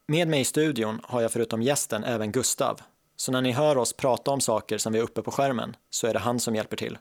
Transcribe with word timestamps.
Med 0.07 0.27
mig 0.27 0.41
i 0.41 0.45
studion 0.45 1.01
har 1.03 1.21
jag 1.21 1.31
förutom 1.31 1.61
gästen 1.61 2.03
även 2.03 2.31
Gustav, 2.31 2.81
så 3.15 3.31
när 3.31 3.41
ni 3.41 3.51
hör 3.51 3.77
oss 3.77 3.93
prata 3.93 4.31
om 4.31 4.41
saker 4.41 4.77
som 4.77 4.93
vi 4.93 4.99
är 4.99 5.03
uppe 5.03 5.21
på 5.21 5.31
skärmen 5.31 5.75
så 5.89 6.07
är 6.07 6.13
det 6.13 6.19
han 6.19 6.39
som 6.39 6.55
hjälper 6.55 6.77
till. 6.77 6.97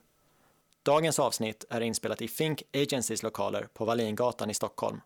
Dagens 0.82 1.18
avsnitt 1.18 1.64
är 1.70 1.80
inspelat 1.80 2.22
i 2.22 2.28
Fink 2.28 2.62
Agencys 2.72 3.22
lokaler 3.22 3.68
på 3.72 3.84
Wallingatan 3.84 4.50
i 4.50 4.54
Stockholm. 4.54 5.00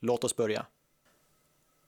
Låt 0.00 0.24
oss 0.24 0.36
börja. 0.36 0.66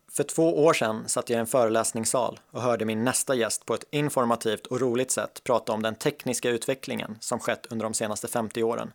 För 0.09 0.24
två 0.24 0.65
år 0.65 0.73
sedan 0.73 1.09
satt 1.09 1.30
jag 1.30 1.37
i 1.37 1.41
en 1.41 1.46
föreläsningssal 1.46 2.41
och 2.51 2.62
hörde 2.62 2.84
min 2.84 3.05
nästa 3.05 3.34
gäst 3.34 3.66
på 3.66 3.74
ett 3.74 3.84
informativt 3.91 4.66
och 4.66 4.80
roligt 4.80 5.10
sätt 5.10 5.45
prata 5.45 5.73
om 5.73 5.82
den 5.82 5.95
tekniska 5.95 6.51
utvecklingen 6.51 7.16
som 7.20 7.38
skett 7.38 7.66
under 7.70 7.84
de 7.84 7.95
senaste 7.95 8.28
50 8.28 8.62
åren. 8.62 8.92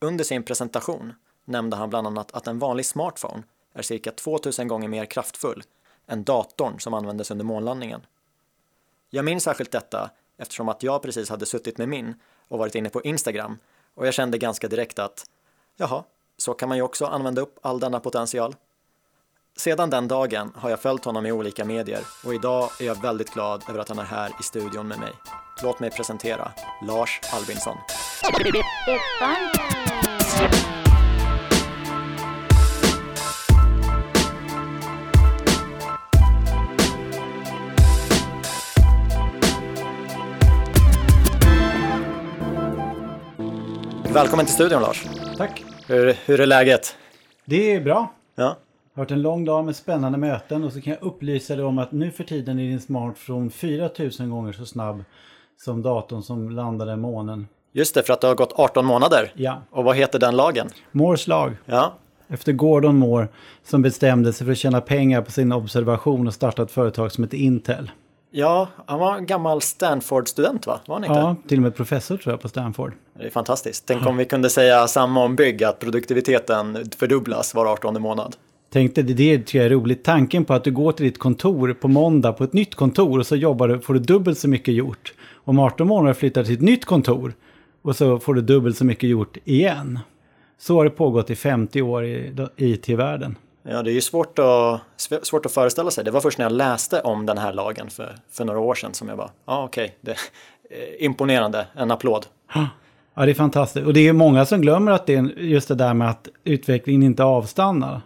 Under 0.00 0.24
sin 0.24 0.42
presentation 0.42 1.14
nämnde 1.44 1.76
han 1.76 1.90
bland 1.90 2.06
annat 2.06 2.32
att 2.32 2.46
en 2.46 2.58
vanlig 2.58 2.86
smartphone 2.86 3.42
är 3.72 3.82
cirka 3.82 4.12
2000 4.12 4.68
gånger 4.68 4.88
mer 4.88 5.04
kraftfull 5.04 5.62
än 6.06 6.24
datorn 6.24 6.80
som 6.80 6.94
användes 6.94 7.30
under 7.30 7.44
månlandningen. 7.44 8.06
Jag 9.10 9.24
minns 9.24 9.44
särskilt 9.44 9.72
detta 9.72 10.10
eftersom 10.36 10.68
att 10.68 10.82
jag 10.82 11.02
precis 11.02 11.30
hade 11.30 11.46
suttit 11.46 11.78
med 11.78 11.88
min 11.88 12.14
och 12.48 12.58
varit 12.58 12.74
inne 12.74 12.88
på 12.88 13.02
Instagram 13.02 13.58
och 13.94 14.06
jag 14.06 14.14
kände 14.14 14.38
ganska 14.38 14.68
direkt 14.68 14.98
att 14.98 15.24
jaha, 15.76 16.04
så 16.36 16.54
kan 16.54 16.68
man 16.68 16.78
ju 16.78 16.82
också 16.82 17.06
använda 17.06 17.42
upp 17.42 17.58
all 17.62 17.80
denna 17.80 18.00
potential. 18.00 18.54
Sedan 19.56 19.90
den 19.90 20.08
dagen 20.08 20.52
har 20.56 20.70
jag 20.70 20.80
följt 20.80 21.04
honom 21.04 21.26
i 21.26 21.32
olika 21.32 21.64
medier 21.64 22.00
och 22.24 22.34
idag 22.34 22.70
är 22.80 22.84
jag 22.84 23.02
väldigt 23.02 23.30
glad 23.30 23.62
över 23.68 23.80
att 23.80 23.88
han 23.88 23.98
är 23.98 24.04
här 24.04 24.30
i 24.40 24.42
studion 24.42 24.88
med 24.88 24.98
mig. 24.98 25.12
Låt 25.62 25.80
mig 25.80 25.90
presentera 25.90 26.52
Lars 26.82 27.20
Albinsson. 27.32 27.76
Välkommen 44.12 44.46
till 44.46 44.54
studion 44.54 44.82
Lars. 44.82 45.04
Tack. 45.36 45.64
Hur, 45.86 46.16
hur 46.26 46.40
är 46.40 46.46
läget? 46.46 46.96
Det 47.44 47.74
är 47.74 47.80
bra. 47.80 48.12
Ja, 48.34 48.42
Det 48.44 48.48
har 48.94 49.02
varit 49.04 49.10
en 49.10 49.22
lång 49.22 49.44
dag 49.44 49.64
med 49.64 49.76
spännande 49.76 50.18
möten 50.18 50.64
och 50.64 50.72
så 50.72 50.80
kan 50.80 50.92
jag 50.92 51.02
upplysa 51.02 51.56
dig 51.56 51.64
om 51.64 51.78
att 51.78 51.92
nu 51.92 52.10
för 52.10 52.24
tiden 52.24 52.58
är 52.58 52.62
din 52.62 52.80
smartphone 52.80 53.50
4000 53.50 54.30
gånger 54.30 54.52
så 54.52 54.66
snabb 54.66 55.04
som 55.56 55.82
datorn 55.82 56.22
som 56.22 56.50
landade 56.50 56.92
i 56.92 56.96
månen. 56.96 57.48
just 57.72 57.94
det, 57.94 58.02
för 58.02 58.12
att 58.12 58.20
det 58.20 58.26
har 58.26 58.34
gått 58.34 58.52
18 58.56 58.84
månader. 58.86 59.32
Ja, 59.34 59.62
Och 59.70 59.84
vad 59.84 59.96
heter 59.96 60.18
den 60.18 60.36
lagen? 60.36 60.68
Moores 60.92 61.26
lag. 61.26 61.52
Ja, 61.66 61.92
Efter 62.28 62.52
Gordon 62.52 62.96
Moore 62.98 63.28
som 63.64 63.82
bestämde 63.82 64.32
sig 64.32 64.44
för 64.44 64.52
att 64.52 64.58
tjäna 64.58 64.80
pengar 64.80 65.22
på 65.22 65.30
sin 65.30 65.52
observation 65.52 66.26
och 66.26 66.34
starta 66.34 66.62
ett 66.62 66.70
företag 66.70 67.12
som 67.12 67.24
heter 67.24 67.38
Intel. 67.38 67.90
Ja 68.30 68.68
han 68.86 68.98
var 68.98 69.16
en 69.16 69.26
gammal 69.26 69.60
Stanford-student 69.60 70.66
va? 70.66 70.80
Var 70.86 70.94
han 70.94 71.04
inte? 71.04 71.18
Ja, 71.18 71.36
till 71.48 71.58
och 71.58 71.62
med 71.62 71.74
professor 71.74 72.16
tror 72.16 72.32
jag 72.32 72.40
på 72.40 72.48
Stanford. 72.48 72.92
Det 73.18 73.26
är 73.26 73.30
fantastiskt. 73.30 73.86
Tänk 73.86 74.06
om 74.06 74.16
vi 74.16 74.24
kunde 74.24 74.50
säga 74.50 74.88
samma 74.88 75.24
om 75.24 75.36
bygg, 75.36 75.64
att 75.64 75.78
produktiviteten 75.78 76.90
fördubblas 76.96 77.54
var 77.54 77.66
18 77.66 78.02
månad. 78.02 78.36
Tänkte 78.72 79.02
det, 79.02 79.14
det 79.14 79.38
tycker 79.38 79.58
jag 79.58 79.66
är 79.66 79.70
roligt. 79.70 80.04
Tanken 80.04 80.44
på 80.44 80.54
att 80.54 80.64
du 80.64 80.70
går 80.70 80.92
till 80.92 81.04
ditt 81.04 81.18
kontor 81.18 81.72
på 81.72 81.88
måndag 81.88 82.32
på 82.32 82.44
ett 82.44 82.52
nytt 82.52 82.74
kontor 82.74 83.18
och 83.18 83.26
så 83.26 83.36
jobbar 83.36 83.68
du, 83.68 83.80
får 83.80 83.94
du 83.94 84.00
dubbelt 84.00 84.38
så 84.38 84.48
mycket 84.48 84.74
gjort. 84.74 85.14
Om 85.34 85.58
18 85.58 85.86
månader 85.86 86.14
flyttar 86.14 86.44
till 86.44 86.54
ett 86.54 86.60
nytt 86.60 86.84
kontor 86.84 87.34
och 87.82 87.96
så 87.96 88.18
får 88.18 88.34
du 88.34 88.40
dubbelt 88.40 88.76
så 88.76 88.84
mycket 88.84 89.10
gjort 89.10 89.36
igen. 89.44 89.98
Så 90.58 90.76
har 90.76 90.84
det 90.84 90.90
pågått 90.90 91.30
i 91.30 91.36
50 91.36 91.82
år 91.82 92.04
i 92.04 92.34
IT-världen. 92.56 93.36
Ja, 93.70 93.82
det 93.82 93.90
är 93.90 93.94
ju 93.94 94.00
svårt 94.00 94.38
att, 94.38 94.44
sv- 94.98 95.22
svårt 95.22 95.46
att 95.46 95.52
föreställa 95.52 95.90
sig. 95.90 96.04
Det 96.04 96.10
var 96.10 96.20
först 96.20 96.38
när 96.38 96.44
jag 96.44 96.52
läste 96.52 97.00
om 97.00 97.26
den 97.26 97.38
här 97.38 97.52
lagen 97.52 97.90
för, 97.90 98.16
för 98.30 98.44
några 98.44 98.60
år 98.60 98.74
sedan 98.74 98.94
som 98.94 99.08
jag 99.08 99.16
bara, 99.18 99.30
ja 99.46 99.64
okej, 99.64 99.96
det 100.00 100.10
är 100.10 101.02
imponerande, 101.02 101.66
en 101.74 101.90
applåd. 101.90 102.26
Ja, 103.14 103.24
det 103.24 103.30
är 103.30 103.34
fantastiskt. 103.34 103.86
Och 103.86 103.92
det 103.94 104.08
är 104.08 104.12
många 104.12 104.46
som 104.46 104.60
glömmer 104.60 104.92
att 104.92 105.06
det 105.06 105.14
är 105.14 105.22
just 105.38 105.68
det 105.68 105.74
där 105.74 105.94
med 105.94 106.10
att 106.10 106.28
utvecklingen 106.44 107.02
inte 107.02 107.24
avstannar. 107.24 108.00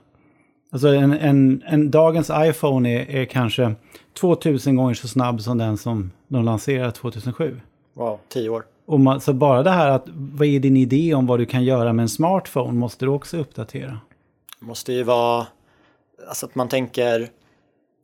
Alltså 0.73 0.89
en, 0.89 1.13
en, 1.13 1.63
en 1.67 1.91
dagens 1.91 2.31
iPhone 2.35 2.91
är, 2.91 3.11
är 3.17 3.25
kanske 3.25 3.75
2000 4.21 4.77
gånger 4.77 4.95
så 4.95 5.09
snabb 5.09 5.41
som 5.41 5.59
den 5.59 5.79
som 5.79 6.11
de 6.29 6.45
lanserade 6.45 6.93
2007. 6.93 7.61
Wow, 7.95 8.19
tio 8.29 8.49
år. 8.49 8.65
Och 8.87 9.01
man, 9.01 9.21
så 9.21 9.33
bara 9.33 9.63
det 9.63 9.71
här 9.71 9.89
att 9.91 10.05
vad 10.15 10.49
är 10.49 10.61
din 10.61 10.77
idé 10.77 11.15
om 11.15 11.27
vad 11.27 11.39
du 11.39 11.47
kan 11.47 11.65
göra 11.65 11.93
med 11.93 12.03
en 12.03 12.09
smartphone 12.09 12.73
måste 12.73 13.05
du 13.05 13.09
också 13.11 13.37
uppdatera. 13.37 13.99
Måste 14.63 14.93
ju 14.93 15.03
vara, 15.03 15.47
alltså 16.29 16.47
att 16.47 16.55
man 16.55 16.69
tänker 16.69 17.29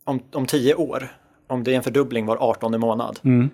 om, 0.04 0.20
om 0.32 0.46
tio 0.46 0.74
år, 0.74 1.08
om 1.46 1.64
det 1.64 1.72
är 1.72 1.76
en 1.76 1.82
fördubbling 1.82 2.26
var 2.26 2.36
18 2.36 2.80
månad. 2.80 3.20
Mm. 3.22 3.50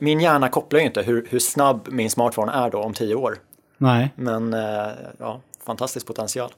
Min 0.00 0.20
hjärna 0.20 0.48
kopplar 0.48 0.80
ju 0.80 0.86
inte 0.86 1.02
hur, 1.02 1.26
hur 1.30 1.38
snabb 1.38 1.88
min 1.90 2.10
smartphone 2.10 2.52
är 2.52 2.70
då 2.70 2.78
om 2.78 2.92
tio 2.94 3.14
år. 3.14 3.36
Nej, 3.78 4.10
Men 4.16 4.54
eh, 4.54 4.90
ja, 5.18 5.40
fantastisk 5.66 6.06
potential. 6.06 6.50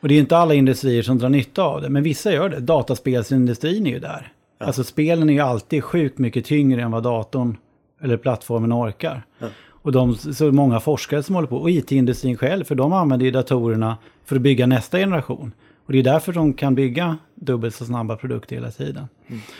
och 0.00 0.08
det 0.08 0.14
är 0.14 0.18
inte 0.18 0.36
alla 0.36 0.54
industrier 0.54 1.02
som 1.02 1.18
drar 1.18 1.28
nytta 1.28 1.62
av 1.62 1.82
det, 1.82 1.88
men 1.88 2.02
vissa 2.02 2.32
gör 2.32 2.48
det. 2.48 2.60
Dataspelsindustrin 2.60 3.86
är 3.86 3.90
ju 3.90 3.98
där. 3.98 4.32
Alltså 4.58 4.84
spelen 4.84 5.28
är 5.30 5.34
ju 5.34 5.40
alltid 5.40 5.84
sjukt 5.84 6.18
mycket 6.18 6.44
tyngre 6.44 6.82
än 6.82 6.90
vad 6.90 7.02
datorn 7.02 7.56
eller 8.02 8.16
plattformen 8.16 8.72
orkar. 8.72 9.22
Ja. 9.38 9.46
Och 9.84 9.92
de, 9.92 10.14
så 10.16 10.52
många 10.52 10.80
forskare 10.80 11.22
som 11.22 11.34
håller 11.34 11.48
på, 11.48 11.56
och 11.56 11.70
IT-industrin 11.70 12.36
själv, 12.36 12.64
för 12.64 12.74
de 12.74 12.92
använder 12.92 13.26
ju 13.26 13.32
datorerna 13.32 13.96
för 14.24 14.36
att 14.36 14.42
bygga 14.42 14.66
nästa 14.66 14.98
generation. 14.98 15.52
Och 15.86 15.92
det 15.92 15.98
är 15.98 16.02
därför 16.02 16.32
de 16.32 16.54
kan 16.54 16.74
bygga 16.74 17.18
dubbelt 17.34 17.74
så 17.74 17.84
snabba 17.84 18.16
produkter 18.16 18.56
hela 18.56 18.70
tiden. 18.70 19.08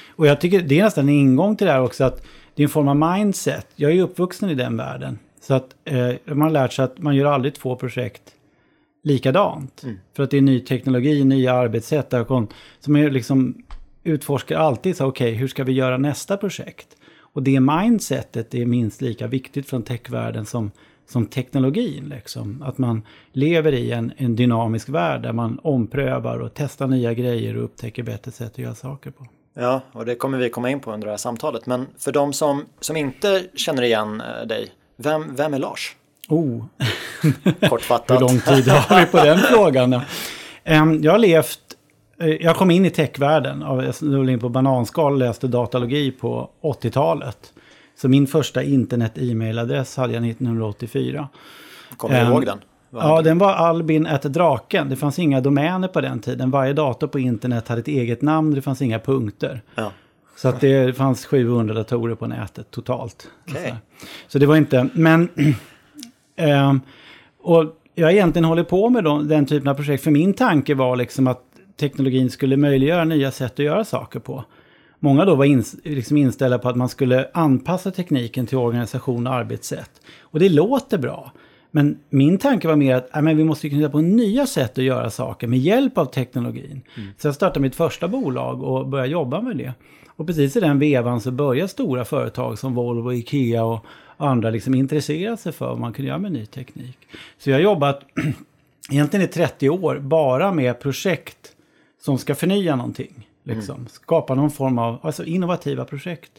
Och 0.08 0.26
jag 0.26 0.40
tycker 0.40 0.62
det 0.62 0.78
är 0.78 0.84
nästan 0.84 1.08
en 1.08 1.14
ingång 1.14 1.56
till 1.56 1.66
det 1.66 1.72
här 1.72 1.82
också, 1.82 2.04
att 2.04 2.26
det 2.54 2.62
är 2.62 2.64
en 2.64 2.70
form 2.70 2.88
av 2.88 3.16
mindset. 3.16 3.66
Jag 3.76 3.90
är 3.90 3.94
ju 3.94 4.02
uppvuxen 4.02 4.50
i 4.50 4.54
den 4.54 4.76
världen. 4.76 5.18
Så 5.40 5.54
att 5.54 5.74
eh, 5.84 6.12
man 6.24 6.42
har 6.42 6.50
lärt 6.50 6.72
sig 6.72 6.84
att 6.84 6.98
man 6.98 7.16
gör 7.16 7.26
aldrig 7.26 7.54
två 7.54 7.76
projekt 7.76 8.22
likadant. 9.02 9.84
För 10.16 10.22
att 10.22 10.30
det 10.30 10.36
är 10.36 10.42
ny 10.42 10.60
teknologi, 10.60 11.24
nya 11.24 11.52
arbetssätt. 11.52 12.10
Där 12.10 12.24
kom, 12.24 12.48
så 12.80 12.90
man 12.90 13.02
liksom 13.02 13.64
utforskar 14.04 14.58
alltid 14.58 14.96
så 14.96 15.06
okej, 15.06 15.34
hur 15.34 15.48
ska 15.48 15.64
vi 15.64 15.72
göra 15.72 15.98
nästa 15.98 16.36
projekt? 16.36 16.96
Och 17.18 17.42
det 17.42 17.60
mindsetet 17.60 18.54
är 18.54 18.66
minst 18.66 19.00
lika 19.00 19.26
viktigt 19.26 19.68
från 19.68 19.82
techvärlden 19.82 20.46
som, 20.46 20.70
som 21.06 21.26
teknologin. 21.26 22.08
Liksom. 22.08 22.62
Att 22.62 22.78
man 22.78 23.02
lever 23.32 23.72
i 23.72 23.92
en, 23.92 24.12
en 24.16 24.36
dynamisk 24.36 24.88
värld 24.88 25.22
där 25.22 25.32
man 25.32 25.60
omprövar 25.62 26.38
och 26.38 26.50
testar 26.54 26.86
nya 26.86 27.14
grejer 27.14 27.56
och 27.56 27.64
upptäcker 27.64 28.02
bättre 28.02 28.30
sätt 28.30 28.52
att 28.52 28.58
göra 28.58 28.74
saker 28.74 29.10
på. 29.10 29.26
Ja, 29.54 29.80
och 29.92 30.06
det 30.06 30.14
kommer 30.14 30.38
vi 30.38 30.50
komma 30.50 30.70
in 30.70 30.80
på 30.80 30.92
under 30.92 31.06
det 31.06 31.12
här 31.12 31.18
samtalet. 31.18 31.66
Men 31.66 31.86
för 31.98 32.12
de 32.12 32.32
som, 32.32 32.64
som 32.80 32.96
inte 32.96 33.42
känner 33.54 33.82
igen 33.82 34.20
eh, 34.20 34.46
dig, 34.46 34.68
vem, 34.96 35.34
vem 35.36 35.54
är 35.54 35.58
Lars? 35.58 35.96
Oh, 36.28 36.64
Kortfattat. 37.68 38.16
Hur 38.16 38.20
lång 38.20 38.40
tid 38.40 38.68
har 38.68 39.00
vi 39.00 39.06
på 39.06 39.16
den 39.16 39.38
frågan? 39.38 40.00
Jag 41.02 41.12
har 41.12 41.18
levt, 41.18 41.60
eh, 42.20 42.28
jag 42.28 42.56
kom 42.56 42.70
in 42.70 42.86
i 42.86 42.90
techvärlden, 42.90 43.60
jag 43.60 43.94
snurrade 43.94 44.32
in 44.32 44.40
på 44.40 44.48
bananskal 44.48 45.12
och 45.12 45.18
läste 45.18 45.46
datalogi 45.46 46.10
på 46.10 46.50
80-talet. 46.62 47.53
Så 47.96 48.08
min 48.08 48.26
första 48.26 48.62
internet-e-mailadress 48.62 49.96
hade 49.96 50.12
jag 50.14 50.26
1984. 50.28 51.28
Kommer 51.96 52.14
du 52.14 52.20
Em, 52.26 52.32
ihåg 52.32 52.46
den? 52.46 52.58
Ja, 52.90 53.22
den 53.22 53.38
var 53.38 53.52
Albin 53.52 54.06
at 54.06 54.22
draken. 54.22 54.88
Det 54.88 54.96
fanns 54.96 55.18
inga 55.18 55.40
domäner 55.40 55.88
på 55.88 56.00
den 56.00 56.20
tiden. 56.20 56.50
Varje 56.50 56.72
dator 56.72 57.06
på 57.06 57.18
internet 57.18 57.68
hade 57.68 57.80
ett 57.80 57.88
eget 57.88 58.22
namn, 58.22 58.54
det 58.54 58.62
fanns 58.62 58.82
inga 58.82 58.98
punkter. 58.98 59.62
ja. 59.74 59.92
Så 60.36 60.48
att 60.48 60.60
det 60.60 60.96
fanns 60.96 61.26
700 61.26 61.74
datorer 61.74 62.14
på 62.14 62.26
nätet 62.26 62.70
totalt. 62.70 63.28
Okej. 63.48 63.74
Så, 64.28 64.38
det 64.38 64.46
var 64.46 64.56
inte, 64.56 64.88
men... 64.92 65.28
ehm, 66.36 66.80
och 67.42 67.64
jag 67.94 68.06
har 68.06 68.12
egentligen 68.12 68.44
hållit 68.44 68.68
på 68.68 68.90
med 68.90 69.04
då, 69.04 69.18
den 69.18 69.46
typen 69.46 69.68
av 69.68 69.74
projekt. 69.74 70.04
För 70.04 70.10
min 70.10 70.34
tanke 70.34 70.74
var 70.74 70.96
liksom 70.96 71.26
att 71.26 71.42
teknologin 71.80 72.30
skulle 72.30 72.56
möjliggöra 72.56 73.04
nya 73.04 73.30
sätt 73.30 73.52
att 73.52 73.58
göra 73.58 73.84
saker 73.84 74.20
på. 74.20 74.44
Många 75.04 75.24
då 75.24 75.34
var 75.34 75.44
ins, 75.44 75.76
liksom 75.82 76.16
inställda 76.16 76.58
på 76.58 76.68
att 76.68 76.76
man 76.76 76.88
skulle 76.88 77.28
anpassa 77.34 77.90
tekniken 77.90 78.46
till 78.46 78.58
organisation 78.58 79.26
och 79.26 79.34
arbetssätt. 79.34 79.90
Och 80.20 80.40
det 80.40 80.48
låter 80.48 80.98
bra. 80.98 81.32
Men 81.70 81.98
min 82.10 82.38
tanke 82.38 82.68
var 82.68 82.76
mer 82.76 82.96
att 82.96 83.16
äh, 83.16 83.22
men 83.22 83.36
vi 83.36 83.44
måste 83.44 83.70
kunna 83.70 83.90
på 83.90 84.00
nya 84.00 84.46
sätt 84.46 84.78
att 84.78 84.84
göra 84.84 85.10
saker 85.10 85.46
med 85.46 85.58
hjälp 85.58 85.98
av 85.98 86.04
teknologin. 86.04 86.82
Så 87.18 87.28
jag 87.28 87.34
startade 87.34 87.60
mitt 87.60 87.74
första 87.74 88.08
bolag 88.08 88.62
och 88.62 88.88
började 88.88 89.10
jobba 89.10 89.40
med 89.40 89.56
det. 89.56 89.74
Och 90.08 90.26
precis 90.26 90.56
i 90.56 90.60
den 90.60 90.78
vevan 90.78 91.20
så 91.20 91.30
började 91.30 91.68
stora 91.68 92.04
företag 92.04 92.58
som 92.58 92.74
Volvo, 92.74 93.12
Ikea 93.12 93.64
och 93.64 93.86
andra 94.16 94.50
liksom 94.50 94.74
intresserade 94.74 95.36
sig 95.36 95.52
för 95.52 95.66
vad 95.66 95.78
man 95.78 95.92
kunde 95.92 96.08
göra 96.08 96.18
med 96.18 96.32
ny 96.32 96.46
teknik. 96.46 96.98
Så 97.38 97.50
jag 97.50 97.56
har 97.56 97.62
jobbat 97.62 98.02
egentligen 98.90 99.24
i 99.24 99.28
30 99.28 99.68
år 99.68 99.98
bara 99.98 100.52
med 100.52 100.80
projekt 100.80 101.52
som 102.00 102.18
ska 102.18 102.34
förnya 102.34 102.76
någonting. 102.76 103.26
Liksom. 103.44 103.76
Mm. 103.76 103.88
Skapa 103.88 104.34
någon 104.34 104.50
form 104.50 104.78
av 104.78 104.98
alltså 105.02 105.24
innovativa 105.24 105.84
projekt. 105.84 106.32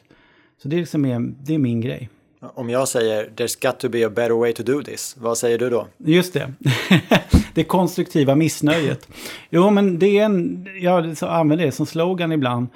Så 0.61 0.67
det 0.67 0.75
är, 0.75 0.79
liksom 0.79 1.35
det 1.39 1.53
är 1.53 1.57
min 1.57 1.81
grej. 1.81 2.09
Om 2.39 2.69
jag 2.69 2.87
säger 2.87 3.29
“There's 3.35 3.67
got 3.67 3.79
to 3.79 3.89
be 3.89 4.05
a 4.05 4.09
better 4.09 4.39
way 4.39 4.53
to 4.53 4.63
do 4.63 4.83
this”, 4.83 5.15
vad 5.19 5.37
säger 5.37 5.57
du 5.57 5.69
då? 5.69 5.87
Just 5.97 6.33
det. 6.33 6.53
det 7.53 7.63
konstruktiva 7.63 8.35
missnöjet. 8.35 9.07
Jo, 9.49 9.69
men 9.69 9.99
det 9.99 10.19
är 10.19 10.25
en... 10.25 10.67
Jag 10.81 11.15
använder 11.21 11.65
det 11.65 11.71
som 11.71 11.85
slogan 11.85 12.31
ibland. 12.31 12.67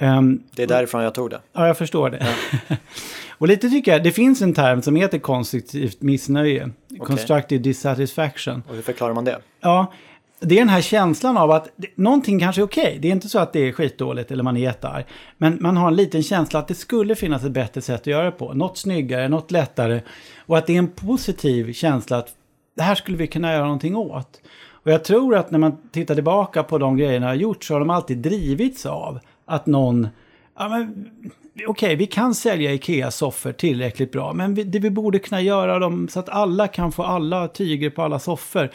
Um, 0.00 0.42
det 0.50 0.62
är 0.62 0.66
därifrån 0.66 1.02
jag 1.02 1.14
tog 1.14 1.30
det. 1.30 1.40
Ja, 1.52 1.66
jag 1.66 1.78
förstår 1.78 2.10
det. 2.10 2.26
Ja. 2.68 2.76
och 3.38 3.48
lite 3.48 3.70
tycker 3.70 3.92
jag, 3.92 4.02
det 4.04 4.12
finns 4.12 4.42
en 4.42 4.54
term 4.54 4.82
som 4.82 4.96
heter 4.96 5.18
konstruktivt 5.18 6.02
missnöje. 6.02 6.70
Okay. 6.90 7.06
Constructive 7.06 7.62
dissatisfaction. 7.62 8.62
Och 8.68 8.74
hur 8.74 8.82
förklarar 8.82 9.14
man 9.14 9.24
det? 9.24 9.38
Ja, 9.60 9.92
det 10.40 10.54
är 10.54 10.58
den 10.58 10.68
här 10.68 10.80
känslan 10.80 11.36
av 11.36 11.50
att 11.50 11.68
någonting 11.94 12.40
kanske 12.40 12.62
är 12.62 12.64
okej. 12.64 12.82
Okay. 12.82 12.98
Det 12.98 13.08
är 13.08 13.12
inte 13.12 13.28
så 13.28 13.38
att 13.38 13.52
det 13.52 13.68
är 13.68 13.72
skitdåligt 13.72 14.30
eller 14.30 14.42
man 14.42 14.56
är 14.56 14.60
jättearg. 14.60 15.04
Men 15.36 15.58
man 15.60 15.76
har 15.76 15.88
en 15.88 15.96
liten 15.96 16.22
känsla 16.22 16.58
att 16.58 16.68
det 16.68 16.74
skulle 16.74 17.14
finnas 17.14 17.44
ett 17.44 17.52
bättre 17.52 17.80
sätt 17.80 18.00
att 18.00 18.06
göra 18.06 18.24
det 18.24 18.30
på. 18.30 18.54
Något 18.54 18.78
snyggare, 18.78 19.28
något 19.28 19.50
lättare. 19.50 20.00
Och 20.46 20.58
att 20.58 20.66
det 20.66 20.74
är 20.74 20.78
en 20.78 20.88
positiv 20.88 21.72
känsla 21.72 22.16
att 22.16 22.34
det 22.76 22.82
här 22.82 22.94
skulle 22.94 23.16
vi 23.16 23.26
kunna 23.26 23.52
göra 23.52 23.64
någonting 23.64 23.96
åt. 23.96 24.40
Och 24.70 24.90
jag 24.90 25.04
tror 25.04 25.36
att 25.36 25.50
när 25.50 25.58
man 25.58 25.76
tittar 25.90 26.14
tillbaka 26.14 26.62
på 26.62 26.78
de 26.78 26.96
grejerna 26.96 27.26
jag 27.26 27.30
har 27.30 27.36
gjort 27.36 27.64
så 27.64 27.74
har 27.74 27.80
de 27.80 27.90
alltid 27.90 28.18
drivits 28.18 28.86
av 28.86 29.18
att 29.44 29.66
någon 29.66 30.08
ja, 30.58 30.68
men, 30.68 31.10
okej, 31.54 31.66
okay, 31.66 31.96
vi 31.96 32.06
kan 32.06 32.34
sälja 32.34 32.72
Ikea-soffor 32.72 33.52
tillräckligt 33.52 34.12
bra, 34.12 34.32
men 34.32 34.54
vi, 34.54 34.64
det, 34.64 34.78
vi 34.78 34.90
borde 34.90 35.18
kunna 35.18 35.40
göra 35.40 35.78
dem 35.78 36.08
så 36.08 36.20
att 36.20 36.28
alla 36.28 36.68
kan 36.68 36.92
få 36.92 37.02
alla 37.02 37.48
tyger 37.48 37.90
på 37.90 38.02
alla 38.02 38.18
soffor. 38.18 38.70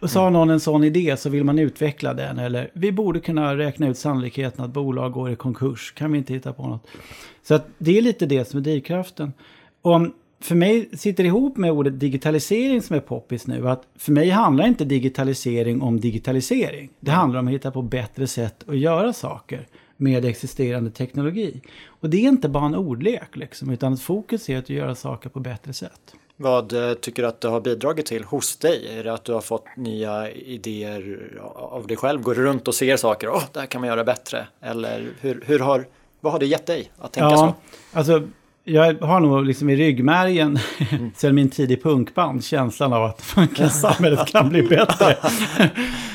Och 0.00 0.10
så 0.10 0.20
har 0.20 0.30
någon 0.30 0.50
en 0.50 0.60
sån 0.60 0.84
idé 0.84 1.16
så 1.16 1.28
vill 1.28 1.44
man 1.44 1.58
utveckla 1.58 2.14
den. 2.14 2.38
Eller 2.38 2.70
vi 2.72 2.92
borde 2.92 3.20
kunna 3.20 3.56
räkna 3.56 3.88
ut 3.88 3.98
sannolikheten 3.98 4.64
att 4.64 4.70
bolag 4.70 5.12
går 5.12 5.30
i 5.30 5.36
konkurs. 5.36 5.92
Kan 5.96 6.12
vi 6.12 6.18
inte 6.18 6.32
hitta 6.32 6.52
på 6.52 6.66
något? 6.66 6.86
Så 7.42 7.54
att 7.54 7.66
det 7.78 7.98
är 7.98 8.02
lite 8.02 8.26
det 8.26 8.44
som 8.44 8.58
är 8.58 8.62
drivkraften. 8.62 9.32
Och 9.82 10.00
för 10.40 10.54
mig 10.54 10.88
sitter 10.92 11.22
det 11.22 11.26
ihop 11.26 11.56
med 11.56 11.70
ordet 11.72 12.00
digitalisering 12.00 12.82
som 12.82 12.96
är 12.96 13.00
poppis 13.00 13.46
nu. 13.46 13.68
Att 13.68 13.82
för 13.96 14.12
mig 14.12 14.30
handlar 14.30 14.66
inte 14.66 14.84
digitalisering 14.84 15.82
om 15.82 16.00
digitalisering. 16.00 16.90
Det 17.00 17.10
handlar 17.10 17.40
om 17.40 17.46
att 17.46 17.54
hitta 17.54 17.70
på 17.70 17.82
bättre 17.82 18.26
sätt 18.26 18.64
att 18.68 18.78
göra 18.78 19.12
saker 19.12 19.66
med 19.96 20.24
existerande 20.24 20.90
teknologi. 20.90 21.60
Och 21.86 22.10
det 22.10 22.16
är 22.16 22.28
inte 22.28 22.48
bara 22.48 22.66
en 22.66 22.74
ordlek 22.74 23.36
liksom, 23.36 23.70
utan 23.70 23.96
fokus 23.96 24.50
är 24.50 24.58
att 24.58 24.70
göra 24.70 24.94
saker 24.94 25.30
på 25.30 25.40
bättre 25.40 25.72
sätt. 25.72 26.14
Vad 26.42 26.72
eh, 26.72 26.94
tycker 26.94 27.22
du 27.22 27.28
att 27.28 27.40
det 27.40 27.48
har 27.48 27.60
bidragit 27.60 28.06
till 28.06 28.24
hos 28.24 28.56
dig? 28.56 28.98
Är 28.98 29.04
det 29.04 29.12
att 29.12 29.24
du 29.24 29.32
har 29.32 29.40
fått 29.40 29.64
nya 29.76 30.30
idéer 30.30 31.18
av 31.54 31.86
dig 31.86 31.96
själv? 31.96 32.22
Går 32.22 32.34
du 32.34 32.42
runt 32.42 32.68
och 32.68 32.74
ser 32.74 32.96
saker? 32.96 33.28
Åh, 33.28 33.36
oh, 33.36 33.42
det 33.52 33.60
här 33.60 33.66
kan 33.66 33.80
man 33.80 33.88
göra 33.88 34.04
bättre. 34.04 34.46
Eller 34.62 35.08
hur, 35.20 35.44
hur 35.46 35.58
har, 35.58 35.86
vad 36.20 36.32
har 36.32 36.40
det 36.40 36.46
gett 36.46 36.66
dig 36.66 36.90
att 36.98 37.12
tänka 37.12 37.30
ja, 37.30 37.36
så? 37.36 37.54
Alltså, 37.98 38.22
jag 38.64 38.94
har 38.94 39.20
nog 39.20 39.44
liksom 39.44 39.70
i 39.70 39.76
ryggmärgen 39.76 40.58
mm. 40.90 41.10
sedan 41.16 41.34
min 41.34 41.50
tid 41.50 41.72
i 41.72 41.76
punkband 41.76 42.44
känslan 42.44 42.92
av 42.92 43.04
att 43.04 43.20
samhället 43.72 44.26
kan 44.26 44.48
bli 44.48 44.62
bättre. 44.62 45.16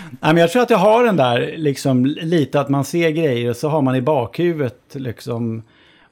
Nej, 0.10 0.34
men 0.34 0.38
jag 0.38 0.52
tror 0.52 0.62
att 0.62 0.70
jag 0.70 0.78
har 0.78 1.04
den 1.04 1.18
där 1.18 1.54
liksom 1.58 2.06
lite 2.06 2.60
att 2.60 2.70
man 2.70 2.86
ser 2.86 3.10
grejer 3.10 3.50
och 3.50 3.56
så 3.56 3.70
har 3.70 3.82
man 3.82 3.96
i 3.96 4.02
bakhuvudet 4.02 4.82
liksom 4.92 5.64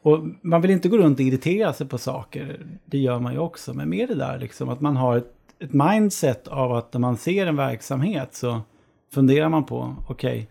och 0.04 0.20
man 0.42 0.62
vill 0.62 0.72
inte 0.72 0.90
gå 0.90 0.98
runt 0.98 1.20
och 1.20 1.26
irritera 1.26 1.74
sig 1.74 1.88
på 1.88 1.98
saker. 1.98 2.66
Det 2.86 2.98
gör 2.98 3.20
man 3.20 3.34
ju 3.34 3.40
också. 3.40 3.74
Men 3.74 3.90
med 3.90 4.10
det 4.10 4.16
där 4.16 4.40
liksom 4.40 4.70
att 4.70 4.82
man 4.82 4.96
har 4.96 5.18
ett, 5.18 5.34
ett 5.60 5.74
mindset 5.74 6.48
av 6.48 6.74
att 6.74 6.94
när 6.94 7.00
man 7.00 7.18
ser 7.18 7.48
en 7.48 7.56
verksamhet 7.56 8.36
så 8.36 8.62
funderar 9.14 9.50
man 9.50 9.66
på, 9.66 9.96
okej, 10.08 10.34
okay, 10.34 10.46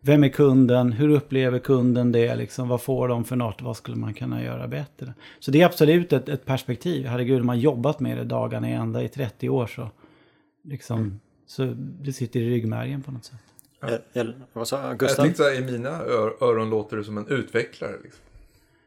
vem 0.00 0.24
är 0.24 0.28
kunden? 0.28 0.92
Hur 0.92 1.08
upplever 1.08 1.58
kunden 1.58 2.12
det? 2.12 2.36
Liksom, 2.36 2.68
vad 2.68 2.82
får 2.82 3.08
de 3.08 3.24
för 3.24 3.36
något? 3.36 3.62
Vad 3.62 3.76
skulle 3.76 3.96
man 3.96 4.14
kunna 4.14 4.42
göra 4.42 4.68
bättre? 4.68 5.14
Så 5.40 5.50
det 5.50 5.62
är 5.62 5.66
absolut 5.66 6.12
ett, 6.12 6.28
ett 6.28 6.44
perspektiv. 6.44 7.06
Herregud, 7.06 7.44
man 7.44 7.56
har 7.56 7.62
jobbat 7.62 8.00
med 8.00 8.16
det 8.16 8.24
dagarna 8.24 8.70
i 8.70 8.72
ända 8.72 9.02
i 9.02 9.08
30 9.08 9.48
år 9.48 9.66
så, 9.66 9.90
liksom, 10.64 11.20
så 11.46 11.74
det 11.76 12.12
sitter 12.12 12.40
i 12.40 12.50
ryggmärgen 12.50 13.02
på 13.02 13.12
något 13.12 13.24
sätt. 13.24 13.40
Ja. 13.80 13.88
Jag, 14.12 14.32
vad 14.52 14.68
sa 14.68 14.92
Gustav? 14.92 15.26
Jag 15.26 15.36
tänkte 15.36 15.42
i 15.42 15.72
mina 15.72 16.00
öron 16.40 16.70
låter 16.70 16.96
det 16.96 17.04
som 17.04 17.18
en 17.18 17.28
utvecklare. 17.28 17.96
Liksom. 18.02 18.24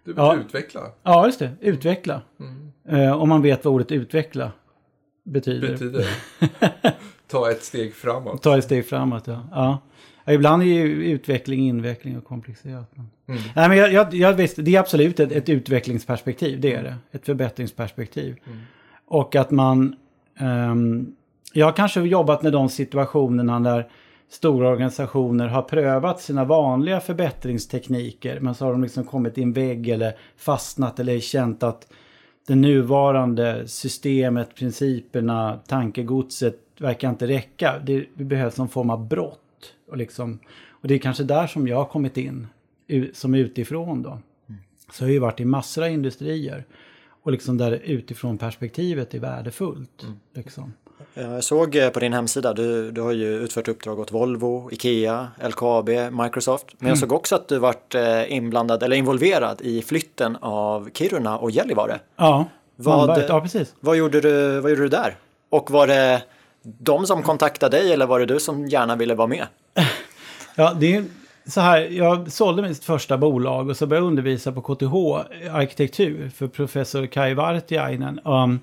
Du 0.03 0.13
ja. 0.18 0.36
utveckla. 0.36 0.81
Ja, 1.03 1.25
just 1.25 1.39
det. 1.39 1.51
Utveckla. 1.62 2.21
Mm. 2.39 2.71
Eh, 2.88 3.21
om 3.21 3.30
man 3.30 3.42
vet 3.42 3.65
vad 3.65 3.74
ordet 3.74 3.92
utveckla 3.92 4.51
betyder. 5.24 5.71
Betyder. 5.71 6.06
Ta 7.27 7.51
ett 7.51 7.63
steg 7.63 7.95
framåt. 7.95 8.42
Ta 8.42 8.57
ett 8.57 8.63
steg 8.63 8.86
framåt, 8.86 9.27
ja. 9.27 9.48
ja. 9.51 9.80
ja 10.25 10.33
ibland 10.33 10.62
är 10.62 10.65
ju 10.65 11.12
utveckling 11.12 11.68
inveckling 11.68 12.18
och 12.18 12.25
komplicerat. 12.25 12.98
Mm. 12.98 13.42
Nej, 13.56 13.69
men 13.69 13.77
jag, 13.77 13.94
jag, 13.94 14.13
jag 14.13 14.33
visst, 14.33 14.56
det 14.59 14.75
är 14.75 14.80
absolut 14.80 15.19
ett, 15.19 15.31
ett, 15.31 15.50
utvecklingsperspektiv, 15.50 16.62
det 16.62 16.74
är 16.74 16.83
det. 16.83 16.95
Ett 17.12 17.25
förbättringsperspektiv. 17.25 18.38
Mm. 18.45 18.59
Och 19.06 19.36
att 19.36 19.51
man... 19.51 19.95
Um, 20.39 21.15
jag 21.54 21.65
har 21.65 21.74
kanske 21.74 22.01
jobbat 22.01 22.42
med 22.42 22.54
de 22.54 22.69
situationerna 22.69 23.59
där 23.59 23.89
stora 24.31 24.69
organisationer 24.69 25.48
har 25.48 25.62
prövat 25.62 26.22
sina 26.22 26.45
vanliga 26.45 27.00
förbättringstekniker 27.00 28.39
men 28.39 28.56
så 28.56 28.66
har 28.66 28.72
de 28.72 28.83
liksom 28.83 29.04
kommit 29.04 29.38
i 29.38 29.44
en 29.44 29.54
vägg 29.54 29.89
eller 29.89 30.18
fastnat 30.38 31.00
eller 31.00 31.19
känt 31.19 31.63
att 31.63 31.88
det 32.48 32.56
nuvarande 32.56 33.68
systemet, 33.68 34.56
principerna, 34.56 35.60
tankegodset 35.68 36.60
verkar 36.78 37.10
inte 37.10 37.28
räcka. 37.28 37.80
Det, 37.80 38.16
behövs 38.16 38.57
någon 38.57 38.69
form 38.69 38.89
av 38.89 39.07
brott. 39.07 39.74
Och, 39.89 39.98
liksom, 39.98 40.39
och 40.69 40.88
det 40.88 40.94
är 40.94 41.00
kanske 41.00 41.24
där 41.24 41.48
som 41.48 41.68
jag 41.68 41.78
har 41.78 41.86
kommit 41.86 42.18
in 42.18 42.48
som 43.13 43.36
utifrån 43.36 44.04
då. 44.04 44.10
Mm. 44.10 44.62
Så 44.92 45.04
jag 45.04 45.07
har 45.07 45.13
ju 45.13 45.19
varit 45.19 45.39
i 45.39 45.45
massor 45.45 45.83
av 45.83 45.89
industrier. 45.89 46.66
Och 47.24 47.31
liksom 47.31 47.57
där 47.57 47.72
utifrån 47.72 48.38
perspektivet 48.38 49.13
är 49.13 49.19
värdefullt. 49.19 50.04
Mm. 50.04 50.16
Liksom. 50.33 50.74
Jag 51.13 51.43
såg 51.43 51.75
eh, 51.75 51.89
på 51.89 51.99
din 51.99 52.13
hemsida, 52.13 52.53
du, 52.53 52.91
du 52.91 53.01
har 53.01 53.11
ju 53.11 53.35
utfört 53.35 53.67
uppdrag 53.67 53.99
åt 53.99 54.11
Volvo, 54.11 54.69
Ikea, 54.71 55.27
LKAB, 55.47 55.89
Microsoft. 56.11 56.65
Men 56.77 56.87
jag 56.87 56.97
mm. 56.97 56.97
såg 56.97 57.11
också 57.11 57.35
att 57.35 57.47
du 57.47 57.57
varit 57.57 57.95
eh, 57.95 58.33
inblandad 58.33 58.83
eller 58.83 58.95
involverad 58.95 59.61
i 59.61 59.81
flytten 59.81 60.37
av 60.41 60.89
Kiruna 60.93 61.37
och 61.37 61.51
Gällivare. 61.51 61.99
Ja, 62.15 62.45
vad, 62.75 63.23
ja 63.29 63.41
precis. 63.41 63.73
Vad 63.79 63.97
gjorde, 63.97 64.21
du, 64.21 64.59
vad 64.59 64.71
gjorde 64.71 64.81
du 64.81 64.89
där? 64.89 65.15
Och 65.49 65.71
var 65.71 65.87
det 65.87 66.23
de 66.61 67.06
som 67.06 67.23
kontaktade 67.23 67.77
dig 67.77 67.94
eller 67.94 68.06
var 68.06 68.19
det 68.19 68.25
du 68.25 68.39
som 68.39 68.68
gärna 68.68 68.95
ville 68.95 69.15
vara 69.15 69.27
med? 69.27 69.47
Ja, 70.56 70.73
det 70.80 70.95
är 70.95 71.06
så 71.45 71.61
här, 71.61 71.80
jag 71.81 72.31
sålde 72.31 72.61
mitt 72.61 72.83
första 72.83 73.18
bolag 73.18 73.69
och 73.69 73.77
så 73.77 73.87
började 73.87 74.06
jag 74.06 74.09
undervisa 74.09 74.51
på 74.51 74.61
KTH 74.61 74.94
arkitektur 75.51 76.31
för 76.35 76.47
professor 76.47 77.06
Kai 77.06 77.33
Vartiainen. 77.33 78.19
Um, 78.23 78.59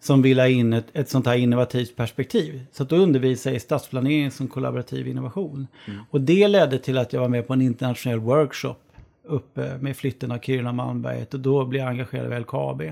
som 0.00 0.22
vill 0.22 0.38
ha 0.38 0.48
in 0.48 0.72
ett, 0.72 0.86
ett 0.92 1.08
sånt 1.08 1.26
här 1.26 1.36
innovativt 1.36 1.96
perspektiv. 1.96 2.66
Så 2.72 2.84
då 2.84 2.96
undervisade 2.96 3.54
jag 3.54 3.56
i 3.56 3.60
stadsplanering 3.60 4.30
som 4.30 4.48
kollaborativ 4.48 5.08
innovation. 5.08 5.66
Mm. 5.86 6.00
Och 6.10 6.20
det 6.20 6.48
ledde 6.48 6.78
till 6.78 6.98
att 6.98 7.12
jag 7.12 7.20
var 7.20 7.28
med 7.28 7.46
på 7.46 7.52
en 7.52 7.62
internationell 7.62 8.18
workshop 8.18 8.76
uppe 9.24 9.78
med 9.80 9.96
flytten 9.96 10.32
av 10.32 10.38
Kiruna 10.38 10.72
Malmberget 10.72 11.34
och 11.34 11.40
då 11.40 11.64
blev 11.64 11.82
jag 11.82 11.90
engagerad 11.90 12.32
i 12.32 12.40
LKAB. 12.40 12.82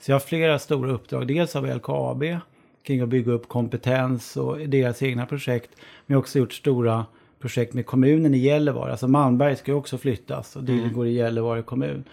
Så 0.00 0.10
jag 0.10 0.14
har 0.14 0.20
flera 0.20 0.58
stora 0.58 0.92
uppdrag, 0.92 1.26
dels 1.26 1.56
av 1.56 1.66
LKAB 1.66 2.24
kring 2.82 3.00
att 3.00 3.08
bygga 3.08 3.32
upp 3.32 3.48
kompetens 3.48 4.36
och 4.36 4.58
deras 4.58 5.02
egna 5.02 5.26
projekt. 5.26 5.70
Men 5.76 6.14
jag 6.14 6.16
har 6.16 6.20
också 6.20 6.38
gjort 6.38 6.52
stora 6.52 7.06
projekt 7.40 7.74
med 7.74 7.86
kommunen 7.86 8.34
i 8.34 8.38
Gällivare. 8.38 8.90
Alltså 8.90 9.08
Malmberg 9.08 9.56
ska 9.56 9.70
ju 9.70 9.76
också 9.76 9.98
flyttas 9.98 10.56
och 10.56 10.64
det 10.64 10.72
mm. 10.72 10.92
går 10.92 11.06
i 11.06 11.12
Gällivare 11.12 11.62
kommun. 11.62 12.04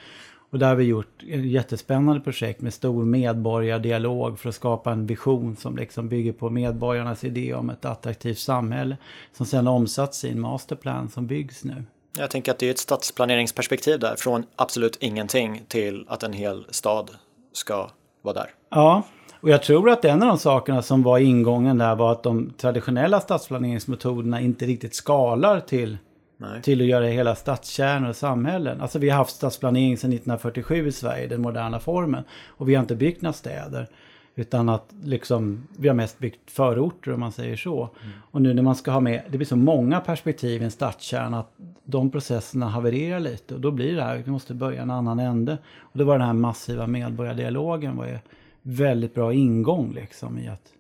Och 0.52 0.60
där 0.60 0.68
har 0.68 0.76
vi 0.76 0.84
gjort 0.84 1.24
ett 1.24 1.46
jättespännande 1.46 2.22
projekt 2.22 2.62
med 2.62 2.74
stor 2.74 3.06
medborgardialog 3.06 4.40
för 4.40 4.50
att 4.50 4.56
skapa 4.56 4.92
en 4.92 5.06
vision 5.06 5.56
som 5.56 5.78
liksom 5.78 6.10
bygger 6.10 6.34
på 6.34 6.50
medborgarnas 6.50 7.24
idé 7.24 7.54
om 7.54 7.70
ett 7.70 7.86
attraktivt 7.86 8.38
samhälle. 8.38 8.98
Som 9.34 9.46
sedan 9.46 9.68
omsatts 9.68 10.26
i 10.26 10.30
en 10.30 10.40
masterplan 10.40 11.10
som 11.10 11.28
byggs 11.28 11.64
nu. 11.64 11.84
Jag 12.18 12.32
tänker 12.32 12.52
att 12.52 12.60
det 12.60 12.68
är 12.68 12.72
ett 12.72 12.78
stadsplaneringsperspektiv 12.78 14.00
där, 14.00 14.16
från 14.16 14.44
absolut 14.56 14.98
ingenting 15.00 15.62
till 15.68 16.06
att 16.08 16.24
en 16.24 16.34
hel 16.34 16.66
stad 16.70 17.12
ska 17.54 17.90
vara 18.22 18.34
där. 18.34 18.50
Ja, 18.70 19.04
och 19.42 19.50
jag 19.50 19.64
tror 19.64 19.90
att 19.90 20.06
en 20.06 20.24
av 20.24 20.28
de 20.28 20.38
sakerna 20.38 20.82
som 20.82 21.04
var 21.04 21.18
ingången 21.20 21.78
där 21.78 21.96
var 21.96 22.12
att 22.12 22.24
de 22.24 22.54
traditionella 22.58 23.20
stadsplaneringsmetoderna 23.20 24.42
inte 24.42 24.66
riktigt 24.66 24.96
skalar 24.96 25.60
till 25.60 25.98
Nej. 26.38 26.62
till 26.62 26.82
att 26.82 26.88
göra 26.88 27.06
hela 27.06 27.36
stadskärnor 27.36 28.10
och 28.10 28.16
samhällen. 28.16 28.82
Alltså 28.82 29.00
vi 29.00 29.10
har 29.10 29.18
haft 29.18 29.36
stadsplanering 29.36 29.98
sedan 29.98 30.14
1947 30.14 30.88
i 30.88 30.92
Sverige, 30.92 31.28
den 31.28 31.42
moderna 31.42 31.80
formen. 31.80 32.24
Och 32.48 32.70
vi 32.70 32.76
har 32.76 32.82
inte 32.82 32.96
byggt 32.96 33.22
några 33.22 33.34
städer. 33.34 33.88
Utan 34.36 34.70
att 34.70 34.94
liksom, 35.04 35.68
vi 35.78 35.88
har 35.88 35.96
mest 35.96 36.20
byggt 36.20 36.52
förorter 36.52 37.14
om 37.14 37.20
man 37.20 37.32
säger 37.32 37.56
så. 37.56 37.90
Och 38.32 38.42
nu 38.42 38.54
när 38.54 38.64
man 38.64 38.76
ska 38.76 38.92
ha 38.92 39.00
med, 39.00 39.22
det 39.30 39.38
blir 39.38 39.48
så 39.48 39.56
många 39.56 40.00
perspektiv 40.00 40.62
i 40.62 40.66
en 40.66 40.72
stadskärna 40.72 41.40
att 41.40 41.54
de 41.84 42.12
processerna 42.12 42.70
havererar 42.70 43.20
lite. 43.20 43.56
Och 43.56 43.62
då 43.62 43.72
blir 43.72 43.96
det 43.96 44.04
här, 44.04 44.18
vi 44.26 44.32
måste 44.32 44.54
börja 44.54 44.82
en 44.82 44.92
annan 44.92 45.20
ände. 45.20 45.58
Och 45.80 45.98
då 45.98 46.06
var 46.06 46.18
den 46.18 46.28
här 46.28 46.34
massiva 46.34 46.88
medborgardialogen 46.88 47.98
var 47.98 48.06
ju 48.06 48.18
väldigt 48.62 49.14
bra 49.14 49.34
ingång 49.34 49.94
liksom 49.94 50.40
i 50.40 50.48
att 50.48 50.74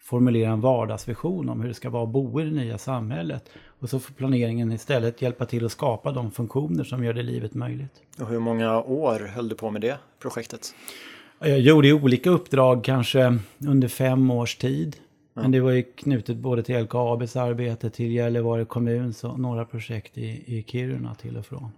formulera 0.00 0.52
en 0.52 0.60
vardagsvision 0.60 1.48
om 1.48 1.60
hur 1.60 1.68
det 1.68 1.74
ska 1.74 1.90
vara 1.90 2.02
att 2.02 2.08
bo 2.08 2.40
i 2.40 2.44
det 2.44 2.50
nya 2.50 2.78
samhället. 2.78 3.48
Och 3.80 3.90
så 3.90 3.98
får 3.98 4.14
planeringen 4.14 4.72
istället 4.72 5.22
hjälpa 5.22 5.46
till 5.46 5.64
att 5.64 5.72
skapa 5.72 6.12
de 6.12 6.30
funktioner 6.30 6.84
som 6.84 7.04
gör 7.04 7.12
det 7.12 7.22
livet 7.22 7.54
möjligt. 7.54 8.02
Och 8.20 8.26
hur 8.26 8.38
många 8.38 8.82
år 8.82 9.30
höll 9.34 9.48
du 9.48 9.54
på 9.54 9.70
med 9.70 9.80
det 9.80 9.98
projektet? 10.18 10.74
Jag 11.40 11.60
gjorde 11.60 11.92
olika 11.92 12.30
uppdrag 12.30 12.84
kanske 12.84 13.38
under 13.58 13.88
fem 13.88 14.30
års 14.30 14.56
tid. 14.56 14.96
Men 15.34 15.50
det 15.50 15.60
var 15.60 15.70
ju 15.70 15.82
knutet 15.82 16.36
både 16.36 16.62
till 16.62 16.82
LKABs 16.82 17.36
arbete, 17.36 17.90
till 17.90 18.12
Gällivare 18.12 18.64
kommuns 18.64 19.24
och 19.24 19.40
några 19.40 19.64
projekt 19.64 20.18
i, 20.18 20.58
i 20.58 20.64
Kiruna 20.66 21.14
till 21.14 21.36
och 21.36 21.46
från. 21.46 21.72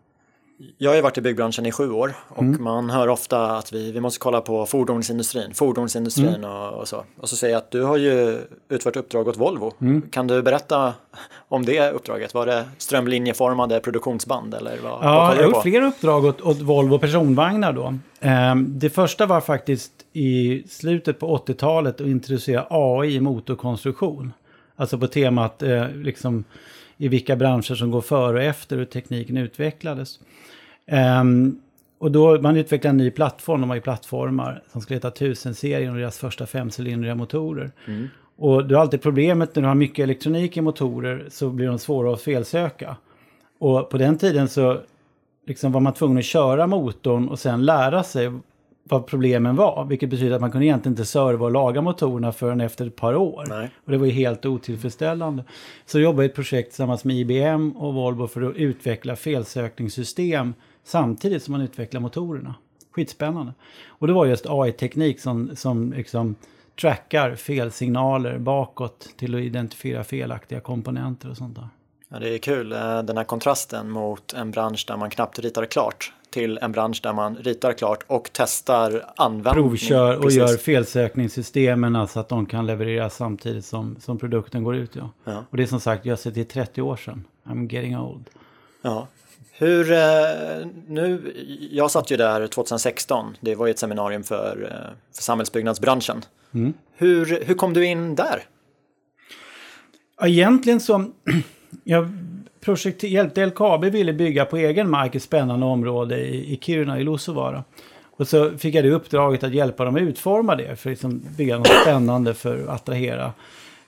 Jag 0.78 0.90
har 0.90 0.96
ju 0.96 1.02
varit 1.02 1.18
i 1.18 1.20
byggbranschen 1.20 1.66
i 1.66 1.72
sju 1.72 1.90
år 1.90 2.14
och 2.28 2.42
mm. 2.42 2.64
man 2.64 2.90
hör 2.90 3.08
ofta 3.08 3.56
att 3.56 3.72
vi, 3.72 3.92
vi 3.92 4.00
måste 4.00 4.18
kolla 4.18 4.40
på 4.40 4.66
fordonsindustrin, 4.66 5.54
fordonsindustrin 5.54 6.34
mm. 6.34 6.50
och, 6.50 6.72
och, 6.72 6.88
så. 6.88 7.04
Och 7.16 7.28
så 7.28 7.36
säger 7.36 7.54
jag 7.54 7.58
att 7.58 7.70
du 7.70 7.82
har 7.82 7.96
ju 7.96 8.38
utfört 8.68 8.96
uppdrag 8.96 9.28
åt 9.28 9.36
Volvo. 9.36 9.72
Mm. 9.80 10.02
Kan 10.10 10.26
du 10.26 10.42
berätta 10.42 10.94
om 11.48 11.64
det 11.64 11.90
uppdraget? 11.90 12.34
Var 12.34 12.46
det 12.46 12.64
strömlinjeformade 12.78 13.80
produktionsband 13.80 14.54
eller 14.54 14.78
vad, 14.82 14.92
ja, 14.92 14.98
vad 15.00 15.36
jag 15.36 15.42
har 15.42 15.42
gjort 15.42 15.62
flera 15.62 15.86
uppdrag 15.86 16.24
åt, 16.24 16.40
åt 16.40 16.60
Volvo 16.60 16.98
personvagnar 16.98 17.72
då. 17.72 17.94
Um, 18.20 18.78
det 18.78 18.90
första 18.90 19.26
var 19.26 19.40
faktiskt 19.40 19.92
i 20.12 20.62
slutet 20.68 21.18
på 21.18 21.38
80-talet 21.38 22.00
att 22.00 22.06
introducera 22.06 22.66
AI 22.70 23.14
i 23.14 23.20
motorkonstruktion. 23.20 24.32
Alltså 24.76 24.98
på 24.98 25.06
temat 25.06 25.62
eh, 25.62 25.88
liksom 25.88 26.44
i 27.00 27.08
vilka 27.08 27.36
branscher 27.36 27.74
som 27.74 27.90
går 27.90 28.00
före 28.00 28.36
och 28.36 28.42
efter 28.42 28.76
hur 28.76 28.84
tekniken 28.84 29.36
utvecklades. 29.36 30.18
Um, 31.20 31.60
och 31.98 32.10
då 32.10 32.40
man 32.40 32.56
utvecklade 32.56 32.92
en 32.92 32.96
ny 32.96 33.10
plattform, 33.10 33.60
de 33.60 33.70
har 33.70 33.76
ju 33.76 33.82
plattformar 33.82 34.62
som 34.72 34.80
skulle 34.80 34.96
heta 34.96 35.10
1000-serien 35.10 35.92
och 35.92 35.98
deras 35.98 36.18
första 36.18 36.46
femcylindriga 36.46 37.14
motorer. 37.14 37.70
Mm. 37.86 38.08
Och 38.36 38.66
du 38.66 38.74
har 38.74 38.82
alltid 38.82 39.02
problemet 39.02 39.54
när 39.54 39.62
du 39.62 39.68
har 39.68 39.74
mycket 39.74 40.02
elektronik 40.02 40.56
i 40.56 40.60
motorer 40.60 41.24
så 41.28 41.50
blir 41.50 41.66
de 41.66 41.78
svåra 41.78 42.12
att 42.12 42.20
felsöka. 42.20 42.96
Och 43.58 43.90
på 43.90 43.98
den 43.98 44.18
tiden 44.18 44.48
så 44.48 44.80
liksom 45.46 45.72
var 45.72 45.80
man 45.80 45.94
tvungen 45.94 46.18
att 46.18 46.24
köra 46.24 46.66
motorn 46.66 47.28
och 47.28 47.38
sen 47.38 47.64
lära 47.64 48.02
sig 48.02 48.32
vad 48.90 49.06
problemen 49.06 49.56
var. 49.56 49.84
Vilket 49.84 50.10
betyder 50.10 50.34
att 50.34 50.40
man 50.40 50.50
kunde 50.50 50.66
egentligen 50.66 50.92
inte 50.92 51.04
serva 51.04 51.44
och 51.44 51.50
laga 51.50 51.82
motorerna 51.82 52.32
förrän 52.32 52.60
efter 52.60 52.86
ett 52.86 52.96
par 52.96 53.16
år. 53.16 53.44
Nej. 53.48 53.70
Och 53.84 53.92
det 53.92 53.98
var 53.98 54.06
ju 54.06 54.12
helt 54.12 54.46
otillfredsställande. 54.46 55.44
Så 55.86 55.98
jag 55.98 56.04
jobbade 56.04 56.22
i 56.22 56.28
ett 56.28 56.34
projekt 56.34 56.70
tillsammans 56.70 57.04
med 57.04 57.16
IBM 57.16 57.72
och 57.72 57.94
Volvo 57.94 58.26
för 58.26 58.42
att 58.42 58.56
utveckla 58.56 59.16
felsökningssystem 59.16 60.54
samtidigt 60.84 61.42
som 61.42 61.52
man 61.52 61.60
utvecklar 61.60 62.00
motorerna. 62.00 62.54
Skitspännande. 62.92 63.52
Och 63.88 64.06
det 64.06 64.12
var 64.12 64.26
just 64.26 64.46
AI-teknik 64.48 65.20
som, 65.20 65.56
som 65.56 65.92
liksom 65.92 66.34
trackar 66.80 67.34
felsignaler 67.34 68.38
bakåt 68.38 69.08
till 69.16 69.34
att 69.34 69.40
identifiera 69.40 70.04
felaktiga 70.04 70.60
komponenter 70.60 71.30
och 71.30 71.36
sånt 71.36 71.56
där. 71.56 71.68
Ja, 72.08 72.18
det 72.18 72.34
är 72.34 72.38
kul, 72.38 72.72
eh, 72.72 73.02
den 73.02 73.16
här 73.16 73.24
kontrasten 73.24 73.90
mot 73.90 74.32
en 74.32 74.50
bransch 74.50 74.84
där 74.88 74.96
man 74.96 75.10
knappt 75.10 75.38
ritar 75.38 75.64
klart 75.64 76.12
till 76.30 76.58
en 76.62 76.72
bransch 76.72 77.00
där 77.02 77.12
man 77.12 77.36
ritar 77.36 77.72
klart 77.72 78.04
och 78.06 78.30
testar 78.32 79.04
användning. 79.16 79.64
Provkör 79.64 80.16
och 80.16 80.22
Precis. 80.22 80.38
gör 80.38 80.56
felsökningssystemen 80.56 81.92
så 81.92 81.98
alltså 82.00 82.20
att 82.20 82.28
de 82.28 82.46
kan 82.46 82.66
levereras 82.66 83.16
samtidigt 83.16 83.64
som, 83.64 83.96
som 84.00 84.18
produkten 84.18 84.64
går 84.64 84.76
ut. 84.76 84.96
Ja. 84.96 85.10
ja. 85.24 85.44
Och 85.50 85.56
det 85.56 85.62
är 85.62 85.66
som 85.66 85.80
sagt, 85.80 86.06
jag 86.06 86.18
ser 86.18 86.30
till 86.30 86.46
30 86.46 86.82
år 86.82 86.96
sedan. 86.96 87.24
I'm 87.44 87.72
getting 87.72 87.98
old. 87.98 88.30
Ja. 88.82 89.08
Hur, 89.52 89.92
eh, 89.92 90.66
nu, 90.86 91.34
jag 91.70 91.90
satt 91.90 92.10
ju 92.10 92.16
där 92.16 92.46
2016, 92.46 93.36
det 93.40 93.54
var 93.54 93.66
ju 93.66 93.70
ett 93.70 93.78
seminarium 93.78 94.22
för, 94.22 94.70
eh, 94.70 95.14
för 95.16 95.22
samhällsbyggnadsbranschen. 95.22 96.22
Mm. 96.54 96.72
Hur, 96.92 97.44
hur 97.44 97.54
kom 97.54 97.72
du 97.72 97.86
in 97.86 98.14
där? 98.14 98.42
Egentligen 100.22 100.80
så, 100.80 101.04
jag 101.84 102.08
projekt, 102.60 103.02
hjälpte 103.02 103.46
LKAB 103.46 103.84
ville 103.84 104.12
bygga 104.12 104.44
på 104.44 104.56
egen 104.56 104.90
mark 104.90 105.14
ett 105.14 105.22
spännande 105.22 105.66
område 105.66 106.18
i, 106.18 106.52
i 106.54 106.58
Kiruna 106.62 107.00
i 107.00 107.04
Luossavaara. 107.04 107.64
Och 108.20 108.28
så 108.28 108.58
fick 108.58 108.74
jag 108.74 108.84
det 108.84 108.90
uppdraget 108.90 109.44
att 109.44 109.54
hjälpa 109.54 109.84
dem 109.84 109.96
att 109.96 110.02
utforma 110.02 110.56
det 110.56 110.76
för 110.76 110.90
att 110.90 110.92
liksom 110.92 111.22
bygga 111.36 111.58
något 111.58 111.80
spännande 111.82 112.34
för 112.34 112.62
att 112.62 112.68
attrahera 112.68 113.32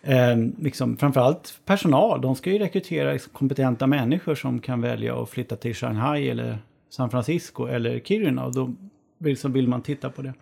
eh, 0.02 0.36
liksom, 0.60 0.96
framförallt 0.96 1.58
personal. 1.64 2.20
De 2.20 2.36
ska 2.36 2.50
ju 2.50 2.58
rekrytera 2.58 3.12
liksom, 3.12 3.32
kompetenta 3.32 3.86
människor 3.86 4.34
som 4.34 4.60
kan 4.60 4.80
välja 4.80 5.22
att 5.22 5.30
flytta 5.30 5.56
till 5.56 5.74
Shanghai 5.74 6.28
eller 6.28 6.58
San 6.90 7.10
Francisco 7.10 7.66
eller 7.66 7.98
Kiruna. 7.98 8.44
Och 8.44 8.54
då 8.54 8.74
liksom, 9.18 9.52
vill 9.52 9.68
man 9.68 9.82
titta 9.82 10.10
på 10.10 10.22
det. 10.22 10.32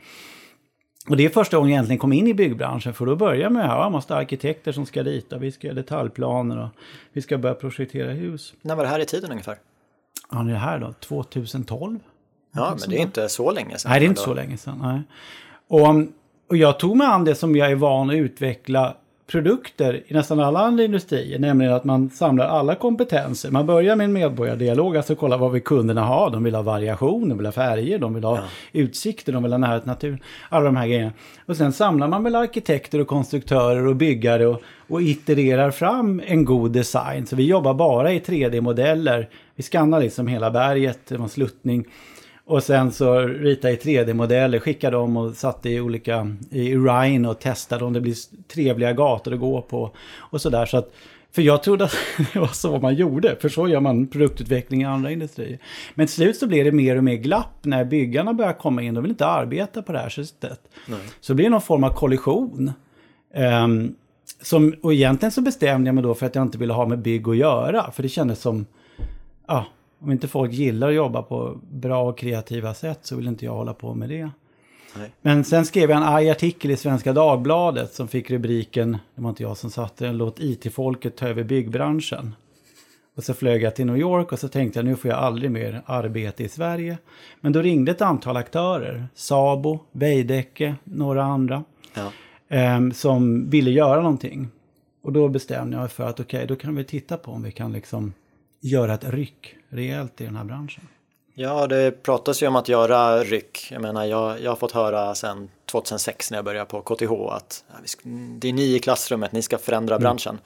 Och 1.11 1.17
det 1.17 1.25
är 1.25 1.29
första 1.29 1.57
gången 1.57 1.71
jag 1.71 1.75
egentligen 1.75 1.99
kom 1.99 2.13
in 2.13 2.27
i 2.27 2.35
byggbranschen 2.35 2.95
för 2.95 3.07
då 3.07 3.17
börjar 3.17 3.51
med 3.51 3.71
att 3.71 3.93
måste 3.93 4.17
arkitekter 4.17 4.73
som 4.73 4.87
ska 4.87 5.03
rita, 5.03 5.39
vi 5.39 5.53
ska 5.53 5.67
göra 5.67 5.75
detaljplaner 5.75 6.63
och 6.63 6.69
vi 7.13 7.23
ska 7.23 7.39
börja 7.39 7.55
projektera 7.55 8.11
hus. 8.11 8.55
När 8.63 8.77
var 8.77 8.85
det 8.85 8.91
här 8.91 9.01
i 9.01 9.05
tiden 9.05 9.31
ungefär? 9.31 9.57
Ja, 10.31 10.39
det 10.39 10.53
är 10.53 10.57
här 10.57 10.79
då, 10.79 10.93
2012. 10.93 11.99
Ja, 12.53 12.77
men 12.81 12.91
det 12.91 12.97
är 12.97 13.03
inte 13.03 13.29
så 13.29 13.53
länge 13.53 13.79
sedan. 13.79 13.91
Nej, 13.91 14.01
det 14.01 14.07
är 14.07 14.09
inte 14.09 14.21
så 14.21 14.35
länge 14.35 14.57
sedan. 14.57 14.79
Nej. 14.83 15.03
Och, 15.69 15.89
och 16.49 16.57
jag 16.57 16.79
tog 16.79 16.97
mig 16.97 17.07
an 17.07 17.25
det 17.25 17.35
som 17.35 17.57
jag 17.57 17.71
är 17.71 17.77
van 17.77 18.11
att 18.11 18.17
utveckla 18.17 18.97
produkter 19.31 20.03
i 20.07 20.15
nästan 20.15 20.41
alla 20.41 20.61
andra 20.61 20.85
industrier, 20.85 21.39
nämligen 21.39 21.73
att 21.73 21.85
man 21.85 22.11
samlar 22.11 22.47
alla 22.47 22.75
kompetenser. 22.75 23.51
Man 23.51 23.67
börjar 23.67 23.97
med 23.97 24.05
en 24.05 24.13
medborgardialog, 24.13 24.97
alltså 24.97 25.15
kolla 25.15 25.37
vad 25.37 25.53
vill 25.53 25.63
kunderna 25.63 26.05
ha? 26.05 26.31
De 26.31 26.45
vill 26.45 26.55
ha 26.55 26.63
variation, 26.63 27.29
de 27.29 27.39
vill 27.39 27.47
ha 27.47 27.53
färger, 27.53 27.99
de 27.99 28.15
vill 28.15 28.25
ha 28.25 28.37
ja. 28.37 28.43
utsikter, 28.73 29.33
de 29.33 29.43
vill 29.43 29.53
ha 29.53 29.59
närhet 29.59 29.83
till 29.83 29.91
naturen. 29.91 30.19
Alla 30.49 30.65
de 30.65 30.77
här 30.77 30.87
grejerna. 30.87 31.13
Och 31.47 31.57
sen 31.57 31.73
samlar 31.73 32.09
man 32.09 32.25
väl 32.25 32.35
arkitekter 32.35 33.01
och 33.01 33.07
konstruktörer 33.07 33.87
och 33.87 33.97
byggare 33.97 34.47
och, 34.47 34.63
och 34.89 35.03
itererar 35.03 35.71
fram 35.71 36.23
en 36.27 36.45
god 36.45 36.73
design. 36.73 37.27
Så 37.27 37.37
vi 37.37 37.47
jobbar 37.47 37.75
bara 37.75 38.13
i 38.13 38.19
3D-modeller. 38.19 39.29
Vi 39.55 39.63
skannar 39.63 40.01
liksom 40.01 40.27
hela 40.27 40.51
berget, 40.51 40.99
det 41.09 41.17
var 41.17 41.25
en 41.25 41.29
sluttning. 41.29 41.85
Och 42.51 42.63
sen 42.63 42.93
så 42.93 43.19
ritade 43.21 43.75
i 43.75 43.77
3D-modeller, 43.77 44.59
skickade 44.59 44.97
dem 44.97 45.17
och 45.17 45.35
satte 45.35 45.71
i 45.71 45.81
olika, 45.81 46.37
i 46.51 46.77
Rhine 46.77 47.29
och 47.29 47.41
testade 47.41 47.85
om 47.85 47.93
det 47.93 48.01
blir 48.01 48.15
trevliga 48.49 48.93
gator 48.93 49.35
att 49.35 49.41
gå 49.41 49.63
på. 49.63 49.91
Och 50.17 50.41
sådär. 50.41 50.67
Så 50.67 50.77
att, 50.77 50.93
för 51.33 51.43
jag 51.43 51.63
trodde 51.63 51.85
att 51.85 51.97
det 52.33 52.39
var 52.39 52.47
så 52.47 52.79
man 52.79 52.95
gjorde, 52.95 53.37
för 53.41 53.49
så 53.49 53.69
gör 53.69 53.81
man 53.81 54.07
produktutveckling 54.07 54.83
i 54.83 54.85
andra 54.85 55.11
industrier. 55.11 55.59
Men 55.95 56.07
till 56.07 56.15
slut 56.15 56.37
så 56.37 56.47
blev 56.47 56.65
det 56.65 56.73
mer 56.73 56.97
och 56.97 57.05
mer 57.05 57.15
glapp 57.15 57.59
när 57.63 57.85
byggarna 57.85 58.35
börjar 58.35 58.53
komma 58.53 58.83
in. 58.83 58.95
De 58.95 59.01
vill 59.03 59.11
inte 59.11 59.27
arbeta 59.27 59.83
på 59.83 59.93
det 59.93 59.99
här 59.99 60.09
sättet. 60.09 60.61
Nej. 60.87 61.01
Så 61.21 61.33
det 61.33 61.37
blir 61.37 61.51
någon 61.51 61.63
form 61.63 61.85
av 61.85 61.91
kollision. 61.91 62.73
Um, 63.65 63.95
som, 64.43 64.75
och 64.83 64.93
egentligen 64.93 65.33
så 65.33 65.41
bestämde 65.41 65.89
jag 65.89 65.95
mig 65.95 66.05
då 66.05 66.15
för 66.15 66.27
att 66.27 66.35
jag 66.35 66.43
inte 66.43 66.59
ville 66.59 66.73
ha 66.73 66.87
med 66.87 66.99
bygg 66.99 67.29
att 67.29 67.37
göra. 67.37 67.91
För 67.91 68.03
det 68.03 68.09
kändes 68.09 68.41
som, 68.41 68.67
ja, 69.47 69.67
om 70.01 70.13
inte 70.13 70.29
folk 70.29 70.53
gillar 70.53 70.89
att 70.89 70.95
jobba 70.95 71.23
på 71.23 71.59
bra 71.71 72.09
och 72.09 72.19
kreativa 72.19 72.75
sätt 72.75 72.99
så 73.03 73.17
vill 73.17 73.29
inte 73.29 73.45
jag 73.45 73.55
hålla 73.55 73.75
på 73.75 73.95
med 73.95 74.09
det. 74.09 74.31
Nej. 74.97 75.11
Men 75.23 75.45
sen 75.45 75.67
skrev 75.67 75.91
jag 75.91 75.97
en 75.97 76.03
arg 76.03 76.31
artikel 76.31 76.71
i 76.71 76.77
Svenska 76.77 77.13
Dagbladet 77.13 77.95
som 77.95 78.09
fick 78.09 78.31
rubriken, 78.31 78.99
det 79.15 79.23
var 79.23 79.31
inte 79.31 79.43
jag 79.43 79.57
som 79.57 79.71
satte 79.71 80.05
den, 80.05 80.17
låt 80.17 80.41
IT-folket 80.41 81.17
ta 81.17 81.29
över 81.29 81.45
byggbranschen. 81.45 82.35
Och 83.17 83.25
så 83.25 83.35
flög 83.35 83.63
jag 83.63 83.77
till 83.77 83.87
New 83.87 83.97
York 83.97 84.33
och 84.33 84.39
så 84.39 84.49
tänkte 84.49 84.79
jag 84.79 84.87
nu 84.87 84.97
får 84.97 85.11
jag 85.11 85.19
aldrig 85.19 85.51
mer 85.51 85.83
arbete 85.87 86.45
i 86.45 86.49
Sverige. 86.49 86.99
Men 87.41 87.53
då 87.53 87.63
ringde 87.63 87.91
ett 87.91 88.03
antal 88.03 88.37
aktörer, 88.37 89.07
Sabo, 89.15 89.79
Veidekke, 89.93 90.75
några 90.85 91.25
andra, 91.25 91.65
ja. 91.95 92.13
eh, 92.57 92.91
som 92.91 93.51
ville 93.51 93.71
göra 93.71 94.01
någonting. 94.01 94.49
Och 95.03 95.13
då 95.13 95.29
bestämde 95.29 95.77
jag 95.77 95.81
mig 95.81 95.91
för 95.91 96.05
att 96.05 96.21
okej, 96.21 96.39
okay, 96.39 96.47
då 96.47 96.57
kan 96.57 96.77
vi 96.77 96.85
titta 96.85 97.17
på 97.17 97.33
om 97.33 97.43
vi 97.43 97.53
kan 97.53 97.73
liksom 97.73 98.13
göra 98.61 98.95
ett 98.95 99.05
ryck 99.05 99.57
rejält 99.69 100.21
i 100.21 100.25
den 100.25 100.37
här 100.37 100.45
branschen. 100.45 100.89
Ja, 101.35 101.67
det 101.67 102.03
pratas 102.03 102.43
ju 102.43 102.47
om 102.47 102.57
att 102.57 102.69
göra 102.69 103.25
ryck. 103.25 103.69
Jag 103.71 103.83
menar, 103.83 104.05
jag, 104.05 104.41
jag 104.41 104.51
har 104.51 104.57
fått 104.57 104.73
höra 104.73 105.15
sedan 105.15 105.51
2006 105.67 106.31
när 106.31 106.39
jag 106.39 106.45
började 106.45 106.67
på 106.67 106.83
KTH 106.83 107.13
att 107.31 107.65
det 108.39 108.49
är 108.49 108.53
ni 108.53 108.75
i 108.75 108.79
klassrummet, 108.79 109.33
ni 109.33 109.43
ska 109.43 109.59
förändra 109.59 109.95
mm. 109.95 110.03
branschen. 110.03 110.39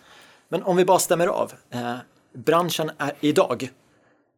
Men 0.48 0.62
om 0.62 0.76
vi 0.76 0.84
bara 0.84 0.98
stämmer 0.98 1.26
av. 1.26 1.52
Eh, 1.70 1.94
branschen 2.32 2.90
är 2.98 3.12
idag, 3.20 3.68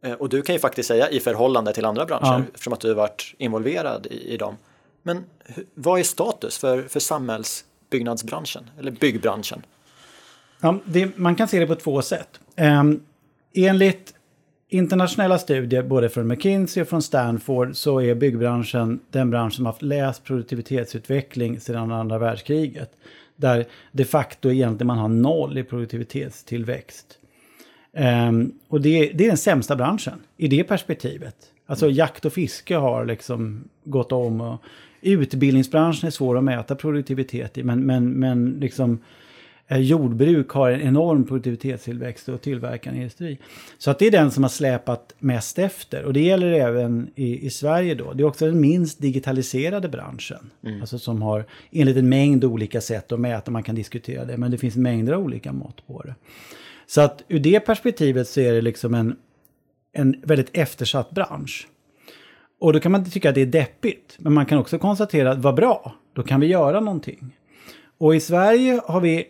eh, 0.02 0.12
och 0.12 0.28
du 0.28 0.42
kan 0.42 0.54
ju 0.54 0.58
faktiskt 0.58 0.88
säga 0.88 1.10
i 1.10 1.20
förhållande 1.20 1.74
till 1.74 1.84
andra 1.84 2.06
branscher 2.06 2.38
ja. 2.38 2.42
eftersom 2.54 2.72
att 2.72 2.80
du 2.80 2.88
har 2.88 2.94
varit 2.94 3.34
involverad 3.38 4.06
i, 4.06 4.34
i 4.34 4.36
dem. 4.36 4.56
Men 5.02 5.24
vad 5.74 6.00
är 6.00 6.04
status 6.04 6.58
för, 6.58 6.82
för 6.82 7.00
samhällsbyggnadsbranschen 7.00 8.70
eller 8.78 8.90
byggbranschen? 8.90 9.62
Ja, 10.60 10.78
det, 10.84 11.18
man 11.18 11.36
kan 11.36 11.48
se 11.48 11.60
det 11.60 11.66
på 11.66 11.74
två 11.74 12.02
sätt. 12.02 12.40
Um, 12.56 13.02
enligt 13.56 14.14
internationella 14.68 15.38
studier, 15.38 15.82
både 15.82 16.08
från 16.08 16.28
McKinsey 16.28 16.82
och 16.82 16.88
från 16.88 17.02
Stanford, 17.02 17.76
så 17.76 18.00
är 18.00 18.14
byggbranschen 18.14 19.00
den 19.10 19.30
bransch 19.30 19.54
som 19.54 19.66
haft 19.66 19.82
lägst 19.82 20.24
produktivitetsutveckling 20.24 21.60
sedan 21.60 21.92
andra 21.92 22.18
världskriget. 22.18 22.90
Där 23.36 23.66
de 23.92 24.04
facto 24.04 24.50
egentligen 24.50 24.86
man 24.86 24.98
har 24.98 25.08
noll 25.08 25.58
i 25.58 25.64
produktivitetstillväxt. 25.64 27.18
Um, 28.28 28.52
och 28.68 28.80
det, 28.80 29.12
det, 29.14 29.24
är 29.24 29.28
den 29.28 29.36
sämsta 29.36 29.76
branschen 29.76 30.18
i 30.36 30.48
det 30.48 30.64
perspektivet. 30.64 31.36
Alltså 31.66 31.90
jakt 31.90 32.24
och 32.24 32.32
fiske 32.32 32.76
har 32.76 33.04
liksom 33.04 33.64
gått 33.84 34.12
om. 34.12 34.40
Och 34.40 34.62
utbildningsbranschen 35.00 36.06
är 36.06 36.10
svår 36.10 36.38
att 36.38 36.44
mäta 36.44 36.74
produktivitet 36.74 37.58
i, 37.58 37.64
men, 37.64 37.86
men, 37.86 38.10
men 38.10 38.56
liksom 38.60 38.98
jordbruk 39.70 40.50
har 40.50 40.70
en 40.70 40.80
enorm 40.80 41.24
produktivitetstillväxt 41.24 42.28
och 42.28 42.42
tillverkande 42.42 43.00
industri. 43.00 43.38
Så 43.78 43.90
att 43.90 43.98
det 43.98 44.06
är 44.06 44.10
den 44.10 44.30
som 44.30 44.44
har 44.44 44.50
släpat 44.50 45.14
mest 45.18 45.58
efter. 45.58 46.04
Och 46.04 46.12
det 46.12 46.20
gäller 46.20 46.52
även 46.52 47.10
i, 47.14 47.46
i 47.46 47.50
Sverige 47.50 47.94
då. 47.94 48.12
Det 48.12 48.22
är 48.22 48.26
också 48.26 48.46
den 48.46 48.60
minst 48.60 49.00
digitaliserade 49.00 49.88
branschen. 49.88 50.50
Mm. 50.64 50.80
Alltså 50.80 50.98
som 50.98 51.22
har 51.22 51.44
enligt 51.70 51.96
en 51.96 52.08
mängd 52.08 52.44
olika 52.44 52.80
sätt 52.80 53.12
att 53.12 53.20
mäta, 53.20 53.50
man 53.50 53.62
kan 53.62 53.74
diskutera 53.74 54.24
det, 54.24 54.36
men 54.36 54.50
det 54.50 54.58
finns 54.58 54.76
mängder 54.76 55.12
av 55.12 55.24
olika 55.24 55.52
mått 55.52 55.86
på 55.86 56.02
det. 56.02 56.14
Så 56.86 57.00
att 57.00 57.24
ur 57.28 57.38
det 57.38 57.60
perspektivet 57.60 58.28
så 58.28 58.40
är 58.40 58.52
det 58.52 58.60
liksom 58.60 58.94
en, 58.94 59.16
en 59.92 60.20
väldigt 60.22 60.50
eftersatt 60.52 61.10
bransch. 61.10 61.68
Och 62.60 62.72
då 62.72 62.80
kan 62.80 62.92
man 62.92 63.10
tycka 63.10 63.28
att 63.28 63.34
det 63.34 63.40
är 63.40 63.46
deppigt, 63.46 64.16
men 64.18 64.32
man 64.32 64.46
kan 64.46 64.58
också 64.58 64.78
konstatera 64.78 65.30
att 65.30 65.38
vad 65.38 65.54
bra, 65.54 65.94
då 66.12 66.22
kan 66.22 66.40
vi 66.40 66.46
göra 66.46 66.80
någonting. 66.80 67.36
Och 67.98 68.14
i 68.14 68.20
Sverige 68.20 68.80
har 68.84 69.00
vi 69.00 69.26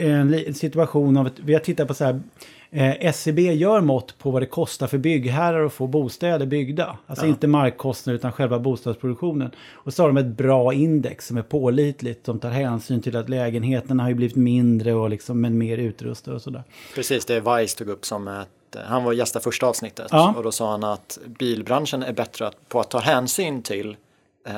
en 0.00 0.54
situation 0.54 1.16
av 1.16 1.26
att 1.26 1.38
vi 1.38 1.52
har 1.52 1.60
tittat 1.60 1.88
på 1.88 1.94
så 1.94 2.04
här, 2.04 2.20
eh, 2.70 3.06
SCB 3.06 3.48
e 3.48 3.52
gör 3.52 3.80
mått 3.80 4.18
på 4.18 4.30
vad 4.30 4.42
det 4.42 4.46
kostar 4.46 4.86
för 4.86 4.98
byggherrar 4.98 5.64
att 5.64 5.72
få 5.72 5.86
bostäder 5.86 6.46
byggda. 6.46 6.98
Alltså 7.06 7.24
ja. 7.24 7.30
inte 7.30 7.46
markkostnader 7.46 8.18
utan 8.18 8.32
själva 8.32 8.58
bostadsproduktionen. 8.58 9.50
Och 9.72 9.94
så 9.94 10.02
har 10.02 10.08
de 10.08 10.16
ett 10.16 10.36
bra 10.36 10.72
index 10.72 11.26
som 11.26 11.36
är 11.36 11.42
pålitligt 11.42 12.26
som 12.26 12.38
tar 12.38 12.50
hänsyn 12.50 13.02
till 13.02 13.16
att 13.16 13.28
lägenheterna 13.28 14.02
har 14.02 14.10
ju 14.10 14.14
blivit 14.14 14.36
mindre 14.36 14.94
och 14.94 15.10
liksom 15.10 15.40
men 15.40 15.58
mer 15.58 15.78
utrustade 15.78 16.36
och 16.36 16.42
sådär. 16.42 16.62
Precis, 16.94 17.24
det 17.24 17.34
är 17.34 17.58
Vice 17.58 17.78
tog 17.78 17.88
upp 17.88 18.04
som 18.04 18.28
ett 18.28 18.48
han 18.76 19.04
var 19.04 19.12
gästa 19.12 19.40
första 19.40 19.66
avsnittet 19.66 20.06
ja. 20.10 20.34
och 20.36 20.42
då 20.42 20.52
sa 20.52 20.70
han 20.70 20.84
att 20.84 21.18
bilbranschen 21.26 22.02
är 22.02 22.12
bättre 22.12 22.50
på 22.68 22.80
att 22.80 22.90
ta 22.90 22.98
hänsyn 22.98 23.62
till 23.62 23.96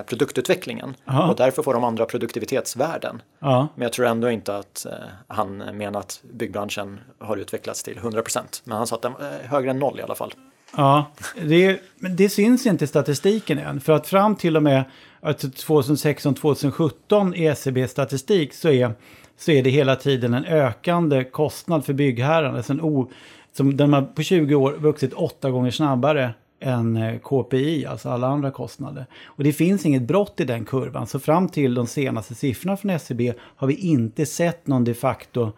produktutvecklingen 0.07 0.95
Aha. 1.05 1.31
och 1.31 1.37
därför 1.37 1.62
får 1.62 1.75
de 1.75 1.85
andra 1.85 2.05
produktivitetsvärden. 2.05 3.23
Ja. 3.39 3.69
Men 3.75 3.83
jag 3.83 3.93
tror 3.93 4.07
ändå 4.07 4.31
inte 4.31 4.57
att 4.57 4.87
eh, 4.87 4.93
han 5.27 5.57
menar 5.57 6.01
att 6.01 6.23
byggbranschen 6.33 7.01
har 7.19 7.37
utvecklats 7.37 7.83
till 7.83 7.99
100% 7.99 8.41
men 8.65 8.77
han 8.77 8.87
sa 8.87 8.97
att 8.97 9.03
den 9.03 9.12
är 9.21 9.49
högre 9.49 9.71
än 9.71 9.79
noll 9.79 10.01
i 10.01 10.03
alla 10.03 10.15
fall. 10.15 10.35
Ja, 10.77 11.07
det, 11.43 11.81
det 11.97 12.29
syns 12.29 12.67
inte 12.67 12.85
i 12.85 12.89
statistiken 12.89 13.59
än 13.59 13.81
för 13.81 13.93
att 13.93 14.07
fram 14.07 14.37
till 14.37 14.57
och 14.57 14.62
med 14.62 14.85
2016-2017 15.23 17.35
i 17.35 17.47
SCB 17.47 17.89
statistik 17.89 18.55
så 18.55 18.69
är, 18.69 18.95
så 19.39 19.51
är 19.51 19.62
det 19.62 19.71
hela 19.71 19.97
tiden 19.97 20.35
en 20.35 20.45
ökande 20.45 21.25
kostnad 21.25 21.85
för 21.85 21.93
byggherrarna. 21.93 22.57
Alltså 22.57 22.73
en 22.73 22.81
o, 22.81 23.11
som, 23.53 23.77
den 23.77 23.93
har 23.93 24.03
på 24.03 24.23
20 24.23 24.55
år 24.55 24.73
vuxit 24.73 25.12
åtta 25.12 25.51
gånger 25.51 25.71
snabbare 25.71 26.35
än 26.62 26.97
eh, 26.97 27.19
KPI, 27.19 27.87
alltså 27.87 28.09
alla 28.09 28.26
andra 28.26 28.50
kostnader. 28.50 29.07
Och 29.25 29.45
det 29.45 29.52
finns 29.52 29.87
inget 29.87 30.02
brott 30.02 30.40
i 30.40 30.45
den 30.45 30.64
kurvan, 30.64 31.07
så 31.07 31.21
fram 31.21 31.49
till 31.49 31.75
de 31.75 31.87
senaste 31.87 32.35
siffrorna 32.35 32.76
från 32.76 32.90
SCB 32.90 33.28
e 33.28 33.35
har 33.38 33.66
vi 33.66 33.75
inte 33.75 34.26
sett 34.26 34.66
någon 34.66 34.85
de 34.85 34.95
facto 34.95 35.52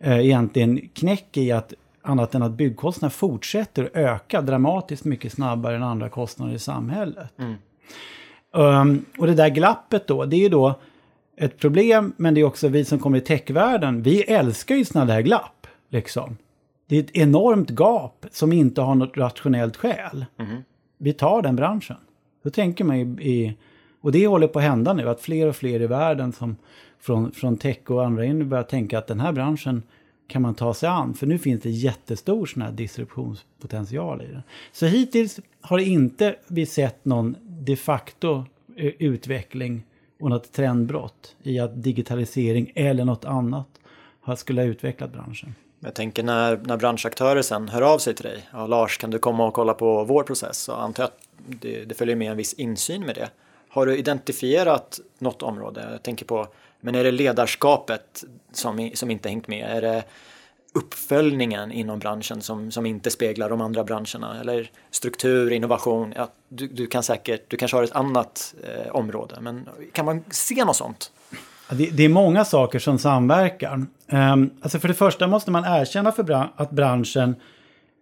eh, 0.00 0.18
egentligen 0.18 0.88
knäck 0.94 1.36
i 1.36 1.52
att 1.52 1.74
annat 2.02 2.34
än 2.34 2.42
att 2.42 2.52
byggkostnaderna 2.52 3.10
fortsätter 3.10 3.90
öka 3.94 4.40
dramatiskt 4.40 5.04
mycket 5.04 5.32
snabbare 5.32 5.76
än 5.76 5.82
andra 5.82 6.08
kostnader 6.08 6.54
i 6.54 6.58
samhället. 6.58 7.32
Mm. 7.38 7.54
Um, 8.52 9.04
och 9.18 9.26
det 9.26 9.34
där 9.34 9.48
glappet 9.48 10.06
då, 10.06 10.24
det 10.24 10.36
är 10.36 10.40
ju 10.40 10.48
då 10.48 10.74
ett 11.36 11.58
problem, 11.58 12.12
men 12.16 12.34
det 12.34 12.40
är 12.40 12.44
också 12.44 12.68
vi 12.68 12.84
som 12.84 12.98
kommer 12.98 13.18
i 13.18 13.20
techvärlden, 13.20 14.02
vi 14.02 14.22
älskar 14.22 14.74
ju 14.74 14.84
sådana 14.84 15.14
där 15.14 15.20
glapp. 15.20 15.66
Liksom. 15.88 16.36
Det 16.88 16.96
är 16.96 17.00
ett 17.00 17.16
enormt 17.16 17.70
gap 17.70 18.26
som 18.30 18.52
inte 18.52 18.80
har 18.80 18.94
något 18.94 19.16
rationellt 19.16 19.76
skäl. 19.76 20.24
Mm. 20.38 20.62
Vi 20.98 21.12
tar 21.12 21.42
den 21.42 21.56
branschen. 21.56 21.96
Då 22.42 22.50
tänker 22.50 22.84
man 22.84 22.96
i, 23.20 23.56
och 24.00 24.12
det 24.12 24.26
håller 24.26 24.48
på 24.48 24.58
att 24.58 24.64
hända 24.64 24.92
nu, 24.92 25.08
att 25.08 25.20
fler 25.20 25.46
och 25.46 25.56
fler 25.56 25.82
i 25.82 25.86
världen 25.86 26.32
som 26.32 26.56
från, 27.00 27.32
från 27.32 27.56
tech 27.56 27.90
och 27.90 28.06
andra 28.06 28.24
in 28.24 28.48
börjar 28.48 28.64
tänka 28.64 28.98
att 28.98 29.06
den 29.06 29.20
här 29.20 29.32
branschen 29.32 29.82
kan 30.28 30.42
man 30.42 30.54
ta 30.54 30.74
sig 30.74 30.88
an. 30.88 31.14
För 31.14 31.26
nu 31.26 31.38
finns 31.38 31.62
det 31.62 31.70
jättestor 31.70 32.46
sån 32.46 32.62
här 32.62 32.72
disruptionspotential 32.72 34.22
i 34.22 34.26
den. 34.26 34.42
Så 34.72 34.86
hittills 34.86 35.40
har 35.60 35.78
inte 35.78 36.36
vi 36.46 36.66
sett 36.66 37.04
någon 37.04 37.36
de 37.48 37.76
facto 37.76 38.44
eh, 38.76 38.92
utveckling 38.98 39.84
och 40.20 40.30
något 40.30 40.52
trendbrott 40.52 41.36
i 41.42 41.58
att 41.58 41.82
digitalisering 41.82 42.72
eller 42.74 43.04
något 43.04 43.24
annat 43.24 43.68
skulle 44.36 44.60
ha 44.60 44.66
utvecklat 44.66 45.12
branschen. 45.12 45.54
Jag 45.80 45.94
tänker 45.94 46.22
när, 46.22 46.56
när 46.56 46.76
branschaktörer 46.76 47.42
sen 47.42 47.68
hör 47.68 47.82
av 47.82 47.98
sig 47.98 48.14
till 48.14 48.24
dig. 48.24 48.48
Ja, 48.52 48.66
Lars, 48.66 48.98
kan 48.98 49.10
du 49.10 49.18
komma 49.18 49.46
och 49.46 49.54
kolla 49.54 49.74
på 49.74 50.04
vår 50.04 50.22
process? 50.22 50.58
Så 50.58 50.72
antar 50.72 51.04
att 51.04 51.20
det, 51.36 51.84
det 51.84 51.94
följer 51.94 52.16
med 52.16 52.30
en 52.30 52.36
viss 52.36 52.52
insyn 52.52 53.06
med 53.06 53.14
det. 53.14 53.30
Har 53.68 53.86
du 53.86 53.96
identifierat 53.96 55.00
något 55.18 55.42
område? 55.42 55.88
Jag 55.92 56.02
tänker 56.02 56.24
på, 56.24 56.46
men 56.80 56.94
är 56.94 57.04
det 57.04 57.10
ledarskapet 57.10 58.24
som, 58.52 58.90
som 58.94 59.10
inte 59.10 59.28
hängt 59.28 59.48
med? 59.48 59.76
Är 59.76 59.82
det 59.82 60.04
uppföljningen 60.72 61.72
inom 61.72 61.98
branschen 61.98 62.42
som, 62.42 62.70
som 62.70 62.86
inte 62.86 63.10
speglar 63.10 63.50
de 63.50 63.60
andra 63.60 63.84
branscherna? 63.84 64.40
Eller 64.40 64.70
struktur, 64.90 65.52
innovation? 65.52 66.12
Ja, 66.16 66.28
du, 66.48 66.66
du 66.66 66.86
kan 66.86 67.02
säkert, 67.02 67.50
du 67.50 67.56
kanske 67.56 67.76
har 67.76 67.84
ett 67.84 67.92
annat 67.92 68.54
eh, 68.62 68.90
område, 68.90 69.38
men 69.40 69.68
kan 69.92 70.04
man 70.04 70.24
se 70.30 70.64
något 70.64 70.76
sånt? 70.76 71.12
Det, 71.70 71.90
det, 71.90 72.04
är 72.04 72.08
många 72.08 72.44
saker 72.44 72.78
som 72.78 72.98
samverkar. 72.98 73.86
Um, 74.12 74.50
alltså 74.60 74.78
för 74.78 74.88
det 74.88 74.94
första 74.94 75.26
måste 75.26 75.50
man 75.50 75.64
erkänna 75.64 76.12
för 76.12 76.22
bran 76.22 76.48
att 76.56 76.70
branschen, 76.70 77.34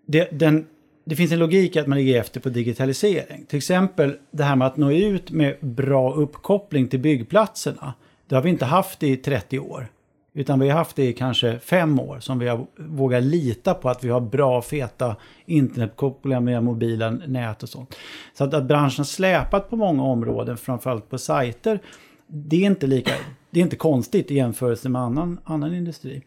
det, 0.07 0.29
den, 0.33 0.66
det 1.05 1.16
finns 1.16 1.33
en 1.33 1.38
logik 1.38 1.76
i 1.76 1.79
att 1.79 1.87
man 1.87 1.98
ligger 1.98 2.20
efter 2.20 2.40
på 2.40 2.48
digitalisering. 2.48 3.44
Till 3.46 3.57
exempel 3.57 4.16
det 4.31 4.44
här 4.44 4.57
med 4.57 4.66
att 4.66 4.76
nå 4.76 4.92
ut 4.92 5.31
med 5.31 5.57
bra 5.61 6.14
uppkoppling 6.14 6.88
till 6.88 7.00
byggplatserna. 7.00 7.94
Det 8.29 8.35
har 8.35 8.42
vi 8.42 8.50
inte 8.50 8.64
haft 8.64 9.02
i 9.02 9.16
30 9.16 9.59
år. 9.59 9.88
Utan 10.35 10.61
vi 10.61 10.68
har 10.68 10.79
haft 10.79 10.96
det 10.96 11.07
i 11.07 11.12
kanske 11.12 11.59
fem 11.59 12.00
år 12.00 12.20
som 12.20 12.38
vi 12.38 12.48
har 12.48 12.66
vågat 12.76 13.22
lita 13.22 13.74
på 13.74 13.88
att 13.88 14.05
vi 14.05 14.09
har 14.09 14.20
bra 14.20 14.62
feta 14.62 15.16
internetkopplingar 15.46 16.40
med 16.40 16.64
mobila 16.64 17.11
nät 17.11 17.62
och 17.62 17.68
sånt. 17.68 17.94
Så 18.35 18.44
att, 18.44 18.55
att 18.55 18.64
branschen 18.64 19.05
släpat 19.05 19.70
på 19.70 19.76
många 19.76 20.02
områden, 20.02 20.57
framförallt 20.57 21.11
på 21.11 21.18
sajter, 21.18 21.81
det 22.26 22.57
är 22.57 22.66
inte 22.66 22.87
lika 22.87 23.12
det 23.56 23.60
är 23.60 23.64
inte 23.64 23.76
konstigt 23.76 24.30
i 24.30 24.34
jämförelse 24.34 24.88
med 24.88 25.02
annan, 25.02 25.40
annan 25.44 25.74
industri. 25.74 26.22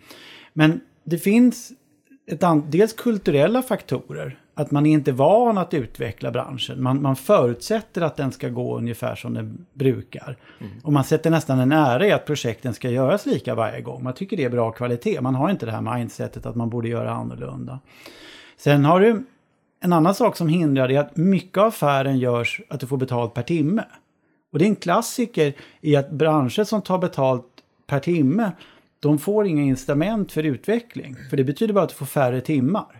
Men 0.54 0.82
det 1.04 1.18
finns 1.18 1.72
ett 2.28 2.44
dels 2.68 2.94
kulturella 2.94 3.62
faktorer. 3.62 4.40
Att 4.54 4.72
man 4.72 4.86
är 4.86 4.92
inte 4.92 5.12
van 5.12 5.58
att 5.58 5.74
utveckla 5.74 6.32
branschen. 6.32 6.84
Man, 6.84 7.02
man 7.02 7.16
förutsätter 7.16 8.02
att 8.02 8.16
den 8.16 8.32
ska 8.32 8.50
gå 8.50 8.78
ungefär 8.78 9.16
som 9.16 9.34
den 9.34 9.66
brukar. 9.74 10.38
Mm. 10.60 10.72
Och 10.84 10.94
man 10.94 11.04
sätter 11.04 11.30
nästan 11.30 11.60
en 11.60 11.72
ära 11.72 12.08
i 12.08 12.12
att 12.12 12.26
projekten 12.26 12.74
ska 12.74 12.90
göras 12.90 13.26
lika 13.26 13.56
varje 13.56 13.82
gång. 13.82 14.04
Man 14.04 14.14
tycker 14.14 14.38
det 14.38 14.44
är 14.44 14.50
bra 14.50 14.72
kvalitet. 14.72 15.22
Man 15.22 15.36
har 15.36 15.50
inte 15.50 15.66
det 15.66 15.72
här 15.72 15.96
mindsetet 15.98 16.46
att 16.46 16.56
man 16.56 16.70
borde 16.70 16.88
göra 16.88 17.12
annorlunda. 17.12 17.80
Sen 18.58 18.86
har 18.86 19.00
du 19.00 19.26
en 19.80 19.94
annan 19.94 20.16
sak 20.16 20.38
som 20.38 20.48
hindrar 20.48 20.88
det 20.88 20.96
är 20.96 21.00
att 21.00 21.18
mycket 21.18 21.58
av 21.58 21.68
affären 21.68 22.20
görs 22.20 22.62
att 22.70 22.80
du 22.80 22.88
får 22.88 22.98
betalt 22.98 23.34
per 23.34 23.44
timme. 23.44 23.84
Och 24.52 24.60
det 24.60 24.66
är 24.66 24.70
en 24.70 24.76
klassiker 24.76 25.54
i 25.82 25.96
att 25.96 26.12
branscher 26.12 26.64
som 26.64 26.82
tar 26.82 26.98
betalt 26.98 27.46
per 27.88 28.00
timme, 28.00 28.52
de 29.00 29.20
får 29.20 29.48
inga 29.48 29.62
incitament 29.62 30.32
för 30.32 30.44
utveckling. 30.44 31.16
För 31.30 31.38
det 31.38 31.44
betyder 31.44 31.74
bara 31.74 31.84
att 31.84 31.90
du 31.90 31.96
får 31.96 32.06
färre 32.06 32.42
timmar. 32.42 33.00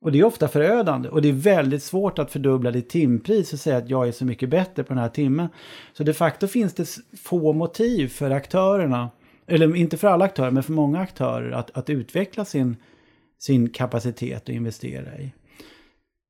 Och 0.00 0.12
det 0.12 0.18
är 0.18 0.24
ofta 0.24 0.48
förödande 0.48 1.08
och 1.08 1.22
det 1.22 1.28
är 1.28 1.32
väldigt 1.32 1.82
svårt 1.82 2.18
att 2.18 2.30
fördubbla 2.30 2.70
ditt 2.70 2.88
timpris 2.88 3.52
och 3.52 3.58
säga 3.58 3.76
att 3.76 3.90
jag 3.90 4.08
är 4.08 4.12
så 4.12 4.24
mycket 4.24 4.48
bättre 4.48 4.84
på 4.84 4.94
den 4.94 5.02
här 5.02 5.08
timmen. 5.08 5.48
Så 5.92 6.04
de 6.04 6.14
facto 6.14 6.46
finns 6.46 6.74
det 6.74 6.98
få 7.22 7.52
motiv 7.52 8.08
för 8.08 8.30
aktörerna, 8.30 9.10
eller 9.46 9.76
inte 9.76 9.96
för 9.96 10.08
alla 10.08 10.24
aktörer, 10.24 10.50
men 10.50 10.62
för 10.62 10.72
många 10.72 11.00
aktörer 11.00 11.50
att, 11.50 11.76
att 11.76 11.90
utveckla 11.90 12.44
sin, 12.44 12.76
sin 13.38 13.68
kapacitet 13.68 14.48
och 14.48 14.54
investera 14.54 15.18
i. 15.18 15.32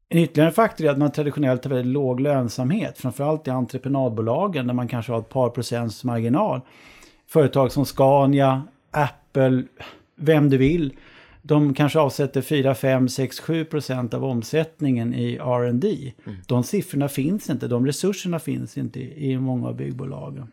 En 0.09 0.19
ytterligare 0.19 0.53
faktor 0.53 0.87
är 0.87 0.91
att 0.91 0.99
man 0.99 1.13
traditionellt 1.13 1.65
har 1.65 1.71
väldigt 1.71 1.93
låg 1.93 2.21
lönsamhet, 2.21 2.99
framförallt 2.99 3.49
i 3.49 3.51
entreprenadbolagen 3.51 4.67
där 4.67 4.75
man 4.75 4.89
kanske 4.89 5.13
har 5.13 5.19
ett 5.19 5.29
par 5.29 5.51
procents 5.51 6.05
marginal. 6.05 6.61
Företag 7.27 7.73
som 7.73 7.87
Scania, 7.87 8.63
Apple, 8.91 9.65
vem 10.17 10.51
du 10.51 10.57
vill, 10.57 10.93
de 11.43 11.75
kanske 11.75 11.99
avsätter 11.99 12.43
4, 12.43 12.75
5, 12.75 13.09
6, 13.09 13.41
7 13.41 13.65
procent 13.65 14.15
av 14.15 14.25
omsättningen 14.25 15.15
i 15.15 15.37
R&D. 15.37 16.13
Mm. 16.27 16.39
De 16.47 16.65
siffrorna 16.65 17.09
finns 17.09 17.51
inte, 17.51 17.69
de 17.69 17.87
resurserna 17.87 18.39
finns 18.39 18.79
inte 18.79 19.01
i, 19.01 19.39
många 19.39 19.69
av 19.69 19.77
byggbolagen. 19.77 20.53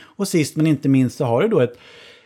Och 0.00 0.28
sist 0.28 0.56
men 0.56 0.66
inte 0.66 0.88
minst 0.88 1.16
så 1.16 1.24
har 1.24 1.42
du 1.42 1.48
då 1.48 1.60
ett 1.60 1.78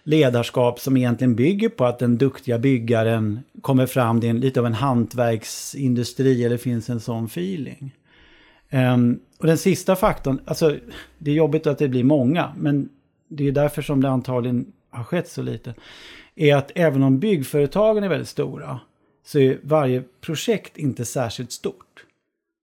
ledarskap 0.06 0.80
som 0.80 0.96
egentligen 0.96 1.34
bygger 1.34 1.68
på 1.68 1.84
att 1.84 1.98
den 1.98 2.18
duktiga 2.18 2.58
byggaren 2.58 3.40
kommer 3.60 3.86
fram, 3.86 4.20
det 4.20 4.28
är 4.28 4.32
lite 4.32 4.60
av 4.60 4.66
en 4.66 4.74
hantverksindustri 4.74 6.44
eller 6.44 6.56
finns 6.56 6.90
en 6.90 7.00
sån 7.00 7.24
feeling. 7.24 7.94
Um, 8.70 9.20
och 9.38 9.46
den 9.46 9.58
sista 9.58 9.96
faktorn, 9.96 10.40
alltså 10.44 10.76
det 11.18 11.30
är 11.30 11.34
jobbigt 11.34 11.66
att 11.66 11.78
det 11.78 11.88
blir 11.88 12.04
många, 12.04 12.52
men 12.56 12.88
det 13.28 13.48
är 13.48 13.52
därför 13.52 13.82
som 13.82 14.00
det 14.00 14.08
antagligen 14.08 14.72
har 14.90 15.04
skett 15.04 15.28
så 15.28 15.42
lite, 15.42 15.74
är 16.34 16.56
att 16.56 16.70
även 16.74 17.02
om 17.02 17.18
byggföretagen 17.18 18.04
är 18.04 18.08
väldigt 18.08 18.28
stora 18.28 18.80
så 19.24 19.38
är 19.38 19.58
varje 19.62 20.02
projekt 20.20 20.78
inte 20.78 21.04
särskilt 21.04 21.52
stort. 21.52 22.04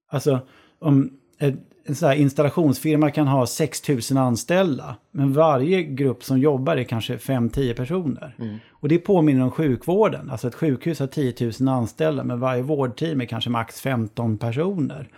Alltså 0.08 0.40
om 0.78 1.18
ett 1.38 1.54
en 1.86 1.94
sån 1.94 2.08
här 2.08 2.16
installationsfirma 2.16 3.10
kan 3.10 3.26
ha 3.26 3.46
6 3.46 3.88
000 3.88 4.00
anställda, 4.18 4.96
men 5.10 5.32
varje 5.32 5.82
grupp 5.82 6.24
som 6.24 6.38
jobbar 6.38 6.76
är 6.76 6.84
kanske 6.84 7.16
5-10 7.16 7.74
personer. 7.74 8.34
Mm. 8.38 8.56
Och 8.70 8.88
det 8.88 8.98
påminner 8.98 9.42
om 9.42 9.50
sjukvården. 9.50 10.30
Alltså 10.30 10.48
ett 10.48 10.54
sjukhus 10.54 11.00
har 11.00 11.06
10 11.06 11.34
000 11.60 11.68
anställda, 11.68 12.24
men 12.24 12.40
varje 12.40 12.62
vårdteam 12.62 13.20
är 13.20 13.24
kanske 13.24 13.50
max 13.50 13.80
15 13.80 14.38
personer. 14.38 15.08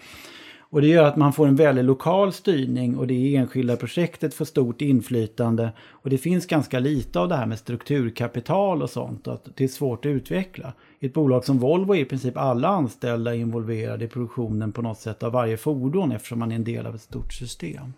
Och 0.71 0.81
det 0.81 0.87
gör 0.87 1.05
att 1.05 1.17
man 1.17 1.33
får 1.33 1.47
en 1.47 1.57
väldigt 1.57 1.85
lokal 1.85 2.33
styrning 2.33 2.97
och 2.97 3.07
det 3.07 3.37
enskilda 3.37 3.77
projektet 3.77 4.35
får 4.35 4.45
stort 4.45 4.83
inflytande. 4.83 5.73
Och 5.91 6.11
det 6.11 6.19
finns 6.19 6.47
ganska 6.47 6.79
lite 6.79 7.21
av 7.21 7.29
det 7.29 7.37
här 7.37 7.47
med 7.47 7.59
strukturkapital 7.59 8.83
och 8.83 8.91
sånt. 8.91 9.29
Att 9.29 9.49
det 9.55 9.65
är 9.65 9.69
svårt 9.69 10.05
att 10.05 10.11
utveckla. 10.11 10.73
I 11.01 11.07
ett 11.07 11.15
bolag 11.15 11.45
som 11.45 11.59
Volvo 11.59 11.95
är 11.95 12.01
i 12.01 12.05
princip 12.05 12.37
alla 12.37 12.69
anställda 12.69 13.35
involverade 13.35 14.05
i 14.05 14.09
produktionen 14.09 14.73
på 14.73 14.83
något 14.83 14.99
sätt 14.99 15.23
av 15.23 15.33
varje 15.33 15.57
fordon 15.57 16.13
eftersom 16.13 16.39
man 16.39 16.53
är 16.53 16.57
en 16.57 16.65
del 16.65 16.87
av 16.87 16.95
ett 16.95 17.03
stort 17.03 17.33
system. 17.33 17.93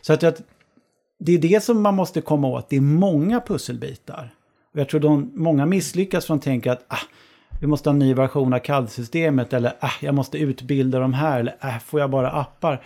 Så 0.00 0.12
att, 0.12 0.22
att 0.24 0.42
det 1.18 1.32
är 1.32 1.38
det 1.38 1.64
som 1.64 1.82
man 1.82 1.94
måste 1.94 2.20
komma 2.20 2.48
åt. 2.48 2.68
Det 2.68 2.76
är 2.76 2.80
många 2.80 3.40
pusselbitar. 3.40 4.34
Och 4.74 4.80
jag 4.80 4.88
tror 4.88 5.00
de, 5.00 5.30
många 5.34 5.66
misslyckas 5.66 6.26
från 6.26 6.36
att 6.36 6.44
tänka 6.44 6.72
att 6.72 6.84
ah, 6.88 6.98
vi 7.64 7.68
måste 7.68 7.88
ha 7.88 7.92
en 7.92 7.98
ny 7.98 8.14
version 8.14 8.54
av 8.54 8.58
CAD-systemet 8.58 9.52
eller 9.52 9.76
äh, 9.82 9.90
jag 10.00 10.14
måste 10.14 10.38
utbilda 10.38 10.98
de 10.98 11.14
här 11.14 11.40
eller 11.40 11.56
äh, 11.62 11.78
får 11.78 12.00
jag 12.00 12.10
bara 12.10 12.30
appar? 12.30 12.82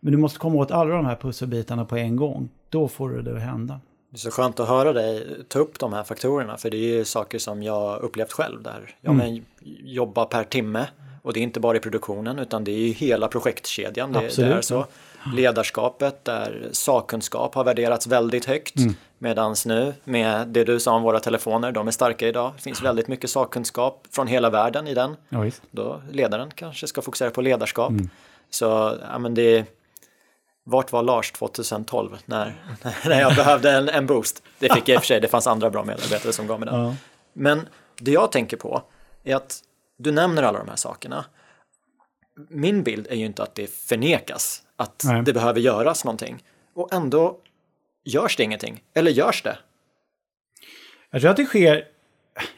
Men 0.00 0.12
du 0.12 0.18
måste 0.18 0.38
komma 0.38 0.58
åt 0.58 0.70
alla 0.70 0.94
de 0.94 1.06
här 1.06 1.16
pusselbitarna 1.16 1.84
på 1.84 1.96
en 1.96 2.16
gång. 2.16 2.48
Då 2.68 2.88
får 2.88 3.10
du 3.10 3.22
det 3.22 3.36
att 3.36 3.42
hända. 3.42 3.80
Det 4.10 4.16
är 4.16 4.18
så 4.18 4.30
skönt 4.30 4.60
att 4.60 4.68
höra 4.68 4.92
dig 4.92 5.26
ta 5.48 5.58
upp 5.58 5.78
de 5.78 5.92
här 5.92 6.02
faktorerna 6.04 6.56
för 6.56 6.70
det 6.70 6.76
är 6.76 6.96
ju 6.96 7.04
saker 7.04 7.38
som 7.38 7.62
jag 7.62 8.00
upplevt 8.00 8.32
själv 8.32 8.62
där. 8.62 8.94
Jag 9.00 9.14
mm. 9.14 9.44
jobbar 9.84 10.24
per 10.24 10.44
timme 10.44 10.86
och 11.22 11.32
det 11.32 11.40
är 11.40 11.42
inte 11.42 11.60
bara 11.60 11.76
i 11.76 11.80
produktionen 11.80 12.38
utan 12.38 12.64
det 12.64 12.72
är 12.72 12.78
ju 12.78 12.92
hela 12.92 13.28
projektkedjan. 13.28 14.12
Det, 14.12 14.36
det 14.36 14.42
är 14.42 14.60
så. 14.60 14.86
Ledarskapet 15.34 16.24
där 16.24 16.68
sakkunskap 16.72 17.54
har 17.54 17.64
värderats 17.64 18.06
väldigt 18.06 18.44
högt. 18.44 18.76
Mm. 18.76 18.94
Medan 19.18 19.54
nu 19.66 19.94
med 20.04 20.48
det 20.48 20.64
du 20.64 20.80
sa 20.80 20.94
om 20.94 21.02
våra 21.02 21.20
telefoner, 21.20 21.72
de 21.72 21.86
är 21.88 21.90
starka 21.90 22.28
idag. 22.28 22.52
Det 22.56 22.62
finns 22.62 22.82
väldigt 22.82 23.08
mycket 23.08 23.30
sakkunskap 23.30 24.06
från 24.10 24.26
hela 24.26 24.50
världen 24.50 24.86
i 24.86 24.94
den. 24.94 25.16
Ja, 25.28 25.50
Då 25.70 26.02
ledaren 26.10 26.50
kanske 26.54 26.86
ska 26.86 27.02
fokusera 27.02 27.30
på 27.30 27.42
ledarskap. 27.42 27.90
Mm. 27.90 28.10
Så 28.50 28.98
ja, 29.02 29.18
men 29.18 29.34
det 29.34 29.66
vart 30.64 30.92
var 30.92 31.02
Lars 31.02 31.32
2012 31.32 32.18
när, 32.24 32.54
när 33.04 33.20
jag 33.20 33.34
behövde 33.34 33.70
en, 33.70 33.88
en 33.88 34.06
boost? 34.06 34.42
Det 34.58 34.74
fick 34.74 34.88
jag 34.88 34.94
i 34.94 34.98
och 34.98 35.02
för 35.02 35.06
sig, 35.06 35.20
det 35.20 35.28
fanns 35.28 35.46
andra 35.46 35.70
bra 35.70 35.84
medarbetare 35.84 36.32
som 36.32 36.46
gav 36.46 36.60
mig 36.60 36.68
den. 36.68 36.80
Ja. 36.80 36.94
Men 37.32 37.68
det 38.00 38.10
jag 38.10 38.32
tänker 38.32 38.56
på 38.56 38.82
är 39.24 39.36
att 39.36 39.60
du 39.98 40.12
nämner 40.12 40.42
alla 40.42 40.58
de 40.58 40.68
här 40.68 40.76
sakerna. 40.76 41.24
Min 42.48 42.82
bild 42.82 43.06
är 43.10 43.16
ju 43.16 43.26
inte 43.26 43.42
att 43.42 43.54
det 43.54 43.70
förnekas 43.70 44.62
att 44.76 45.02
Nej. 45.04 45.22
det 45.22 45.32
behöver 45.32 45.60
göras 45.60 46.04
någonting. 46.04 46.44
Och 46.74 46.92
ändå 46.92 47.38
görs 48.04 48.36
det 48.36 48.42
ingenting. 48.42 48.82
Eller 48.94 49.10
görs 49.10 49.42
det? 49.42 49.58
Jag 51.10 51.20
tror 51.20 51.30
att 51.30 51.36
det 51.36 51.44
sker, 51.44 51.84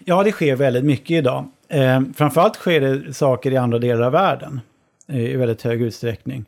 ja 0.04 0.22
det 0.22 0.32
sker 0.32 0.56
väldigt 0.56 0.84
mycket 0.84 1.10
idag. 1.10 1.48
Eh, 1.68 2.00
framförallt 2.16 2.56
sker 2.56 2.80
det 2.80 3.14
saker 3.14 3.50
i 3.50 3.56
andra 3.56 3.78
delar 3.78 4.02
av 4.02 4.12
världen 4.12 4.60
i 5.06 5.36
väldigt 5.36 5.62
hög 5.62 5.82
utsträckning. 5.82 6.44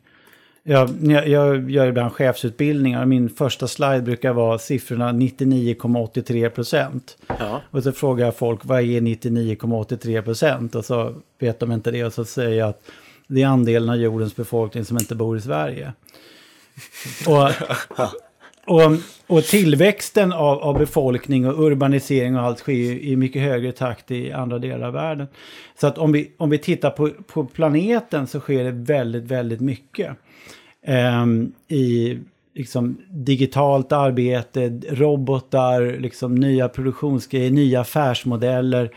Jag, 0.65 0.89
jag 1.27 1.71
gör 1.71 1.87
ibland 1.87 2.13
chefsutbildningar. 2.13 3.05
Min 3.05 3.29
första 3.29 3.67
slide 3.67 4.01
brukar 4.01 4.33
vara 4.33 4.59
siffrorna 4.59 5.11
99,83 5.11 6.49
procent. 6.49 7.17
Ja. 7.27 7.61
Och 7.71 7.83
så 7.83 7.91
frågar 7.91 8.25
jag 8.25 8.35
folk 8.35 8.65
vad 8.65 8.79
är 8.79 9.01
99,83 9.01 10.21
procent? 10.21 10.75
Och 10.75 10.85
så 10.85 11.15
vet 11.39 11.59
de 11.59 11.71
inte 11.71 11.91
det. 11.91 12.03
Och 12.03 12.13
så 12.13 12.25
säger 12.25 12.59
jag 12.59 12.69
att 12.69 12.81
det 13.27 13.41
är 13.41 13.47
andelen 13.47 13.89
av 13.89 13.95
jordens 13.95 14.35
befolkning 14.35 14.85
som 14.85 14.97
inte 14.97 15.15
bor 15.15 15.37
i 15.37 15.41
Sverige. 15.41 15.93
och, 17.27 17.49
och, 18.65 18.91
och, 19.27 19.43
tillväxten 19.43 20.33
av, 20.33 20.59
av, 20.59 20.77
befolkning 20.77 21.47
och 21.47 21.65
urbanisering 21.65 22.35
och 22.35 22.41
allt 22.41 22.59
sker 22.59 23.03
i 23.03 23.15
mycket 23.15 23.41
högre 23.41 23.71
takt 23.71 24.11
i 24.11 24.31
andra 24.31 24.59
delar 24.59 24.87
av 24.87 24.93
världen. 24.93 25.27
Så 25.79 25.87
att 25.87 25.97
om 25.97 26.11
vi, 26.11 26.31
om 26.37 26.49
vi 26.49 26.57
tittar 26.57 26.89
på, 26.89 27.09
på 27.09 27.45
planeten 27.45 28.27
så 28.27 28.39
sker 28.39 28.63
det 28.63 28.71
väldigt, 28.71 29.23
väldigt 29.23 29.61
mycket. 29.61 30.11
Um, 31.21 31.51
I 31.67 32.19
liksom, 32.55 32.97
digitalt 33.09 33.91
arbete, 33.91 34.81
robotar, 34.89 35.97
liksom, 35.99 36.35
nya 36.35 36.69
produktionsgrejer, 36.69 37.51
nya 37.51 37.81
affärsmodeller. 37.81 38.91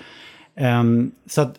Um, 0.55 1.11
så 1.27 1.41
att 1.41 1.55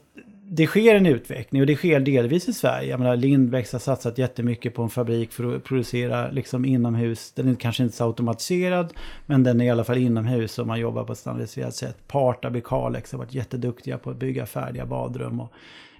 det 0.49 0.67
sker 0.67 0.95
en 0.95 1.05
utveckling 1.05 1.61
och 1.61 1.65
det 1.67 1.75
sker 1.75 1.99
delvis 1.99 2.49
i 2.49 2.53
Sverige. 2.53 2.89
Jag 2.89 2.99
menar, 2.99 3.15
Lindbäcks 3.15 3.71
har 3.71 3.79
satsat 3.79 4.17
jättemycket 4.17 4.73
på 4.73 4.83
en 4.83 4.89
fabrik 4.89 5.31
för 5.31 5.55
att 5.55 5.63
producera 5.63 6.31
liksom 6.31 6.65
inomhus. 6.65 7.31
Den 7.31 7.47
är 7.47 7.55
kanske 7.55 7.83
inte 7.83 7.95
så 7.95 8.05
automatiserad, 8.05 8.93
men 9.25 9.43
den 9.43 9.61
är 9.61 9.65
i 9.65 9.69
alla 9.69 9.83
fall 9.83 9.97
inomhus 9.97 10.59
och 10.59 10.67
man 10.67 10.79
jobbar 10.79 11.03
på 11.03 11.13
ett 11.13 11.19
standardiserat 11.19 11.75
sätt. 11.75 11.97
Partab 12.07 12.55
i 12.55 12.61
Kalix 12.61 13.11
har 13.11 13.19
varit 13.19 13.33
jätteduktiga 13.33 13.97
på 13.97 14.09
att 14.09 14.17
bygga 14.17 14.45
färdiga 14.45 14.85
badrum. 14.85 15.39
Och 15.39 15.53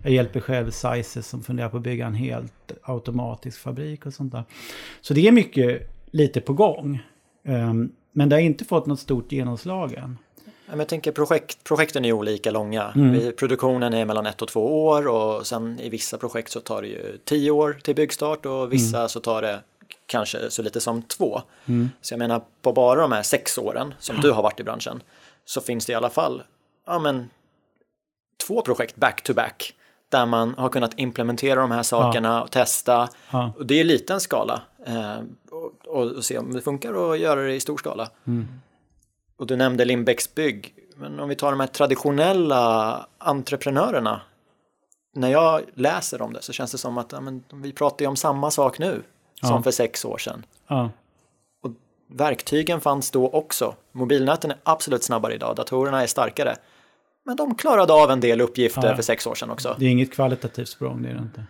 jag 0.03 0.13
hjälper 0.13 0.39
själv 0.39 0.71
Sizes 0.71 1.27
som 1.27 1.43
funderar 1.43 1.69
på 1.69 1.77
att 1.77 1.83
bygga 1.83 2.07
en 2.07 2.15
helt 2.15 2.71
automatisk 2.83 3.59
fabrik 3.59 4.05
och 4.05 4.13
sånt 4.13 4.31
där. 4.31 4.43
Så 5.01 5.13
det 5.13 5.27
är 5.27 5.31
mycket 5.31 5.89
lite 6.11 6.41
på 6.41 6.53
gång. 6.53 6.99
Ehm, 7.45 7.91
men 8.11 8.29
det 8.29 8.35
har 8.35 8.41
inte 8.41 8.65
fått 8.65 8.85
något 8.85 8.99
stort 8.99 9.31
genomslag 9.31 9.93
än. 9.93 10.17
Jag 10.71 10.87
tänker 10.87 11.11
projekt, 11.11 11.63
projekten 11.63 12.05
är 12.05 12.11
olika 12.11 12.51
långa. 12.51 12.91
Mm. 12.95 13.31
Produktionen 13.31 13.93
är 13.93 14.05
mellan 14.05 14.25
ett 14.25 14.41
och 14.41 14.47
två 14.47 14.85
år 14.85 15.07
och 15.07 15.47
sen 15.47 15.79
i 15.79 15.89
vissa 15.89 16.17
projekt 16.17 16.51
så 16.51 16.59
tar 16.59 16.81
det 16.81 16.87
ju 16.87 17.17
tio 17.23 17.51
år 17.51 17.77
till 17.83 17.95
byggstart 17.95 18.45
och 18.45 18.73
vissa 18.73 18.97
mm. 18.97 19.09
så 19.09 19.19
tar 19.19 19.41
det 19.41 19.59
kanske 20.05 20.49
så 20.49 20.61
lite 20.61 20.81
som 20.81 21.01
två. 21.01 21.41
Mm. 21.65 21.89
Så 22.01 22.13
jag 22.13 22.19
menar 22.19 22.41
på 22.61 22.73
bara 22.73 23.01
de 23.01 23.11
här 23.11 23.23
sex 23.23 23.57
åren 23.57 23.93
som 23.99 24.15
ja. 24.15 24.21
du 24.21 24.31
har 24.31 24.43
varit 24.43 24.59
i 24.59 24.63
branschen 24.63 25.03
så 25.45 25.61
finns 25.61 25.85
det 25.85 25.91
i 25.91 25.95
alla 25.95 26.09
fall 26.09 26.43
ja, 26.85 26.99
men, 26.99 27.29
två 28.47 28.61
projekt 28.61 28.95
back 28.95 29.23
to 29.23 29.33
back 29.33 29.73
där 30.09 30.25
man 30.25 30.53
har 30.57 30.69
kunnat 30.69 30.99
implementera 30.99 31.61
de 31.61 31.71
här 31.71 31.83
sakerna 31.83 32.27
ja. 32.27 32.41
och 32.41 32.51
testa. 32.51 33.09
Ja. 33.31 33.53
Och 33.57 33.65
det 33.65 33.79
är 33.79 33.83
liten 33.83 34.19
skala 34.19 34.61
eh, 34.85 35.17
och, 35.51 35.87
och, 35.87 36.25
se 36.25 36.37
om 36.37 36.53
det 36.53 36.61
funkar 36.61 36.93
och 36.93 37.17
göra 37.17 37.41
det 37.41 37.53
i 37.53 37.59
stor 37.59 37.77
skala. 37.77 38.09
Mm. 38.27 38.47
Och 39.37 39.47
du 39.47 39.55
nämnde 39.55 39.85
Lindbäcks 39.85 40.35
bygg. 40.35 40.73
Men 40.95 41.19
om 41.19 41.29
vi 41.29 41.35
tar 41.35 41.51
de 41.51 41.59
här 41.59 41.67
traditionella 41.67 43.05
entreprenörerna. 43.17 44.21
När 45.15 45.29
jag 45.29 45.61
läser 45.73 46.21
om 46.21 46.33
det 46.33 46.41
så 46.41 46.53
känns 46.53 46.71
det 46.71 46.77
som 46.77 46.97
att 46.97 47.11
ja, 47.11 47.21
men, 47.21 47.43
vi 47.53 47.73
pratar 47.73 48.05
ju 48.05 48.09
om 48.09 48.15
samma 48.15 48.51
sak 48.51 48.79
nu 48.79 49.01
ja. 49.41 49.47
som 49.47 49.63
för 49.63 49.71
sex 49.71 50.05
år 50.05 50.17
sedan. 50.17 50.45
Ja. 50.67 50.89
Och 51.63 51.71
verktygen 52.09 52.81
fanns 52.81 53.11
då 53.11 53.29
också. 53.29 53.75
Mobilnäten 53.91 54.51
är 54.51 54.57
absolut 54.63 55.03
snabbare 55.03 55.33
idag, 55.33 55.55
datorerna 55.55 56.03
är 56.03 56.07
starkare. 56.07 56.55
Men 57.25 57.35
de 57.35 57.55
klarade 57.55 57.93
av 57.93 58.11
en 58.11 58.19
del 58.19 58.41
uppgifter 58.41 58.95
för 58.95 59.03
sex 59.03 59.27
år 59.27 59.35
sedan 59.35 59.49
också. 59.49 59.75
Det 59.79 59.85
är 59.85 59.89
inget 59.89 60.13
kvalitativt 60.13 60.69
språng, 60.69 61.01
det 61.01 61.09
är 61.09 61.13
det 61.13 61.19
inte. 61.19 61.43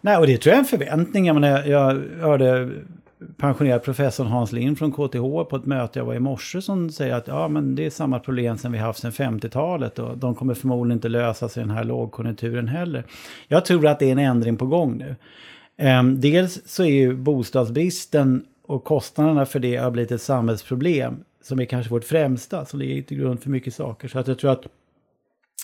Nej, 0.00 0.16
och 0.16 0.26
det 0.26 0.38
tror 0.38 0.50
jag 0.50 0.56
är 0.56 0.62
en 0.62 0.68
förväntning. 0.68 1.26
Jag, 1.26 1.34
menar, 1.34 1.64
jag 1.64 2.02
hörde 2.20 2.70
pensionerad 3.36 3.82
professorn 3.82 4.26
Hans 4.26 4.52
Lind 4.52 4.78
från 4.78 4.92
KTH 4.92 5.50
på 5.50 5.56
ett 5.56 5.66
möte 5.66 5.98
jag 5.98 6.06
var 6.06 6.14
i 6.14 6.20
morse 6.20 6.62
som 6.62 6.90
säger 6.90 7.14
att 7.14 7.28
ja, 7.28 7.48
men 7.48 7.74
det 7.74 7.86
är 7.86 7.90
samma 7.90 8.18
problem 8.18 8.58
som 8.58 8.72
vi 8.72 8.78
haft 8.78 9.00
sedan 9.00 9.12
50-talet 9.12 9.98
och 9.98 10.18
de 10.18 10.34
kommer 10.34 10.54
förmodligen 10.54 10.96
inte 10.96 11.08
lösas 11.08 11.56
i 11.56 11.60
den 11.60 11.70
här 11.70 11.84
lågkonjunkturen 11.84 12.68
heller. 12.68 13.04
Jag 13.48 13.64
tror 13.64 13.86
att 13.86 13.98
det 13.98 14.06
är 14.06 14.12
en 14.12 14.18
ändring 14.18 14.56
på 14.56 14.66
gång 14.66 14.98
nu. 14.98 15.16
Ehm, 15.76 16.20
dels 16.20 16.60
så 16.66 16.82
är 16.82 16.90
ju 16.90 17.16
bostadsbristen 17.16 18.44
och 18.66 18.84
kostnaderna 18.84 19.46
för 19.46 19.58
det 19.58 19.76
har 19.76 19.90
blivit 19.90 20.12
ett 20.12 20.22
samhällsproblem 20.22 21.24
som 21.42 21.60
är 21.60 21.64
kanske 21.64 21.90
vårt 21.90 22.04
främsta, 22.04 22.64
som 22.64 22.78
ligger 22.78 23.02
till 23.02 23.18
grund 23.18 23.42
för 23.42 23.50
mycket 23.50 23.74
saker. 23.74 24.08
Så 24.08 24.18
att 24.18 24.28
jag 24.28 24.38
tror 24.38 24.50
att 24.50 24.66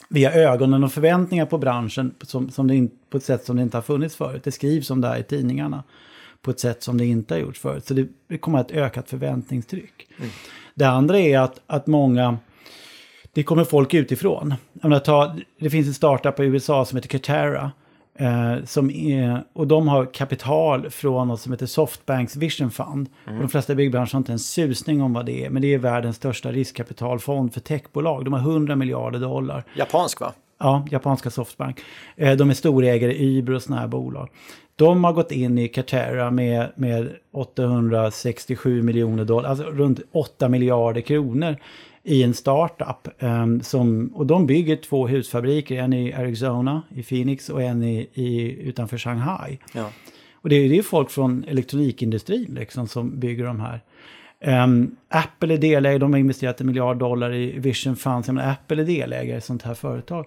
vi 0.08 0.24
har 0.24 0.32
ögonen 0.32 0.84
och 0.84 0.92
förväntningar 0.92 1.46
på 1.46 1.58
branschen 1.58 2.14
som, 2.22 2.50
som 2.50 2.66
det 2.66 2.88
på 3.10 3.16
ett 3.16 3.24
sätt 3.24 3.44
som 3.44 3.56
det 3.56 3.62
inte 3.62 3.76
har 3.76 3.82
funnits 3.82 4.16
förut. 4.16 4.44
Det 4.44 4.52
skrivs 4.52 4.90
om 4.90 5.00
det 5.00 5.08
här 5.08 5.18
i 5.18 5.22
tidningarna 5.22 5.84
på 6.46 6.50
ett 6.50 6.60
sätt 6.60 6.82
som 6.82 6.98
det 6.98 7.06
inte 7.06 7.34
har 7.34 7.40
gjorts 7.40 7.60
förut. 7.60 7.86
Så 7.86 7.94
det 8.28 8.38
kommer 8.38 8.60
ett 8.60 8.70
ökat 8.70 9.10
förväntningstryck. 9.10 10.08
Mm. 10.18 10.30
Det 10.74 10.84
andra 10.84 11.18
är 11.18 11.38
att, 11.38 11.60
att 11.66 11.86
många, 11.86 12.38
det 13.32 13.42
kommer 13.42 13.64
folk 13.64 13.94
utifrån. 13.94 14.54
Jag 14.72 14.88
menar, 14.88 15.00
ta, 15.00 15.36
det 15.58 15.70
finns 15.70 15.86
en 15.86 15.94
startup 15.94 16.40
i 16.40 16.42
USA 16.42 16.84
som 16.84 16.96
heter 16.96 17.08
Katera. 17.08 17.70
Eh, 18.18 18.64
som 18.64 18.90
är, 18.90 19.44
och 19.52 19.66
de 19.66 19.88
har 19.88 20.06
kapital 20.06 20.90
från 20.90 21.28
något 21.28 21.40
som 21.40 21.52
heter 21.52 21.66
Softbanks 21.66 22.36
Vision 22.36 22.70
Fund. 22.70 23.08
Mm. 23.26 23.36
Och 23.36 23.42
de 23.42 23.48
flesta 23.48 23.74
byggbranschen 23.74 24.16
har 24.16 24.20
inte 24.20 24.32
en 24.32 24.38
susning 24.38 25.02
om 25.02 25.12
vad 25.12 25.26
det 25.26 25.44
är. 25.44 25.50
Men 25.50 25.62
det 25.62 25.74
är 25.74 25.78
världens 25.78 26.16
största 26.16 26.52
riskkapitalfond 26.52 27.54
för 27.54 27.60
techbolag. 27.60 28.24
De 28.24 28.32
har 28.32 28.40
100 28.40 28.76
miljarder 28.76 29.18
dollar. 29.18 29.64
Japansk 29.76 30.20
va? 30.20 30.32
Ja, 30.58 30.86
japanska 30.90 31.30
Softbank. 31.30 31.80
Eh, 32.16 32.36
de 32.36 32.50
är 32.50 32.54
storägare 32.54 33.12
i 33.14 33.38
Uber 33.38 33.52
och 33.52 33.62
sådana 33.62 33.80
här 33.80 33.88
bolag. 33.88 34.28
De 34.76 35.04
har 35.04 35.12
gått 35.12 35.32
in 35.32 35.58
i 35.58 35.68
Catera 35.68 36.30
med, 36.30 36.72
med 36.76 37.16
867 37.32 38.82
miljoner 38.82 39.24
dollar, 39.24 39.48
alltså 39.48 39.64
runt 39.64 40.00
8 40.12 40.48
miljarder 40.48 41.00
kronor 41.00 41.56
i 42.02 42.22
en 42.22 42.34
startup. 42.34 43.08
Um, 43.22 43.60
som, 43.60 44.08
och 44.14 44.26
de 44.26 44.46
bygger 44.46 44.76
två 44.76 45.06
husfabriker, 45.06 45.76
en 45.76 45.92
i 45.92 46.12
Arizona, 46.12 46.82
i 46.94 47.02
Phoenix 47.02 47.48
och 47.48 47.62
en 47.62 47.82
i, 47.82 48.08
i, 48.14 48.60
utanför 48.68 48.98
Shanghai. 48.98 49.58
Ja. 49.74 49.90
Och 50.34 50.48
det 50.48 50.56
är 50.56 50.66
ju 50.66 50.82
folk 50.82 51.10
från 51.10 51.44
elektronikindustrin 51.48 52.54
liksom, 52.54 52.88
som 52.88 53.20
bygger 53.20 53.44
de 53.44 53.60
här. 53.60 53.80
Um, 54.64 54.96
Apple 55.08 55.54
är 55.54 55.58
delägare, 55.58 55.98
de 55.98 56.12
har 56.12 56.20
investerat 56.20 56.60
en 56.60 56.66
miljard 56.66 56.98
dollar 56.98 57.34
i 57.34 57.58
Vision 57.58 57.96
Funds. 57.96 58.28
Apple 58.28 58.82
är 58.82 58.86
delägare 58.86 59.34
i 59.34 59.38
ett 59.38 59.44
sånt 59.44 59.62
här 59.62 59.74
företag. 59.74 60.26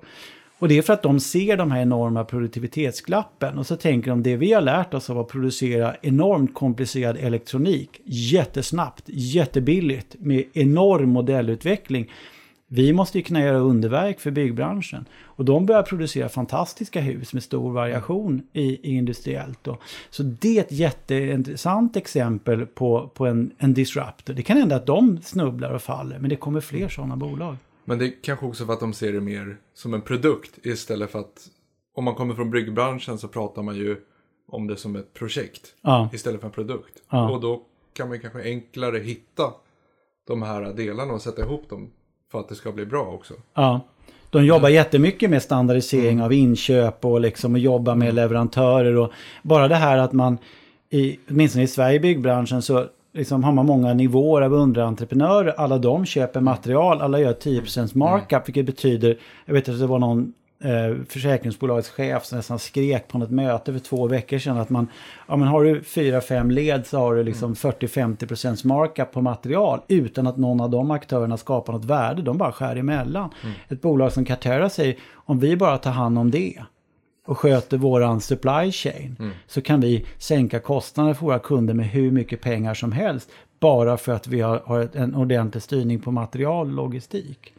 Och 0.59 0.67
det 0.67 0.77
är 0.77 0.81
för 0.81 0.93
att 0.93 1.03
de 1.03 1.19
ser 1.19 1.57
de 1.57 1.71
här 1.71 1.81
enorma 1.81 2.23
produktivitetsglappen. 2.23 3.57
Och 3.57 3.67
så 3.67 3.75
tänker 3.75 4.09
de 4.09 4.23
det 4.23 4.35
vi 4.35 4.53
har 4.53 4.61
lärt 4.61 4.93
oss 4.93 5.09
av 5.09 5.19
att 5.19 5.27
producera 5.27 5.95
enormt 6.01 6.53
komplicerad 6.53 7.17
elektronik. 7.17 8.01
Jättesnabbt, 8.05 9.03
jättebilligt 9.05 10.15
med 10.19 10.43
enorm 10.53 11.09
modellutveckling. 11.09 12.11
Vi 12.67 12.93
måste 12.93 13.17
ju 13.17 13.23
kunna 13.23 13.41
göra 13.41 13.57
underverk 13.57 14.19
för 14.19 14.31
byggbranschen. 14.31 15.05
Och 15.23 15.45
de 15.45 15.65
börjar 15.65 15.83
producera 15.83 16.29
fantastiska 16.29 17.01
hus 17.01 17.33
med 17.33 17.43
stor 17.43 17.71
variation 17.71 18.41
i, 18.53 18.61
i 18.61 18.95
industriellt. 18.95 19.59
Då. 19.63 19.77
Så 20.09 20.23
det 20.23 20.57
är 20.57 20.61
ett 20.61 20.71
jätteintressant 20.71 21.95
exempel 21.95 22.65
på, 22.65 23.11
på 23.13 23.25
en, 23.25 23.51
en 23.57 23.73
disruptor. 23.73 24.33
Det 24.33 24.43
kan 24.43 24.57
hända 24.57 24.75
att 24.75 24.85
de 24.85 25.21
snubblar 25.21 25.71
och 25.71 25.81
faller, 25.81 26.19
men 26.19 26.29
det 26.29 26.35
kommer 26.35 26.61
fler 26.61 26.89
sådana 26.89 27.15
bolag. 27.15 27.55
Men 27.89 27.99
det 27.99 28.05
är 28.05 28.13
kanske 28.21 28.45
också 28.45 28.65
för 28.65 28.73
att 28.73 28.79
de 28.79 28.93
ser 28.93 29.13
det 29.13 29.21
mer 29.21 29.57
som 29.73 29.93
en 29.93 30.01
produkt 30.01 30.65
istället 30.65 31.11
för 31.11 31.19
att 31.19 31.49
om 31.95 32.03
man 32.03 32.15
kommer 32.15 32.35
från 32.35 32.51
byggbranschen 32.51 33.17
så 33.17 33.27
pratar 33.27 33.61
man 33.61 33.75
ju 33.75 33.97
om 34.47 34.67
det 34.67 34.77
som 34.77 34.95
ett 34.95 35.13
projekt 35.13 35.75
Ja. 35.81 36.09
istället 36.13 36.39
för 36.41 36.47
en 36.47 36.53
produkt. 36.53 36.93
Ja. 37.09 37.29
Och 37.29 37.41
då 37.41 37.61
kan 37.93 38.09
man 38.09 38.19
kanske 38.19 38.43
enklare 38.43 38.97
hitta 38.97 39.53
de 40.27 40.41
här 40.41 40.73
delarna 40.73 41.13
och 41.13 41.21
sätta 41.21 41.41
ihop 41.41 41.69
dem 41.69 41.91
för 42.31 42.39
att 42.39 42.49
det 42.49 42.55
ska 42.55 42.71
bli 42.71 42.85
bra 42.85 43.03
också. 43.03 43.33
Ja. 43.53 43.81
De 44.29 44.45
jobbar 44.45 44.69
jättemycket 44.69 45.29
med 45.29 45.43
standardisering 45.43 46.21
av 46.21 46.33
inköp 46.33 47.05
och 47.05 47.21
liksom 47.21 47.53
och 47.53 47.59
jobba 47.59 47.95
med 47.95 48.13
leverantörer. 48.13 48.97
Och 48.97 49.11
bara 49.43 49.67
det 49.67 49.75
här 49.75 49.97
att 49.97 50.13
man, 50.13 50.37
i, 50.89 51.19
åtminstone 51.29 51.63
i 51.63 51.67
Sverige 51.67 51.99
byggbranschen, 51.99 52.61
så 52.61 52.87
liksom 53.13 53.43
har 53.43 53.51
man 53.51 53.65
många 53.65 53.93
nivåer 53.93 54.41
av 54.41 54.53
underentreprenörer. 54.53 55.53
Alla 55.57 55.77
de 55.77 56.05
köper 56.05 56.41
material, 56.41 57.01
alla 57.01 57.19
gör 57.19 57.33
10% 57.33 57.97
markup, 57.97 58.47
vilket 58.47 58.65
betyder, 58.65 59.17
jag 59.45 59.53
vet 59.53 59.69
att 59.69 59.79
det 59.79 59.87
var 59.87 59.99
någon 59.99 60.33
eh, 60.63 61.03
försäkringsbolagets 61.09 61.89
chef 61.89 62.25
som 62.25 62.37
nästan 62.37 62.59
skrek 62.59 63.07
på 63.07 63.17
något 63.17 63.29
möte 63.29 63.73
för 63.73 63.79
två 63.79 64.07
veckor 64.07 64.37
sedan 64.37 64.57
att 64.57 64.69
man, 64.69 64.87
ja 65.27 65.35
men 65.35 65.47
har 65.47 65.63
du 65.63 65.83
fyra, 65.83 66.21
fem 66.21 66.51
led 66.51 66.87
så 66.87 66.97
har 66.97 67.15
du 67.15 67.23
liksom 67.23 67.53
40-50% 67.53 68.67
markup 68.67 69.11
på 69.11 69.21
material 69.21 69.81
utan 69.87 70.27
att 70.27 70.37
någon 70.37 70.61
av 70.61 70.69
de 70.69 70.91
aktörerna 70.91 71.37
skapar 71.37 71.73
något 71.73 71.85
värde, 71.85 72.21
de 72.21 72.37
bara 72.37 72.51
skär 72.51 72.75
emellan. 72.75 73.29
Ett 73.69 73.81
bolag 73.81 74.11
som 74.11 74.25
Cartera 74.25 74.69
säger, 74.69 74.97
om 75.13 75.39
vi 75.39 75.57
bara 75.57 75.77
tar 75.77 75.91
hand 75.91 76.19
om 76.19 76.31
det 76.31 76.63
och 77.29 77.37
sköter 77.37 77.77
våran 77.77 78.21
supply 78.21 78.71
chain 78.71 79.33
så 79.47 79.61
kan 79.61 79.81
vi 79.81 80.05
sänka 80.17 80.59
kostnader 80.59 81.13
för 81.13 81.25
våra 81.25 81.39
kunder 81.39 81.73
med 81.73 81.85
hur 81.85 82.11
mycket 82.11 82.41
pengar 82.41 82.73
som 82.73 82.91
helst 82.91 83.29
bara 83.59 83.97
för 83.97 84.11
att 84.11 84.27
vi 84.27 84.41
har, 84.41 84.59
har 84.65 84.89
en 84.93 85.15
ordentlig 85.15 85.63
styrning 85.63 85.99
på 85.99 86.11
material 86.11 86.67
och 86.67 86.73
logistik. 86.73 87.53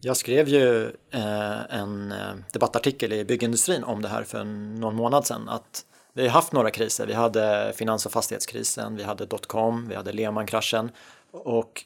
Jag 0.00 0.16
skrev 0.16 0.48
ju 0.48 0.84
eh, 1.10 1.74
en 1.78 2.12
eh, 2.12 2.18
debattartikel 2.52 3.12
i 3.12 3.24
byggindustrin 3.24 3.84
om 3.84 4.02
det 4.02 4.08
här 4.08 4.22
för 4.22 4.44
någon 4.44 4.94
månad 4.94 5.26
sedan. 5.26 5.48
Att 5.48 5.84
vi 6.14 6.22
har 6.22 6.30
haft 6.30 6.52
några 6.52 6.70
kriser. 6.70 7.06
Vi 7.06 7.14
hade 7.14 7.72
finans 7.76 8.06
och 8.06 8.12
fastighetskrisen, 8.12 8.96
vi 8.96 9.02
hade 9.02 9.26
dotcom, 9.26 9.88
vi 9.88 9.94
hade 9.94 10.12
Lehman-kraschen. 10.12 10.90
Och 11.32 11.84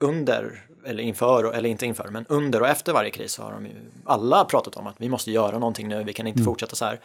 under, 0.00 0.64
eller 0.86 1.02
inför, 1.02 1.52
eller 1.54 1.68
inte 1.68 1.86
inför, 1.86 2.08
men 2.08 2.26
under 2.28 2.60
och 2.60 2.68
efter 2.68 2.92
varje 2.92 3.10
kris 3.10 3.32
så 3.32 3.42
har 3.42 3.52
de 3.52 3.66
ju 3.66 3.72
alla 4.04 4.44
pratat 4.44 4.76
om 4.76 4.86
att 4.86 4.94
vi 4.98 5.08
måste 5.08 5.30
göra 5.30 5.58
någonting 5.58 5.88
nu, 5.88 6.04
vi 6.04 6.12
kan 6.12 6.26
inte 6.26 6.42
fortsätta 6.42 6.76
så 6.76 6.84
här. 6.84 7.00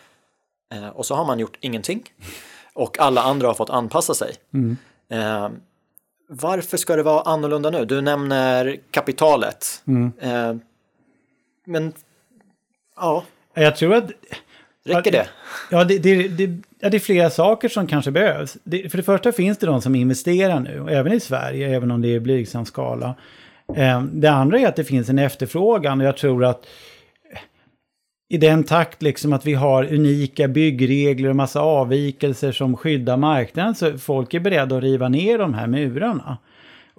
Eh, 0.74 0.88
och 0.88 1.06
så 1.06 1.16
har 1.16 1.26
man 1.26 1.40
gjort 1.40 1.58
ingenting. 1.60 2.04
Och 2.74 3.00
alla 3.00 3.22
andra 3.22 3.48
har 3.48 3.54
fått 3.54 3.70
anpassa 3.70 4.14
sig. 4.14 4.34
Eh, 5.10 5.50
varför 6.30 6.78
ska 6.78 6.96
det 6.96 7.04
vara 7.04 7.22
annorlunda 7.22 7.70
nu? 7.70 7.86
Du 7.86 8.02
nämner 8.02 8.78
kapitalet. 8.92 9.84
Eh, 10.20 10.56
men 11.66 11.94
ja, 12.96 13.24
Jag 13.54 13.76
tror 13.76 13.96
att 13.96 14.12
räcker 14.86 15.12
det? 15.12 15.28
Ja, 15.72 15.84
det, 15.84 16.00
det, 16.00 16.28
det, 16.28 16.62
ja, 16.80 16.90
det 16.90 16.98
är 16.98 17.00
flera 17.00 17.30
saker 17.30 17.70
som 17.70 17.88
kanske 17.88 18.12
behövs. 18.12 18.54
För 18.64 18.98
det 18.98 19.04
första 19.04 19.32
finns 19.32 19.58
det 19.58 19.66
de 19.66 19.82
som 19.82 19.96
investerar 19.96 20.60
nu, 20.60 20.88
även 20.90 21.14
i 21.14 21.20
Sverige, 21.20 21.76
även 21.76 21.92
om 21.92 22.02
det 22.02 22.08
är 22.08 22.16
i 22.16 22.20
blygsam 22.20 22.66
skala. 22.66 23.16
Ehm, 23.76 24.22
det 24.22 24.32
andra 24.32 24.60
är 24.60 24.68
att 24.68 24.76
det 24.76 24.84
finns 24.84 25.10
en 25.10 25.20
efterfrågan 25.20 26.02
och 26.02 26.08
jag 26.08 26.18
tror 26.18 26.46
att 26.46 26.68
eh, 27.34 27.40
i 28.30 28.38
den 28.38 28.64
takt 28.64 29.02
liksom 29.02 29.34
att 29.34 29.46
vi 29.46 29.54
har 29.54 29.94
unika 29.94 30.48
byggregler 30.48 31.30
och 31.30 31.36
massa 31.36 31.62
avvikelser 31.62 32.52
som 32.52 32.78
skyddar 32.78 33.18
marknaden 33.18 33.76
så 33.76 33.98
folk 33.98 34.34
är 34.34 34.40
beredda 34.40 34.78
att 34.78 34.84
riva 34.84 35.10
ner 35.10 35.38
de 35.38 35.54
här 35.54 35.68
murarna. 35.68 36.38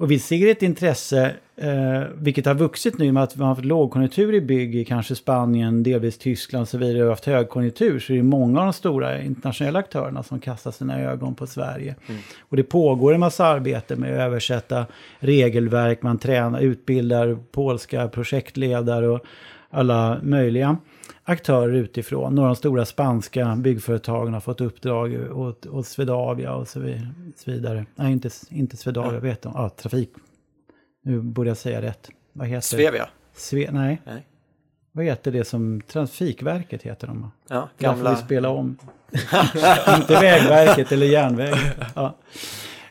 Och 0.00 0.10
vi 0.10 0.18
ser 0.18 0.50
ett 0.50 0.62
intresse, 0.62 1.34
eh, 1.56 2.02
vilket 2.14 2.46
har 2.46 2.54
vuxit 2.54 2.98
nu 2.98 3.12
med 3.12 3.22
att 3.22 3.36
vi 3.36 3.40
har 3.40 3.48
haft 3.48 3.64
lågkonjunktur 3.64 4.34
i 4.34 4.40
bygg 4.40 4.76
i 4.76 4.84
kanske 4.84 5.14
Spanien, 5.14 5.82
delvis 5.82 6.18
Tyskland 6.18 6.62
och 6.62 6.68
så 6.68 6.78
vidare, 6.78 7.04
och 7.04 7.10
haft 7.10 7.24
högkonjunktur. 7.24 7.98
Så 7.98 8.12
det 8.12 8.18
är 8.18 8.22
många 8.22 8.60
av 8.60 8.66
de 8.66 8.72
stora 8.72 9.22
internationella 9.22 9.78
aktörerna 9.78 10.22
som 10.22 10.40
kastar 10.40 10.70
sina 10.70 11.00
ögon 11.00 11.34
på 11.34 11.46
Sverige. 11.46 11.94
Och 12.38 12.56
det 12.56 12.62
pågår 12.62 13.14
en 13.14 13.20
massa 13.20 13.46
arbete 13.46 13.96
med 13.96 14.12
att 14.12 14.20
översätta 14.20 14.86
regelverk, 15.18 16.02
man 16.02 16.18
tränar, 16.18 16.60
utbildar 16.60 17.38
polska 17.52 18.08
projektledare 18.08 19.08
och 19.08 19.20
alla 19.70 20.18
möjliga 20.22 20.76
aktörer 21.30 21.72
utifrån. 21.72 22.34
Några 22.34 22.48
av 22.48 22.54
de 22.54 22.58
stora 22.58 22.84
spanska 22.84 23.56
byggföretagen 23.56 24.34
har 24.34 24.40
fått 24.40 24.60
uppdrag 24.60 25.36
åt, 25.38 25.66
åt 25.66 25.86
Swedavia 25.86 26.54
och 26.54 26.68
så 26.68 26.80
vi- 26.80 27.06
så 27.36 27.50
vidare. 27.50 27.86
Nej, 27.94 28.12
inte, 28.12 28.30
inte 28.50 28.76
Swedavia, 28.76 29.20
vet 29.20 29.42
de. 29.42 29.52
Ja, 29.56 29.68
trafik. 29.68 30.10
Nu 31.04 31.20
borde 31.20 31.50
jag 31.50 31.56
säga 31.56 31.82
rätt. 31.82 32.10
Vad 32.32 32.48
heter 32.48 32.60
Svevia? 32.60 33.08
Sve, 33.34 33.68
nej. 33.72 34.02
Nej. 34.06 34.26
Vad 34.92 35.04
heter 35.04 35.30
det 35.32 35.44
som 35.44 35.80
Trafikverket 35.80 36.82
heter 36.82 37.06
de? 37.06 37.30
Ja, 37.48 37.68
Gamla... 37.78 37.96
får 37.96 38.04
gamla. 38.04 38.10
vi 38.10 38.16
spela 38.26 38.48
om. 38.48 38.78
Inte 39.96 40.14
Vägverket 40.20 40.92
eller 40.92 41.06
Järnvägen. 41.06 41.58
Ja. 41.94 42.16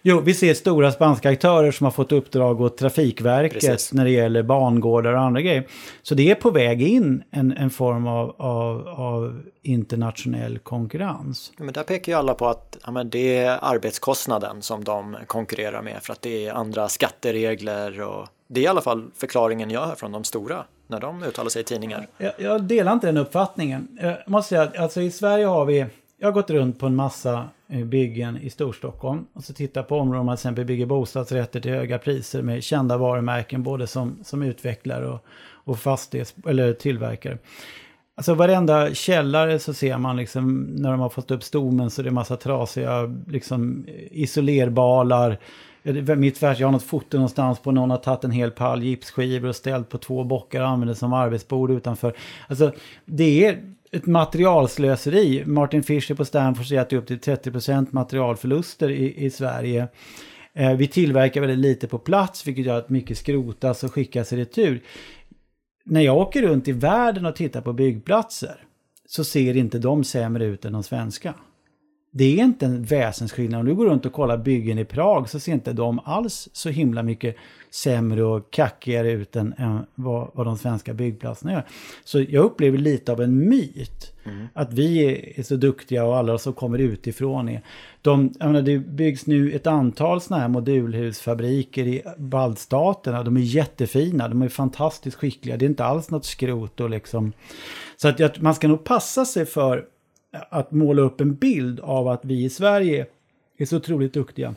Jo, 0.01 0.19
vi 0.19 0.33
ser 0.33 0.53
stora 0.53 0.91
spanska 0.91 1.29
aktörer 1.29 1.71
som 1.71 1.83
har 1.83 1.91
fått 1.91 2.11
uppdrag 2.11 2.61
åt 2.61 2.77
Trafikverket 2.77 3.53
Precis. 3.53 3.93
när 3.93 4.05
det 4.05 4.11
gäller 4.11 4.43
bangårdar 4.43 5.13
och 5.13 5.21
andra 5.21 5.41
grejer. 5.41 5.67
Så 6.01 6.15
det 6.15 6.31
är 6.31 6.35
på 6.35 6.51
väg 6.51 6.81
in 6.81 7.23
en, 7.31 7.51
en 7.51 7.69
form 7.69 8.07
av, 8.07 8.35
av, 8.37 8.87
av 8.87 9.41
internationell 9.61 10.59
konkurrens. 10.59 11.51
Ja, 11.57 11.63
Men 11.63 11.73
där 11.73 11.83
pekar 11.83 12.11
ju 12.11 12.17
alla 12.17 12.33
på 12.33 12.47
att 12.47 12.77
ja, 12.85 12.91
men 12.91 13.09
det 13.09 13.37
är 13.37 13.59
arbetskostnaden 13.61 14.61
som 14.61 14.83
de 14.83 15.17
konkurrerar 15.27 15.81
med 15.81 15.99
för 16.01 16.13
att 16.13 16.21
det 16.21 16.47
är 16.47 16.53
andra 16.53 16.87
skatteregler 16.87 18.01
och 18.01 18.27
det 18.47 18.59
är 18.59 18.63
i 18.63 18.67
alla 18.67 18.81
fall 18.81 19.11
förklaringen 19.17 19.71
jag 19.71 19.85
hör 19.85 19.95
från 19.95 20.11
de 20.11 20.23
stora 20.23 20.63
när 20.87 20.99
de 20.99 21.23
uttalar 21.23 21.49
sig 21.49 21.61
i 21.61 21.65
tidningar. 21.65 22.07
Jag, 22.17 22.31
jag 22.37 22.63
delar 22.63 22.93
inte 22.93 23.07
den 23.07 23.17
uppfattningen. 23.17 23.97
Jag 24.01 24.17
måste 24.25 24.49
säga 24.49 24.61
att 24.61 24.77
alltså 24.77 25.01
i 25.01 25.11
Sverige 25.11 25.45
har 25.45 25.65
vi, 25.65 25.85
jag 26.19 26.27
har 26.27 26.33
gått 26.33 26.49
runt 26.49 26.79
på 26.79 26.85
en 26.85 26.95
massa 26.95 27.49
eh, 27.67 27.85
byggen 27.85 28.37
i 28.37 28.49
Storstockholm 28.49 29.25
och 29.33 29.43
så 29.43 29.53
tittar 29.53 29.83
på 29.83 29.97
områden 29.97 30.25
man 30.25 30.35
till 30.35 30.41
exempel 30.41 30.65
bygger 30.65 30.85
bostadsrätter 30.85 31.59
till 31.59 31.71
höga 31.71 31.97
priser 31.97 32.41
med 32.41 32.63
kända 32.63 32.97
varumärken 32.97 33.63
både 33.63 33.87
som, 33.87 34.19
som 34.23 34.41
utvecklare 34.41 35.07
och, 35.07 35.25
och 35.51 35.79
fastighets 35.79 36.35
eller 36.47 36.73
tillverkare. 36.73 37.37
Alltså 38.15 38.33
varenda 38.33 38.93
källare 38.93 39.59
så 39.59 39.73
ser 39.73 39.97
man 39.97 40.17
liksom 40.17 40.59
när 40.61 40.91
de 40.91 40.99
har 40.99 41.09
fått 41.09 41.31
upp 41.31 41.43
stommen 41.43 41.89
så 41.89 42.01
det 42.01 42.09
är 42.09 42.11
massa 42.11 42.37
trasiga 42.37 43.15
liksom 43.27 43.85
isolerbalar. 44.11 45.39
Mitt 46.17 46.43
värsta, 46.43 46.61
jag 46.61 46.67
har 46.67 46.71
något 46.71 46.83
foto 46.83 47.17
någonstans 47.17 47.59
på 47.59 47.71
någon 47.71 47.91
har 47.91 47.97
tagit 47.97 48.23
en 48.23 48.31
hel 48.31 48.51
pall 48.51 48.83
gipsskivor 48.83 49.49
och 49.49 49.55
ställt 49.55 49.89
på 49.89 49.97
två 49.97 50.23
bockar 50.23 50.61
och 50.61 50.67
använder 50.67 50.93
som 50.93 51.13
arbetsbord 51.13 51.71
utanför. 51.71 52.13
Alltså 52.47 52.71
det 53.05 53.45
är 53.45 53.59
ett 53.91 54.05
materialslöseri. 54.05 55.43
Martin 55.45 55.83
Fischer 55.83 56.15
på 56.15 56.25
Stanford 56.25 56.65
säger 56.65 56.81
att 56.81 56.89
det 56.89 56.95
är 56.95 56.97
upp 56.97 57.07
till 57.07 57.19
30% 57.19 57.87
materialförluster 57.91 58.89
i, 58.89 59.25
i 59.25 59.29
Sverige. 59.29 59.87
Eh, 60.53 60.73
vi 60.73 60.87
tillverkar 60.87 61.41
väldigt 61.41 61.59
lite 61.59 61.87
på 61.87 61.99
plats 61.99 62.47
vilket 62.47 62.65
gör 62.65 62.77
att 62.77 62.89
mycket 62.89 63.17
skrotas 63.17 63.83
och 63.83 63.93
skickas 63.93 64.33
i 64.33 64.37
retur 64.37 64.81
när 65.89 66.01
jag 66.01 66.17
åker 66.17 66.41
runt 66.41 66.67
i 66.67 66.71
världen 66.71 67.25
och 67.25 67.35
tittar 67.35 67.61
på 67.61 67.73
byggplatser 67.73 68.63
så 69.05 69.23
ser 69.23 69.57
inte 69.57 69.79
de 69.79 70.03
sämre 70.03 70.45
ut 70.45 70.65
än 70.65 70.73
de 70.73 70.83
svenska. 70.83 71.33
Det 72.11 72.39
är 72.39 72.43
inte 72.43 72.65
en 72.65 72.83
väsensskillnad. 72.83 73.59
Om 73.59 73.65
du 73.65 73.75
går 73.75 73.85
runt 73.85 74.05
och 74.05 74.13
kollar 74.13 74.37
byggen 74.37 74.79
i 74.79 74.85
Prag 74.85 75.29
så 75.29 75.39
ser 75.39 75.51
inte 75.51 75.73
de 75.73 75.99
alls 76.05 76.49
så 76.53 76.69
himla 76.69 77.03
mycket 77.03 77.35
sämre 77.71 78.23
och 78.23 78.51
kackigare 78.51 79.11
ut 79.11 79.35
än, 79.35 79.53
än 79.57 79.85
vad, 79.95 80.31
vad 80.33 80.45
de 80.45 80.57
svenska 80.57 80.93
byggplatserna 80.93 81.51
gör. 81.51 81.63
Så 82.03 82.21
jag 82.29 82.45
upplever 82.45 82.77
lite 82.77 83.11
av 83.11 83.21
en 83.21 83.49
myt. 83.49 84.13
Mm. 84.23 84.47
Att 84.53 84.73
vi 84.73 85.05
är, 85.37 85.43
så 85.43 85.55
duktiga 85.55 86.05
och 86.05 86.17
alla 86.17 86.37
som 86.37 86.53
kommer 86.53 86.77
utifrån 86.77 87.49
är. 87.49 87.61
De, 88.01 88.33
menar, 88.39 88.61
det 88.61 88.77
byggs 88.77 89.25
nu 89.25 89.51
ett 89.51 89.67
antal 89.67 90.21
sådana 90.21 90.41
här 90.41 90.49
modulhusfabriker 90.49 91.87
i 91.87 92.01
baltstaterna. 92.17 93.23
De 93.23 93.37
är 93.37 93.41
jättefina, 93.41 94.27
de 94.27 94.41
är 94.41 94.49
fantastiskt 94.49 95.17
skickliga. 95.17 95.57
Det 95.57 95.65
är 95.65 95.69
inte 95.69 95.85
alls 95.85 96.09
något 96.09 96.25
skrot 96.25 96.79
och 96.79 96.89
liksom... 96.89 97.33
Så 97.97 98.07
att, 98.07 98.21
att 98.21 98.41
man 98.41 98.55
ska 98.55 98.67
nog 98.67 98.83
passa 98.83 99.25
sig 99.25 99.45
för 99.45 99.85
att 100.31 100.71
måla 100.71 101.01
upp 101.01 101.21
en 101.21 101.35
bild 101.35 101.79
av 101.79 102.07
att 102.07 102.25
vi 102.25 102.43
i 102.43 102.49
Sverige 102.49 103.05
är 103.57 103.65
så 103.65 103.77
otroligt 103.77 104.13
duktiga. 104.13 104.55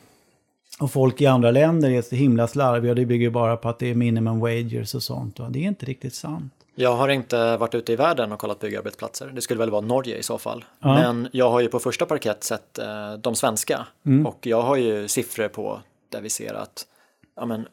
Och 0.79 0.91
folk 0.91 1.21
i 1.21 1.25
andra 1.25 1.51
länder 1.51 1.91
är 1.91 2.01
så 2.01 2.15
himla 2.15 2.47
slarviga 2.47 2.91
och 2.91 2.95
det 2.95 3.05
bygger 3.05 3.29
bara 3.29 3.57
på 3.57 3.69
att 3.69 3.79
det 3.79 3.91
är 3.91 3.95
minimum 3.95 4.39
wages 4.39 4.95
och 4.95 5.03
sånt. 5.03 5.39
Och 5.39 5.51
det 5.51 5.59
är 5.59 5.63
inte 5.63 5.85
riktigt 5.85 6.15
sant. 6.15 6.53
Jag 6.75 6.95
har 6.95 7.09
inte 7.09 7.57
varit 7.57 7.75
ute 7.75 7.93
i 7.93 7.95
världen 7.95 8.31
och 8.31 8.39
kollat 8.39 8.59
byggarbetsplatser. 8.59 9.31
Det 9.35 9.41
skulle 9.41 9.59
väl 9.59 9.69
vara 9.69 9.81
Norge 9.81 10.17
i 10.17 10.23
så 10.23 10.37
fall. 10.37 10.65
Ja. 10.79 10.93
Men 10.93 11.27
jag 11.31 11.51
har 11.51 11.59
ju 11.59 11.67
på 11.67 11.79
första 11.79 12.05
parkett 12.05 12.43
sett 12.43 12.79
eh, 12.79 13.13
de 13.13 13.35
svenska. 13.35 13.87
Mm. 14.05 14.25
Och 14.25 14.47
jag 14.47 14.61
har 14.61 14.75
ju 14.75 15.07
siffror 15.07 15.47
på 15.47 15.81
där 16.09 16.21
vi 16.21 16.29
ser 16.29 16.53
att 16.53 16.85
ja, 17.35 17.45
men, 17.45 17.67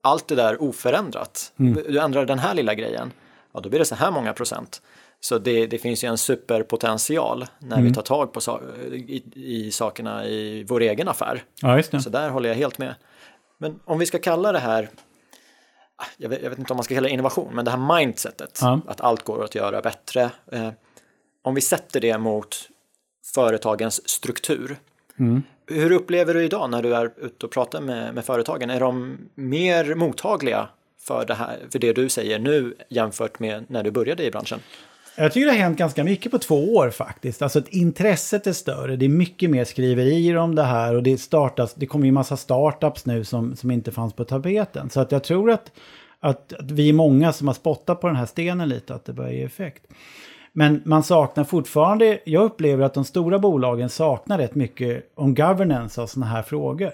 allt 0.00 0.28
det 0.28 0.34
där 0.34 0.62
oförändrat. 0.62 1.52
Mm. 1.56 1.74
Du 1.88 1.98
ändrar 1.98 2.26
den 2.26 2.38
här 2.38 2.54
lilla 2.54 2.74
grejen. 2.74 3.12
Ja, 3.52 3.60
då 3.60 3.68
blir 3.68 3.78
det 3.78 3.84
så 3.84 3.94
här 3.94 4.10
många 4.10 4.32
procent. 4.32 4.82
Så 5.24 5.38
det, 5.38 5.66
det, 5.66 5.78
finns 5.78 6.04
ju 6.04 6.08
en 6.08 6.18
superpotential 6.18 7.46
när 7.58 7.76
mm. 7.76 7.88
vi 7.88 7.94
tar 7.94 8.02
tag 8.02 8.32
på 8.32 8.60
i, 8.92 9.22
i 9.34 9.70
sakerna 9.70 10.26
i 10.26 10.64
vår 10.64 10.80
egen 10.80 11.08
affär. 11.08 11.44
Ja, 11.60 11.82
Så 11.82 12.10
där 12.10 12.30
håller 12.30 12.48
jag 12.48 12.56
helt 12.56 12.78
med. 12.78 12.94
Men 13.58 13.80
om 13.84 13.98
vi 13.98 14.06
ska 14.06 14.18
kalla 14.18 14.52
det 14.52 14.58
här, 14.58 14.88
jag 16.16 16.28
vet, 16.28 16.42
jag 16.42 16.50
vet 16.50 16.58
inte 16.58 16.72
om 16.72 16.76
man 16.76 16.84
ska 16.84 16.94
kalla 16.94 17.08
det 17.08 17.12
innovation, 17.12 17.54
men 17.54 17.64
det 17.64 17.70
här 17.70 17.98
mindsetet, 17.98 18.58
ja. 18.62 18.80
att 18.86 19.00
allt 19.00 19.22
går 19.22 19.44
att 19.44 19.54
göra 19.54 19.80
bättre. 19.80 20.30
Eh, 20.52 20.68
om 21.42 21.54
vi 21.54 21.60
sätter 21.60 22.00
det 22.00 22.18
mot 22.18 22.68
företagens 23.34 24.08
struktur. 24.08 24.76
Mm. 25.18 25.42
Hur 25.66 25.92
upplever 25.92 26.34
du 26.34 26.44
idag 26.44 26.70
när 26.70 26.82
du 26.82 26.94
är 26.94 27.12
ute 27.16 27.46
och 27.46 27.52
pratar 27.52 27.80
med, 27.80 28.14
med 28.14 28.24
företagen? 28.24 28.70
Är 28.70 28.80
de 28.80 29.18
mer 29.34 29.94
mottagliga 29.94 30.68
för 31.00 31.26
det, 31.26 31.34
här, 31.34 31.58
för 31.70 31.78
det 31.78 31.92
du 31.92 32.08
säger 32.08 32.38
nu 32.38 32.76
jämfört 32.88 33.38
med 33.38 33.64
när 33.68 33.82
du 33.82 33.90
började 33.90 34.24
i 34.24 34.30
branschen? 34.30 34.60
Jag 35.16 35.32
tycker 35.32 35.46
det 35.46 35.52
har 35.52 35.58
hänt 35.58 35.78
ganska 35.78 36.04
mycket 36.04 36.32
på 36.32 36.38
två 36.38 36.74
år 36.74 36.90
faktiskt. 36.90 37.42
Alltså 37.42 37.58
att 37.58 37.68
intresset 37.68 38.46
är 38.46 38.52
större. 38.52 38.96
Det 38.96 39.04
är 39.04 39.08
mycket 39.08 39.50
mer 39.50 39.64
skriverier 39.64 40.36
om 40.36 40.54
det 40.54 40.62
här 40.62 40.94
och 40.94 41.02
det 41.02 41.18
startas, 41.18 41.74
det 41.74 41.86
kommer 41.86 42.06
ju 42.06 42.12
massa 42.12 42.36
startups 42.36 43.06
nu 43.06 43.24
som, 43.24 43.56
som 43.56 43.70
inte 43.70 43.92
fanns 43.92 44.12
på 44.12 44.24
tapeten. 44.24 44.90
Så 44.90 45.00
att 45.00 45.12
jag 45.12 45.24
tror 45.24 45.50
att, 45.50 45.72
att, 46.20 46.52
att 46.52 46.70
vi 46.70 46.88
är 46.88 46.92
många 46.92 47.32
som 47.32 47.46
har 47.46 47.54
spottat 47.54 48.00
på 48.00 48.06
den 48.06 48.16
här 48.16 48.26
stenen 48.26 48.68
lite, 48.68 48.94
att 48.94 49.04
det 49.04 49.12
börjar 49.12 49.32
ge 49.32 49.42
effekt. 49.42 49.82
Men 50.52 50.82
man 50.84 51.02
saknar 51.02 51.44
fortfarande, 51.44 52.18
jag 52.24 52.44
upplever 52.44 52.84
att 52.84 52.94
de 52.94 53.04
stora 53.04 53.38
bolagen 53.38 53.88
saknar 53.88 54.38
rätt 54.38 54.54
mycket 54.54 55.12
om 55.14 55.34
governance 55.34 56.02
av 56.02 56.06
sådana 56.06 56.32
här 56.32 56.42
frågor. 56.42 56.92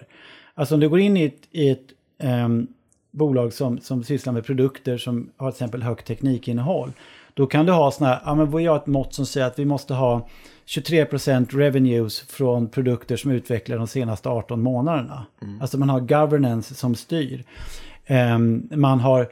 Alltså 0.54 0.74
om 0.74 0.80
du 0.80 0.88
går 0.88 1.00
in 1.00 1.16
i 1.16 1.24
ett, 1.24 1.48
i 1.50 1.70
ett 1.70 1.86
um, 2.22 2.66
bolag 3.10 3.52
som, 3.52 3.80
som 3.80 4.04
sysslar 4.04 4.32
med 4.32 4.44
produkter 4.44 4.98
som 4.98 5.30
har 5.36 5.50
till 5.50 5.56
exempel 5.56 5.82
högt 5.82 6.06
teknikinnehåll 6.06 6.92
då 7.38 7.46
kan 7.46 7.66
du 7.66 7.72
ha 7.72 7.90
sådana 7.90 8.14
här, 8.14 8.22
ja 8.24 8.34
men 8.34 8.56
vi 8.56 8.66
har 8.66 8.76
ett 8.76 8.86
mått 8.86 9.14
som 9.14 9.26
säger 9.26 9.46
att 9.46 9.58
vi 9.58 9.64
måste 9.64 9.94
ha 9.94 10.28
23% 10.66 11.56
revenues 11.56 12.20
från 12.20 12.68
produkter 12.68 13.16
som 13.16 13.30
utvecklar 13.30 13.76
de 13.76 13.86
senaste 13.86 14.28
18 14.28 14.62
månaderna. 14.62 15.26
Mm. 15.42 15.60
Alltså 15.60 15.78
man 15.78 15.88
har 15.88 16.00
governance 16.00 16.74
som 16.74 16.94
styr. 16.94 17.44
Um, 18.08 18.68
man 18.70 19.00
har 19.00 19.28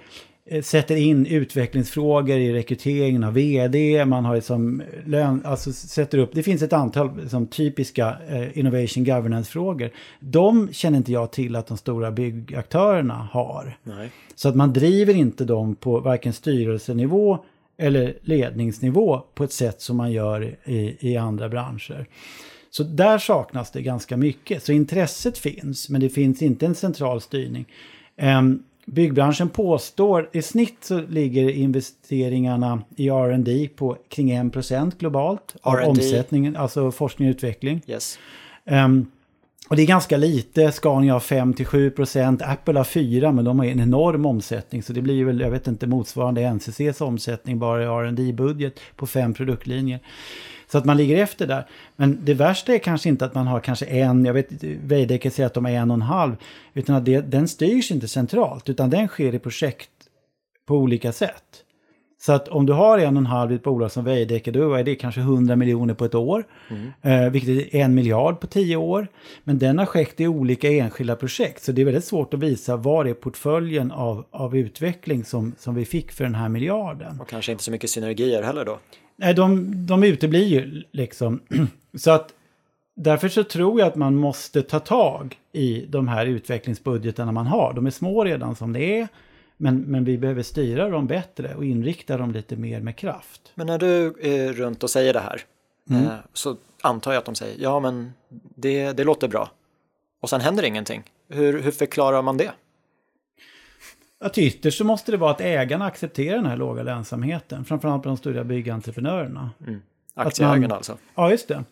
eh, 0.46 0.62
sätter 0.62 0.96
in 0.96 1.26
utvecklingsfrågor 1.26 2.38
i 2.38 2.52
rekryteringen 2.52 3.24
av 3.24 3.34
vd, 3.34 4.04
man 4.04 4.24
har 4.24 4.34
liksom 4.34 4.82
lön, 5.06 5.42
alltså 5.44 5.72
sätter 5.72 6.18
upp, 6.18 6.30
det 6.32 6.42
finns 6.42 6.62
ett 6.62 6.72
antal 6.72 7.20
liksom, 7.20 7.46
typiska 7.46 8.16
eh, 8.28 8.58
innovation 8.58 9.04
governance-frågor. 9.04 9.90
De 10.20 10.68
känner 10.72 10.98
inte 10.98 11.12
jag 11.12 11.32
till 11.32 11.56
att 11.56 11.66
de 11.66 11.76
stora 11.76 12.10
byggaktörerna 12.10 13.28
har. 13.32 13.78
Nej. 13.82 14.10
Så 14.34 14.48
att 14.48 14.56
man 14.56 14.72
driver 14.72 15.14
inte 15.14 15.44
dem 15.44 15.74
på 15.74 16.00
varken 16.00 16.32
styrelsenivå 16.32 17.38
eller 17.78 18.18
ledningsnivå 18.22 19.22
på 19.34 19.44
ett 19.44 19.52
sätt 19.52 19.80
som 19.80 19.96
man 19.96 20.12
gör 20.12 20.56
i, 20.64 20.96
i 21.00 21.16
andra 21.16 21.48
branscher. 21.48 22.06
Så 22.70 22.82
där 22.82 23.18
saknas 23.18 23.70
det 23.70 23.82
ganska 23.82 24.16
mycket. 24.16 24.62
Så 24.62 24.72
intresset 24.72 25.38
finns, 25.38 25.88
men 25.88 26.00
det 26.00 26.08
finns 26.08 26.42
inte 26.42 26.66
en 26.66 26.74
central 26.74 27.20
styrning. 27.20 27.66
Um, 28.22 28.62
byggbranschen 28.86 29.48
påstår, 29.48 30.30
i 30.32 30.42
snitt 30.42 30.76
så 30.80 31.00
ligger 31.00 31.48
investeringarna 31.48 32.82
i 32.96 33.08
R&D 33.08 33.68
på 33.76 33.96
kring 34.08 34.32
1% 34.32 34.92
globalt. 34.98 35.56
Av 35.62 35.74
omsättningen, 35.74 36.56
alltså 36.56 36.90
forskning 36.90 37.28
och 37.28 37.32
utveckling. 37.32 37.82
Yes. 37.86 38.18
Um, 38.64 39.10
och 39.68 39.76
det 39.76 39.82
är 39.82 39.86
ganska 39.86 40.16
lite. 40.16 40.72
Scania 40.72 41.12
har 41.12 41.20
5-7%, 41.20 42.42
Apple 42.44 42.78
har 42.78 42.84
4 42.84 43.32
men 43.32 43.44
de 43.44 43.58
har 43.58 43.66
en 43.66 43.80
enorm 43.80 44.26
omsättning. 44.26 44.82
Så 44.82 44.92
det 44.92 45.02
blir 45.02 45.24
väl, 45.24 45.40
jag 45.40 45.50
vet 45.50 45.66
inte, 45.66 45.86
motsvarande 45.86 46.50
NCCs 46.50 47.00
omsättning 47.00 47.58
bara 47.58 47.82
i 47.82 47.86
rd 47.86 48.34
budget 48.34 48.80
på 48.96 49.06
fem 49.06 49.34
produktlinjer. 49.34 50.00
Så 50.68 50.78
att 50.78 50.84
man 50.84 50.96
ligger 50.96 51.22
efter 51.22 51.46
där. 51.46 51.66
Men 51.96 52.18
det 52.24 52.34
värsta 52.34 52.74
är 52.74 52.78
kanske 52.78 53.08
inte 53.08 53.24
att 53.24 53.34
man 53.34 53.46
har 53.46 53.60
kanske 53.60 53.86
en, 53.86 54.24
jag 54.24 54.34
vet 54.34 54.48
Veidekke 54.62 55.30
säger 55.30 55.46
att 55.46 55.54
de 55.54 55.64
har 55.64 55.72
en 55.72 55.90
och 55.90 55.94
en 55.94 56.02
halv. 56.02 56.36
Utan 56.74 56.96
att 56.96 57.04
det, 57.04 57.20
den 57.20 57.48
styrs 57.48 57.90
inte 57.90 58.08
centralt, 58.08 58.68
utan 58.68 58.90
den 58.90 59.08
sker 59.08 59.34
i 59.34 59.38
projekt 59.38 59.90
på 60.66 60.74
olika 60.74 61.12
sätt. 61.12 61.65
Så 62.18 62.32
att 62.32 62.48
om 62.48 62.66
du 62.66 62.72
har 62.72 62.98
en 62.98 63.16
och 63.16 63.20
en 63.20 63.26
halv 63.26 63.52
i 63.52 63.54
ett 63.54 63.62
bolag 63.62 63.92
som 63.92 64.04
Veidekke, 64.04 64.50
då 64.50 64.74
är 64.74 64.84
det 64.84 64.94
kanske 64.94 65.20
100 65.20 65.56
miljoner 65.56 65.94
på 65.94 66.04
ett 66.04 66.14
år. 66.14 66.44
Mm. 66.70 66.92
Eh, 67.02 67.30
vilket 67.30 67.74
är 67.74 67.80
en 67.80 67.94
miljard 67.94 68.40
på 68.40 68.46
tio 68.46 68.76
år. 68.76 69.08
Men 69.44 69.58
den 69.58 69.78
har 69.78 69.86
skett 69.86 70.20
i 70.20 70.26
olika 70.26 70.70
enskilda 70.70 71.16
projekt. 71.16 71.62
Så 71.62 71.72
det 71.72 71.80
är 71.80 71.84
väldigt 71.84 72.04
svårt 72.04 72.34
att 72.34 72.40
visa 72.40 72.76
vad 72.76 73.06
är 73.06 73.14
portföljen 73.14 73.92
av, 73.92 74.24
av 74.30 74.56
utveckling 74.56 75.24
som, 75.24 75.54
som 75.58 75.74
vi 75.74 75.84
fick 75.84 76.12
för 76.12 76.24
den 76.24 76.34
här 76.34 76.48
miljarden. 76.48 77.20
Och 77.20 77.28
kanske 77.28 77.52
inte 77.52 77.64
så 77.64 77.70
mycket 77.70 77.90
synergier 77.90 78.42
heller 78.42 78.64
då? 78.64 78.78
Nej, 79.16 79.34
de, 79.34 79.72
de 79.86 80.04
uteblir 80.04 80.46
ju 80.46 80.82
liksom. 80.92 81.40
så 81.98 82.10
att 82.10 82.32
därför 82.96 83.28
så 83.28 83.44
tror 83.44 83.80
jag 83.80 83.86
att 83.86 83.96
man 83.96 84.16
måste 84.16 84.62
ta 84.62 84.80
tag 84.80 85.36
i 85.52 85.86
de 85.88 86.08
här 86.08 86.26
utvecklingsbudgeterna 86.26 87.32
man 87.32 87.46
har. 87.46 87.72
De 87.74 87.86
är 87.86 87.90
små 87.90 88.24
redan 88.24 88.56
som 88.56 88.72
det 88.72 88.98
är. 88.98 89.08
Men, 89.56 89.80
men 89.80 90.04
vi 90.04 90.18
behöver 90.18 90.42
styra 90.42 90.88
dem 90.88 91.06
bättre 91.06 91.54
och 91.54 91.64
inrikta 91.64 92.16
dem 92.16 92.32
lite 92.32 92.56
mer 92.56 92.80
med 92.80 92.96
kraft. 92.96 93.52
Men 93.54 93.66
när 93.66 93.78
du 93.78 94.14
är 94.20 94.52
runt 94.52 94.82
och 94.82 94.90
säger 94.90 95.12
det 95.12 95.20
här 95.20 95.40
mm. 95.90 96.04
eh, 96.04 96.12
så 96.32 96.56
antar 96.82 97.12
jag 97.12 97.18
att 97.18 97.24
de 97.24 97.34
säger 97.34 97.56
ja 97.62 97.80
men 97.80 98.12
det, 98.54 98.92
det 98.92 99.04
låter 99.04 99.28
bra. 99.28 99.50
Och 100.20 100.30
sen 100.30 100.40
händer 100.40 100.62
ingenting. 100.62 101.02
Hur, 101.28 101.62
hur 101.62 101.70
förklarar 101.70 102.22
man 102.22 102.36
det? 102.36 102.52
Att 104.18 104.38
ytterst 104.38 104.78
så 104.78 104.84
måste 104.84 105.12
det 105.12 105.16
vara 105.16 105.30
att 105.30 105.40
ägarna 105.40 105.84
accepterar 105.84 106.36
den 106.36 106.46
här 106.46 106.56
låga 106.56 106.82
lönsamheten. 106.82 107.64
Framförallt 107.64 108.02
på 108.02 108.08
de 108.08 108.16
stora 108.16 108.44
byggentreprenörerna. 108.44 109.50
Mm. 109.66 109.82
Aktieägarna 110.14 110.74
alltså? 110.74 110.98
Ja, 111.14 111.30
just 111.30 111.48
det. 111.48 111.64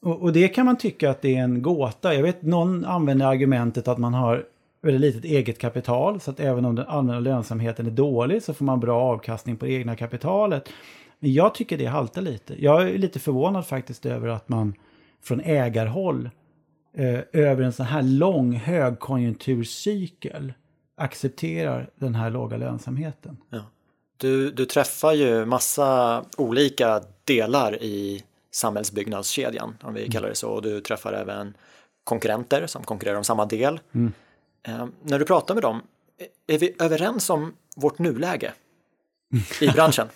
Och, 0.00 0.22
och, 0.22 0.32
det 0.32 0.48
kan 0.48 0.66
man 0.66 0.76
tycka 0.76 1.10
att 1.10 1.22
det 1.22 1.36
är 1.36 1.42
en 1.42 1.62
gåta. 1.62 2.14
Jag 2.14 2.22
vet 2.22 2.42
någon 2.42 2.84
använder 2.84 3.26
argumentet 3.26 3.88
att 3.88 3.98
man 3.98 4.14
har 4.14 4.44
väldigt 4.80 5.14
litet 5.14 5.24
eget 5.24 5.58
kapital. 5.58 6.20
Så 6.20 6.30
att 6.30 6.40
även 6.40 6.64
om 6.64 6.74
den 6.74 6.86
allmänna 6.86 7.20
lönsamheten 7.20 7.86
är 7.86 7.90
dålig 7.90 8.42
så 8.42 8.54
får 8.54 8.64
man 8.64 8.80
bra 8.80 9.02
avkastning 9.02 9.56
på 9.56 9.66
det 9.66 9.72
egna 9.72 9.96
kapitalet. 9.96 10.68
Men 11.18 11.32
jag 11.32 11.54
tycker 11.54 11.78
det 11.78 11.86
haltar 11.86 12.22
lite. 12.22 12.64
Jag 12.64 12.82
är 12.82 12.98
lite 12.98 13.20
förvånad 13.20 13.66
faktiskt 13.66 14.06
över 14.06 14.28
att 14.28 14.48
man 14.48 14.74
från 15.22 15.40
ägarhåll 15.40 16.30
eh, 16.96 17.20
över 17.32 17.62
en 17.62 17.72
sån 17.72 17.86
här 17.86 18.02
lång 18.02 18.52
högkonjunkturcykel 18.52 20.52
accepterar 20.96 21.90
den 21.94 22.14
här 22.14 22.30
låga 22.30 22.56
lönsamheten. 22.56 23.36
Ja. 23.50 23.60
Du, 24.16 24.50
du 24.50 24.66
träffar 24.66 25.12
ju 25.12 25.44
massa 25.44 26.24
olika 26.36 27.02
delar 27.24 27.82
i 27.82 28.24
samhällsbyggnadskedjan, 28.50 29.76
om 29.82 29.94
vi 29.94 30.10
kallar 30.10 30.28
det 30.28 30.34
så. 30.34 30.50
Och 30.50 30.62
du 30.62 30.80
träffar 30.80 31.12
även 31.12 31.54
konkurrenter 32.04 32.66
som 32.66 32.82
konkurrerar 32.82 33.16
om 33.16 33.24
samma 33.24 33.46
del. 33.46 33.80
Mm. 33.94 34.12
Eh, 34.68 34.86
när 35.02 35.18
du 35.18 35.24
pratar 35.24 35.54
med 35.54 35.62
dem, 35.62 35.82
är 36.46 36.58
vi 36.58 36.74
överens 36.78 37.30
om 37.30 37.54
vårt 37.76 37.98
nuläge 37.98 38.52
i 39.60 39.68
branschen? 39.74 40.08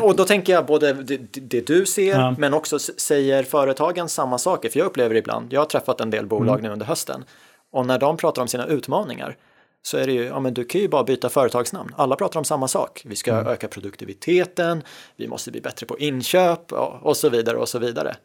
Och 0.00 0.16
då 0.16 0.24
tänker 0.24 0.52
jag 0.52 0.66
både 0.66 0.92
det, 0.92 1.16
det 1.32 1.66
du 1.66 1.86
ser 1.86 2.18
ja. 2.18 2.34
men 2.38 2.54
också 2.54 2.78
säger 2.78 3.42
företagen 3.42 4.08
samma 4.08 4.38
saker. 4.38 4.68
För 4.68 4.78
jag 4.78 4.86
upplever 4.86 5.14
ibland, 5.14 5.52
jag 5.52 5.60
har 5.60 5.66
träffat 5.66 6.00
en 6.00 6.10
del 6.10 6.26
bolag 6.26 6.58
mm. 6.58 6.62
nu 6.62 6.72
under 6.72 6.86
hösten 6.86 7.24
och 7.72 7.86
när 7.86 7.98
de 7.98 8.16
pratar 8.16 8.42
om 8.42 8.48
sina 8.48 8.66
utmaningar 8.66 9.36
så 9.82 9.96
är 9.96 10.06
det 10.06 10.12
ju, 10.12 10.24
ja 10.24 10.40
men 10.40 10.54
du 10.54 10.64
kan 10.64 10.80
ju 10.80 10.88
bara 10.88 11.04
byta 11.04 11.28
företagsnamn. 11.28 11.94
Alla 11.96 12.16
pratar 12.16 12.40
om 12.40 12.44
samma 12.44 12.68
sak. 12.68 13.02
Vi 13.04 13.16
ska 13.16 13.32
mm. 13.32 13.46
öka 13.46 13.68
produktiviteten, 13.68 14.82
vi 15.16 15.28
måste 15.28 15.50
bli 15.50 15.60
bättre 15.60 15.86
på 15.86 15.98
inköp 15.98 16.72
och, 16.72 17.06
och 17.06 17.16
så 17.16 17.28
vidare 17.28 17.56
och 17.56 17.68
så 17.68 17.78
vidare. 17.78 18.16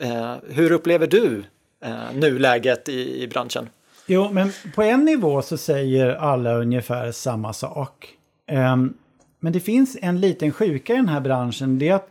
Eh, 0.00 0.34
hur 0.48 0.72
upplever 0.72 1.06
du 1.06 1.44
eh, 1.84 2.12
nuläget 2.14 2.88
i, 2.88 3.22
i 3.22 3.28
branschen? 3.28 3.68
Jo, 4.10 4.28
men 4.32 4.52
på 4.74 4.82
en 4.82 5.04
nivå 5.04 5.42
så 5.42 5.56
säger 5.56 6.08
alla 6.08 6.54
ungefär 6.54 7.12
samma 7.12 7.52
sak. 7.52 8.08
Um, 8.50 8.94
men 9.40 9.52
det 9.52 9.60
finns 9.60 9.96
en 10.02 10.20
liten 10.20 10.52
sjuka 10.52 10.92
i 10.92 10.96
den 10.96 11.08
här 11.08 11.20
branschen. 11.20 11.78
Det 11.78 11.88
är 11.88 11.94
att 11.94 12.10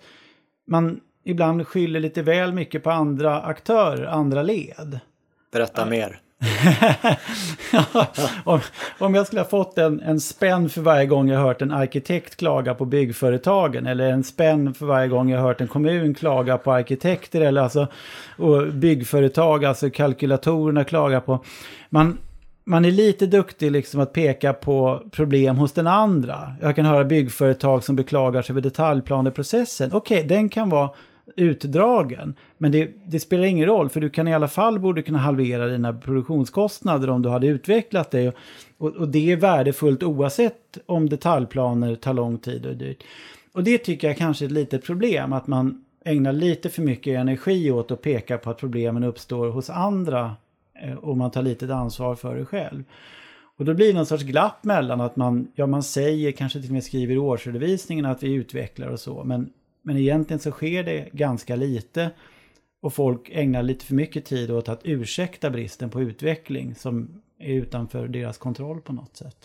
man 0.67 0.99
ibland 1.23 1.67
skyller 1.67 1.99
lite 1.99 2.21
väl 2.21 2.53
mycket 2.53 2.83
på 2.83 2.91
andra 2.91 3.41
aktörer, 3.41 4.05
andra 4.05 4.43
led. 4.43 4.99
Berätta 5.51 5.83
uh, 5.83 5.89
om, 8.43 8.59
om 8.99 9.15
jag 9.15 9.25
skulle 9.25 9.41
ha 9.41 9.49
fått 9.49 9.77
en, 9.77 9.99
en 9.99 10.19
spänn 10.19 10.69
för 10.69 10.81
varje 10.81 11.05
gång 11.05 11.29
jag 11.29 11.39
hört 11.39 11.61
en 11.61 11.71
arkitekt 11.71 12.35
klaga 12.35 12.73
på 12.73 12.85
byggföretagen 12.85 13.87
eller 13.87 14.09
en 14.09 14.23
spänn 14.23 14.73
för 14.73 14.85
varje 14.85 15.07
gång 15.07 15.29
jag 15.29 15.41
hört 15.41 15.61
en 15.61 15.67
kommun 15.67 16.13
klaga 16.13 16.57
på 16.57 16.71
arkitekter 16.71 17.41
eller 17.41 17.61
alltså 17.61 17.87
och 18.37 18.67
byggföretag, 18.67 19.65
alltså 19.65 19.89
kalkylatorerna 19.89 20.83
klaga 20.83 21.21
på. 21.21 21.43
Man, 21.89 22.17
man 22.63 22.85
är 22.85 22.91
lite 22.91 23.25
duktig 23.25 23.71
liksom 23.71 23.99
att 23.99 24.13
peka 24.13 24.53
på 24.53 25.03
problem 25.11 25.57
hos 25.57 25.73
den 25.73 25.87
andra. 25.87 26.53
Jag 26.61 26.75
kan 26.75 26.85
höra 26.85 27.03
byggföretag 27.03 27.83
som 27.83 27.95
beklagar 27.95 28.41
sig 28.41 28.53
över 28.53 28.61
detaljplaneprocessen. 28.61 29.89
Okej, 29.93 30.17
okay, 30.17 30.27
den 30.27 30.49
kan 30.49 30.69
vara 30.69 30.89
utdragen. 31.35 32.35
Men 32.57 32.71
det, 32.71 32.91
det, 33.05 33.19
spelar 33.19 33.43
ingen 33.43 33.65
roll 33.65 33.89
för 33.89 34.01
du 34.01 34.09
kan 34.09 34.27
i 34.27 34.33
alla 34.33 34.47
fall 34.47 34.79
borde 34.79 35.01
kunna 35.01 35.17
halvera 35.17 35.67
dina 35.67 35.93
produktionskostnader 35.93 37.09
om 37.09 37.21
du 37.21 37.29
hade 37.29 37.47
utvecklat 37.47 38.11
det. 38.11 38.35
Och, 38.77 38.95
och 38.95 39.07
det 39.07 39.31
är 39.31 39.35
värdefullt 39.35 40.03
oavsett 40.03 40.77
om 40.85 41.09
detaljplaner 41.09 41.95
tar 41.95 42.13
lång 42.13 42.37
tid 42.37 42.65
och 42.65 42.75
dyrt. 42.75 43.03
Och 43.53 43.63
det 43.63 43.77
tycker 43.77 44.07
jag 44.07 44.17
kanske 44.17 44.45
är 44.45 44.47
ett 44.47 44.51
litet 44.51 44.83
problem 44.83 45.33
att 45.33 45.47
man 45.47 45.83
ägnar 46.05 46.33
lite 46.33 46.69
för 46.69 46.81
mycket 46.81 47.19
energi 47.19 47.71
åt 47.71 47.91
att 47.91 48.01
peka 48.01 48.37
på 48.37 48.49
att 48.49 48.57
problemen 48.57 49.03
uppstår 49.03 49.49
hos 49.49 49.69
andra 49.69 50.35
eh, 50.83 50.93
och 50.93 51.17
man 51.17 51.31
tar 51.31 51.41
lite 51.41 51.75
ansvar 51.75 52.15
för 52.15 52.35
det 52.35 52.45
själv. 52.45 52.83
Och 53.57 53.65
då 53.65 53.73
blir 53.73 53.87
det 53.87 53.93
någon 53.93 54.05
sorts 54.05 54.23
glapp 54.23 54.63
mellan 54.63 55.01
att 55.01 55.15
man, 55.15 55.47
ja 55.55 55.67
man 55.67 55.83
säger, 55.83 56.31
kanske 56.31 56.59
till 56.59 56.69
och 56.69 56.73
med 56.73 56.83
skriver 56.83 57.13
i 57.13 57.17
årsredovisningen 57.17 58.05
att 58.05 58.23
vi 58.23 58.33
utvecklar 58.33 58.87
och 58.87 58.99
så, 58.99 59.23
men 59.23 59.49
men 59.87 59.97
egentligen 59.97 60.39
så 60.39 60.51
sker 60.51 60.83
det 60.83 61.09
ganska 61.11 61.55
lite. 61.55 62.09
Och 62.81 62.93
folk 62.93 63.29
ägnar 63.29 63.63
lite 63.63 63.85
för 63.85 63.93
mycket 63.93 64.25
tid 64.25 64.51
åt 64.51 64.69
att 64.69 64.79
ursäkta 64.83 65.49
bristen 65.49 65.89
på 65.89 66.01
utveckling 66.01 66.75
som 66.75 67.21
är 67.39 67.53
utanför 67.53 68.07
deras 68.07 68.37
kontroll 68.37 68.81
på 68.81 68.93
något 68.93 69.17
sätt. 69.17 69.37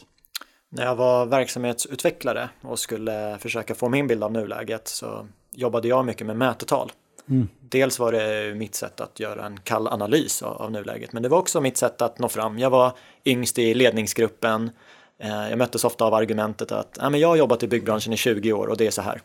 När 0.69 0.85
jag 0.85 0.97
var 0.97 1.27
verksamhetsutvecklare 1.27 2.49
och 2.61 2.79
skulle 2.79 3.39
försöka 3.39 3.75
få 3.75 3.89
min 3.89 4.07
bild 4.07 4.25
av 4.25 4.33
nuläget 4.33 4.89
så 4.89 5.27
jobbade 5.51 5.89
jag 5.89 6.07
mycket 6.07 6.27
med 6.27 6.37
mätetal. 6.37 6.93
Mm. 7.29 7.49
Dels 7.61 7.99
var 7.99 8.13
det 8.13 8.55
mitt 8.55 8.75
sätt 8.75 9.01
att 9.01 9.21
göra 9.21 9.47
en 9.47 9.61
kall 9.61 9.89
analys 9.89 10.43
av, 10.43 10.73
nuläget 10.73 11.13
men 11.13 11.23
det 11.23 11.29
var 11.29 11.39
också 11.39 11.61
mitt 11.61 11.77
sätt 11.77 12.03
att 12.03 12.19
nå 12.19 12.29
fram. 12.29 12.59
Jag 12.59 12.71
var 12.71 12.93
yngst 13.25 13.59
i 13.59 13.75
ledningsgruppen. 13.75 14.71
Eh, 15.19 15.49
jag 15.49 15.59
möttes 15.59 15.85
ofta 15.85 16.05
av 16.05 16.15
argumentet 16.15 16.73
att 16.73 16.99
jag 17.13 17.29
har 17.29 17.37
jobbat 17.37 17.63
i 17.63 17.69
byggbranschen 17.69 18.13
i 18.13 18.17
20 18.17 18.53
år 18.53 18.67
och 18.67 18.77
det 18.77 18.87
är 18.87 18.91
så 18.91 19.03
här. 19.03 19.23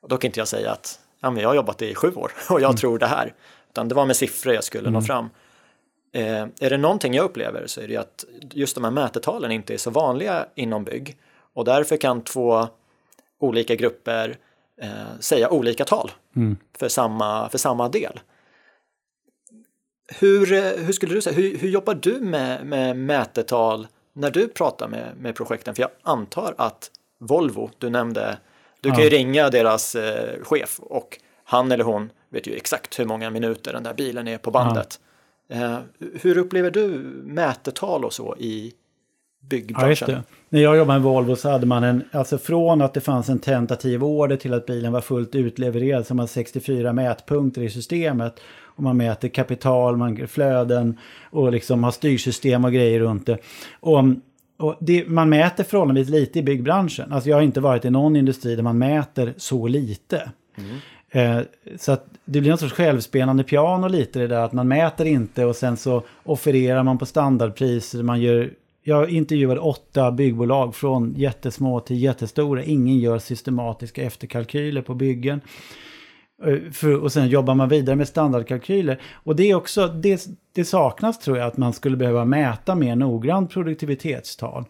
Och 0.00 0.08
då 0.08 0.16
kan 0.16 0.28
inte 0.28 0.40
jag 0.40 0.48
säga 0.48 0.72
att 0.72 1.00
ja, 1.20 1.30
men 1.30 1.42
jag 1.42 1.48
har 1.48 1.54
jobbat 1.54 1.82
i 1.82 1.94
sju 1.94 2.14
år 2.14 2.32
och 2.50 2.60
jag 2.60 2.68
mm. 2.68 2.76
tror 2.76 2.98
det 2.98 3.06
här. 3.06 3.34
Utan 3.70 3.88
det 3.88 3.94
var 3.94 4.06
med 4.06 4.16
siffror 4.16 4.54
jag 4.54 4.64
skulle 4.64 4.88
mm. 4.88 4.92
nå 4.92 5.06
fram. 5.06 5.30
Eh, 6.12 6.46
är 6.60 6.70
det 6.70 6.76
någonting 6.76 7.14
jag 7.14 7.24
upplever 7.24 7.66
så 7.66 7.80
är 7.80 7.88
det 7.88 7.96
att 7.96 8.24
just 8.50 8.74
de 8.74 8.84
här 8.84 8.90
mätetalen 8.90 9.50
inte 9.50 9.74
är 9.74 9.78
så 9.78 9.90
vanliga 9.90 10.46
inom 10.54 10.84
bygg. 10.84 11.18
Och 11.54 11.64
därför 11.64 11.96
kan 11.96 12.24
två 12.24 12.68
olika 13.40 13.74
grupper 13.74 14.38
eh, 14.80 15.18
säga 15.20 15.50
olika 15.50 15.84
tal 15.84 16.10
mm. 16.36 16.56
för, 16.78 16.88
samma, 16.88 17.48
för 17.48 17.58
samma 17.58 17.88
del. 17.88 18.20
Hur, 20.18 20.52
eh, 20.52 20.62
hur 20.62 20.92
skulle 20.92 21.14
du 21.14 21.20
säga, 21.20 21.36
hur, 21.36 21.58
hur 21.58 21.68
jobbar 21.68 21.94
du 21.94 22.20
med, 22.20 22.66
med 22.66 22.96
mätetal 22.96 23.86
när 24.12 24.30
du 24.30 24.48
pratar 24.48 24.88
med, 24.88 25.16
med 25.16 25.34
projekten? 25.34 25.74
För 25.74 25.82
jag 25.82 25.90
antar 26.02 26.54
att 26.58 26.90
Volvo, 27.18 27.70
du 27.78 27.90
nämnde 27.90 28.38
du 28.80 28.90
kan 28.90 29.02
ju 29.02 29.08
ringa 29.08 29.50
deras 29.50 29.94
eh, 29.94 30.42
chef 30.42 30.80
och 30.80 31.18
han 31.44 31.72
eller 31.72 31.84
hon 31.84 32.10
vet 32.28 32.46
ju 32.46 32.54
exakt 32.54 32.98
hur 32.98 33.04
många 33.04 33.30
minuter 33.30 33.72
den 33.72 33.82
där 33.82 33.94
bilen 33.94 34.28
är 34.28 34.38
på 34.38 34.50
bandet. 34.50 35.00
Eh, 35.48 35.78
hur 36.20 36.38
upplever 36.38 36.70
du 36.70 36.88
mätetal 37.24 38.04
och 38.04 38.12
så 38.12 38.36
i 38.38 38.72
byggbranschen? 39.40 40.10
Ja, 40.10 40.22
När 40.48 40.60
jag 40.60 40.76
jobbade 40.76 40.98
med 40.98 41.04
Volvo 41.04 41.36
så 41.36 41.50
hade 41.50 41.66
man 41.66 41.84
en, 41.84 42.04
alltså 42.12 42.38
från 42.38 42.82
att 42.82 42.94
det 42.94 43.00
fanns 43.00 43.28
en 43.28 43.38
tentativ 43.38 44.04
order 44.04 44.36
till 44.36 44.54
att 44.54 44.66
bilen 44.66 44.92
var 44.92 45.00
fullt 45.00 45.34
utlevererad 45.34 46.06
så 46.06 46.14
man 46.14 46.28
64 46.28 46.92
mätpunkter 46.92 47.62
i 47.62 47.70
systemet. 47.70 48.40
Och 48.62 48.82
man 48.82 48.96
mäter 48.96 49.28
kapital, 49.28 49.96
man, 49.96 50.28
flöden 50.28 50.98
och 51.30 51.52
liksom 51.52 51.84
har 51.84 51.90
styrsystem 51.90 52.64
och 52.64 52.72
grejer 52.72 53.00
runt 53.00 53.26
det. 53.26 53.38
Och 53.80 54.04
och 54.60 54.76
det, 54.80 55.08
man 55.08 55.28
mäter 55.28 55.64
förhållandevis 55.64 56.10
lite 56.10 56.38
i 56.38 56.42
byggbranschen. 56.42 57.12
Alltså 57.12 57.30
jag 57.30 57.36
har 57.36 57.42
inte 57.42 57.60
varit 57.60 57.84
i 57.84 57.90
någon 57.90 58.16
industri 58.16 58.56
där 58.56 58.62
man 58.62 58.78
mäter 58.78 59.34
så 59.36 59.66
lite. 59.66 60.30
Mm. 60.58 60.76
Eh, 61.10 61.44
så 61.76 61.92
att 61.92 62.06
det 62.24 62.40
blir 62.40 62.50
någon 62.50 62.58
sorts 62.58 62.72
självspelande 62.72 63.44
piano 63.44 63.88
lite 63.88 64.18
det 64.18 64.26
där 64.26 64.44
att 64.44 64.52
man 64.52 64.68
mäter 64.68 65.06
inte 65.06 65.44
och 65.44 65.56
sen 65.56 65.76
så 65.76 66.02
offererar 66.22 66.82
man 66.82 66.98
på 66.98 67.06
standardpriser. 67.06 68.02
Man 68.02 68.20
gör, 68.20 68.50
jag 68.82 69.10
intervjuade 69.10 69.60
åtta 69.60 70.12
byggbolag 70.12 70.74
från 70.74 71.14
jättesmå 71.16 71.80
till 71.80 72.02
jättestora. 72.02 72.64
Ingen 72.64 72.98
gör 72.98 73.18
systematiska 73.18 74.02
efterkalkyler 74.02 74.82
på 74.82 74.94
byggen. 74.94 75.40
Eh, 76.46 76.70
för, 76.72 77.02
och 77.02 77.12
sen 77.12 77.28
jobbar 77.28 77.54
man 77.54 77.68
vidare 77.68 77.96
med 77.96 78.08
standardkalkyler. 78.08 79.00
Och 79.12 79.36
det 79.36 79.50
är 79.50 79.54
också, 79.54 79.86
det, 79.86 80.26
det 80.52 80.64
saknas 80.64 81.18
tror 81.18 81.38
jag 81.38 81.46
att 81.46 81.56
man 81.56 81.72
skulle 81.72 81.96
behöva 81.96 82.24
mäta 82.24 82.74
mer 82.74 82.96
noggrant 82.96 83.50
produktivitetstal. 83.50 84.64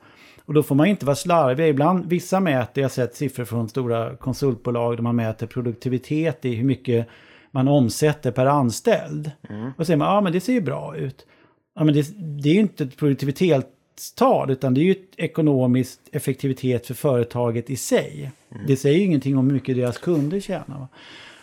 Och 0.44 0.54
då 0.54 0.62
får 0.62 0.74
man 0.74 0.86
inte 0.86 1.06
vara 1.06 1.16
slarvig. 1.16 1.68
Ibland, 1.68 2.06
vissa 2.06 2.40
mäter, 2.40 2.82
jag 2.82 2.84
har 2.84 2.90
sett 2.90 3.16
siffror 3.16 3.44
från 3.44 3.68
stora 3.68 4.16
konsultbolag 4.16 4.96
där 4.96 5.02
man 5.02 5.16
mäter 5.16 5.46
produktivitet 5.46 6.44
i 6.44 6.54
hur 6.54 6.64
mycket 6.64 7.06
man 7.50 7.68
omsätter 7.68 8.30
per 8.30 8.46
anställd. 8.46 9.30
Mm. 9.48 9.70
Och 9.76 9.86
säger 9.86 9.96
man, 9.96 10.14
ja 10.14 10.20
men 10.20 10.32
det 10.32 10.40
ser 10.40 10.52
ju 10.52 10.60
bra 10.60 10.96
ut. 10.96 11.26
Ja 11.74 11.84
men 11.84 11.94
det, 11.94 12.08
det 12.42 12.48
är 12.48 12.54
ju 12.54 12.60
inte 12.60 12.84
ett 12.84 12.96
produktivitetstal 12.96 14.50
utan 14.50 14.74
det 14.74 14.80
är 14.80 14.84
ju 14.84 14.92
ett 14.92 15.14
ekonomiskt 15.16 16.00
effektivitet 16.12 16.86
för 16.86 16.94
företaget 16.94 17.70
i 17.70 17.76
sig. 17.76 18.30
Mm. 18.50 18.66
Det 18.66 18.76
säger 18.76 18.98
ju 18.98 19.04
ingenting 19.04 19.38
om 19.38 19.46
hur 19.46 19.54
mycket 19.54 19.76
deras 19.76 19.98
kunder 19.98 20.40
tjänar. 20.40 20.78
Va? 20.78 20.88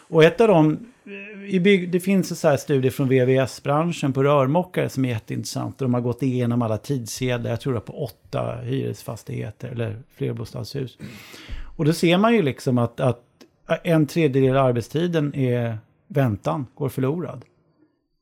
Och 0.07 0.23
ett 0.23 0.41
av 0.41 0.47
dem, 0.47 0.79
eh, 1.51 1.61
bygg, 1.61 1.91
det 1.91 1.99
finns 1.99 2.31
en 2.31 2.37
så 2.37 2.47
här 2.47 2.57
studie 2.57 2.89
från 2.89 3.09
VVS-branschen 3.09 4.13
på 4.13 4.23
rörmokare 4.23 4.89
som 4.89 5.05
är 5.05 5.09
jätteintressant. 5.09 5.77
De 5.77 5.93
har 5.93 6.01
gått 6.01 6.23
igenom 6.23 6.61
alla 6.61 6.77
tidsedlar, 6.77 7.49
jag 7.49 7.61
tror 7.61 7.73
det 7.73 7.79
på 7.79 8.03
åtta 8.03 8.55
hyresfastigheter 8.55 9.67
eller 9.67 10.01
flerbostadshus. 10.15 10.97
Och 11.77 11.85
då 11.85 11.93
ser 11.93 12.17
man 12.17 12.33
ju 12.33 12.41
liksom 12.41 12.77
att, 12.77 12.99
att 12.99 13.23
en 13.83 14.07
tredjedel 14.07 14.57
av 14.57 14.65
arbetstiden 14.65 15.35
är 15.35 15.77
väntan, 16.07 16.65
går 16.75 16.89
förlorad 16.89 17.45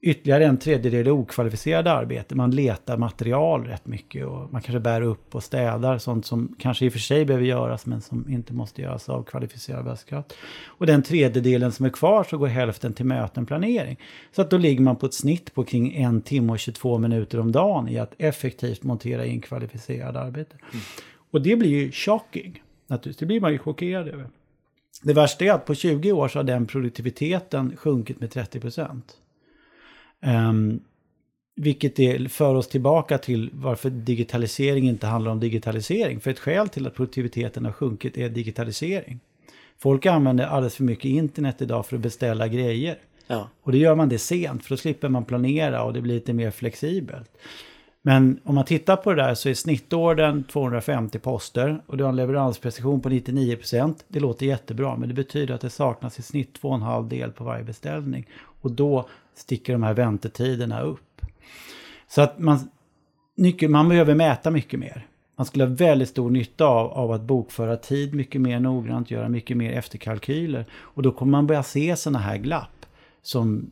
ytterligare 0.06 0.46
en 0.46 0.58
tredjedel 0.58 1.08
är 1.08 1.12
okvalificerade 1.12 1.92
arbete. 1.92 2.36
Man 2.36 2.52
letar 2.52 2.98
material 2.98 3.64
rätt 3.64 3.88
mycket 3.88 4.26
och 4.26 4.54
man 4.54 4.62
kanske 4.62 4.80
bär 4.80 5.02
upp 5.02 5.36
och 5.36 5.44
städar 5.44 5.98
sånt 5.98 6.26
som 6.26 6.56
kanske 6.60 6.86
i 6.86 6.90
och 6.90 6.94
för 6.94 7.00
sig 7.00 7.26
behöver 7.26 7.46
göras 7.46 7.86
men 7.86 8.02
som 8.02 8.30
inte 8.30 8.54
måste 8.54 8.82
göras 8.82 9.10
av 9.10 9.24
kvalificerad 9.24 9.88
arbetskraft. 9.88 10.34
Och 10.66 10.86
den 10.86 11.04
tredjedelen 11.04 11.72
som 11.72 11.86
är 11.86 11.90
kvar 11.90 12.24
så 12.24 12.38
går 12.38 12.48
hälften 12.48 12.94
till 12.94 13.06
möten 13.06 13.46
planering. 13.46 14.00
Så 14.36 14.42
att 14.42 14.50
då 14.50 14.58
ligger 14.58 14.82
man 14.82 14.96
på 14.96 15.06
ett 15.06 15.14
snitt 15.14 15.54
på 15.54 15.64
kring 15.64 15.96
en 15.96 16.22
timme 16.22 16.54
och 16.54 16.60
22 16.60 16.98
minuter 16.98 17.40
om 17.40 17.52
dagen 17.52 17.90
i 17.90 18.00
att 18.00 18.14
effektivt 18.18 18.84
montera 18.84 19.26
in 19.26 19.42
kvalificerad 19.42 20.18
arbete. 20.18 20.56
Mm. 20.74 20.86
Och 21.32 21.42
det 21.42 21.56
blir 21.56 21.70
ju 21.70 21.92
shocking. 21.92 22.64
Naturligtvis, 22.88 23.18
det 23.18 23.26
blir 23.26 23.42
man 23.42 23.52
ju 23.52 23.58
chockerad 23.58 24.08
över. 24.08 24.28
Det 25.04 25.14
värsta 25.14 25.46
är 25.46 25.52
att 25.52 25.66
på 25.66 25.76
20 25.76 26.12
år 26.12 26.28
så 26.28 26.40
har 26.40 26.44
den 26.44 26.66
produktiviteten 26.66 27.78
sjunkit 27.78 28.20
med 28.20 28.32
30 28.32 28.60
procent. 28.60 29.18
Um, 30.26 30.80
vilket 31.56 32.00
är, 32.00 32.28
för 32.28 32.56
oss 32.56 32.68
tillbaka 32.68 33.18
till 33.18 33.50
varför 33.54 33.90
digitalisering 33.90 34.88
inte 34.88 35.08
handlar 35.08 35.32
om 35.32 35.40
digitalisering. 35.40 36.20
För 36.20 36.32
ett 36.32 36.40
skäl 36.40 36.70
till 36.70 36.88
att 36.88 36.96
produktiviteten 36.96 37.66
har 37.66 37.72
sjunkit 37.72 38.18
är 38.18 38.30
digitalisering. 38.30 39.20
Folk 39.78 40.06
använder 40.06 40.46
alldeles 40.46 40.76
för 40.76 40.84
mycket 40.84 41.06
internet 41.06 41.62
idag 41.62 41.86
för 41.86 41.96
att 41.96 42.02
beställa 42.02 42.48
grejer. 42.48 42.98
Ja. 43.28 43.50
Och 43.62 43.72
då 43.72 43.78
gör 43.78 43.96
man 43.96 44.10
det 44.10 44.20
sent, 44.20 44.64
för 44.64 44.70
då 44.70 44.78
slipper 44.78 45.10
man 45.10 45.26
planera 45.26 45.84
och 45.84 45.94
det 45.94 46.02
blir 46.02 46.14
lite 46.14 46.34
mer 46.34 46.52
flexibelt. 46.52 47.32
Men 48.02 48.40
om 48.44 48.56
man 48.56 48.66
tittar 48.66 48.96
på 48.96 49.14
det 49.14 49.24
där 49.24 49.34
så 49.34 49.50
är 49.50 49.54
snittorden 49.54 50.44
250 50.44 51.20
poster 51.20 51.82
och 51.86 51.98
du 51.98 52.04
har 52.04 52.10
en 52.10 52.16
leveransprecision 52.16 53.02
på 53.02 53.10
99%. 53.10 53.96
Det 54.08 54.20
låter 54.20 54.46
jättebra, 54.46 54.96
men 54.96 55.10
det 55.10 55.16
betyder 55.16 55.54
att 55.54 55.62
det 55.62 55.70
saknas 55.70 56.20
i 56.20 56.22
snitt 56.22 56.60
2,5 56.62 57.10
del 57.10 57.32
på 57.32 57.44
varje 57.44 57.64
beställning. 57.64 58.28
Och 58.66 58.72
då 58.72 59.10
sticker 59.36 59.74
de 59.74 59.84
här 59.84 59.94
väntetiderna 59.94 60.82
upp. 60.82 61.22
Så 62.08 62.22
att 62.22 62.40
man, 62.40 62.60
man 63.70 63.90
behöver 63.90 64.16
mäta 64.16 64.52
mycket 64.52 64.80
mer. 64.80 65.08
man 65.36 65.46
skulle 65.46 65.64
ha 65.64 65.72
väldigt 65.72 66.10
stor 66.10 66.30
nytta 66.30 66.66
av, 66.66 66.92
av 66.92 67.12
att 67.12 67.22
bokföra 67.22 67.78
tid 67.78 68.14
mycket 68.14 68.42
mer 68.42 68.60
noggrant, 68.60 69.12
göra 69.12 69.30
mycket 69.30 69.58
mer 69.58 69.72
efterkalkyler. 69.72 70.66
Och 70.74 71.04
då 71.04 71.12
kommer 71.12 71.32
man 71.32 71.48
börja 71.48 71.64
se 71.64 71.96
sådana 71.96 72.20
här 72.20 72.38
glapp 72.38 72.86
som 73.22 73.72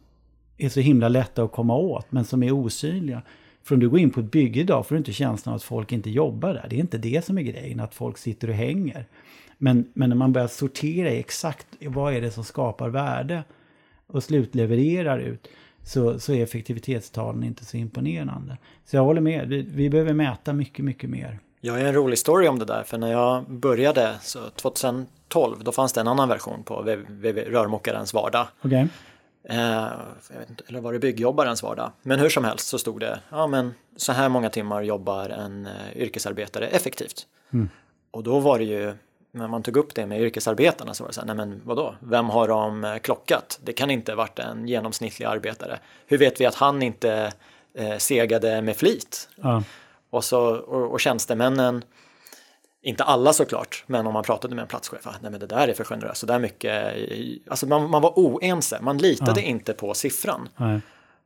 är 0.58 0.70
så 0.70 0.80
himla 0.80 1.10
lätta 1.10 1.44
att 1.44 1.52
komma 1.52 1.76
åt, 1.76 2.12
men 2.12 2.26
som 2.26 2.44
är 2.44 2.52
osynliga. 2.52 3.22
För 3.64 3.76
om 3.76 3.80
du 3.82 3.90
går 3.90 4.00
in 4.00 4.12
på 4.12 4.20
ett 4.20 4.32
bygge 4.32 4.60
idag 4.60 4.88
får 4.88 4.96
du 4.96 5.00
inte 5.00 5.14
känslan 5.14 5.54
av 5.54 5.56
att 5.56 5.64
folk 5.64 5.92
inte 5.92 6.10
jobbar 6.10 6.54
där. 6.54 6.68
Det 6.70 6.76
är 6.76 6.80
inte 6.80 6.98
det 6.98 7.26
som 7.26 7.38
är 7.38 7.42
grejen, 7.42 7.80
att 7.80 7.96
folk 7.96 8.18
sitter 8.18 8.48
och 8.48 8.56
hänger. 8.56 9.06
Men, 9.58 9.92
men 9.94 10.10
när 10.10 10.16
man 10.18 10.34
börjar 10.34 10.48
sortera 10.48 11.10
i 11.12 11.20
exakt 11.20 11.68
vad 11.82 12.14
är 12.14 12.22
det 12.22 12.32
som 12.32 12.44
skapar 12.44 12.90
värde 12.90 13.44
och 14.14 14.24
slutlevererar 14.24 15.20
ut, 15.20 15.48
så, 15.84 16.20
så 16.20 16.34
är 16.34 16.44
effektivitetstalen 16.44 17.44
inte 17.44 17.66
så 17.66 17.78
imponerande. 17.78 18.58
Så 18.86 18.96
jag 18.96 19.04
håller 19.04 19.22
med, 19.22 19.48
vi, 19.48 19.62
vi 19.62 19.90
behöver 19.90 20.14
mäta 20.14 20.54
mycket, 20.54 20.86
mycket 20.86 21.10
mer. 21.10 21.40
Jag 21.62 21.74
har 21.74 21.80
en 21.80 21.94
rolig 21.94 22.20
story 22.20 22.48
om 22.48 22.60
det 22.60 22.66
där, 22.66 22.84
för 22.84 22.98
när 22.98 23.12
jag 23.12 23.52
började 23.52 24.16
så 24.22 24.50
2012, 24.50 25.64
då 25.64 25.72
fanns 25.72 25.94
det 25.94 26.02
en 26.02 26.08
annan 26.08 26.30
version 26.30 26.64
på 26.64 26.76
rörmokarens 26.76 28.14
vardag. 28.14 28.48
Okay. 28.64 28.88
Eh, 29.50 29.88
inte, 30.50 30.64
eller 30.68 30.82
var 30.82 30.94
det 30.94 31.00
byggjobbarens 31.00 31.64
vardag? 31.64 31.92
Men 32.02 32.20
hur 32.20 32.30
som 32.30 32.44
helst 32.44 32.68
så 32.68 32.78
stod 32.78 33.00
det, 33.00 33.20
ja 33.30 33.48
men 33.48 33.74
så 33.98 34.12
här 34.12 34.30
många 34.30 34.50
timmar 34.50 34.82
jobbar 34.82 35.30
en 35.30 35.66
eh, 35.66 35.72
yrkesarbetare 35.98 36.68
effektivt. 36.68 37.28
Mm. 37.54 37.70
Och 38.12 38.24
då 38.24 38.40
var 38.40 38.60
det 38.60 38.66
ju, 38.66 38.94
när 39.34 39.48
man 39.48 39.64
tog 39.64 39.78
upp 39.78 39.96
det 39.96 40.06
med 40.06 40.22
yrkesarbetarna 40.22 40.94
så 40.94 41.04
var 41.04 41.10
det 41.10 41.14
så 41.14 41.22
här, 41.22 41.28
nej 41.28 41.36
men 41.36 41.62
vadå, 41.66 41.96
vem 42.00 42.30
har 42.30 42.48
de 42.48 42.84
eh, 42.84 42.98
klockat? 42.98 43.60
Det 43.64 43.74
kan 43.74 43.92
inte 43.92 44.16
varit 44.16 44.40
en 44.40 44.68
genomsnittlig 44.68 45.26
arbetare. 45.26 45.80
Hur 46.08 46.18
vet 46.18 46.42
vi 46.42 46.46
att 46.46 46.56
han 46.56 46.82
inte 46.82 47.34
eh, 47.74 47.98
segade 47.98 48.62
med 48.62 48.76
flit? 48.76 49.30
Ja. 49.36 49.64
Och, 50.10 50.24
så, 50.24 50.56
och, 50.56 50.92
och 50.92 51.00
tjänstemännen, 51.00 51.84
inte 52.82 53.04
alla 53.04 53.34
såklart, 53.34 53.84
men 53.88 54.08
om 54.08 54.14
man 54.14 54.24
pratade 54.24 54.56
med 54.56 54.62
en 54.62 54.68
platschef, 54.68 55.08
ah, 55.08 55.16
nej 55.22 55.32
men 55.32 55.40
det 55.40 55.48
där 55.48 55.68
är 55.68 55.74
för 55.74 55.84
generöst, 55.84 56.20
så 56.20 56.26
där 56.26 56.40
mycket, 56.40 56.96
alltså 57.50 57.68
man, 57.68 57.90
man 57.90 58.02
var 58.02 58.14
oense, 58.16 58.82
man 58.82 58.98
litade 58.98 59.42
ja. 59.42 59.48
inte 59.48 59.74
på 59.74 59.94
siffran. 59.94 60.50
Nej. 60.58 60.80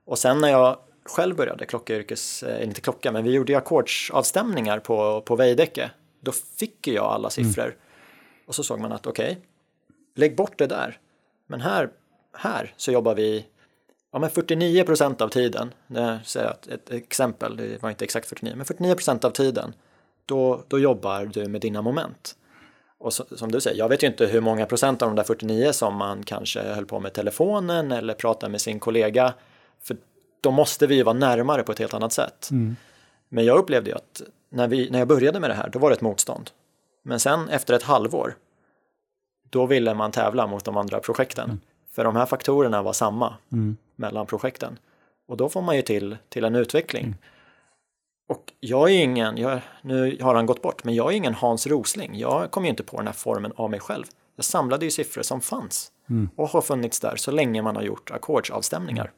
Och 0.05 0.20
sen 0.20 0.41
när 0.41 0.49
jag 0.49 0.78
själv 1.05 1.36
började 1.36 1.66
klocka 1.66 1.95
yrkes, 1.95 2.43
eh, 2.43 2.64
inte 2.64 2.82
klocka, 2.82 3.12
men 3.12 3.24
vi 3.24 3.32
gjorde 3.32 3.58
ackordsavstämningar 3.58 4.80
på, 4.80 5.22
på 5.22 5.36
Veidekke, 5.36 5.91
då 6.22 6.32
fick 6.32 6.88
jag 6.88 7.05
alla 7.05 7.30
siffror. 7.30 7.66
Mm. 7.66 7.78
Och 8.48 8.56
så 8.56 8.64
såg 8.64 8.80
man 8.80 8.91
att 8.91 9.08
okej, 9.08 9.32
okay, 9.32 9.43
lägg 10.16 10.36
bort 10.36 10.58
det 10.58 10.68
där, 10.68 11.00
men 11.48 11.62
här, 11.62 11.89
här 12.34 12.74
så 12.78 12.91
jobbar 12.91 13.16
vi 13.16 13.45
ja, 14.12 14.20
men 14.20 14.30
49 14.30 14.84
procent 14.84 15.22
av 15.22 15.30
tiden, 15.30 15.74
det 15.88 16.20
säger 16.26 16.50
ett, 16.50 16.68
ett 16.68 16.91
exempel, 16.91 17.58
det 17.58 17.84
var 17.84 17.89
inte 17.89 18.06
exakt 18.06 18.30
49, 18.30 18.54
men 18.56 18.66
49 18.66 18.95
procent 18.95 19.26
av 19.26 19.32
tiden, 19.32 19.74
då, 20.26 20.64
då 20.68 20.80
jobbar 20.80 21.26
du 21.26 21.48
med 21.48 21.62
dina 21.62 21.82
moment. 21.82 22.36
Och 23.00 23.14
så, 23.14 23.26
som 23.32 23.52
du 23.52 23.62
säger, 23.62 23.78
jag 23.78 23.89
vet 23.89 24.04
ju 24.04 24.08
inte 24.08 24.26
hur 24.26 24.41
många 24.41 24.66
procent 24.66 25.02
av 25.02 25.10
de 25.10 25.16
där 25.16 25.24
49 25.24 25.72
som 25.72 25.95
man 25.95 26.24
kanske 26.24 26.62
höll 26.62 26.86
på 26.86 27.00
med 27.00 27.14
telefonen 27.14 27.91
eller 27.91 28.14
pratade 28.14 28.52
med 28.52 28.62
sin 28.62 28.80
kollega, 28.80 29.34
för 29.82 29.98
då 30.41 30.52
måste 30.52 30.88
vi 30.88 30.95
ju 30.95 31.04
vara 31.04 31.18
närmare 31.18 31.64
på 31.64 31.72
ett 31.72 31.80
helt 31.80 31.93
annat 31.93 32.14
sätt. 32.14 32.50
Mm. 32.52 32.76
Men 33.30 33.45
jag 33.45 33.58
upplevde 33.58 33.89
ju 33.89 33.95
att 33.95 34.22
när, 34.50 34.68
vi, 34.68 34.89
när 34.89 35.00
jag 35.00 35.08
började 35.08 35.39
med 35.39 35.50
det 35.50 35.54
här, 35.54 35.70
då 35.70 35.80
var 35.80 35.89
det 35.89 35.95
ett 35.95 36.02
motstånd. 36.02 36.50
Men 37.08 37.20
sen 37.20 37.49
efter 37.49 37.74
ett 37.74 37.84
halvår, 37.84 38.36
då 39.49 39.66
ville 39.66 39.93
man 39.93 40.12
tävla 40.12 40.47
mot 40.47 40.66
de 40.66 40.78
andra 40.78 40.99
projekten. 40.99 41.45
Mm. 41.45 41.62
För 41.91 42.03
de 42.03 42.16
här 42.16 42.26
faktorerna 42.26 42.82
var 42.82 42.93
samma 42.93 43.36
mm. 43.51 43.78
mellan 43.95 44.26
projekten. 44.26 44.80
Och 45.28 45.38
då 45.38 45.49
får 45.49 45.62
man 45.62 45.76
ju 45.76 45.82
till, 45.82 46.18
till 46.30 46.43
en 46.43 46.55
utveckling. 46.55 47.03
Mm. 47.03 47.18
Och 48.30 48.53
jag 48.60 48.89
är 48.89 49.03
ingen, 49.03 49.38
jag, 49.38 49.62
nu 49.82 50.18
har 50.22 50.36
han 50.36 50.45
gått 50.45 50.62
bort, 50.62 50.84
men 50.84 50.95
jag 50.95 51.12
är 51.12 51.16
ingen 51.16 51.34
Hans 51.34 51.68
Rosling. 51.68 52.20
Jag 52.20 52.51
kom 52.51 52.64
ju 52.64 52.70
inte 52.70 52.84
på 52.84 52.97
den 52.97 53.08
här 53.08 53.14
formen 53.14 53.53
av 53.55 53.70
mig 53.70 53.80
själv. 53.80 54.05
Jag 54.36 54.45
samlade 54.45 54.86
ju 54.86 54.91
siffror 54.91 55.22
som 55.22 55.41
fanns 55.41 55.91
mm. 56.10 56.30
och 56.36 56.49
har 56.49 56.62
funnits 56.62 56.99
där 56.99 57.16
så 57.16 57.32
länge 57.32 57.62
man 57.62 57.76
har 57.76 57.84
gjort 57.84 58.12
ackordsavstämningar. 58.12 59.03
Mm. 59.03 59.14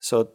Så 0.00 0.26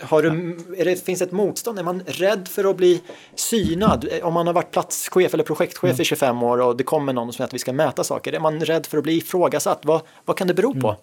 har 0.00 0.22
du, 0.22 0.56
det, 0.84 1.04
finns 1.04 1.22
ett 1.22 1.32
motstånd? 1.32 1.78
Är 1.78 1.82
man 1.82 2.02
rädd 2.06 2.48
för 2.48 2.70
att 2.70 2.76
bli 2.76 3.02
synad? 3.34 4.08
Om 4.22 4.34
man 4.34 4.46
har 4.46 4.54
varit 4.54 4.70
platschef 4.70 5.34
eller 5.34 5.44
projektchef 5.44 5.84
mm. 5.90 6.00
i 6.00 6.04
25 6.04 6.42
år 6.42 6.60
och 6.60 6.76
det 6.76 6.84
kommer 6.84 7.12
någon 7.12 7.26
som 7.26 7.32
säger 7.32 7.46
att 7.46 7.54
vi 7.54 7.58
ska 7.58 7.72
mäta 7.72 8.04
saker. 8.04 8.32
Är 8.32 8.40
man 8.40 8.60
rädd 8.60 8.86
för 8.86 8.98
att 8.98 9.04
bli 9.04 9.16
ifrågasatt? 9.16 9.80
Vad, 9.82 10.00
vad 10.24 10.36
kan 10.36 10.46
det 10.46 10.54
bero 10.54 10.80
på? 10.80 10.88
Mm. 10.88 11.00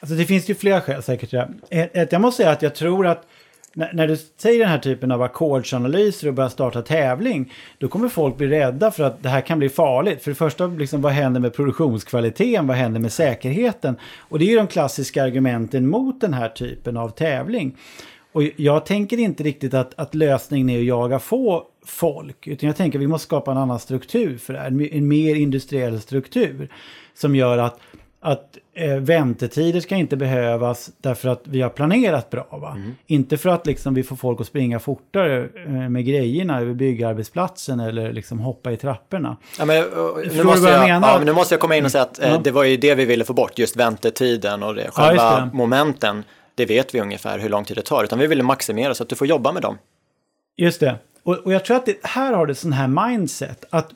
Alltså 0.00 0.16
det 0.16 0.24
finns 0.24 0.50
ju 0.50 0.54
flera 0.54 0.80
skäl 0.80 1.02
säkert. 1.02 1.32
Ja. 1.32 1.48
Ett, 1.70 2.12
jag 2.12 2.20
måste 2.20 2.42
säga 2.42 2.52
att 2.52 2.62
jag 2.62 2.74
tror 2.74 3.06
att 3.06 3.26
när, 3.72 3.92
när, 3.92 4.08
du 4.08 4.16
säger 4.16 4.58
den 4.58 4.68
här 4.68 4.78
typen 4.78 5.12
av 5.12 5.22
ackordsanalyser 5.22 6.28
och 6.28 6.34
börjar 6.34 6.50
starta 6.50 6.82
tävling, 6.82 7.52
då 7.78 7.88
kommer 7.88 8.08
folk 8.08 8.36
bli 8.36 8.46
rädda 8.46 8.90
för 8.90 9.04
att 9.04 9.22
det 9.22 9.28
här 9.28 9.40
kan 9.40 9.58
bli 9.58 9.68
farligt. 9.68 10.22
För 10.22 10.30
det 10.30 10.34
första, 10.34 10.66
liksom, 10.66 11.02
vad 11.02 11.12
händer 11.12 11.40
med 11.40 11.54
produktionskvaliteten? 11.54 12.66
Vad 12.66 12.76
händer 12.76 13.00
med 13.00 13.12
säkerheten? 13.12 13.96
Och 14.18 14.38
det 14.38 14.44
är 14.44 14.48
ju 14.48 14.56
de 14.56 14.66
klassiska 14.66 15.24
argumenten 15.24 15.88
mot 15.88 16.20
den 16.20 16.34
här 16.34 16.48
typen 16.48 16.96
av 16.96 17.08
tävling. 17.08 17.76
Och 18.32 18.42
jag 18.56 18.86
tänker 18.86 19.18
inte 19.18 19.42
riktigt 19.42 19.74
att, 19.74 19.92
att 19.96 20.14
lösningen 20.14 20.70
är 20.70 20.78
att 20.78 20.84
jaga 20.84 21.18
få 21.18 21.66
folk, 21.86 22.46
utan 22.46 22.66
jag 22.66 22.76
tänker 22.76 22.98
att 22.98 23.02
vi 23.02 23.06
måste 23.06 23.26
skapa 23.26 23.50
en 23.50 23.56
annan 23.56 23.78
struktur 23.78 24.38
för 24.38 24.52
det 24.52 24.58
här, 24.58 24.66
en, 24.66 24.80
en 24.92 25.08
mer 25.08 25.34
industriell 25.34 26.00
struktur 26.00 26.68
som 27.14 27.36
gör 27.36 27.58
att, 27.58 27.80
att 28.20 28.58
eh, 28.74 28.94
väntetider 28.94 29.80
ska 29.80 29.96
inte 29.96 30.16
behövas 30.16 30.90
därför 31.00 31.28
att 31.28 31.40
vi 31.44 31.62
har 31.62 31.70
planerat 31.70 32.30
bra. 32.30 32.74
Mm. 32.76 32.94
Inte 33.06 33.36
för 33.36 33.50
att 33.50 33.66
liksom, 33.66 33.94
vi 33.94 34.02
får 34.02 34.16
folk 34.16 34.40
att 34.40 34.46
springa 34.46 34.78
fortare 34.78 35.48
eh, 35.66 35.70
med 35.70 36.04
grejerna 36.04 36.60
över 36.60 36.74
byggarbetsplatsen 36.74 37.80
eller 37.80 38.12
liksom 38.12 38.38
hoppa 38.38 38.72
i 38.72 38.76
trapporna. 38.76 39.36
Ja, 39.58 39.64
men, 39.64 39.84
nu, 40.34 40.44
måste 40.44 40.70
jag, 40.70 40.88
jag 40.88 41.02
ja, 41.02 41.20
nu 41.24 41.32
måste 41.32 41.54
jag 41.54 41.60
komma 41.60 41.76
in 41.76 41.84
och 41.84 41.90
säga 41.90 42.04
att 42.04 42.22
eh, 42.22 42.42
det 42.42 42.50
var 42.50 42.64
ju 42.64 42.76
det 42.76 42.94
vi 42.94 43.04
ville 43.04 43.24
få 43.24 43.32
bort, 43.32 43.58
just 43.58 43.76
väntetiden 43.76 44.62
och 44.62 44.74
det, 44.74 44.90
själva 44.90 45.22
ja, 45.22 45.40
det. 45.40 45.56
momenten 45.56 46.24
det 46.54 46.66
vet 46.66 46.94
vi 46.94 47.00
ungefär 47.00 47.38
hur 47.38 47.48
lång 47.48 47.64
tid 47.64 47.76
det 47.76 47.82
tar, 47.82 48.04
utan 48.04 48.18
vi 48.18 48.26
vill 48.26 48.42
maximera 48.42 48.94
så 48.94 49.02
att 49.02 49.08
du 49.08 49.16
får 49.16 49.26
jobba 49.26 49.52
med 49.52 49.62
dem. 49.62 49.78
Just 50.56 50.80
det. 50.80 50.98
Och, 51.22 51.34
och 51.38 51.52
jag 51.52 51.64
tror 51.64 51.76
att 51.76 51.86
det, 51.86 51.96
här 52.02 52.32
har 52.32 52.46
du 52.46 52.54
sån 52.54 52.72
här 52.72 53.08
mindset, 53.08 53.64
att, 53.70 53.90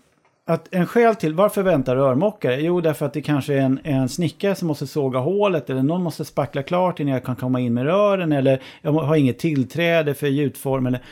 att 0.46 0.74
en 0.74 0.86
skäl 0.86 1.14
till 1.14 1.34
varför 1.34 1.62
väntar 1.62 1.96
rörmokare? 1.96 2.60
Jo, 2.60 2.80
därför 2.80 3.06
att 3.06 3.12
det 3.12 3.22
kanske 3.22 3.54
är 3.54 3.60
en, 3.60 3.80
en 3.84 4.08
snickare 4.08 4.54
som 4.54 4.68
måste 4.68 4.86
såga 4.86 5.18
hålet, 5.18 5.70
eller 5.70 5.82
någon 5.82 6.02
måste 6.02 6.24
spackla 6.24 6.62
klart 6.62 7.00
innan 7.00 7.14
jag 7.14 7.24
kan 7.24 7.36
komma 7.36 7.60
in 7.60 7.74
med 7.74 7.84
rören, 7.84 8.32
eller 8.32 8.62
jag 8.82 8.92
har 8.92 9.16
inget 9.16 9.38
tillträde 9.38 10.14
för 10.14 10.26
gjutform. 10.26 10.86
Eller, 10.86 11.02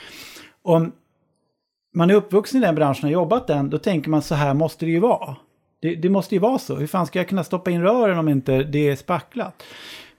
om 0.62 0.92
man 1.94 2.10
är 2.10 2.14
uppvuxen 2.14 2.62
i 2.62 2.66
den 2.66 2.74
branschen 2.74 3.04
och 3.04 3.12
jobbat 3.12 3.46
den, 3.46 3.70
då 3.70 3.78
tänker 3.78 4.10
man 4.10 4.22
så 4.22 4.34
här 4.34 4.54
måste 4.54 4.84
det 4.84 4.90
ju 4.90 5.00
vara. 5.00 5.36
Det, 5.80 5.94
det, 5.94 6.08
måste 6.08 6.34
ju 6.34 6.38
vara 6.38 6.58
så. 6.58 6.76
Hur 6.76 6.86
fan 6.86 7.06
ska 7.06 7.18
jag 7.18 7.28
kunna 7.28 7.44
stoppa 7.44 7.70
in 7.70 7.82
rören 7.82 8.18
om 8.18 8.28
inte 8.28 8.62
det 8.62 8.88
är 8.88 8.96
spacklat? 8.96 9.62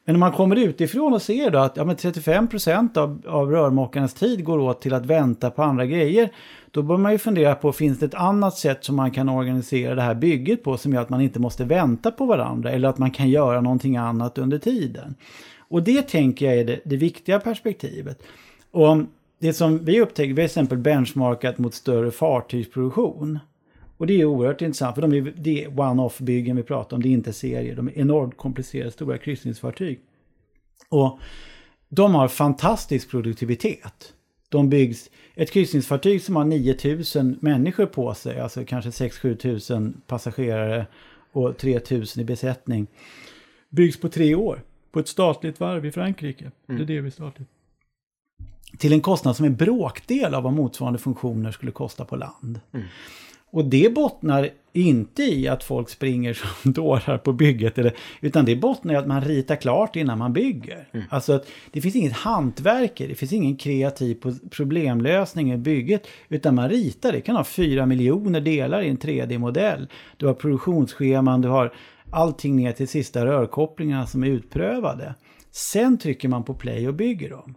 Men 0.05 0.15
om 0.15 0.19
man 0.19 0.31
kommer 0.31 0.55
utifrån 0.55 1.13
och 1.13 1.21
ser 1.21 1.51
då 1.51 1.59
att 1.59 1.77
ja, 1.77 1.85
men 1.85 1.95
35 1.95 2.47
procent 2.47 2.97
av, 2.97 3.21
av 3.27 3.51
rörmokarnas 3.51 4.13
tid 4.13 4.43
går 4.43 4.59
åt 4.59 4.81
till 4.81 4.93
att 4.93 5.05
vänta 5.05 5.51
på 5.51 5.63
andra 5.63 5.85
grejer. 5.85 6.29
Då 6.71 6.81
bör 6.81 6.97
man 6.97 7.11
ju 7.11 7.17
fundera 7.17 7.55
på, 7.55 7.71
finns 7.71 7.99
det 7.99 8.05
ett 8.05 8.13
annat 8.13 8.57
sätt 8.57 8.83
som 8.83 8.95
man 8.95 9.11
kan 9.11 9.29
organisera 9.29 9.95
det 9.95 10.01
här 10.01 10.15
bygget 10.15 10.63
på 10.63 10.77
som 10.77 10.93
gör 10.93 11.01
att 11.01 11.09
man 11.09 11.21
inte 11.21 11.39
måste 11.39 11.63
vänta 11.63 12.11
på 12.11 12.25
varandra 12.25 12.71
eller 12.71 12.89
att 12.89 12.97
man 12.97 13.11
kan 13.11 13.29
göra 13.29 13.61
någonting 13.61 13.97
annat 13.97 14.37
under 14.37 14.57
tiden. 14.57 15.15
Och 15.57 15.83
det 15.83 16.01
tänker 16.01 16.45
jag 16.45 16.55
är 16.55 16.65
det, 16.65 16.79
det 16.85 16.97
viktiga 16.97 17.39
perspektivet. 17.39 18.23
Och 18.71 18.97
det 19.39 19.53
som 19.53 19.85
vi 19.85 20.01
upptäcker, 20.01 20.33
vi 20.33 20.41
har 20.41 20.47
till 20.47 20.59
exempel 20.59 20.77
benchmarkat 20.77 21.57
mot 21.57 21.73
större 21.73 22.11
fartygsproduktion. 22.11 23.39
Och 23.97 24.07
det 24.07 24.21
är 24.21 24.25
oerhört 24.25 24.61
intressant, 24.61 24.95
för 24.95 25.01
de 25.01 25.13
är, 25.13 25.33
det 25.37 25.63
är 25.63 25.79
one-off-byggen 25.79 26.55
vi 26.55 26.63
pratar 26.63 26.97
om, 26.97 27.03
det 27.03 27.09
är 27.09 27.11
inte 27.11 27.33
serier. 27.33 27.75
De 27.75 27.87
är 27.87 27.97
enormt 27.97 28.37
komplicerade, 28.37 28.91
stora 28.91 29.17
kryssningsfartyg. 29.17 29.99
Och 30.89 31.19
de 31.89 32.15
har 32.15 32.27
fantastisk 32.27 33.09
produktivitet. 33.09 34.13
De 34.49 34.69
byggs, 34.69 35.09
ett 35.35 35.51
kryssningsfartyg 35.51 36.21
som 36.21 36.35
har 36.35 36.45
9000 36.45 37.37
människor 37.41 37.85
på 37.85 38.13
sig, 38.13 38.39
alltså 38.39 38.65
kanske 38.65 38.89
6-7 38.89 39.35
tusen 39.35 40.01
passagerare 40.07 40.85
och 41.31 41.57
3000 41.57 42.21
i 42.21 42.25
besättning, 42.25 42.87
byggs 43.69 43.99
på 43.99 44.09
tre 44.09 44.35
år 44.35 44.63
på 44.91 44.99
ett 44.99 45.07
statligt 45.07 45.59
varv 45.59 45.85
i 45.85 45.91
Frankrike. 45.91 46.51
Mm. 46.69 46.77
Det 46.77 46.93
är 46.93 46.95
det 46.95 47.01
vi 47.01 47.11
statligt. 47.11 47.49
Till 48.77 48.93
en 48.93 49.01
kostnad 49.01 49.35
som 49.35 49.45
är 49.45 49.49
bråkdel 49.49 50.33
av 50.33 50.43
vad 50.43 50.53
motsvarande 50.53 50.99
funktioner 50.99 51.51
skulle 51.51 51.71
kosta 51.71 52.05
på 52.05 52.15
land. 52.15 52.59
Mm. 52.71 52.85
Och 53.53 53.65
det 53.65 53.93
bottnar 53.93 54.49
inte 54.71 55.23
i 55.23 55.47
att 55.47 55.63
folk 55.63 55.89
springer 55.89 56.33
som 56.33 56.71
dårar 56.73 57.17
på 57.17 57.33
bygget, 57.33 57.77
eller, 57.77 57.93
utan 58.21 58.45
det 58.45 58.55
bottnar 58.55 58.93
i 58.93 58.97
att 58.97 59.07
man 59.07 59.21
ritar 59.21 59.55
klart 59.55 59.95
innan 59.95 60.17
man 60.17 60.33
bygger. 60.33 60.87
Mm. 60.91 61.05
Alltså 61.09 61.33
att 61.33 61.47
det 61.71 61.81
finns 61.81 61.95
inget 61.95 62.13
hantverk, 62.13 62.97
det 62.97 63.15
finns 63.15 63.33
ingen 63.33 63.57
kreativ 63.57 64.17
problemlösning 64.49 65.53
i 65.53 65.57
bygget, 65.57 66.07
utan 66.29 66.55
man 66.55 66.69
ritar. 66.69 67.11
Det 67.11 67.21
kan 67.21 67.35
ha 67.35 67.43
fyra 67.43 67.85
miljoner 67.85 68.41
delar 68.41 68.81
i 68.81 68.89
en 68.89 68.97
3D-modell. 68.97 69.87
Du 70.17 70.27
har 70.27 70.33
produktionsscheman, 70.33 71.41
du 71.41 71.47
har 71.47 71.73
allting 72.11 72.55
ner 72.55 72.71
till 72.71 72.87
sista 72.87 73.25
rörkopplingarna 73.25 74.07
som 74.07 74.23
är 74.23 74.27
utprövade. 74.27 75.15
Sen 75.51 75.97
trycker 75.97 76.27
man 76.27 76.43
på 76.43 76.53
play 76.53 76.87
och 76.87 76.93
bygger 76.93 77.29
dem. 77.29 77.55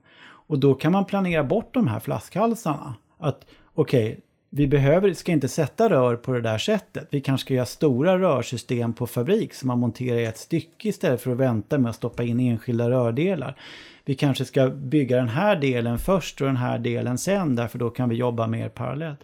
Och 0.49 0.59
då 0.59 0.75
kan 0.75 0.93
man 0.93 1.05
planera 1.05 1.45
bort 1.45 1.75
de 1.75 1.89
här 1.89 2.01
flaskhalsarna. 2.01 2.95
Att 3.19 3.47
okej, 3.75 4.07
okay, 4.07 4.21
vi 4.57 4.67
behöver, 4.67 5.13
ska 5.13 5.33
inte 5.33 5.49
sätta 5.49 5.91
rör 5.91 6.17
på 6.17 6.33
det 6.33 6.41
där 6.41 6.59
sättet. 6.59 7.09
Vi 7.11 7.21
kanske 7.21 7.45
ska 7.45 7.55
göra 7.55 7.67
stora 7.67 8.19
rörsystem 8.19 8.93
på 8.93 9.07
fabrik 9.07 9.55
som 9.55 9.67
man 9.67 9.79
monterar 9.79 10.19
i 10.19 10.25
ett 10.25 10.39
stycke 10.39 10.89
istället 10.89 11.21
för 11.21 11.31
att 11.31 11.37
vänta 11.37 11.79
med 11.79 11.91
att 11.91 11.97
stoppa 11.97 12.23
in 12.23 12.41
enskilda 12.41 12.91
rördelar. 12.91 13.57
Vi 14.05 14.15
kanske 14.15 14.45
ska 14.45 14.69
bygga 14.69 15.17
den 15.17 15.29
här 15.29 15.57
delen 15.57 15.99
först 15.99 16.41
och 16.41 16.47
den 16.47 16.57
här 16.57 16.79
delen 16.79 17.19
sen 17.19 17.57
därför 17.57 17.79
då 17.79 17.91
kan 17.91 18.09
vi 18.09 18.17
jobba 18.17 18.47
mer 18.47 18.69
parallellt. 18.69 19.21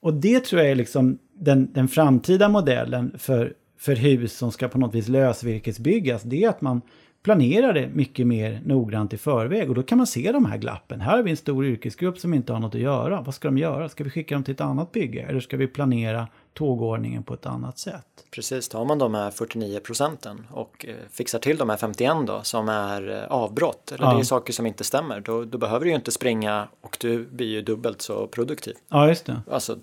Och 0.00 0.14
det 0.14 0.44
tror 0.44 0.62
jag 0.62 0.70
är 0.70 0.74
liksom 0.74 1.18
den, 1.34 1.72
den 1.72 1.88
framtida 1.88 2.48
modellen 2.48 3.14
för, 3.18 3.52
för 3.78 3.96
hus 3.96 4.36
som 4.36 4.52
ska 4.52 4.68
på 4.68 4.78
något 4.78 4.94
vis 4.94 5.08
lösvirkesbyggas. 5.08 6.22
Det 6.22 6.44
är 6.44 6.48
att 6.48 6.60
man 6.60 6.82
planerar 7.26 7.72
det 7.72 7.88
mycket 7.88 8.26
mer 8.26 8.60
noggrant 8.64 9.12
i 9.12 9.18
förväg 9.18 9.68
och 9.68 9.74
då 9.74 9.82
kan 9.82 9.98
man 9.98 10.06
se 10.06 10.32
de 10.32 10.44
här 10.44 10.56
glappen. 10.58 11.00
Här 11.00 11.16
har 11.16 11.22
vi 11.22 11.30
en 11.30 11.36
stor 11.36 11.66
yrkesgrupp 11.66 12.18
som 12.18 12.34
inte 12.34 12.52
har 12.52 12.60
något 12.60 12.74
att 12.74 12.80
göra. 12.80 13.20
Vad 13.20 13.34
ska 13.34 13.48
de 13.48 13.58
göra? 13.58 13.88
Ska 13.88 14.04
vi 14.04 14.10
skicka 14.10 14.34
dem 14.34 14.44
till 14.44 14.54
ett 14.54 14.60
annat 14.60 14.92
bygge 14.92 15.22
eller 15.22 15.40
ska 15.40 15.56
vi 15.56 15.66
planera 15.66 16.28
tågordningen 16.52 17.22
på 17.22 17.34
ett 17.34 17.46
annat 17.46 17.78
sätt? 17.78 18.06
Precis, 18.30 18.68
tar 18.68 18.84
man 18.84 18.98
de 18.98 19.14
här 19.14 19.30
49 19.30 19.80
procenten 19.80 20.46
och 20.50 20.86
eh, 20.88 20.94
fixar 21.10 21.38
till 21.38 21.56
de 21.56 21.70
här 21.70 21.76
51 21.76 22.16
då 22.26 22.42
som 22.42 22.68
är 22.68 23.10
eh, 23.10 23.24
avbrott 23.24 23.92
eller 23.92 24.04
ja. 24.04 24.14
det 24.14 24.20
är 24.20 24.24
saker 24.24 24.52
som 24.52 24.66
inte 24.66 24.84
stämmer 24.84 25.20
då, 25.20 25.44
då 25.44 25.58
behöver 25.58 25.84
du 25.84 25.90
ju 25.90 25.96
inte 25.96 26.12
springa 26.12 26.68
och 26.80 26.96
du 27.00 27.26
blir 27.26 27.48
ju 27.48 27.62
dubbelt 27.62 28.02
så 28.02 28.26
produktiv. 28.26 28.74
Ja, 28.88 29.08
just 29.08 29.26
det. 29.26 29.40
Alltså 29.50 29.78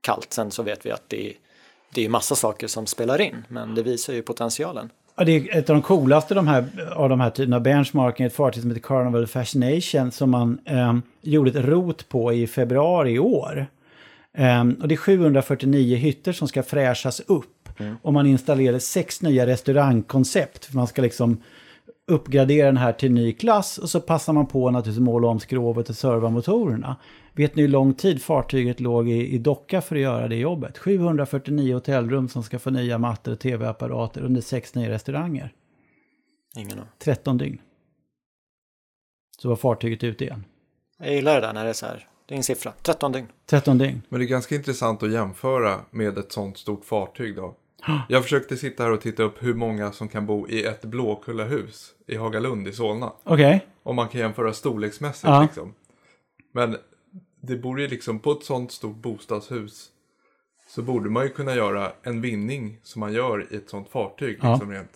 kallt, 0.00 0.32
sen 0.32 0.50
så 0.50 0.62
vet 0.62 0.86
vi 0.86 0.90
att 0.90 1.08
det 1.08 1.26
är, 1.30 1.32
det 1.94 2.04
är 2.04 2.08
massa 2.08 2.34
saker 2.34 2.66
som 2.66 2.86
spelar 2.86 3.20
in 3.20 3.44
men 3.48 3.74
det 3.74 3.82
visar 3.82 4.12
ju 4.12 4.22
potentialen. 4.22 4.90
Ja, 5.20 5.24
det 5.24 5.36
är 5.36 5.58
ett 5.58 5.70
av 5.70 5.76
de 5.76 5.82
coolaste 5.82 6.34
de 6.34 6.48
här, 6.48 6.64
av 6.92 7.08
de 7.08 7.20
här 7.20 7.30
typerna 7.30 7.56
av 7.56 7.62
benchmarking, 7.62 8.26
ett 8.26 8.32
fartyg 8.32 8.62
som 8.62 8.70
heter 8.70 8.82
Carnival 8.82 9.26
Fascination 9.26 10.10
som 10.10 10.30
man 10.30 10.58
eh, 10.64 10.96
gjorde 11.22 11.50
ett 11.50 11.64
rot 11.64 12.08
på 12.08 12.32
i 12.32 12.46
februari 12.46 13.10
i 13.10 13.18
år. 13.18 13.66
Eh, 14.34 14.60
och 14.60 14.88
det 14.88 14.94
är 14.94 14.96
749 14.96 15.96
hytter 15.96 16.32
som 16.32 16.48
ska 16.48 16.62
fräschas 16.62 17.20
upp. 17.20 17.68
Mm. 17.78 17.96
Och 18.02 18.12
man 18.12 18.26
installerade 18.26 18.80
sex 18.80 19.22
nya 19.22 19.46
restaurangkoncept. 19.46 20.64
För 20.64 20.76
man 20.76 20.86
ska 20.86 21.02
liksom 21.02 21.42
uppgradera 22.10 22.66
den 22.66 22.76
här 22.76 22.92
till 22.92 23.12
ny 23.12 23.32
klass 23.32 23.78
och 23.78 23.90
så 23.90 24.00
passar 24.00 24.32
man 24.32 24.46
på 24.46 24.70
naturligtvis 24.70 25.04
måla 25.04 25.28
om 25.28 25.40
skrovet 25.40 25.88
och 25.88 25.96
servomotorerna. 25.96 26.96
Vet 27.32 27.54
ni 27.54 27.62
hur 27.62 27.68
lång 27.68 27.94
tid 27.94 28.22
fartyget 28.22 28.80
låg 28.80 29.08
i, 29.08 29.34
i 29.34 29.38
docka 29.38 29.80
för 29.80 29.96
att 29.96 30.02
göra 30.02 30.28
det 30.28 30.36
jobbet? 30.36 30.78
749 30.78 31.74
hotellrum 31.74 32.28
som 32.28 32.42
ska 32.42 32.58
få 32.58 32.70
nya 32.70 32.98
mattor 32.98 33.32
och 33.32 33.40
tv-apparater 33.40 34.20
under 34.20 34.40
sex 34.40 34.74
nya 34.74 34.90
restauranger. 34.90 35.52
Ingen 36.56 36.72
aning. 36.72 36.84
13 36.98 37.38
dygn. 37.38 37.58
Så 39.38 39.48
var 39.48 39.56
fartyget 39.56 40.04
ute 40.04 40.24
igen. 40.24 40.44
Jag 40.98 41.14
gillar 41.14 41.34
det 41.34 41.40
där 41.40 41.52
när 41.52 41.64
det 41.64 41.70
är 41.70 41.74
så 41.74 41.86
här. 41.86 42.08
Det 42.26 42.34
är 42.34 42.36
en 42.36 42.42
siffra. 42.42 42.72
13 42.82 43.12
dygn. 43.12 43.26
13 43.46 43.78
dygn. 43.78 44.02
Men 44.08 44.20
det 44.20 44.26
är 44.26 44.28
ganska 44.28 44.54
intressant 44.54 45.02
att 45.02 45.12
jämföra 45.12 45.80
med 45.90 46.18
ett 46.18 46.32
sånt 46.32 46.58
stort 46.58 46.84
fartyg 46.84 47.36
då. 47.36 47.56
Jag 48.08 48.22
försökte 48.22 48.56
sitta 48.56 48.82
här 48.82 48.90
och 48.90 49.00
titta 49.00 49.22
upp 49.22 49.42
hur 49.42 49.54
många 49.54 49.92
som 49.92 50.08
kan 50.08 50.26
bo 50.26 50.48
i 50.48 50.64
ett 50.64 50.84
Blåkullahus 50.84 51.90
i 52.06 52.16
Hagalund 52.16 52.68
i 52.68 52.72
Solna. 52.72 53.12
Okej. 53.24 53.34
Okay. 53.34 53.60
Om 53.82 53.96
man 53.96 54.08
kan 54.08 54.20
jämföra 54.20 54.52
storleksmässigt 54.52 55.24
ja. 55.24 55.42
liksom. 55.42 55.74
Men 56.52 56.76
det 57.40 57.56
borde 57.56 57.82
ju 57.82 57.88
liksom 57.88 58.18
på 58.18 58.32
ett 58.32 58.44
sånt 58.44 58.72
stort 58.72 58.96
bostadshus 58.96 59.88
så 60.68 60.82
borde 60.82 61.10
man 61.10 61.22
ju 61.22 61.28
kunna 61.28 61.54
göra 61.54 61.92
en 62.02 62.20
vinning 62.20 62.78
som 62.82 63.00
man 63.00 63.12
gör 63.12 63.46
i 63.50 63.56
ett 63.56 63.70
sånt 63.70 63.88
fartyg. 63.88 64.38
Ja. 64.42 64.52
Liksom 64.52 64.72
rent. 64.72 64.90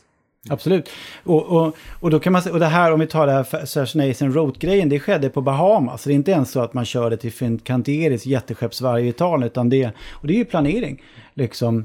Absolut. 0.50 0.90
Och, 1.24 1.42
och, 1.42 1.76
och, 2.00 2.10
då 2.10 2.20
kan 2.20 2.32
man, 2.32 2.42
och 2.52 2.60
det 2.60 2.66
här, 2.66 2.92
om 2.92 3.00
vi 3.00 3.06
tar 3.06 3.26
det 3.26 3.32
här 3.32 3.62
Assassination 3.62 4.32
Road-grejen, 4.32 4.88
det 4.88 5.00
skedde 5.00 5.30
på 5.30 5.40
Bahamas. 5.40 6.02
Så 6.02 6.08
det 6.08 6.12
är 6.12 6.16
inte 6.16 6.30
ens 6.30 6.50
så 6.50 6.60
att 6.60 6.74
man 6.74 6.84
körde 6.84 7.16
till 7.16 7.32
Fincanteris 7.32 8.26
jätteskeppsvarv 8.26 9.04
i 9.04 9.08
Italien, 9.08 9.46
utan 9.46 9.68
det, 9.68 9.90
och 10.10 10.26
det 10.26 10.34
är 10.34 10.38
ju 10.38 10.44
planering. 10.44 11.02
Liksom. 11.34 11.84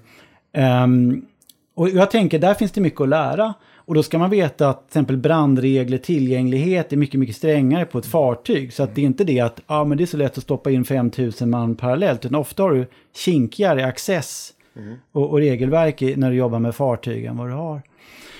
Um, 0.53 1.25
och 1.75 1.89
jag 1.89 2.11
tänker, 2.11 2.39
där 2.39 2.53
finns 2.53 2.71
det 2.71 2.81
mycket 2.81 3.01
att 3.01 3.09
lära. 3.09 3.53
Och 3.75 3.95
då 3.95 4.03
ska 4.03 4.17
man 4.17 4.29
veta 4.29 4.69
att 4.69 4.79
till 4.79 4.87
exempel 4.87 5.17
brandregler, 5.17 5.97
tillgänglighet 5.97 6.93
är 6.93 6.97
mycket, 6.97 7.19
mycket 7.19 7.35
strängare 7.35 7.85
på 7.85 7.97
ett 7.97 8.05
fartyg. 8.05 8.73
Så 8.73 8.83
att 8.83 8.95
det 8.95 9.01
är 9.01 9.05
inte 9.05 9.23
det 9.23 9.39
att 9.39 9.61
ah, 9.65 9.83
men 9.83 9.97
det 9.97 10.03
är 10.03 10.05
så 10.05 10.17
lätt 10.17 10.37
att 10.37 10.43
stoppa 10.43 10.71
in 10.71 10.85
5000 10.85 11.49
man 11.49 11.75
parallellt. 11.75 12.25
Utan 12.25 12.35
ofta 12.35 12.63
har 12.63 12.71
du 12.71 12.85
kinkigare 13.15 13.85
access 13.85 14.53
mm. 14.75 14.95
och, 15.11 15.29
och, 15.29 15.37
regelverk 15.37 16.01
när 16.01 16.29
du 16.29 16.35
jobbar 16.37 16.59
med 16.59 16.75
fartyg 16.75 17.25
än 17.25 17.37
vad 17.37 17.47
du 17.47 17.53
har. 17.53 17.81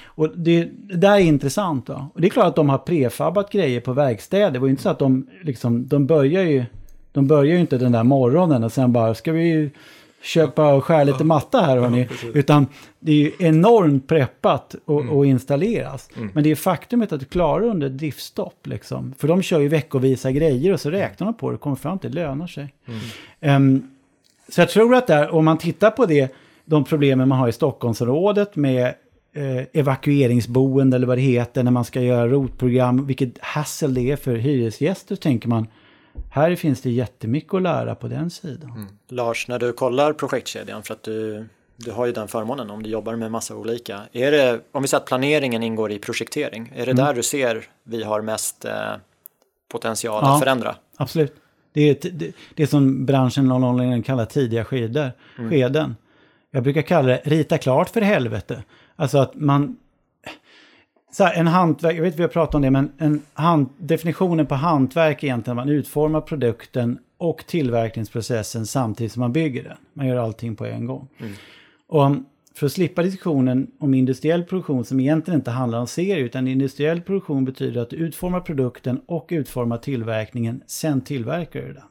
Och 0.05 0.38
det, 0.38 0.64
det 0.64 0.95
där 0.95 1.16
är 1.16 1.20
intressant. 1.20 1.88
Då. 1.88 2.07
Och 2.14 2.22
det 2.22 2.28
är 2.28 2.32
klart 2.32 2.47
att 2.47 2.55
de 2.55 2.70
har 2.70 2.78
prefabbat 2.78 3.51
grejer 3.51 3.82
på 3.82 3.93
verkstäder. 3.93 4.51
Det 4.51 4.60
var 4.60 4.68
ju 4.68 4.72
inte 4.72 4.84
så 4.84 4.89
att 4.89 4.99
de, 4.99 5.28
liksom, 5.43 5.88
de 5.88 6.07
börjar 6.07 6.43
ju 6.43 6.66
de 7.12 7.28
börjar 7.28 7.55
ju 7.55 7.60
inte 7.60 7.78
den 7.78 7.91
där 7.91 8.03
morgonen 8.03 8.64
och 8.64 8.72
sen 8.72 8.93
bara 8.93 9.16
ska 9.16 9.32
vi 9.32 9.72
köpa 10.22 10.74
och 10.74 10.84
skära 10.84 11.03
lite 11.03 11.24
matta 11.24 11.61
här 11.61 11.78
hörni. 11.78 12.07
Ja, 12.09 12.30
Utan 12.34 12.67
det 12.99 13.11
är 13.11 13.15
ju 13.15 13.32
enormt 13.39 14.07
preppat 14.07 14.76
och, 14.86 15.01
mm. 15.01 15.13
och 15.13 15.26
installeras. 15.26 16.09
Mm. 16.17 16.32
Men 16.34 16.43
det 16.43 16.51
är 16.51 16.55
faktumet 16.55 17.11
att 17.11 17.20
du 17.20 17.26
klarar 17.26 17.65
under 17.65 17.89
driftstopp 17.89 18.67
liksom. 18.67 19.13
För 19.17 19.28
de 19.28 19.41
kör 19.41 19.59
ju 19.59 19.67
veckovisa 19.67 20.32
grejer 20.32 20.74
och 20.74 20.80
så 20.80 20.91
räknar 20.91 21.26
de 21.26 21.34
på 21.34 21.49
det 21.49 21.55
och 21.55 21.61
kommer 21.61 21.76
fram 21.76 21.99
till 21.99 22.07
att 22.07 22.13
det 22.13 22.22
lönar 22.22 22.47
sig. 22.47 22.74
Mm. 23.41 23.74
Um, 23.74 23.89
så 24.49 24.61
jag 24.61 24.70
tror 24.70 24.95
att 24.95 25.07
där, 25.07 25.30
om 25.30 25.45
man 25.45 25.57
tittar 25.57 25.91
på 25.91 26.05
det, 26.05 26.36
de 26.65 26.84
problemen 26.84 27.28
man 27.28 27.39
har 27.39 27.47
i 27.47 27.51
Stockholmsområdet 27.51 28.55
med 28.55 28.93
eh, 29.34 29.63
evakueringsboende 29.74 30.95
eller 30.95 31.07
vad 31.07 31.17
det 31.17 31.22
heter 31.22 31.63
när 31.63 31.72
man 31.72 31.86
ska 31.86 32.01
göra 32.01 32.28
rotprogram, 32.28 33.05
vilket 33.05 33.38
hassle 33.39 33.88
det 33.88 34.11
är 34.11 34.15
för 34.15 34.36
hyresgäster, 34.36 35.15
tänker 35.15 35.49
man 35.49 35.67
här 36.30 36.55
finns 36.55 36.82
det 36.82 36.89
jättemycket 36.89 37.53
att 37.53 37.61
lära 37.61 37.95
på 37.95 38.07
den 38.07 38.30
sidan. 38.30 38.72
Mm. 38.72 38.88
Lars, 39.07 39.47
när 39.47 39.59
du 39.59 39.74
kollar 39.74 40.13
projektkedjan, 40.13 40.84
för 40.84 40.93
att 40.93 41.03
du, 41.03 41.45
du 41.76 41.91
har 41.91 42.05
ju 42.05 42.11
den 42.11 42.28
förmånen 42.28 42.70
om 42.70 42.84
du 42.84 42.89
jobbar 42.89 43.15
med 43.15 43.32
massa 43.32 43.55
olika. 43.55 44.01
Är 44.11 44.32
det, 44.32 44.59
om 44.72 44.82
vi 44.82 44.88
säger 44.88 45.01
att 45.01 45.07
planeringen 45.07 45.63
ingår 45.63 45.91
i 45.91 45.99
projektering, 45.99 46.72
är 46.76 46.86
det 46.86 46.91
mm. 46.91 47.05
där 47.05 47.13
du 47.13 47.24
ser 47.24 47.65
vi 47.84 48.03
har 48.03 48.22
mest 48.22 48.65
eh, 48.65 48.74
potential 49.72 50.22
ja, 50.24 50.34
att 50.34 50.39
förändra? 50.39 50.76
Absolut. 50.97 51.36
Det 51.74 51.82
är 51.82 52.11
det, 52.11 52.32
det 52.55 52.67
som 52.67 53.05
branschen 53.05 54.03
kallar 54.03 54.26
tidiga 54.26 54.65
skeder, 54.65 55.11
mm. 55.38 55.49
skeden. 55.49 55.95
Jag 56.51 56.63
brukar 56.63 56.82
kalla 56.82 57.07
det 57.07 57.22
rita 57.24 57.57
klart 57.57 57.89
för 57.89 58.01
helvete. 58.01 58.63
Alltså 58.95 59.17
att 59.17 59.36
man 59.36 59.78
så 61.12 61.24
här, 61.24 61.34
en 61.34 61.47
hantverk, 61.47 61.97
jag 61.97 62.01
vet 62.01 62.16
vi 62.16 62.22
har 62.22 62.30
pratat 62.30 62.55
om 62.55 62.62
det, 62.62 62.72
men 62.72 62.91
en 62.97 63.22
hand, 63.34 63.70
definitionen 63.78 64.45
på 64.45 64.55
hantverk 64.55 65.24
är 65.24 65.28
egentligen 65.28 65.60
att 65.60 65.66
man 65.66 65.76
utformar 65.76 66.22
produkten 66.22 66.99
och 67.18 67.45
tillverkningsprocessen 67.47 68.66
samtidigt 68.66 69.12
som 69.12 69.20
man 69.20 69.34
bygger 69.34 69.64
den. 69.64 69.78
Man 69.93 70.07
gör 70.07 70.18
allting 70.18 70.55
på 70.55 70.66
en 70.66 70.86
gång. 70.86 71.07
Mm. 71.20 71.34
Och 71.88 72.16
för 72.55 72.66
att 72.66 72.72
slippa 72.72 73.03
diskussionen 73.03 73.72
om 73.80 73.93
industriell 73.93 74.43
produktion 74.43 74.86
som 74.86 74.99
egentligen 74.99 75.39
inte 75.39 75.51
handlar 75.51 75.80
om 75.80 75.88
serie, 75.88 76.26
utan 76.26 76.47
industriell 76.47 77.01
produktion 77.01 77.45
betyder 77.45 77.82
att 77.82 77.89
du 77.89 77.95
utformar 77.95 78.39
produkten 78.39 79.01
och 79.05 79.28
utformar 79.30 79.78
tillverkningen, 79.78 80.62
sen 80.68 81.01
tillverkar 81.01 81.62
du 81.62 81.74
den. 81.74 81.84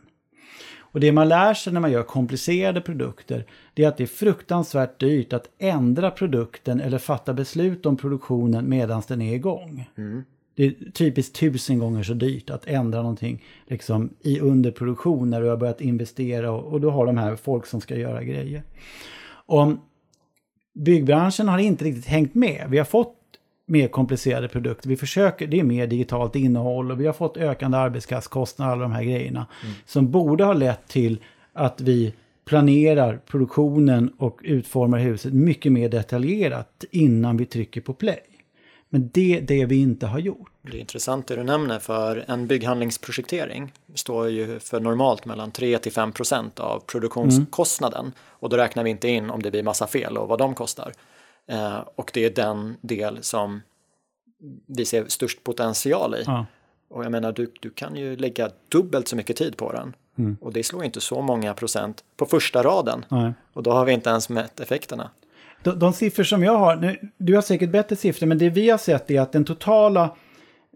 Och 0.98 1.02
det 1.02 1.12
man 1.12 1.28
lär 1.28 1.54
sig 1.54 1.72
när 1.72 1.80
man 1.80 1.92
gör 1.92 2.02
komplicerade 2.02 2.80
produkter, 2.80 3.44
det 3.74 3.84
är 3.84 3.88
att 3.88 3.96
det 3.96 4.02
är 4.02 4.06
fruktansvärt 4.06 5.00
dyrt 5.00 5.32
att 5.32 5.48
ändra 5.58 6.10
produkten 6.10 6.80
eller 6.80 6.98
fatta 6.98 7.34
beslut 7.34 7.86
om 7.86 7.96
produktionen 7.96 8.68
medan 8.68 9.02
den 9.08 9.22
är 9.22 9.34
igång. 9.34 9.90
Mm. 9.98 10.24
Det 10.54 10.64
är 10.64 10.90
typiskt 10.90 11.36
tusen 11.36 11.78
gånger 11.78 12.02
så 12.02 12.14
dyrt 12.14 12.50
att 12.50 12.66
ändra 12.66 13.02
någonting 13.02 13.44
liksom, 13.66 14.10
i 14.20 14.40
underproduktion 14.40 15.30
när 15.30 15.40
du 15.40 15.48
har 15.48 15.56
börjat 15.56 15.80
investera 15.80 16.50
och, 16.50 16.72
och 16.72 16.80
du 16.80 16.86
har 16.86 17.06
de 17.06 17.18
här 17.18 17.36
folk 17.36 17.66
som 17.66 17.80
ska 17.80 17.96
göra 17.96 18.24
grejer. 18.24 18.62
Och 19.46 19.72
byggbranschen 20.74 21.48
har 21.48 21.58
inte 21.58 21.84
riktigt 21.84 22.06
hängt 22.06 22.34
med. 22.34 22.66
Vi 22.68 22.78
har 22.78 22.84
fått 22.84 23.17
mer 23.68 23.88
komplicerade 23.88 24.48
produkter. 24.48 24.88
Vi 24.88 24.96
försöker, 24.96 25.46
det 25.46 25.60
är 25.60 25.64
mer 25.64 25.86
digitalt 25.86 26.36
innehåll 26.36 26.90
och 26.90 27.00
vi 27.00 27.06
har 27.06 27.12
fått 27.12 27.36
ökande 27.36 27.78
arbetskraftskostnader, 27.78 28.72
alla 28.72 28.82
de 28.82 28.92
här 28.92 29.04
grejerna. 29.04 29.46
Mm. 29.62 29.74
Som 29.86 30.10
borde 30.10 30.44
ha 30.44 30.52
lett 30.52 30.88
till 30.88 31.20
att 31.52 31.80
vi 31.80 32.12
planerar 32.44 33.20
produktionen 33.26 34.12
och 34.18 34.40
utformar 34.42 34.98
huset 34.98 35.32
mycket 35.32 35.72
mer 35.72 35.88
detaljerat 35.88 36.84
innan 36.90 37.36
vi 37.36 37.46
trycker 37.46 37.80
på 37.80 37.94
play. 37.94 38.20
Men 38.88 39.10
det 39.12 39.38
är 39.38 39.40
det 39.40 39.64
vi 39.64 39.80
inte 39.80 40.06
har 40.06 40.18
gjort. 40.18 40.50
Det 40.62 40.76
är 40.76 40.80
intressant 40.80 41.26
det 41.26 41.36
du 41.36 41.42
nämner 41.42 41.78
för 41.78 42.24
en 42.28 42.46
bygghandlingsprojektering 42.46 43.72
står 43.94 44.28
ju 44.28 44.58
för 44.60 44.80
normalt 44.80 45.24
mellan 45.24 45.50
3 45.50 45.78
till 45.78 45.92
5 45.92 46.12
procent 46.12 46.60
av 46.60 46.80
produktionskostnaden 46.80 48.00
mm. 48.00 48.12
och 48.18 48.48
då 48.48 48.56
räknar 48.56 48.84
vi 48.84 48.90
inte 48.90 49.08
in 49.08 49.30
om 49.30 49.42
det 49.42 49.50
blir 49.50 49.62
massa 49.62 49.86
fel 49.86 50.16
och 50.16 50.28
vad 50.28 50.38
de 50.38 50.54
kostar. 50.54 50.92
Eh, 51.48 51.78
och 51.94 52.10
det 52.14 52.24
är 52.24 52.30
den 52.30 52.76
del 52.80 53.22
som 53.22 53.62
vi 54.66 54.84
ser 54.84 55.04
störst 55.08 55.44
potential 55.44 56.14
i. 56.14 56.22
Ja. 56.26 56.46
Och 56.88 57.04
jag 57.04 57.12
menar, 57.12 57.32
du, 57.32 57.52
du 57.60 57.70
kan 57.70 57.96
ju 57.96 58.16
lägga 58.16 58.50
dubbelt 58.68 59.08
så 59.08 59.16
mycket 59.16 59.36
tid 59.36 59.56
på 59.56 59.72
den. 59.72 59.94
Mm. 60.18 60.36
Och 60.40 60.52
det 60.52 60.62
slår 60.62 60.84
inte 60.84 61.00
så 61.00 61.22
många 61.22 61.54
procent 61.54 62.04
på 62.16 62.26
första 62.26 62.62
raden. 62.62 63.04
Nej. 63.08 63.32
Och 63.52 63.62
då 63.62 63.70
har 63.70 63.84
vi 63.84 63.92
inte 63.92 64.10
ens 64.10 64.28
mätt 64.28 64.60
effekterna. 64.60 65.10
De, 65.62 65.78
de 65.78 65.92
siffror 65.92 66.24
som 66.24 66.42
jag 66.42 66.56
har, 66.56 66.76
nu, 66.76 66.98
du 67.16 67.34
har 67.34 67.42
säkert 67.42 67.70
bättre 67.70 67.96
siffror, 67.96 68.26
men 68.26 68.38
det 68.38 68.50
vi 68.50 68.70
har 68.70 68.78
sett 68.78 69.10
är 69.10 69.20
att 69.20 69.32
den 69.32 69.44
totala 69.44 70.16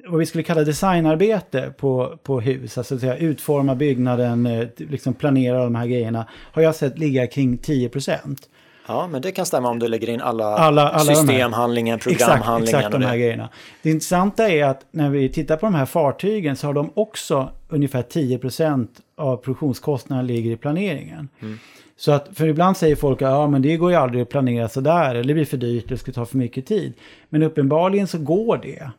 vad 0.06 0.18
vi 0.18 0.26
skulle 0.26 0.44
kalla 0.44 0.64
designarbete 0.64 1.74
på, 1.78 2.18
på 2.22 2.40
hus, 2.40 2.78
alltså 2.78 2.94
att 2.94 3.00
säga, 3.00 3.16
utforma 3.16 3.74
byggnaden, 3.74 4.46
eh, 4.46 4.68
liksom 4.76 5.14
planera 5.14 5.64
de 5.64 5.74
här 5.74 5.86
grejerna, 5.86 6.26
har 6.52 6.62
jag 6.62 6.74
sett 6.74 6.98
ligga 6.98 7.26
kring 7.26 7.58
10 7.58 7.88
procent. 7.88 8.48
Ja, 8.86 9.06
men 9.06 9.22
det 9.22 9.32
kan 9.32 9.46
stämma 9.46 9.68
om 9.68 9.78
du 9.78 9.88
lägger 9.88 10.08
in 10.08 10.20
alla, 10.20 10.44
alla, 10.44 10.88
alla 10.88 11.14
systemhandlingen, 11.14 11.98
programhandlingen. 11.98 12.62
Exakt, 12.62 12.84
exakt 12.84 12.92
de 12.92 13.02
här 13.02 13.16
grejerna. 13.16 13.48
Det 13.82 13.90
intressanta 13.90 14.48
är 14.48 14.64
att 14.64 14.86
när 14.90 15.10
vi 15.10 15.28
tittar 15.28 15.56
på 15.56 15.66
de 15.66 15.74
här 15.74 15.86
fartygen 15.86 16.56
så 16.56 16.66
har 16.66 16.74
de 16.74 16.90
också 16.94 17.48
ungefär 17.68 18.02
10% 18.02 18.88
av 19.16 19.36
produktionskostnaderna 19.36 20.26
ligger 20.26 20.50
i 20.50 20.56
planeringen. 20.56 21.28
Mm. 21.40 21.58
Så 21.96 22.12
att, 22.12 22.28
för 22.34 22.46
ibland 22.46 22.76
säger 22.76 22.96
folk 22.96 23.22
att 23.22 23.30
ja, 23.30 23.46
men 23.46 23.62
det 23.62 23.76
går 23.76 23.90
ju 23.90 23.96
aldrig 23.96 24.22
att 24.22 24.28
planera 24.28 24.68
sådär, 24.68 25.10
eller 25.10 25.24
det 25.24 25.34
blir 25.34 25.44
för 25.44 25.56
dyrt, 25.56 25.88
det 25.88 25.98
skulle 25.98 26.14
ta 26.14 26.26
för 26.26 26.38
mycket 26.38 26.66
tid. 26.66 26.92
Men 27.28 27.42
uppenbarligen 27.42 28.06
så 28.06 28.18
går 28.18 28.60
det. 28.62 28.90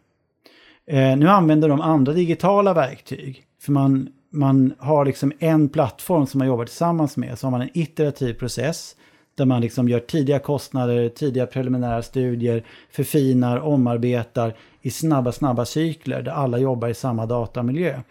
Eh, 0.88 1.18
nu 1.18 1.28
använder 1.28 1.70
de 1.70 1.82
andra 1.82 2.14
digitala 2.14 2.74
verktyg. 2.74 3.44
För 3.62 3.72
man, 3.72 4.10
man 4.30 4.74
har 4.80 5.06
liksom 5.06 5.32
en 5.40 5.70
plattform 5.70 6.28
som 6.28 6.38
man 6.38 6.48
jobbar 6.48 6.66
tillsammans 6.66 7.18
med. 7.18 7.40
Så 7.40 7.48
har 7.48 7.52
man 7.52 7.62
en 7.62 7.70
iterativ 7.74 8.34
process 8.34 8.96
där 9.36 9.46
man 9.46 9.62
liksom 9.62 9.90
gör 9.90 10.00
tidiga 10.00 10.40
kostnader, 10.40 11.10
tidiga 11.10 11.46
preliminära 11.46 12.02
studier, 12.02 12.64
förfinar, 12.90 13.60
omarbetar 13.60 14.56
i 14.82 14.92
snabba, 14.92 15.32
snabba 15.32 15.66
cykler 15.66 16.22
där 16.22 16.32
alla 16.32 16.58
jobbar 16.58 16.88
i 16.88 16.94
samma 16.94 17.26
datamiljö. 17.26 18.02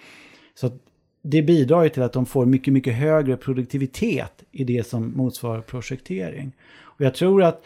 Så 0.54 0.70
det 1.22 1.42
bidrar 1.42 1.82
ju 1.82 1.88
till 1.88 2.02
att 2.02 2.12
de 2.12 2.26
får 2.26 2.46
mycket, 2.46 2.72
mycket 2.72 2.94
högre 2.94 3.36
produktivitet 3.36 4.42
i 4.52 4.64
det 4.64 4.86
som 4.86 5.12
motsvarar 5.16 5.60
projektering. 5.60 6.52
Och 6.80 7.00
jag 7.00 7.14
tror 7.14 7.42
att 7.42 7.64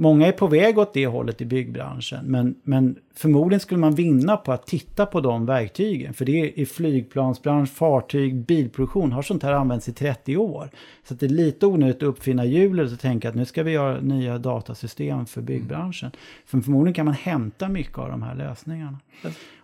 Många 0.00 0.26
är 0.26 0.32
på 0.32 0.46
väg 0.46 0.78
åt 0.78 0.94
det 0.94 1.06
hållet 1.06 1.40
i 1.40 1.44
byggbranschen, 1.44 2.24
men, 2.26 2.54
men 2.62 2.96
förmodligen 3.14 3.60
skulle 3.60 3.80
man 3.80 3.94
vinna 3.94 4.36
på 4.36 4.52
att 4.52 4.66
titta 4.66 5.06
på 5.06 5.20
de 5.20 5.46
verktygen. 5.46 6.14
För 6.14 6.24
det 6.24 6.40
är 6.40 6.58
i 6.58 6.66
flygplansbransch, 6.66 7.68
fartyg, 7.68 8.34
bilproduktion 8.34 9.12
har 9.12 9.22
sånt 9.22 9.42
här 9.42 9.52
använts 9.52 9.88
i 9.88 9.92
30 9.92 10.36
år. 10.36 10.70
Så 11.08 11.14
det 11.14 11.26
är 11.26 11.30
lite 11.30 11.66
onödigt 11.66 11.96
att 11.96 12.02
uppfinna 12.02 12.44
hjulet 12.44 12.92
och 12.92 13.00
tänka 13.00 13.28
att 13.28 13.34
nu 13.34 13.44
ska 13.44 13.62
vi 13.62 13.70
göra 13.70 14.00
nya 14.00 14.38
datasystem 14.38 15.26
för 15.26 15.40
byggbranschen. 15.40 16.10
För 16.46 16.60
förmodligen 16.60 16.94
kan 16.94 17.04
man 17.04 17.14
hämta 17.14 17.68
mycket 17.68 17.98
av 17.98 18.08
de 18.08 18.22
här 18.22 18.34
lösningarna. 18.34 18.98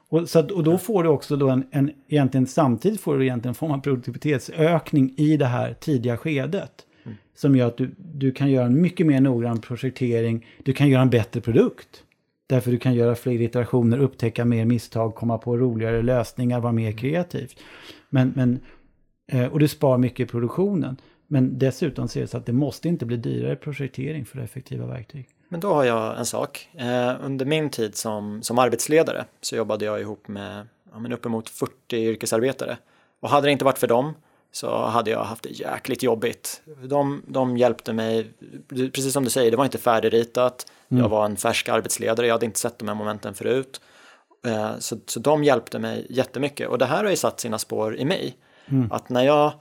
Och, 0.09 0.29
så 0.29 0.39
att, 0.39 0.51
och 0.51 0.65
då 0.65 0.79
får 0.79 1.03
du 1.03 1.09
också 1.09 1.37
då 1.37 1.49
en, 1.49 1.67
en, 1.71 1.91
egentligen 2.09 2.47
samtidigt 2.47 3.01
får 3.01 3.19
du 3.19 3.25
egentligen 3.25 3.51
en 3.51 3.55
form 3.55 3.73
av 3.73 3.79
produktivitetsökning 3.79 5.15
i 5.17 5.37
det 5.37 5.47
här 5.47 5.75
tidiga 5.75 6.17
skedet. 6.17 6.87
Som 7.35 7.57
gör 7.57 7.67
att 7.67 7.77
du, 7.77 7.95
du 7.99 8.33
kan 8.33 8.51
göra 8.51 8.67
en 8.67 8.81
mycket 8.81 9.07
mer 9.07 9.21
noggrann 9.21 9.61
projektering. 9.61 10.47
Du 10.63 10.73
kan 10.73 10.89
göra 10.89 11.03
en 11.03 11.11
bättre 11.11 11.41
produkt. 11.41 12.05
Därför 12.47 12.71
du 12.71 12.79
kan 12.79 12.95
göra 12.95 13.15
fler 13.15 13.41
iterationer, 13.41 13.99
upptäcka 13.99 14.45
mer 14.45 14.65
misstag, 14.65 15.15
komma 15.15 15.39
på 15.39 15.57
roligare 15.57 16.03
lösningar, 16.03 16.61
vara 16.61 16.73
mer 16.73 16.93
kreativ. 16.93 17.53
Men, 18.11 18.33
men, 18.37 18.61
eh, 19.27 19.47
och 19.47 19.59
du 19.59 19.69
spar 19.69 19.99
mycket 19.99 20.29
i 20.29 20.31
produktionen. 20.31 20.97
Men 21.27 21.59
dessutom 21.59 22.09
ser 22.09 22.21
det 22.21 22.27
så 22.27 22.37
att 22.37 22.47
det 22.47 22.53
måste 22.53 22.89
inte 22.89 23.07
bli 23.07 23.17
dyrare 23.17 23.57
projektering 23.57 24.25
för 24.25 24.39
effektiva 24.39 24.87
verktyg. 24.87 25.29
Men 25.49 25.61
då 25.61 25.75
har 25.75 25.85
jag 25.85 26.19
en 26.19 26.27
sak. 26.27 26.69
Eh, 26.75 27.13
under 27.25 27.47
min 27.47 27.71
tid 27.71 27.97
som, 27.97 28.43
som 28.43 28.59
arbetsledare 28.59 29.25
så 29.41 29.57
jobbade 29.57 29.85
jag 29.85 30.01
ihop 30.01 30.29
med 30.29 30.67
ja, 30.93 30.99
men 30.99 31.13
uppemot 31.13 31.49
40 31.49 31.97
yrkesarbetare. 31.97 32.77
Och 33.21 33.29
hade 33.29 33.47
det 33.47 33.53
inte 33.53 33.65
varit 33.65 33.79
för 33.79 33.87
dem 33.87 34.15
så 34.55 34.87
hade 34.87 35.11
jag 35.11 35.25
haft 35.25 35.43
det 35.43 35.51
jäkligt 35.51 36.03
jobbigt. 36.03 36.63
De, 36.83 37.23
de 37.27 37.57
hjälpte 37.57 37.93
mig, 37.93 38.31
precis 38.69 39.13
som 39.13 39.25
du 39.25 39.31
säger, 39.31 39.51
det 39.51 39.57
var 39.57 39.65
inte 39.65 39.79
färdigritat. 39.79 40.67
Mm. 40.89 41.03
Jag 41.03 41.09
var 41.09 41.25
en 41.25 41.37
färsk 41.37 41.69
arbetsledare, 41.69 42.27
jag 42.27 42.35
hade 42.35 42.47
inte 42.47 42.59
sett 42.59 42.79
de 42.79 42.89
här 42.89 42.95
momenten 42.95 43.35
förut. 43.35 43.81
Eh, 44.47 44.79
så, 44.79 44.97
så 45.07 45.21
de 45.21 45.45
hjälpte 45.45 45.79
mig 45.79 46.07
jättemycket 46.11 46.69
och 46.69 46.79
det 46.79 46.87
här 46.87 47.05
har 47.05 47.11
ju 47.11 47.17
satt 47.17 47.41
sina 47.41 47.59
spår 47.59 47.97
i 47.97 48.05
mig. 48.05 48.37
Mm. 48.67 48.93
Att 48.93 49.09
när 49.09 49.23
jag 49.23 49.53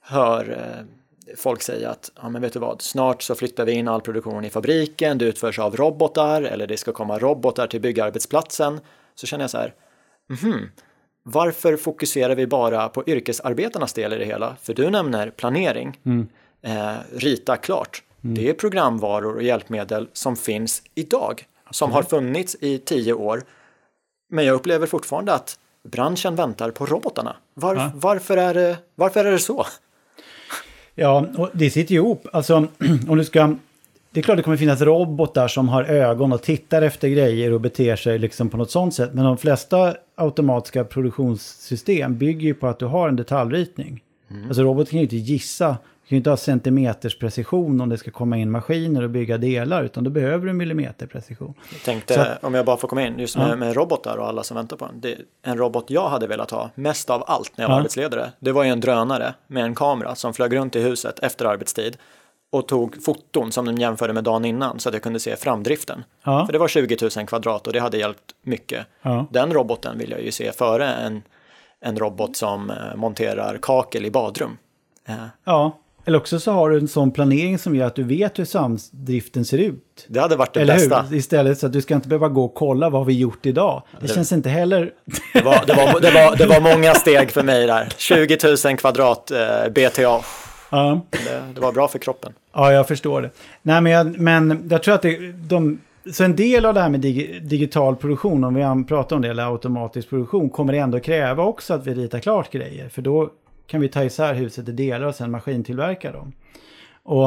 hör 0.00 0.50
eh, 0.50 1.34
folk 1.36 1.62
säga 1.62 1.90
att 1.90 2.10
ja, 2.22 2.28
men 2.28 2.42
vet 2.42 2.52
du 2.52 2.58
vad, 2.58 2.82
snart 2.82 3.22
så 3.22 3.34
flyttar 3.34 3.64
vi 3.64 3.72
in 3.72 3.88
all 3.88 4.00
produktion 4.00 4.44
i 4.44 4.50
fabriken, 4.50 5.18
det 5.18 5.24
utförs 5.24 5.58
av 5.58 5.76
robotar 5.76 6.42
eller 6.42 6.66
det 6.66 6.76
ska 6.76 6.92
komma 6.92 7.18
robotar 7.18 7.66
till 7.66 7.80
byggarbetsplatsen. 7.80 8.80
Så 9.14 9.26
känner 9.26 9.42
jag 9.42 9.50
så 9.50 9.58
här, 9.58 9.74
mhm, 10.28 10.70
varför 11.22 11.76
fokuserar 11.76 12.34
vi 12.34 12.46
bara 12.46 12.88
på 12.88 13.04
yrkesarbetarnas 13.06 13.92
del 13.92 14.12
i 14.12 14.18
det 14.18 14.24
hela? 14.24 14.56
För 14.62 14.74
du 14.74 14.90
nämner 14.90 15.30
planering, 15.30 15.98
mm. 16.04 16.28
eh, 16.62 16.96
rita 17.16 17.56
klart. 17.56 18.02
Mm. 18.24 18.34
Det 18.34 18.48
är 18.48 18.54
programvaror 18.54 19.36
och 19.36 19.42
hjälpmedel 19.42 20.08
som 20.12 20.36
finns 20.36 20.82
idag, 20.94 21.44
som 21.70 21.92
har 21.92 22.02
funnits 22.02 22.56
i 22.60 22.78
tio 22.78 23.12
år. 23.12 23.42
Men 24.28 24.44
jag 24.44 24.54
upplever 24.54 24.86
fortfarande 24.86 25.34
att 25.34 25.58
branschen 25.82 26.36
väntar 26.36 26.70
på 26.70 26.86
robotarna. 26.86 27.36
Var, 27.54 27.74
ja. 27.74 27.90
varför, 27.94 28.36
är 28.36 28.54
det, 28.54 28.78
varför 28.94 29.24
är 29.24 29.32
det 29.32 29.38
så? 29.38 29.66
Ja, 30.94 31.26
och 31.36 31.50
det 31.52 31.70
sitter 31.70 31.94
ihop. 31.94 32.26
Alltså, 32.32 32.54
om 33.08 33.18
du 33.18 33.24
ska 33.24 33.54
det 34.12 34.20
är 34.20 34.22
klart 34.22 34.36
det 34.36 34.42
kommer 34.42 34.56
finnas 34.56 34.80
robotar 34.80 35.48
som 35.48 35.68
har 35.68 35.84
ögon 35.84 36.32
och 36.32 36.42
tittar 36.42 36.82
efter 36.82 37.08
grejer 37.08 37.52
och 37.52 37.60
beter 37.60 37.96
sig 37.96 38.18
liksom 38.18 38.48
på 38.48 38.56
något 38.56 38.70
sånt 38.70 38.94
sätt. 38.94 39.10
Men 39.12 39.24
de 39.24 39.38
flesta 39.38 39.94
automatiska 40.14 40.84
produktionssystem 40.84 42.18
bygger 42.18 42.46
ju 42.46 42.54
på 42.54 42.66
att 42.66 42.78
du 42.78 42.86
har 42.86 43.08
en 43.08 43.16
detaljritning. 43.16 44.02
Mm. 44.30 44.46
Alltså 44.46 44.62
roboten 44.62 44.90
kan 44.90 44.98
ju 44.98 45.02
inte 45.02 45.16
gissa, 45.16 45.68
du 45.68 46.08
kan 46.08 46.16
ju 46.16 46.16
inte 46.16 46.30
ha 46.30 46.36
centimeters 46.36 47.18
precision 47.18 47.80
om 47.80 47.88
det 47.88 47.98
ska 47.98 48.10
komma 48.10 48.36
in 48.36 48.50
maskiner 48.50 49.02
och 49.02 49.10
bygga 49.10 49.38
delar, 49.38 49.84
utan 49.84 50.04
då 50.04 50.10
behöver 50.10 50.46
du 50.46 50.52
millimeterprecision. 50.52 51.54
Jag 51.72 51.82
tänkte, 51.82 52.22
att, 52.22 52.44
om 52.44 52.54
jag 52.54 52.66
bara 52.66 52.76
får 52.76 52.88
komma 52.88 53.06
in, 53.06 53.18
just 53.18 53.36
med, 53.36 53.50
ja. 53.50 53.56
med 53.56 53.76
robotar 53.76 54.16
och 54.16 54.28
alla 54.28 54.42
som 54.42 54.56
väntar 54.56 54.76
på 54.76 54.84
en. 54.84 55.00
Det, 55.00 55.16
en 55.42 55.58
robot 55.58 55.84
jag 55.88 56.08
hade 56.08 56.26
velat 56.26 56.50
ha, 56.50 56.70
mest 56.74 57.10
av 57.10 57.24
allt 57.26 57.52
när 57.56 57.64
jag 57.64 57.68
var 57.68 57.76
ja. 57.76 57.80
arbetsledare, 57.80 58.32
det 58.38 58.52
var 58.52 58.64
ju 58.64 58.70
en 58.70 58.80
drönare 58.80 59.34
med 59.46 59.64
en 59.64 59.74
kamera 59.74 60.14
som 60.14 60.34
flög 60.34 60.56
runt 60.56 60.76
i 60.76 60.80
huset 60.80 61.18
efter 61.18 61.44
arbetstid 61.44 61.96
och 62.50 62.68
tog 62.68 63.02
foton 63.02 63.52
som 63.52 63.64
de 63.64 63.78
jämförde 63.78 64.12
med 64.12 64.24
dagen 64.24 64.44
innan 64.44 64.80
så 64.80 64.88
att 64.88 64.94
jag 64.94 65.02
kunde 65.02 65.20
se 65.20 65.36
framdriften. 65.36 66.04
Ja. 66.24 66.46
För 66.46 66.52
det 66.52 66.58
var 66.58 66.68
20 66.68 66.96
000 67.16 67.26
kvadrat 67.26 67.66
och 67.66 67.72
det 67.72 67.80
hade 67.80 67.98
hjälpt 67.98 68.34
mycket. 68.42 68.86
Ja. 69.02 69.26
Den 69.30 69.52
roboten 69.52 69.98
vill 69.98 70.10
jag 70.10 70.22
ju 70.22 70.32
se 70.32 70.52
före 70.52 70.88
en, 70.88 71.22
en 71.80 71.98
robot 71.98 72.36
som 72.36 72.70
eh, 72.70 72.76
monterar 72.96 73.58
kakel 73.62 74.06
i 74.06 74.10
badrum. 74.10 74.58
Eh. 75.08 75.14
Ja, 75.44 75.78
eller 76.04 76.18
också 76.18 76.40
så 76.40 76.52
har 76.52 76.70
du 76.70 76.78
en 76.78 76.88
sån 76.88 77.10
planering 77.10 77.58
som 77.58 77.76
gör 77.76 77.86
att 77.86 77.94
du 77.94 78.02
vet 78.02 78.38
hur 78.38 78.44
samdriften 78.44 79.44
ser 79.44 79.58
ut. 79.58 80.06
Det 80.08 80.20
hade 80.20 80.36
varit 80.36 80.54
det 80.54 80.60
Eller 80.60 80.74
bästa. 80.74 81.02
Hur? 81.02 81.16
Istället 81.16 81.58
så 81.58 81.66
att 81.66 81.72
du 81.72 81.82
ska 81.82 81.94
inte 81.94 82.08
behöva 82.08 82.28
gå 82.28 82.44
och 82.44 82.54
kolla 82.54 82.90
vad 82.90 83.06
vi 83.06 83.18
gjort 83.18 83.46
idag. 83.46 83.82
Det, 83.90 84.06
det 84.06 84.14
känns 84.14 84.32
inte 84.32 84.48
heller... 84.48 84.92
Det 85.32 85.42
var, 85.42 85.64
det, 85.66 85.74
var, 85.74 86.00
det, 86.00 86.10
var, 86.10 86.36
det 86.36 86.46
var 86.46 86.60
många 86.74 86.94
steg 86.94 87.30
för 87.30 87.42
mig 87.42 87.66
där. 87.66 87.88
20 87.96 88.38
000 88.68 88.76
kvadrat 88.76 89.30
eh, 89.30 89.68
BTA. 89.72 90.20
Ja. 90.70 91.00
Det, 91.10 91.18
det, 91.54 91.60
var 91.60 91.72
bra 91.72 91.88
för 91.88 91.98
kroppen. 91.98 92.32
Ja, 92.52 92.72
jag 92.72 92.88
förstår 92.88 93.22
det. 93.22 93.30
Nej, 93.62 93.80
men 93.80 93.92
jag, 93.92 94.18
men 94.18 94.68
jag 94.70 94.82
tror 94.82 94.94
att 94.94 95.02
det, 95.02 95.32
de... 95.32 95.80
Så 96.12 96.24
en 96.24 96.36
del 96.36 96.64
av 96.64 96.74
det 96.74 96.80
här 96.80 96.88
med 96.88 97.00
dig, 97.00 97.40
digital 97.42 97.96
produktion, 97.96 98.44
om 98.44 98.54
vi 98.54 98.84
pratar 98.84 99.16
om 99.16 99.22
det, 99.22 99.28
eller 99.28 99.52
automatisk 99.52 100.08
produktion, 100.08 100.50
kommer 100.50 100.72
det 100.72 100.78
ändå 100.78 101.00
kräva 101.00 101.44
också 101.44 101.74
att 101.74 101.86
vi 101.86 101.94
ritar 101.94 102.18
klart 102.18 102.50
grejer. 102.50 102.88
För 102.88 103.02
då 103.02 103.30
kan 103.66 103.80
vi 103.80 103.88
ta 103.88 104.04
isär 104.04 104.34
huset 104.34 104.68
i 104.68 104.72
delar 104.72 105.06
och 105.06 105.14
sen 105.14 105.30
maskintillverka 105.30 106.12
dem. 106.12 106.32
Och, 107.02 107.26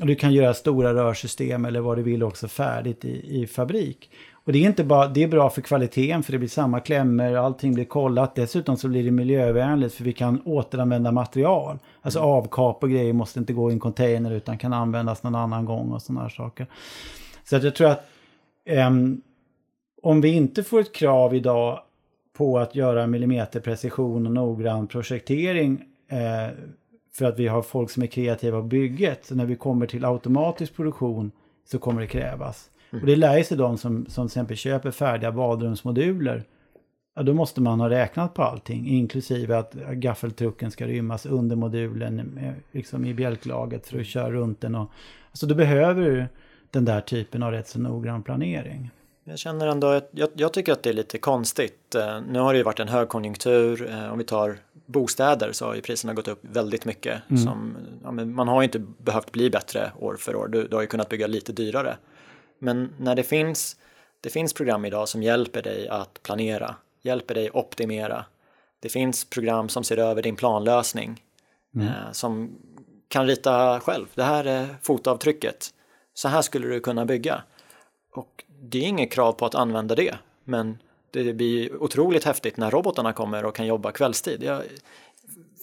och 0.00 0.06
du 0.06 0.14
kan 0.14 0.32
göra 0.32 0.54
stora 0.54 0.94
rörsystem 0.94 1.64
eller 1.64 1.80
vad 1.80 1.98
du 1.98 2.02
vill 2.02 2.22
också 2.22 2.48
färdigt 2.48 3.04
i, 3.04 3.42
i 3.42 3.46
fabrik. 3.46 4.10
Och 4.50 4.54
det 4.54 4.64
är 4.64 4.66
inte 4.66 4.84
bara, 4.84 5.08
det 5.08 5.22
är 5.22 5.28
bra 5.28 5.50
för 5.50 5.60
kvaliteten 5.60 6.22
för 6.22 6.32
det 6.32 6.38
blir 6.38 6.48
samma 6.48 6.80
klämmor, 6.80 7.34
allting 7.36 7.74
blir 7.74 7.84
kollat. 7.84 8.34
Dessutom 8.34 8.76
så 8.76 8.88
blir 8.88 9.04
det 9.04 9.10
miljövänligt 9.10 9.94
för 9.94 10.04
vi 10.04 10.12
kan 10.12 10.42
återanvända 10.44 11.12
material. 11.12 11.78
Alltså 12.02 12.18
mm. 12.18 12.30
avkap 12.30 12.82
och 12.82 12.90
grejer 12.90 13.12
måste 13.12 13.38
inte 13.38 13.52
gå 13.52 13.70
i 13.70 13.72
en 13.72 13.80
container 13.80 14.30
utan 14.30 14.58
kan 14.58 14.72
användas 14.72 15.22
någon 15.22 15.34
annan 15.34 15.64
gång 15.64 15.92
och 15.92 16.02
sådana 16.02 16.22
här 16.22 16.28
saker. 16.28 16.66
Så 17.44 17.56
att 17.56 17.62
jag 17.62 17.74
tror 17.74 17.88
att 17.88 18.04
um, 18.88 19.22
om 20.02 20.20
vi 20.20 20.28
inte 20.28 20.62
får 20.62 20.80
ett 20.80 20.94
krav 20.94 21.34
idag 21.34 21.80
på 22.32 22.58
att 22.58 22.74
göra 22.74 23.06
millimeterprecision 23.06 24.26
och 24.26 24.32
noggrann 24.32 24.86
projektering 24.86 25.82
eh, 26.08 26.56
för 27.12 27.24
att 27.24 27.38
vi 27.38 27.48
har 27.48 27.62
folk 27.62 27.90
som 27.90 28.02
är 28.02 28.06
kreativa 28.06 28.60
på 28.60 28.66
bygget. 28.66 29.24
Så 29.24 29.34
när 29.34 29.46
vi 29.46 29.56
kommer 29.56 29.86
till 29.86 30.04
automatisk 30.04 30.76
produktion 30.76 31.30
så 31.70 31.78
kommer 31.78 32.00
det 32.00 32.06
krävas. 32.06 32.69
Och 32.92 33.06
det 33.06 33.16
lär 33.16 33.42
sig 33.42 33.56
de 33.56 33.78
som, 33.78 34.06
som 34.06 34.28
till 34.28 34.32
exempel 34.32 34.56
köper 34.56 34.90
färdiga 34.90 35.32
badrumsmoduler. 35.32 36.44
Ja, 37.14 37.22
då 37.22 37.34
måste 37.34 37.60
man 37.60 37.80
ha 37.80 37.90
räknat 37.90 38.34
på 38.34 38.42
allting, 38.42 38.88
inklusive 38.88 39.58
att 39.58 39.74
gaffeltrucken 39.74 40.70
ska 40.70 40.86
rymmas 40.86 41.26
under 41.26 41.56
modulen, 41.56 42.38
liksom 42.72 43.04
i 43.04 43.14
bjälklaget 43.14 43.86
för 43.86 44.00
att 44.00 44.06
köra 44.06 44.30
runt 44.30 44.60
den. 44.60 44.74
Och, 44.74 44.90
alltså 45.30 45.46
då 45.46 45.54
behöver 45.54 46.02
du 46.02 46.26
den 46.70 46.84
där 46.84 47.00
typen 47.00 47.42
av 47.42 47.52
rätt 47.52 47.68
så 47.68 47.78
noggrann 47.78 48.22
planering. 48.22 48.90
Jag 49.24 49.38
känner 49.38 49.66
ändå 49.66 49.86
att 49.86 50.08
jag, 50.10 50.28
jag, 50.34 50.52
tycker 50.52 50.72
att 50.72 50.82
det 50.82 50.90
är 50.90 50.94
lite 50.94 51.18
konstigt. 51.18 51.94
Eh, 51.94 52.20
nu 52.28 52.38
har 52.38 52.52
det 52.52 52.56
ju 52.56 52.62
varit 52.62 52.80
en 52.80 52.88
högkonjunktur. 52.88 53.90
Eh, 53.90 54.12
om 54.12 54.18
vi 54.18 54.24
tar 54.24 54.56
bostäder 54.86 55.52
så 55.52 55.66
har 55.66 55.74
ju 55.74 55.80
priserna 55.80 56.14
gått 56.14 56.28
upp 56.28 56.38
väldigt 56.42 56.84
mycket. 56.84 57.22
Mm. 57.30 57.42
Som, 57.42 57.76
ja, 58.04 58.10
man 58.10 58.48
har 58.48 58.62
ju 58.62 58.64
inte 58.64 58.78
behövt 58.78 59.32
bli 59.32 59.50
bättre 59.50 59.92
år 59.98 60.16
för 60.16 60.36
år. 60.36 60.48
Du, 60.48 60.68
du 60.68 60.74
har 60.74 60.82
ju 60.82 60.86
kunnat 60.86 61.08
bygga 61.08 61.26
lite 61.26 61.52
dyrare. 61.52 61.96
Men 62.60 62.94
när 62.98 63.14
det 63.14 63.22
finns, 63.22 63.76
det 64.20 64.30
finns 64.30 64.52
program 64.52 64.84
idag 64.84 65.08
som 65.08 65.22
hjälper 65.22 65.62
dig 65.62 65.88
att 65.88 66.22
planera 66.22 66.74
hjälper 67.02 67.34
dig 67.34 67.50
optimera. 67.50 68.24
Det 68.80 68.88
finns 68.88 69.24
program 69.24 69.68
som 69.68 69.84
ser 69.84 69.96
över 69.96 70.22
din 70.22 70.36
planlösning 70.36 71.22
mm. 71.74 71.86
eh, 71.86 72.12
som 72.12 72.58
kan 73.08 73.26
rita 73.26 73.80
själv. 73.80 74.06
Det 74.14 74.22
här 74.22 74.44
är 74.44 74.66
fotavtrycket. 74.82 75.68
Så 76.14 76.28
här 76.28 76.42
skulle 76.42 76.68
du 76.68 76.80
kunna 76.80 77.04
bygga. 77.04 77.42
Och 78.14 78.44
det 78.62 78.78
är 78.78 78.82
inget 78.82 79.12
krav 79.12 79.32
på 79.32 79.46
att 79.46 79.54
använda 79.54 79.94
det, 79.94 80.14
men 80.44 80.78
det 81.10 81.32
blir 81.32 81.82
otroligt 81.82 82.24
häftigt 82.24 82.56
när 82.56 82.70
robotarna 82.70 83.12
kommer 83.12 83.44
och 83.44 83.54
kan 83.54 83.66
jobba 83.66 83.92
kvällstid. 83.92 84.42
Jag, 84.42 84.62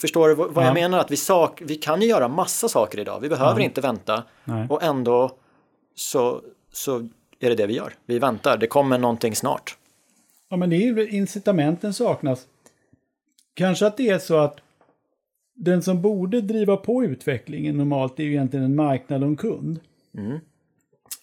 förstår 0.01 0.29
du 0.29 0.35
vad 0.35 0.51
ja. 0.55 0.65
jag 0.65 0.73
menar? 0.73 0.99
Att 0.99 1.11
vi, 1.11 1.17
sak, 1.17 1.61
vi 1.65 1.75
kan 1.75 2.01
ju 2.01 2.07
göra 2.07 2.27
massa 2.27 2.69
saker 2.69 2.99
idag. 2.99 3.19
Vi 3.19 3.29
behöver 3.29 3.59
ja. 3.59 3.65
inte 3.65 3.81
vänta 3.81 4.23
Nej. 4.43 4.67
och 4.69 4.83
ändå 4.83 5.31
så, 5.95 6.41
så 6.77 6.97
är 7.39 7.49
det 7.49 7.55
det 7.55 7.67
vi 7.67 7.73
gör. 7.73 7.93
Vi 8.05 8.19
väntar, 8.19 8.57
det 8.57 8.67
kommer 8.67 8.97
någonting 8.97 9.35
snart. 9.35 9.77
Ja, 10.49 10.57
men 10.57 10.69
det 10.69 10.75
är 10.75 11.13
incitamenten 11.13 11.93
saknas. 11.93 12.47
Kanske 13.53 13.87
att 13.87 13.97
det 13.97 14.09
är 14.09 14.19
så 14.19 14.37
att 14.37 14.59
den 15.55 15.81
som 15.81 16.01
borde 16.01 16.41
driva 16.41 16.77
på 16.77 17.03
utvecklingen 17.03 17.77
normalt 17.77 18.19
är 18.19 18.23
ju 18.23 18.31
egentligen 18.31 18.65
en 18.65 18.75
marknad 18.75 19.23
och 19.23 19.29
en 19.29 19.37
kund. 19.37 19.79
Mm. 20.17 20.39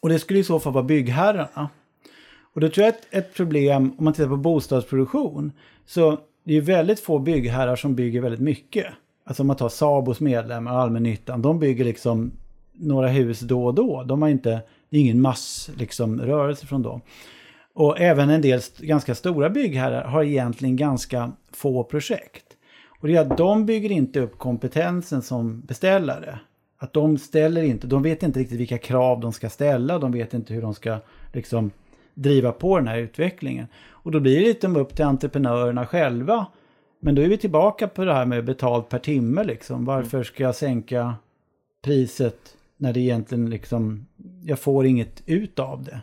Och 0.01 0.09
det 0.09 0.19
skulle 0.19 0.39
i 0.39 0.45
så 0.45 0.61
fall 0.61 0.73
vara 0.73 0.85
byggherrarna. 0.85 1.69
Och 2.55 2.61
då 2.61 2.69
tror 2.69 2.85
jag 2.85 2.95
att 2.95 3.07
ett 3.11 3.35
problem, 3.35 3.95
om 3.99 4.05
man 4.05 4.13
tittar 4.13 4.29
på 4.29 4.37
bostadsproduktion, 4.37 5.53
så 5.87 6.19
det 6.45 6.57
är 6.57 6.61
väldigt 6.61 7.01
få 7.01 7.19
byggherrar 7.19 7.77
som 7.77 7.95
bygger 7.95 8.21
väldigt 8.21 8.41
mycket. 8.41 8.87
Alltså 9.25 9.43
om 9.43 9.47
man 9.47 9.57
tar 9.57 9.69
Sabos 9.69 10.21
medlemmar, 10.21 10.75
allmännyttan, 10.75 11.43
de 11.43 11.59
bygger 11.59 11.85
liksom 11.85 12.33
några 12.73 13.09
hus 13.09 13.41
då 13.41 13.67
och 13.67 13.75
då. 13.75 14.03
De 14.03 14.23
har 14.23 14.29
inte, 14.29 14.61
det 14.95 14.99
är 14.99 15.03
ingen 15.03 15.21
massrörelse 15.21 15.81
liksom, 15.81 16.21
rörelse 16.21 16.67
från 16.67 16.83
dem. 16.83 17.01
Och 17.73 18.01
även 18.01 18.31
en 18.31 18.43
del 18.43 18.61
ganska 18.79 19.15
stora 19.15 19.51
byggherrar 19.51 20.05
har 20.05 20.25
egentligen 20.25 20.77
ganska 20.77 21.33
få 21.53 21.85
projekt. 21.85 22.45
Och 23.01 23.09
det 23.09 23.17
är 23.17 23.21
att 23.21 23.37
de 23.37 23.67
bygger 23.67 23.93
inte 23.93 24.21
upp 24.21 24.39
kompetensen 24.39 25.23
som 25.23 25.61
beställare. 25.61 26.39
Att 26.79 26.93
de 26.93 27.19
ställer 27.19 27.63
inte, 27.63 27.87
de 27.87 28.03
vet 28.03 28.23
inte 28.23 28.41
riktigt 28.41 28.61
vilka 28.61 28.79
krav 28.79 29.21
de 29.21 29.33
ska 29.33 29.51
ställa, 29.51 29.99
de 29.99 30.13
vet 30.13 30.35
inte 30.35 30.55
hur 30.55 30.63
de 30.63 30.75
ska 30.75 30.99
liksom 31.33 31.71
driva 32.15 32.53
på 32.53 32.79
den 32.79 32.89
här 32.89 32.99
utvecklingen. 32.99 33.67
Och 33.89 34.11
då 34.11 34.21
blir 34.21 34.41
det 34.41 34.47
lite 34.47 34.67
upp 34.69 34.97
till 34.97 35.05
entreprenörerna 35.05 35.87
själva. 35.87 36.47
Men 37.01 37.15
då 37.15 37.23
är 37.23 37.29
vi 37.29 37.39
tillbaka 37.39 37.89
på 37.89 38.05
det 38.05 38.15
här 38.15 38.27
med 38.27 38.45
betalt 38.45 38.89
per 38.89 38.99
timme 38.99 39.45
liksom. 39.45 39.85
Varför 39.85 40.23
ska 40.23 40.43
jag 40.43 40.55
sänka 40.55 41.15
priset 41.85 42.57
när 42.77 42.93
det 42.93 43.01
egentligen 43.01 43.51
liksom, 43.51 44.07
jag 44.43 44.59
får 44.59 44.87
inget 44.87 45.23
ut 45.27 45.59
av 45.59 45.83
det. 45.83 46.01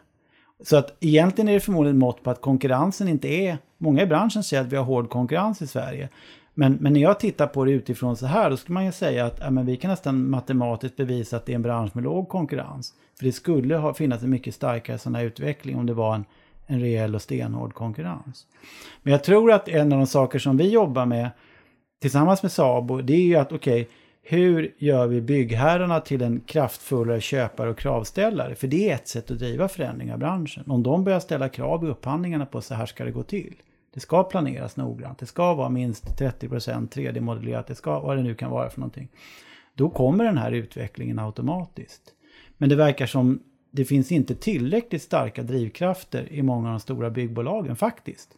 Så 0.64 0.78
att 0.78 0.98
egentligen 1.00 1.50
är 1.50 1.54
det 1.54 1.60
förmodligen 1.60 2.00
mått 2.00 2.24
på 2.24 2.30
att 2.30 2.42
konkurrensen 2.42 3.08
inte 3.08 3.28
är, 3.28 3.58
många 3.78 4.02
i 4.02 4.06
branschen 4.06 4.44
säger 4.44 4.64
att 4.64 4.74
vi 4.74 4.76
har 4.76 4.84
hård 4.84 5.10
konkurrens 5.10 5.62
i 5.62 5.68
Sverige. 5.68 6.10
Men, 6.54 6.78
men 6.82 6.94
när 6.94 7.02
jag 7.02 7.20
tittar 7.20 7.48
på 7.48 7.66
det 7.66 7.72
utifrån 7.72 8.18
så 8.18 8.26
här, 8.26 8.50
då 8.50 8.58
skulle 8.58 8.74
man 8.74 8.86
ju 8.86 8.92
säga 8.92 9.26
att 9.26 9.40
ja, 9.40 9.50
men 9.50 9.66
vi 9.66 9.78
kan 9.78 9.92
nästan 9.92 10.30
matematiskt 10.30 10.98
bevisa 10.98 11.38
att 11.38 11.46
det 11.46 11.52
är 11.52 11.56
en 11.56 11.62
bransch 11.62 11.96
med 11.96 12.04
låg 12.04 12.30
konkurrens. 12.30 12.94
För 13.18 13.26
det 13.26 13.32
skulle 13.32 13.78
ha 13.78 13.94
finnas 13.94 14.24
en 14.24 14.30
mycket 14.30 14.56
starkare 14.56 14.98
sån 14.98 15.16
här 15.16 15.24
utveckling 15.24 15.78
om 15.78 15.86
det 15.86 15.94
var 15.94 16.16
en, 16.16 16.26
en 16.68 16.80
rejäl 16.80 17.16
och 17.16 17.22
stenhård 17.22 17.74
konkurrens. 17.74 18.48
Men 19.04 19.12
jag 19.12 19.24
tror 19.24 19.52
att 19.52 19.68
en 19.68 19.94
av 19.94 20.00
de 20.00 20.08
saker 20.08 20.40
som 20.40 20.58
vi 20.58 20.70
jobbar 20.70 21.06
med 21.06 21.30
tillsammans 22.02 22.44
med 22.44 22.52
Sabo, 22.52 23.02
det 23.02 23.14
är 23.14 23.24
ju 23.24 23.36
att 23.36 23.52
okej, 23.52 23.82
okay, 23.82 23.94
hur 24.24 24.76
gör 24.78 25.08
vi 25.08 25.22
byggherrarna 25.22 26.00
till 26.00 26.22
en 26.22 26.42
kraftfullare 26.42 27.22
köpare 27.22 27.70
och 27.70 27.78
kravställare? 27.78 28.56
För 28.56 28.68
det 28.68 28.90
är 28.90 28.96
ett 28.96 29.08
sätt 29.08 29.32
att 29.32 29.40
driva 29.40 29.68
förändringar 29.68 30.16
i 30.16 30.18
branschen. 30.18 30.64
Om 30.68 30.84
de 30.84 31.04
börjar 31.04 31.20
ställa 31.20 31.50
krav 31.50 31.86
i 31.86 31.88
upphandlingarna 31.88 32.46
på 32.46 32.62
så 32.62 32.74
här 32.74 32.86
ska 32.86 33.06
det 33.06 33.12
gå 33.12 33.24
till. 33.24 33.56
Det 33.94 34.00
ska 34.00 34.24
planeras 34.24 34.78
noggrant. 34.78 35.20
Det 35.20 35.26
ska 35.26 35.54
vara 35.54 35.70
minst 35.70 36.06
30% 36.20 36.90
3D-modellerat. 36.90 37.68
Det 37.68 37.76
ska 37.76 38.00
vad 38.00 38.18
det 38.18 38.24
nu 38.24 38.36
kan 38.36 38.52
vara 38.52 38.70
för 38.70 38.80
någonting. 38.80 39.08
Då 39.74 39.90
kommer 39.90 40.24
den 40.24 40.38
här 40.38 40.52
utvecklingen 40.52 41.20
automatiskt. 41.20 42.02
Men 42.58 42.70
det 42.70 42.76
verkar 42.76 43.06
som 43.06 43.40
det 43.72 43.86
finns 43.86 44.12
inte 44.12 44.36
tillräckligt 44.36 45.02
starka 45.02 45.44
drivkrafter 45.44 46.34
i 46.34 46.42
många 46.42 46.68
av 46.68 46.74
de 46.74 46.80
stora 46.80 47.10
byggbolagen 47.10 47.76
faktiskt. 47.76 48.30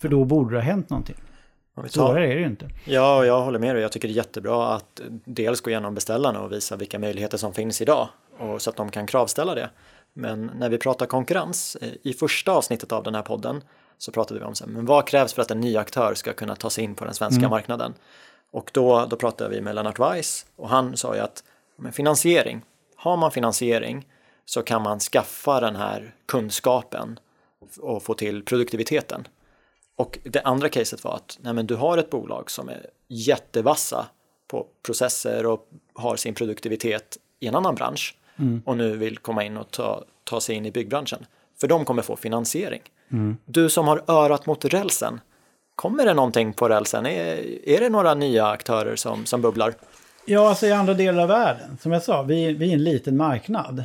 För 0.00 0.08
då 0.08 0.24
borde 0.24 0.50
det 0.50 0.56
ha 0.56 0.64
hänt 0.64 0.90
någonting. 0.90 1.16
Svårare 1.88 2.26
är 2.26 2.34
det 2.34 2.40
ju 2.40 2.46
inte. 2.46 2.70
Ja, 2.84 3.24
jag 3.24 3.42
håller 3.42 3.58
med 3.58 3.74
dig. 3.74 3.82
Jag 3.82 3.92
tycker 3.92 4.08
det 4.08 4.14
är 4.14 4.16
jättebra 4.16 4.74
att 4.74 5.00
dels 5.24 5.60
gå 5.60 5.70
igenom 5.70 5.94
beställarna 5.94 6.40
och 6.40 6.52
visa 6.52 6.76
vilka 6.76 6.98
möjligheter 6.98 7.38
som 7.38 7.54
finns 7.54 7.80
idag 7.80 8.08
och 8.38 8.62
så 8.62 8.70
att 8.70 8.76
de 8.76 8.90
kan 8.90 9.06
kravställa 9.06 9.54
det. 9.54 9.70
Men 10.12 10.50
när 10.56 10.68
vi 10.68 10.78
pratar 10.78 11.06
konkurrens, 11.06 11.76
eh, 11.76 11.88
i 12.02 12.12
första 12.12 12.52
avsnittet 12.52 12.92
av 12.92 13.02
den 13.02 13.14
här 13.14 13.22
podden 13.22 13.62
så 13.98 14.12
pratade 14.12 14.40
vi 14.40 14.46
om 14.46 14.54
så 14.54 14.64
här, 14.64 14.72
men 14.72 14.86
vad 14.86 15.06
krävs 15.06 15.32
för 15.32 15.42
att 15.42 15.50
en 15.50 15.60
ny 15.60 15.76
aktör 15.76 16.14
ska 16.14 16.32
kunna 16.32 16.56
ta 16.56 16.70
sig 16.70 16.84
in 16.84 16.94
på 16.94 17.04
den 17.04 17.14
svenska 17.14 17.38
mm. 17.38 17.50
marknaden? 17.50 17.94
Och 18.50 18.70
då, 18.74 19.06
då 19.10 19.16
pratade 19.16 19.50
vi 19.50 19.60
med 19.60 19.74
Lennart 19.74 19.98
Weiss 19.98 20.46
och 20.56 20.68
han 20.68 20.96
sa 20.96 21.14
ju 21.14 21.20
att 21.20 21.44
med 21.76 21.94
finansiering, 21.94 22.62
har 22.96 23.16
man 23.16 23.30
finansiering 23.30 24.08
så 24.44 24.62
kan 24.62 24.82
man 24.82 25.00
skaffa 25.00 25.60
den 25.60 25.76
här 25.76 26.14
kunskapen 26.26 27.18
och 27.80 28.02
få 28.02 28.14
till 28.14 28.44
produktiviteten. 28.44 29.28
Och 29.96 30.18
det 30.24 30.40
andra 30.40 30.68
caset 30.68 31.04
var 31.04 31.14
att 31.14 31.38
nej 31.40 31.64
du 31.64 31.74
har 31.74 31.98
ett 31.98 32.10
bolag 32.10 32.50
som 32.50 32.68
är 32.68 32.86
jättevassa 33.08 34.06
på 34.48 34.66
processer 34.86 35.46
och 35.46 35.68
har 35.94 36.16
sin 36.16 36.34
produktivitet 36.34 37.18
i 37.40 37.46
en 37.46 37.54
annan 37.54 37.74
bransch 37.74 38.16
mm. 38.36 38.62
och 38.66 38.76
nu 38.76 38.96
vill 38.96 39.18
komma 39.18 39.44
in 39.44 39.56
och 39.56 39.70
ta, 39.70 40.04
ta 40.24 40.40
sig 40.40 40.56
in 40.56 40.66
i 40.66 40.70
byggbranschen. 40.70 41.26
För 41.60 41.68
de 41.68 41.84
kommer 41.84 42.02
få 42.02 42.16
finansiering. 42.16 42.82
Mm. 43.12 43.36
Du 43.44 43.70
som 43.70 43.88
har 43.88 44.02
örat 44.06 44.46
mot 44.46 44.64
rälsen, 44.64 45.20
kommer 45.74 46.04
det 46.06 46.14
någonting 46.14 46.52
på 46.52 46.68
rälsen? 46.68 47.06
Är, 47.06 47.68
är 47.68 47.80
det 47.80 47.88
några 47.88 48.14
nya 48.14 48.46
aktörer 48.46 48.96
som, 48.96 49.26
som 49.26 49.42
bubblar? 49.42 49.74
Ja, 50.26 50.48
alltså 50.48 50.66
i 50.66 50.72
andra 50.72 50.94
delar 50.94 51.22
av 51.22 51.28
världen. 51.28 51.78
Som 51.80 51.92
jag 51.92 52.02
sa, 52.02 52.22
vi, 52.22 52.52
vi 52.52 52.70
är 52.70 52.74
en 52.74 52.84
liten 52.84 53.16
marknad. 53.16 53.84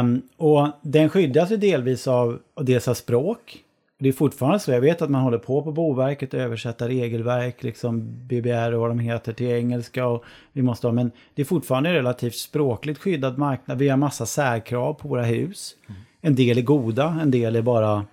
Um, 0.00 0.22
och 0.36 0.68
den 0.82 1.10
skyddas 1.10 1.50
ju 1.50 1.56
delvis 1.56 2.08
av, 2.08 2.38
dels 2.60 2.88
av 2.88 2.94
språk. 2.94 3.64
Det 4.02 4.08
är 4.08 4.12
fortfarande 4.12 4.58
så, 4.58 4.70
jag 4.70 4.80
vet 4.80 5.02
att 5.02 5.10
man 5.10 5.22
håller 5.22 5.38
på 5.38 5.62
på 5.62 5.72
Boverket 5.72 6.34
att 6.34 6.40
översätta 6.40 6.88
regelverk, 6.88 7.62
liksom 7.62 8.26
BBR 8.26 8.72
och 8.72 8.80
vad 8.80 8.90
de 8.90 8.98
heter 8.98 9.32
till 9.32 9.46
engelska. 9.46 10.06
Och 10.06 10.24
vi 10.52 10.62
måste 10.62 10.86
ha, 10.86 10.92
men 10.92 11.10
det 11.34 11.42
är 11.42 11.46
fortfarande 11.46 11.88
en 11.88 11.94
relativt 11.94 12.34
språkligt 12.34 12.98
skyddad 12.98 13.38
marknad. 13.38 13.78
Vi 13.78 13.88
har 13.88 13.96
massa 13.96 14.26
särkrav 14.26 14.94
på 14.94 15.08
våra 15.08 15.24
hus. 15.24 15.76
Mm. 15.88 16.00
En 16.20 16.34
del 16.34 16.58
är 16.58 16.62
goda, 16.62 17.18
en 17.22 17.30
del 17.30 17.56
är 17.56 17.62
bara 17.62 18.04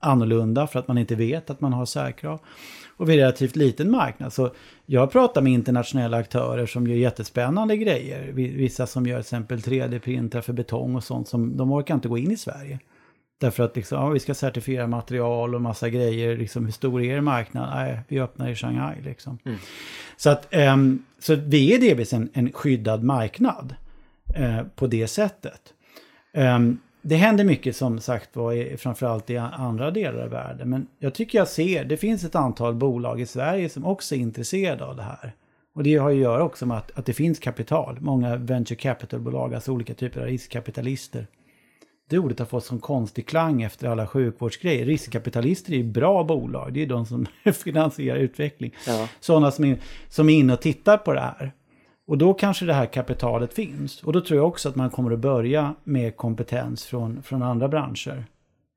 annorlunda 0.00 0.66
för 0.66 0.78
att 0.78 0.88
man 0.88 0.98
inte 0.98 1.14
vet 1.14 1.50
att 1.50 1.60
man 1.60 1.72
har 1.72 1.86
särkrav. 1.86 2.40
Och 2.96 3.08
vi 3.08 3.12
är 3.12 3.18
en 3.18 3.20
relativt 3.20 3.56
liten 3.56 3.90
marknad. 3.90 4.32
Så 4.32 4.50
jag 4.86 5.10
pratar 5.10 5.42
med 5.42 5.52
internationella 5.52 6.16
aktörer 6.16 6.66
som 6.66 6.86
gör 6.86 6.96
jättespännande 6.96 7.76
grejer. 7.76 8.32
Vissa 8.32 8.86
som 8.86 9.06
gör 9.06 9.16
till 9.16 9.20
exempel 9.20 9.58
3D-printar 9.58 10.40
för 10.40 10.52
betong 10.52 10.96
och 10.96 11.04
sånt 11.04 11.28
som 11.28 11.56
de 11.56 11.72
orkar 11.72 11.94
inte 11.94 12.08
gå 12.08 12.18
in 12.18 12.30
i 12.30 12.36
Sverige. 12.36 12.78
Därför 13.44 13.64
att 13.64 13.76
liksom, 13.76 13.98
ja, 13.98 14.08
vi 14.08 14.20
ska 14.20 14.34
certifiera 14.34 14.86
material 14.86 15.54
och 15.54 15.62
massa 15.62 15.88
grejer. 15.88 16.36
Liksom, 16.36 16.64
hur 16.64 16.72
stor 16.72 17.02
är 17.02 17.20
marknaden? 17.20 17.70
Nej, 17.74 18.00
vi 18.08 18.20
öppnar 18.20 18.48
i 18.48 18.54
Shanghai. 18.54 19.02
Liksom. 19.02 19.38
Mm. 19.44 19.58
Så, 20.16 20.30
att, 20.30 20.48
um, 20.52 21.04
så 21.18 21.34
vi 21.34 21.74
är 21.74 21.80
delvis 21.80 22.12
en, 22.12 22.30
en 22.32 22.52
skyddad 22.52 23.02
marknad 23.02 23.74
uh, 24.38 24.62
på 24.74 24.86
det 24.86 25.06
sättet. 25.06 25.60
Um, 26.32 26.80
det 27.02 27.16
händer 27.16 27.44
mycket 27.44 27.76
som 27.76 28.00
sagt 28.00 28.36
var, 28.36 28.76
framförallt 28.76 29.30
i 29.30 29.36
andra 29.36 29.90
delar 29.90 30.24
av 30.24 30.30
världen. 30.30 30.70
Men 30.70 30.86
jag 30.98 31.14
tycker 31.14 31.38
jag 31.38 31.48
ser, 31.48 31.84
det 31.84 31.96
finns 31.96 32.24
ett 32.24 32.34
antal 32.34 32.74
bolag 32.74 33.20
i 33.20 33.26
Sverige 33.26 33.68
som 33.68 33.84
också 33.84 34.14
är 34.14 34.18
intresserade 34.18 34.84
av 34.84 34.96
det 34.96 35.02
här. 35.02 35.34
Och 35.74 35.82
det 35.82 35.96
har 35.96 36.10
att 36.10 36.16
göra 36.16 36.42
också 36.42 36.66
med 36.66 36.76
att, 36.76 36.98
att 36.98 37.06
det 37.06 37.12
finns 37.12 37.38
kapital. 37.38 37.98
Många 38.00 38.36
venture 38.36 38.76
capital-bolag, 38.76 39.54
alltså 39.54 39.72
olika 39.72 39.94
typer 39.94 40.20
av 40.20 40.26
riskkapitalister. 40.26 41.26
Det 42.08 42.18
ordet 42.18 42.38
har 42.38 42.46
fått 42.46 42.64
sån 42.64 42.80
konstig 42.80 43.26
klang 43.26 43.62
efter 43.62 43.88
alla 43.88 44.06
sjukvårdsgrejer. 44.06 44.86
Riskkapitalister 44.86 45.72
är 45.72 45.76
ju 45.76 45.84
bra 45.84 46.24
bolag, 46.24 46.72
det 46.72 46.82
är 46.82 46.86
de 46.86 47.06
som 47.06 47.26
finansierar 47.52 48.18
utveckling. 48.18 48.74
Ja. 48.86 49.08
Sådana 49.20 49.50
som 49.50 49.64
är, 49.64 49.78
som 50.08 50.28
är 50.28 50.34
inne 50.34 50.52
och 50.52 50.60
tittar 50.60 50.96
på 50.96 51.12
det 51.12 51.20
här. 51.20 51.52
Och 52.06 52.18
då 52.18 52.34
kanske 52.34 52.64
det 52.64 52.74
här 52.74 52.86
kapitalet 52.86 53.54
finns. 53.54 54.02
Och 54.02 54.12
då 54.12 54.20
tror 54.20 54.38
jag 54.38 54.48
också 54.48 54.68
att 54.68 54.76
man 54.76 54.90
kommer 54.90 55.10
att 55.10 55.18
börja 55.18 55.74
med 55.84 56.16
kompetens 56.16 56.84
från, 56.84 57.22
från 57.22 57.42
andra 57.42 57.68
branscher. 57.68 58.24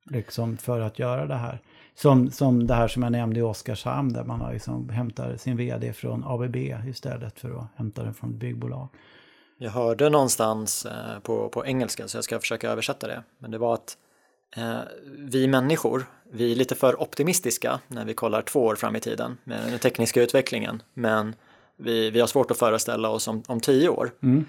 Liksom 0.09 0.57
för 0.57 0.79
att 0.79 0.99
göra 0.99 1.25
det 1.25 1.35
här. 1.35 1.61
Som, 1.95 2.31
som 2.31 2.67
det 2.67 2.73
här 2.73 2.87
som 2.87 3.03
jag 3.03 3.11
nämnde 3.11 3.39
i 3.39 3.43
Oskarshamn 3.43 4.13
där 4.13 4.23
man 4.23 4.41
har 4.41 4.53
liksom 4.53 4.89
hämtar 4.89 5.37
sin 5.37 5.57
vd 5.57 5.93
från 5.93 6.23
ABB 6.27 6.55
istället 6.87 7.39
för 7.39 7.59
att 7.59 7.67
hämta 7.75 8.03
den 8.03 8.13
från 8.13 8.29
ett 8.29 8.35
byggbolag. 8.35 8.87
Jag 9.57 9.71
hörde 9.71 10.09
någonstans 10.09 10.85
eh, 10.85 11.19
på, 11.19 11.49
på 11.49 11.65
engelska 11.65 12.07
så 12.07 12.17
jag 12.17 12.23
ska 12.23 12.39
försöka 12.39 12.71
översätta 12.71 13.07
det. 13.07 13.23
Men 13.39 13.51
det 13.51 13.57
var 13.57 13.73
att 13.73 13.97
eh, 14.55 14.79
vi 15.17 15.47
människor, 15.47 16.05
vi 16.31 16.51
är 16.51 16.55
lite 16.55 16.75
för 16.75 17.01
optimistiska 17.01 17.79
när 17.87 18.05
vi 18.05 18.13
kollar 18.13 18.41
två 18.41 18.65
år 18.65 18.75
fram 18.75 18.95
i 18.95 18.99
tiden 18.99 19.37
med 19.43 19.71
den 19.71 19.79
tekniska 19.79 20.21
utvecklingen. 20.21 20.81
Men 20.93 21.35
vi, 21.77 22.09
vi 22.09 22.19
har 22.19 22.27
svårt 22.27 22.51
att 22.51 22.57
föreställa 22.57 23.09
oss 23.09 23.27
om, 23.27 23.43
om 23.47 23.59
tio 23.59 23.89
år. 23.89 24.11
Mm. 24.23 24.45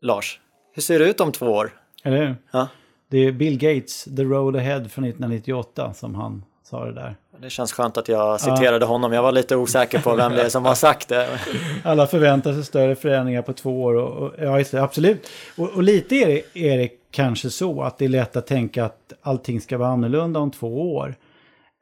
Lars, 0.00 0.40
hur 0.72 0.82
ser 0.82 0.98
det 0.98 1.10
ut 1.10 1.20
om 1.20 1.32
två 1.32 1.46
år? 1.46 1.80
Eller 2.04 2.26
hur? 2.26 2.36
Ja. 2.50 2.68
Det 3.10 3.18
är 3.18 3.32
Bill 3.32 3.58
Gates, 3.58 4.04
The 4.04 4.22
Road 4.22 4.56
Ahead 4.56 4.84
från 4.88 5.04
1998 5.04 5.94
som 5.94 6.14
han 6.14 6.44
sa 6.64 6.84
det 6.84 6.92
där. 6.92 7.16
Det 7.38 7.50
känns 7.50 7.72
skönt 7.72 7.96
att 7.96 8.08
jag 8.08 8.40
citerade 8.40 8.84
ja. 8.84 8.86
honom. 8.86 9.12
Jag 9.12 9.22
var 9.22 9.32
lite 9.32 9.56
osäker 9.56 10.00
på 10.00 10.14
vem 10.14 10.32
det 10.32 10.42
är 10.42 10.48
som 10.48 10.64
har 10.64 10.74
sagt 10.74 11.08
det. 11.08 11.28
Alla 11.84 12.06
förväntar 12.06 12.52
sig 12.52 12.64
större 12.64 12.96
förändringar 12.96 13.42
på 13.42 13.52
två 13.52 13.82
år. 13.82 13.94
Och, 13.94 14.22
och 14.22 14.34
ja, 14.38 14.64
det, 14.70 14.82
absolut. 14.82 15.28
Och, 15.56 15.70
och, 15.70 15.82
lite 15.82 16.14
är 16.14 16.26
det, 16.26 16.58
är 16.58 16.78
det 16.78 16.88
kanske 17.10 17.50
så 17.50 17.82
att 17.82 17.98
det 17.98 18.04
är 18.04 18.08
lätt 18.08 18.36
att 18.36 18.46
tänka 18.46 18.84
att 18.84 19.12
allting 19.22 19.60
ska 19.60 19.78
vara 19.78 19.88
annorlunda 19.88 20.40
om 20.40 20.50
två 20.50 20.94
år. 20.94 21.14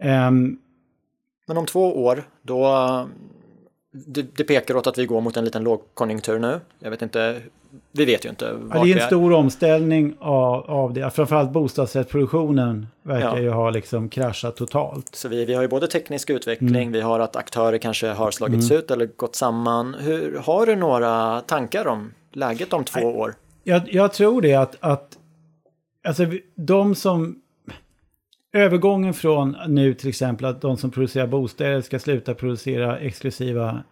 Um, 0.04 0.58
Men 1.46 1.56
om 1.56 1.66
två 1.66 2.04
år, 2.04 2.24
då 2.42 2.66
det, 3.92 4.36
det, 4.36 4.44
pekar 4.44 4.76
åt 4.76 4.86
att 4.86 4.98
vi 4.98 5.06
går 5.06 5.20
mot 5.20 5.36
en 5.36 5.44
liten 5.44 5.64
lågkonjunktur 5.64 6.38
nu. 6.38 6.60
Jag 6.78 6.90
vet 6.90 7.02
inte, 7.02 7.40
vi 7.92 8.04
vet 8.04 8.24
ju 8.24 8.28
inte. 8.28 8.58
Ja, 8.74 8.84
det 8.84 8.92
är 8.92 8.96
en 8.96 9.06
stor 9.06 9.32
omställning 9.32 10.16
av, 10.18 10.70
av 10.70 10.92
det. 10.92 11.10
Framförallt 11.10 11.50
bostadsrättsproduktionen 11.50 12.86
verkar 13.02 13.36
ja. 13.36 13.40
ju 13.40 13.50
ha 13.50 13.70
liksom 13.70 14.08
kraschat 14.08 14.56
totalt. 14.56 15.14
Så 15.14 15.28
vi, 15.28 15.44
vi 15.44 15.54
har 15.54 15.62
ju 15.62 15.68
både 15.68 15.86
teknisk 15.86 16.30
utveckling, 16.30 16.82
mm. 16.82 16.92
vi 16.92 17.00
har 17.00 17.20
att 17.20 17.36
aktörer 17.36 17.78
kanske 17.78 18.08
har 18.08 18.30
slagits 18.30 18.70
mm. 18.70 18.82
ut 18.82 18.90
eller 18.90 19.06
gått 19.06 19.36
samman. 19.36 19.94
Hur, 19.94 20.38
har 20.38 20.66
du 20.66 20.76
några 20.76 21.40
tankar 21.40 21.86
om 21.86 22.12
läget 22.32 22.72
om 22.72 22.84
två 22.84 23.00
Nej, 23.00 23.14
år? 23.14 23.34
Jag, 23.64 23.82
jag, 23.94 24.12
tror 24.12 24.42
det 24.42 24.54
att, 24.54 24.76
att 24.80 25.18
alltså, 26.04 26.26
de 26.56 26.94
som 26.94 27.41
Övergången 28.52 29.14
från 29.14 29.56
nu 29.68 29.94
till 29.94 30.08
exempel 30.08 30.46
att 30.46 30.60
de 30.60 30.76
som 30.76 30.90
producerar 30.90 31.26
bostäder 31.26 31.80
ska 31.80 31.98
sluta 31.98 32.34
producera 32.34 32.98
exklusiva 32.98 33.82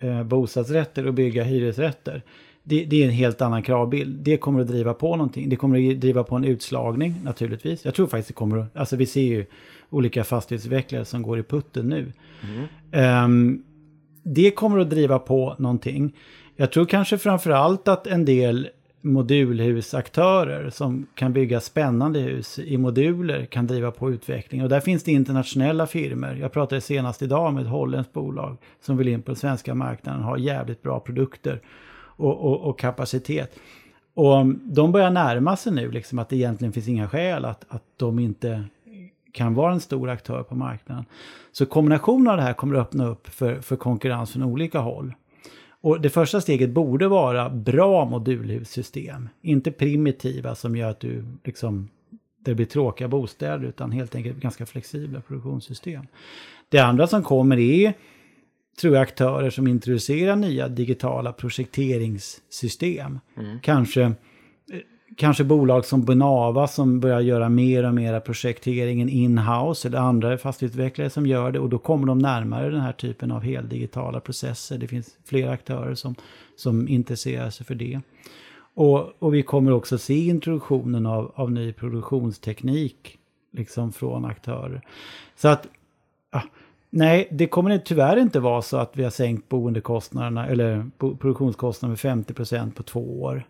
eh, 0.00 0.22
bostadsrätter 0.22 1.06
och 1.06 1.14
bygga 1.14 1.44
hyresrätter. 1.44 2.22
Det, 2.62 2.84
det, 2.84 3.02
är 3.02 3.06
en 3.06 3.12
helt 3.12 3.42
annan 3.42 3.62
kravbild. 3.62 4.24
Det 4.24 4.36
kommer 4.36 4.60
att 4.60 4.68
driva 4.68 4.94
på 4.94 5.16
någonting. 5.16 5.48
Det 5.48 5.56
kommer 5.56 5.90
att 5.90 6.00
driva 6.00 6.24
på 6.24 6.36
en 6.36 6.44
utslagning 6.44 7.14
naturligtvis. 7.24 7.84
Jag 7.84 7.94
tror 7.94 8.06
faktiskt 8.06 8.28
det 8.28 8.34
kommer 8.34 8.58
att, 8.58 8.76
alltså 8.76 8.96
vi 8.96 9.06
ser 9.06 9.22
ju 9.22 9.46
olika 9.90 10.24
fastighetsutvecklare 10.24 11.04
som 11.04 11.22
går 11.22 11.38
i 11.38 11.42
putten 11.42 11.88
nu. 11.88 12.12
Mm. 12.42 13.24
Um, 13.24 13.64
det 14.22 14.50
kommer 14.50 14.78
att 14.78 14.90
driva 14.90 15.18
på 15.18 15.56
någonting. 15.58 16.16
Jag 16.56 16.72
tror 16.72 16.84
kanske 16.84 17.18
framför 17.18 17.50
allt 17.50 17.88
att 17.88 18.06
en 18.06 18.24
del 18.24 18.68
modulhusaktörer 19.00 20.70
som 20.70 21.06
kan 21.14 21.32
bygga 21.32 21.60
spännande 21.60 22.20
hus 22.20 22.58
i 22.58 22.76
moduler 22.76 23.44
kan 23.44 23.66
driva 23.66 23.90
på 23.90 24.10
utveckling. 24.10 24.62
Och 24.62 24.68
där 24.68 24.80
finns 24.80 25.02
det 25.02 25.12
internationella 25.12 25.86
firmer. 25.86 26.34
Jag 26.34 26.52
pratade 26.52 26.80
senast 26.80 27.22
idag 27.22 27.54
med 27.54 27.62
ett 27.62 27.70
holländskt 27.70 28.12
bolag 28.12 28.56
som 28.80 28.96
vill 28.96 29.08
in 29.08 29.22
på 29.22 29.30
den 29.30 29.36
svenska 29.36 29.74
marknaden 29.74 30.20
och 30.20 30.26
har 30.26 30.36
jävligt 30.36 30.82
bra 30.82 31.00
produkter 31.00 31.60
och, 32.20 32.44
och, 32.44 32.60
och, 32.60 32.78
kapacitet. 32.78 33.58
Och 34.14 34.46
de 34.46 34.92
börjar 34.92 35.10
närma 35.10 35.56
sig 35.56 35.72
nu 35.72 35.90
liksom 35.90 36.18
att 36.18 36.28
det 36.28 36.36
egentligen 36.36 36.72
finns 36.72 36.88
inga 36.88 37.08
skäl 37.08 37.44
att, 37.44 37.64
att 37.68 37.84
de 37.96 38.18
inte 38.18 38.64
kan 39.32 39.54
vara 39.54 39.72
en 39.72 39.80
stor 39.80 40.10
aktör 40.10 40.42
på 40.42 40.54
marknaden. 40.54 41.04
Så 41.52 41.66
kombinationen 41.66 42.28
av 42.28 42.36
det 42.36 42.42
här 42.42 42.52
kommer 42.52 42.74
att 42.74 42.86
öppna 42.86 43.06
upp 43.06 43.28
för, 43.28 43.60
för 43.60 43.76
konkurrens 43.76 44.32
från 44.32 44.42
olika 44.42 44.78
håll. 44.78 45.14
Och 45.80 46.00
det 46.00 46.10
första 46.10 46.40
steget 46.40 46.70
borde 46.70 47.08
vara 47.08 47.50
bra 47.50 48.04
modulhussystem. 48.04 49.28
Inte 49.42 49.70
primitiva 49.72 50.54
som 50.54 50.76
gör 50.76 50.90
att 50.90 51.00
du 51.00 51.24
liksom, 51.44 51.88
det 52.44 52.54
blir 52.54 52.66
tråkiga 52.66 53.08
bostäder 53.08 53.64
utan 53.64 53.92
helt 53.92 54.14
enkelt 54.14 54.36
ganska 54.38 54.66
flexibla 54.66 55.20
produktionssystem. 55.20 56.06
Det 56.68 56.78
andra 56.78 57.06
som 57.06 57.22
kommer 57.22 57.58
är, 57.58 57.92
tror 58.80 58.94
jag, 58.94 59.02
aktörer 59.02 59.50
som 59.50 59.66
introducerar 59.66 60.36
nya 60.36 60.68
digitala 60.68 61.32
projekteringssystem. 61.32 63.18
Mm. 63.36 63.60
Kanske 63.60 64.12
kanske 65.16 65.44
bolag 65.44 65.84
som 65.84 66.04
Bonava 66.04 66.66
som 66.66 67.00
börjar 67.00 67.20
göra 67.20 67.48
mer 67.48 67.84
och 67.84 67.94
mer 67.94 68.20
projekteringen 68.20 69.08
in-house 69.08 69.88
eller 69.88 69.98
andra 69.98 70.38
fastighetsutvecklare 70.38 71.10
som 71.10 71.26
gör 71.26 71.52
det 71.52 71.58
och 71.58 71.68
då 71.68 71.78
kommer 71.78 72.06
de 72.06 72.18
närmare 72.18 72.70
den 72.70 72.80
här 72.80 72.92
typen 72.92 73.30
av 73.30 73.42
heldigitala 73.42 74.20
processer. 74.20 74.78
Det 74.78 74.88
finns 74.88 75.16
flera 75.24 75.50
aktörer 75.50 75.94
som, 75.94 76.14
som 76.56 76.88
intresserar 76.88 77.50
sig 77.50 77.66
för 77.66 77.74
det. 77.74 78.00
Och, 78.74 79.22
och 79.22 79.34
vi 79.34 79.42
kommer 79.42 79.72
också 79.72 79.98
se 79.98 80.26
introduktionen 80.26 81.06
av, 81.06 81.32
av 81.34 81.52
ny 81.52 81.72
produktionsteknik 81.72 83.18
liksom 83.52 83.92
från 83.92 84.24
aktörer. 84.24 84.80
Så 85.36 85.48
att, 85.48 85.66
ja, 86.32 86.42
nej, 86.90 87.28
det 87.30 87.46
kommer 87.46 87.78
tyvärr 87.78 88.16
inte 88.16 88.40
vara 88.40 88.62
så 88.62 88.76
att 88.76 88.96
vi 88.96 89.02
har 89.02 89.10
sänkt 89.10 89.48
boendekostnaderna 89.48 90.46
eller 90.46 90.90
produktionskostnaderna 90.98 92.14
med 92.14 92.26
50% 92.26 92.72
på 92.72 92.82
två 92.82 93.22
år. 93.22 93.44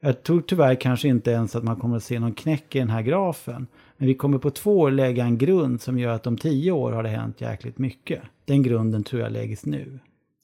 Jag 0.00 0.22
tror 0.22 0.40
tyvärr 0.40 0.74
kanske 0.74 1.08
inte 1.08 1.30
ens 1.30 1.56
att 1.56 1.64
man 1.64 1.76
kommer 1.76 1.96
att 1.96 2.04
se 2.04 2.18
någon 2.18 2.34
knäck 2.34 2.76
i 2.76 2.78
den 2.78 2.90
här 2.90 3.02
grafen. 3.02 3.66
Men 3.96 4.08
vi 4.08 4.14
kommer 4.14 4.38
på 4.38 4.50
två 4.50 4.78
år 4.78 4.90
lägga 4.90 5.24
en 5.24 5.38
grund 5.38 5.82
som 5.82 5.98
gör 5.98 6.12
att 6.12 6.26
om 6.26 6.38
tio 6.38 6.72
år 6.72 6.92
har 6.92 7.02
det 7.02 7.08
hänt 7.08 7.40
jäkligt 7.40 7.78
mycket. 7.78 8.22
Den 8.44 8.62
grunden 8.62 9.04
tror 9.04 9.22
jag 9.22 9.32
läggs 9.32 9.66
nu. 9.66 9.98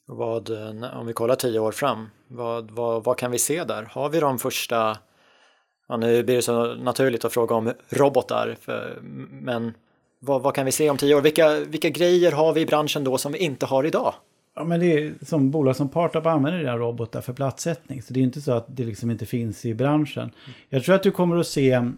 Vad, 0.06 0.50
eh, 0.50 0.98
om 0.98 1.06
vi 1.06 1.12
kollar 1.12 1.34
tio 1.34 1.58
år 1.58 1.72
fram, 1.72 2.06
vad, 2.28 2.70
vad, 2.70 3.04
vad 3.04 3.18
kan 3.18 3.30
vi 3.30 3.38
se 3.38 3.64
där? 3.64 3.88
Har 3.90 4.08
vi 4.08 4.20
de 4.20 4.38
första, 4.38 4.98
ja, 5.88 5.96
nu 5.96 6.22
blir 6.22 6.36
det 6.36 6.42
så 6.42 6.74
naturligt 6.74 7.24
att 7.24 7.32
fråga 7.32 7.54
om 7.54 7.72
robotar, 7.88 8.56
för, 8.60 8.98
men 9.30 9.74
vad, 10.18 10.42
vad, 10.42 10.54
kan 10.54 10.66
vi 10.66 10.72
se 10.72 10.90
om 10.90 10.96
tio 10.96 11.14
år? 11.14 11.20
Vilka, 11.20 11.60
vilka 11.60 11.88
grejer 11.88 12.32
har 12.32 12.52
vi 12.52 12.60
i 12.60 12.66
branschen 12.66 13.04
då 13.04 13.18
som 13.18 13.32
vi 13.32 13.38
inte 13.38 13.66
har 13.66 13.84
idag? 13.84 14.14
Ja, 14.56 14.64
men 14.64 14.80
det 14.80 14.92
är 14.92 15.14
som 15.22 15.50
bolag 15.50 15.76
som 15.76 15.88
Partup 15.88 16.26
använder 16.26 16.58
redan 16.58 16.78
robotar 16.78 17.20
för 17.20 17.32
platssättning. 17.32 18.02
Så 18.02 18.12
det 18.12 18.20
är 18.20 18.24
inte 18.24 18.40
så 18.40 18.52
att 18.52 18.66
det 18.68 18.84
liksom 18.84 19.10
inte 19.10 19.26
finns 19.26 19.64
i 19.64 19.74
branschen. 19.74 20.30
Jag 20.68 20.84
tror 20.84 20.94
att 20.94 21.02
du 21.02 21.10
kommer 21.10 21.36
att 21.36 21.46
se 21.46 21.76
um, 21.76 21.94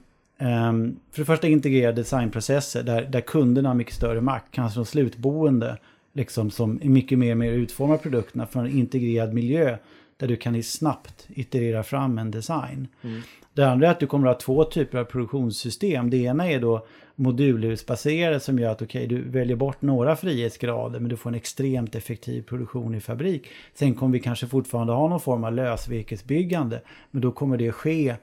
för 1.10 1.20
det 1.20 1.24
första 1.24 1.48
integrerade 1.48 2.00
designprocesser 2.00 2.82
där, 2.82 3.02
där 3.02 3.20
kunderna 3.20 3.68
har 3.68 3.74
mycket 3.74 3.94
större 3.94 4.20
makt. 4.20 4.46
Kanske 4.50 4.78
de 4.78 4.86
slutboende 4.86 5.76
liksom 6.12 6.50
som 6.50 6.80
mycket 6.82 7.18
mer 7.18 7.30
och 7.30 7.38
mer 7.38 7.52
utformar 7.52 7.96
produkterna 7.96 8.46
för 8.46 8.60
en 8.60 8.70
integrerad 8.78 9.34
miljö. 9.34 9.76
Där 10.18 10.28
du 10.28 10.36
kan 10.36 10.62
snabbt 10.62 11.26
iterera 11.28 11.82
fram 11.82 12.18
en 12.18 12.30
design. 12.30 12.88
Mm. 13.02 13.20
Det 13.54 13.64
andra 13.64 13.86
är 13.86 13.90
att 13.90 14.00
du 14.00 14.06
kommer 14.06 14.28
att 14.28 14.34
ha 14.34 14.40
två 14.40 14.64
typer 14.64 14.98
av 14.98 15.04
produktionssystem. 15.04 16.10
Det 16.10 16.16
ena 16.16 16.50
är 16.50 16.60
då 16.60 16.86
modulhusbaserade 17.14 18.40
som 18.40 18.58
gör 18.58 18.70
att 18.70 18.82
okej, 18.82 19.06
okay, 19.06 19.16
du 19.16 19.30
väljer 19.30 19.56
bort 19.56 19.82
några 19.82 20.16
frihetsgrader 20.16 21.00
men 21.00 21.08
du 21.08 21.16
får 21.16 21.30
en 21.30 21.36
extremt 21.36 21.94
effektiv 21.94 22.42
produktion 22.42 22.94
i 22.94 23.00
fabrik. 23.00 23.46
Sen 23.74 23.94
kommer 23.94 24.12
vi 24.12 24.20
kanske 24.20 24.46
fortfarande 24.46 24.92
ha 24.92 25.08
någon 25.08 25.20
form 25.20 25.44
av 25.44 25.52
lösvirkesbyggande 25.52 26.80
men 27.10 27.22
då 27.22 27.32
kommer 27.32 27.56
det 27.56 27.72
ske 27.72 28.16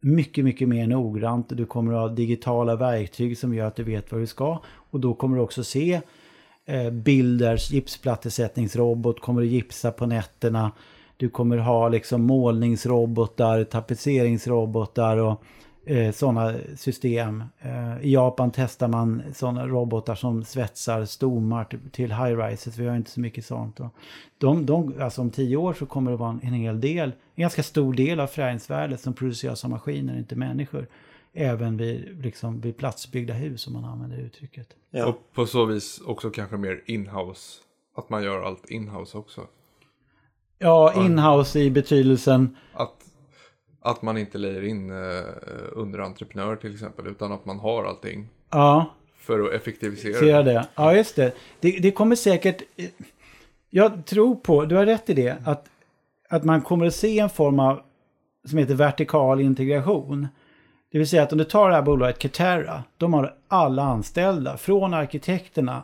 mycket, 0.00 0.44
mycket 0.44 0.68
mer 0.68 0.86
noggrant. 0.86 1.48
Du 1.48 1.66
kommer 1.66 1.92
att 1.92 2.00
ha 2.00 2.08
digitala 2.08 2.76
verktyg 2.76 3.38
som 3.38 3.54
gör 3.54 3.66
att 3.66 3.76
du 3.76 3.82
vet 3.82 4.12
vad 4.12 4.20
du 4.20 4.26
ska 4.26 4.62
och 4.66 5.00
då 5.00 5.14
kommer 5.14 5.36
du 5.36 5.42
också 5.42 5.64
se 5.64 6.00
eh, 6.66 6.90
Bilders 6.90 7.70
gipsplattesättningsrobot 7.70 9.20
kommer 9.20 9.42
att 9.42 9.48
gipsa 9.48 9.90
på 9.90 10.06
nätterna. 10.06 10.72
Du 11.22 11.28
kommer 11.28 11.56
ha 11.56 11.88
liksom 11.88 12.22
målningsrobotar, 12.22 13.64
tapetseringsrobotar 13.64 15.16
och 15.16 15.42
eh, 15.86 16.12
sådana 16.12 16.54
system. 16.76 17.44
Eh, 17.58 18.04
I 18.04 18.12
Japan 18.12 18.50
testar 18.54 18.88
man 18.88 19.22
sådana 19.34 19.66
robotar 19.66 20.14
som 20.14 20.44
svetsar 20.44 21.04
stommar 21.04 21.64
till, 21.64 21.90
till 21.92 22.12
high-rises. 22.12 22.78
Vi 22.78 22.88
har 22.88 22.96
inte 22.96 23.10
så 23.10 23.20
mycket 23.20 23.44
sånt. 23.44 23.80
Och 23.80 23.94
de, 24.38 24.66
de, 24.66 24.94
alltså 25.00 25.20
om 25.20 25.30
tio 25.30 25.56
år 25.56 25.74
så 25.74 25.86
kommer 25.86 26.10
det 26.10 26.16
vara 26.16 26.30
en, 26.30 26.40
en 26.42 26.54
hel 26.54 26.80
del, 26.80 27.12
en 27.34 27.40
ganska 27.42 27.62
stor 27.62 27.94
del 27.94 28.20
av 28.20 28.26
förädlingsvärdet 28.26 29.00
som 29.00 29.14
produceras 29.14 29.64
av 29.64 29.70
maskiner, 29.70 30.18
inte 30.18 30.36
människor. 30.36 30.86
Även 31.32 31.76
vid, 31.76 32.22
liksom, 32.22 32.60
vid 32.60 32.76
platsbyggda 32.76 33.34
hus 33.34 33.66
om 33.66 33.72
man 33.72 33.84
använder 33.84 34.18
uttrycket. 34.18 34.68
Ja. 34.90 35.06
Och 35.06 35.32
på 35.32 35.46
så 35.46 35.64
vis 35.64 36.00
också 36.06 36.30
kanske 36.30 36.56
mer 36.56 36.82
inhouse. 36.86 37.60
Att 37.96 38.10
man 38.10 38.22
gör 38.22 38.42
allt 38.42 38.70
inhouse 38.70 39.18
också. 39.18 39.40
Ja, 40.62 40.92
inhouse 41.04 41.60
i 41.60 41.70
betydelsen... 41.70 42.56
Att 42.74 43.02
att 43.82 44.02
man 44.02 44.18
inte 44.18 44.38
lejer 44.38 44.64
in 44.64 44.90
eh, 44.90 45.24
underentreprenörer 45.72 46.56
till 46.56 46.74
exempel, 46.74 47.06
utan 47.06 47.32
att 47.32 47.44
man 47.44 47.58
har 47.58 47.84
allting. 47.84 48.28
Ja. 48.50 48.86
För 49.18 49.40
att 49.40 49.52
effektivisera 49.52 50.18
Ser 50.18 50.42
det. 50.42 50.66
Ja, 50.74 50.94
just 50.96 51.16
det. 51.16 51.34
det. 51.60 51.70
Det 51.70 51.90
kommer 51.90 52.16
säkert... 52.16 52.62
Jag 53.70 54.04
tror 54.06 54.34
på, 54.34 54.64
du 54.64 54.76
har 54.76 54.86
rätt 54.86 55.10
i 55.10 55.14
det, 55.14 55.36
att, 55.44 55.66
att 56.28 56.44
man 56.44 56.62
kommer 56.62 56.86
att 56.86 56.94
se 56.94 57.18
en 57.18 57.30
form 57.30 57.60
av 57.60 57.80
som 58.48 58.58
heter 58.58 58.74
vertikal 58.74 59.40
integration. 59.40 60.28
Det 60.92 60.98
vill 60.98 61.08
säga 61.08 61.22
att 61.22 61.32
om 61.32 61.38
du 61.38 61.44
tar 61.44 61.68
det 61.68 61.74
här 61.74 61.82
bolaget 61.82 62.18
Caterra, 62.18 62.82
de 62.96 63.14
har 63.14 63.34
alla 63.48 63.82
anställda, 63.82 64.56
från 64.56 64.94
arkitekterna 64.94 65.82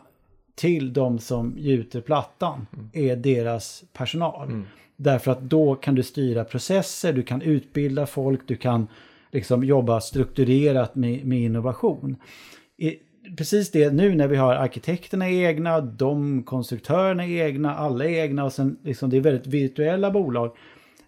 till 0.59 0.93
de 0.93 1.19
som 1.19 1.55
gjuter 1.57 2.01
plattan, 2.01 2.67
mm. 2.73 2.89
är 2.93 3.15
deras 3.15 3.83
personal. 3.93 4.47
Mm. 4.47 4.65
Därför 4.95 5.31
att 5.31 5.41
då 5.41 5.75
kan 5.75 5.95
du 5.95 6.03
styra 6.03 6.43
processer, 6.43 7.13
du 7.13 7.23
kan 7.23 7.41
utbilda 7.41 8.05
folk, 8.05 8.41
du 8.47 8.55
kan 8.55 8.87
liksom 9.31 9.63
jobba 9.63 10.01
strukturerat 10.01 10.95
med, 10.95 11.25
med 11.25 11.39
innovation. 11.39 12.15
I, 12.77 12.95
precis 13.37 13.71
det 13.71 13.93
nu 13.93 14.15
när 14.15 14.27
vi 14.27 14.35
har 14.35 14.55
arkitekterna 14.55 15.29
egna, 15.29 15.81
de 15.81 16.43
konstruktörerna 16.43 17.25
är 17.25 17.45
egna, 17.45 17.75
alla 17.75 18.05
är 18.05 18.09
egna 18.09 18.43
och 18.43 18.53
sen 18.53 18.77
liksom 18.83 19.09
det 19.09 19.17
är 19.17 19.21
väldigt 19.21 19.47
virtuella 19.47 20.11
bolag. 20.11 20.55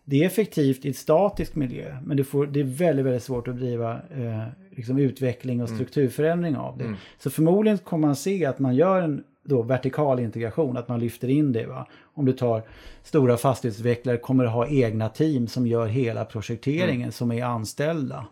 Det 0.04 0.22
är 0.22 0.26
effektivt 0.26 0.86
i 0.86 0.90
ett 0.90 0.98
statisk 0.98 1.56
miljö 1.56 1.98
men 2.06 2.18
det, 2.18 2.24
får, 2.24 2.48
det 2.48 2.60
är 2.60 2.64
väldigt, 2.64 3.06
väldigt 3.06 3.24
svårt 3.24 3.48
att 3.48 3.58
driva 3.58 3.94
eh, 3.94 4.48
liksom 4.72 4.98
utveckling 4.98 5.62
och 5.62 5.68
mm. 5.68 5.78
strukturförändring 5.78 6.56
av 6.58 6.78
det. 6.78 6.84
Mm. 6.84 6.98
Så 7.20 7.30
förmodligen 7.30 7.78
kommer 7.78 8.08
man 8.08 8.16
se 8.16 8.46
att 8.46 8.60
man 8.60 8.76
gör 8.76 9.02
en 9.02 9.24
då 9.44 9.62
vertikal 9.62 10.20
integration, 10.20 10.78
att 10.78 10.88
man 10.88 11.00
lyfter 11.00 11.28
in 11.28 11.52
det. 11.52 11.66
Va? 11.66 11.88
Om 12.14 12.26
du 12.26 12.34
tar 12.34 12.64
stora 13.04 13.38
fastighetsutvecklare 13.38 14.18
kommer 14.18 14.46
att 14.46 14.52
ha 14.52 14.68
egna 14.68 15.10
team 15.10 15.48
som 15.48 15.68
gör 15.68 15.88
hela 15.88 16.26
projekteringen 16.26 17.02
mm. 17.02 17.12
som 17.12 17.32
är 17.32 17.44
anställda. 17.44 18.26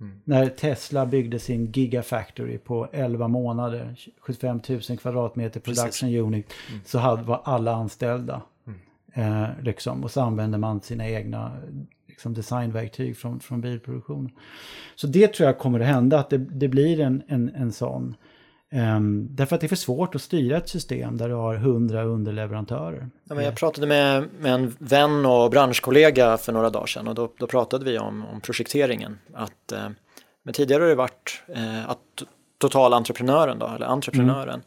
Mm. 0.00 0.20
När 0.24 0.48
Tesla 0.48 1.06
byggde 1.06 1.38
sin 1.38 1.72
Gigafactory 1.72 2.58
på 2.58 2.88
11 2.92 3.28
månader, 3.28 3.96
75 4.20 4.60
000 4.68 4.80
kvadratmeter 4.80 5.60
production 5.60 6.08
Precis. 6.08 6.20
unit, 6.20 6.52
mm. 6.70 6.80
så 6.84 6.98
hade, 6.98 7.22
var 7.22 7.40
alla 7.44 7.72
anställda. 7.72 8.42
Mm. 8.66 9.42
Eh, 9.42 9.48
liksom, 9.62 10.04
och 10.04 10.10
så 10.10 10.20
använde 10.20 10.58
man 10.58 10.80
sina 10.80 11.08
egna 11.08 11.52
liksom, 12.06 12.34
designverktyg 12.34 13.16
från, 13.16 13.40
från 13.40 13.60
bilproduktionen. 13.60 14.30
Så 14.94 15.06
det 15.06 15.28
tror 15.28 15.46
jag 15.46 15.58
kommer 15.58 15.80
att 15.80 15.86
hända, 15.86 16.18
att 16.18 16.30
det, 16.30 16.38
det 16.38 16.68
blir 16.68 17.00
en, 17.00 17.22
en, 17.26 17.48
en 17.54 17.72
sån 17.72 18.14
Um, 18.74 19.28
därför 19.30 19.54
att 19.54 19.60
det 19.60 19.66
är 19.66 19.68
för 19.68 19.76
svårt 19.76 20.14
att 20.14 20.22
styra 20.22 20.56
ett 20.56 20.68
system 20.68 21.16
där 21.16 21.28
du 21.28 21.34
har 21.34 21.56
hundra 21.56 22.04
underleverantörer. 22.04 23.10
Ja, 23.28 23.34
men 23.34 23.44
jag 23.44 23.56
pratade 23.56 23.86
med, 23.86 24.28
med 24.40 24.54
en 24.54 24.76
vän 24.78 25.26
och 25.26 25.50
branschkollega 25.50 26.38
för 26.38 26.52
några 26.52 26.70
dagar 26.70 26.86
sedan 26.86 27.08
och 27.08 27.14
då, 27.14 27.32
då 27.38 27.46
pratade 27.46 27.84
vi 27.84 27.98
om, 27.98 28.24
om 28.32 28.40
projekteringen. 28.40 29.18
Att, 29.34 29.72
eh, 29.72 29.88
men 30.42 30.54
tidigare 30.54 30.82
har 30.82 30.88
det 30.88 30.94
varit 30.94 31.42
eh, 31.48 31.90
att 31.90 32.22
totalentreprenören 32.58 33.58
då, 33.58 33.66
eller 33.66 33.86
entreprenören. 33.86 34.48
Mm. 34.54 34.64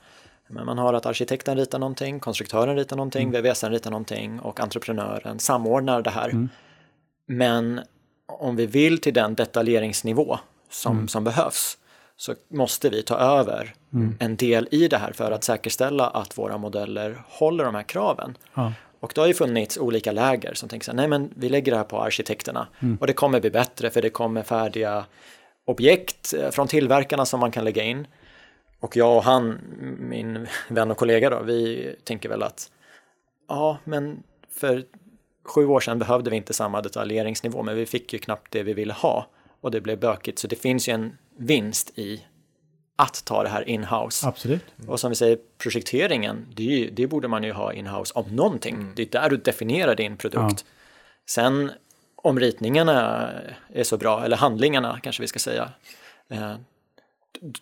Men 0.49 0.65
man 0.65 0.77
har 0.77 0.93
att 0.93 1.05
arkitekten 1.05 1.57
ritar 1.57 1.79
någonting, 1.79 2.19
konstruktören 2.19 2.75
ritar 2.75 2.95
någonting, 2.95 3.29
mm. 3.29 3.43
VVSen 3.43 3.71
ritar 3.71 3.91
någonting 3.91 4.39
och 4.39 4.59
entreprenören 4.59 5.39
samordnar 5.39 6.01
det 6.01 6.09
här. 6.09 6.29
Mm. 6.29 6.49
Men 7.27 7.81
om 8.27 8.55
vi 8.55 8.65
vill 8.65 9.01
till 9.01 9.13
den 9.13 9.35
detaljeringsnivå 9.35 10.39
som, 10.69 10.95
mm. 10.95 11.07
som 11.07 11.23
behövs 11.23 11.77
så 12.17 12.35
måste 12.49 12.89
vi 12.89 13.03
ta 13.03 13.17
över 13.17 13.73
mm. 13.95 14.17
en 14.19 14.35
del 14.35 14.67
i 14.71 14.87
det 14.87 14.97
här 14.97 15.11
för 15.11 15.31
att 15.31 15.43
säkerställa 15.43 16.07
att 16.07 16.37
våra 16.37 16.57
modeller 16.57 17.23
håller 17.27 17.63
de 17.63 17.75
här 17.75 17.83
kraven. 17.83 18.37
Ja. 18.53 18.73
Och 18.99 19.11
det 19.15 19.21
har 19.21 19.27
ju 19.27 19.33
funnits 19.33 19.77
olika 19.77 20.11
läger 20.11 20.53
som 20.53 20.69
tänker 20.69 20.85
så 20.85 20.91
här, 20.91 20.95
nej 20.95 21.07
men 21.07 21.29
vi 21.35 21.49
lägger 21.49 21.71
det 21.71 21.77
här 21.77 21.83
på 21.83 22.01
arkitekterna 22.01 22.67
mm. 22.79 22.97
och 23.01 23.07
det 23.07 23.13
kommer 23.13 23.39
bli 23.39 23.49
bättre 23.49 23.89
för 23.89 24.01
det 24.01 24.09
kommer 24.09 24.43
färdiga 24.43 25.05
objekt 25.65 26.33
eh, 26.33 26.49
från 26.49 26.67
tillverkarna 26.67 27.25
som 27.25 27.39
man 27.39 27.51
kan 27.51 27.63
lägga 27.63 27.83
in. 27.83 28.07
Och 28.79 28.97
jag 28.97 29.17
och 29.17 29.23
han, 29.23 29.59
min 29.99 30.47
vän 30.69 30.91
och 30.91 30.97
kollega 30.97 31.29
då, 31.29 31.43
vi 31.43 31.95
tänker 32.03 32.29
väl 32.29 32.43
att 32.43 32.71
ja, 33.47 33.77
men 33.83 34.23
för 34.49 34.83
sju 35.43 35.65
år 35.65 35.79
sedan 35.79 35.99
behövde 35.99 36.29
vi 36.29 36.35
inte 36.35 36.53
samma 36.53 36.81
detaljeringsnivå, 36.81 37.63
men 37.63 37.75
vi 37.75 37.85
fick 37.85 38.13
ju 38.13 38.19
knappt 38.19 38.51
det 38.51 38.63
vi 38.63 38.73
ville 38.73 38.93
ha 38.93 39.27
och 39.61 39.71
det 39.71 39.81
blev 39.81 39.99
bökigt. 39.99 40.39
Så 40.39 40.47
det 40.47 40.55
finns 40.55 40.89
ju 40.89 40.93
en 40.93 41.17
vinst 41.37 41.99
i 41.99 42.21
att 42.95 43.25
ta 43.25 43.43
det 43.43 43.49
här 43.49 43.69
in-house. 43.69 44.27
Absolut. 44.27 44.63
Mm. 44.77 44.89
Och 44.89 44.99
som 44.99 45.09
vi 45.09 45.15
säger, 45.15 45.37
projekteringen, 45.57 46.45
det, 46.55 46.89
det 46.93 47.07
borde 47.07 47.27
man 47.27 47.43
ju 47.43 47.51
ha 47.51 47.73
in-house 47.73 48.13
om 48.15 48.35
någonting. 48.35 48.75
Mm. 48.75 48.93
Det 48.95 49.01
är 49.01 49.21
där 49.21 49.29
du 49.29 49.37
definierar 49.37 49.95
din 49.95 50.17
produkt. 50.17 50.65
Ja. 50.67 50.71
Sen 51.29 51.71
om 52.15 52.39
ritningarna 52.39 53.29
är 53.73 53.83
så 53.83 53.97
bra, 53.97 54.25
eller 54.25 54.37
handlingarna 54.37 54.99
kanske 55.03 55.21
vi 55.21 55.27
ska 55.27 55.39
säga, 55.39 55.69
eh, 56.29 56.55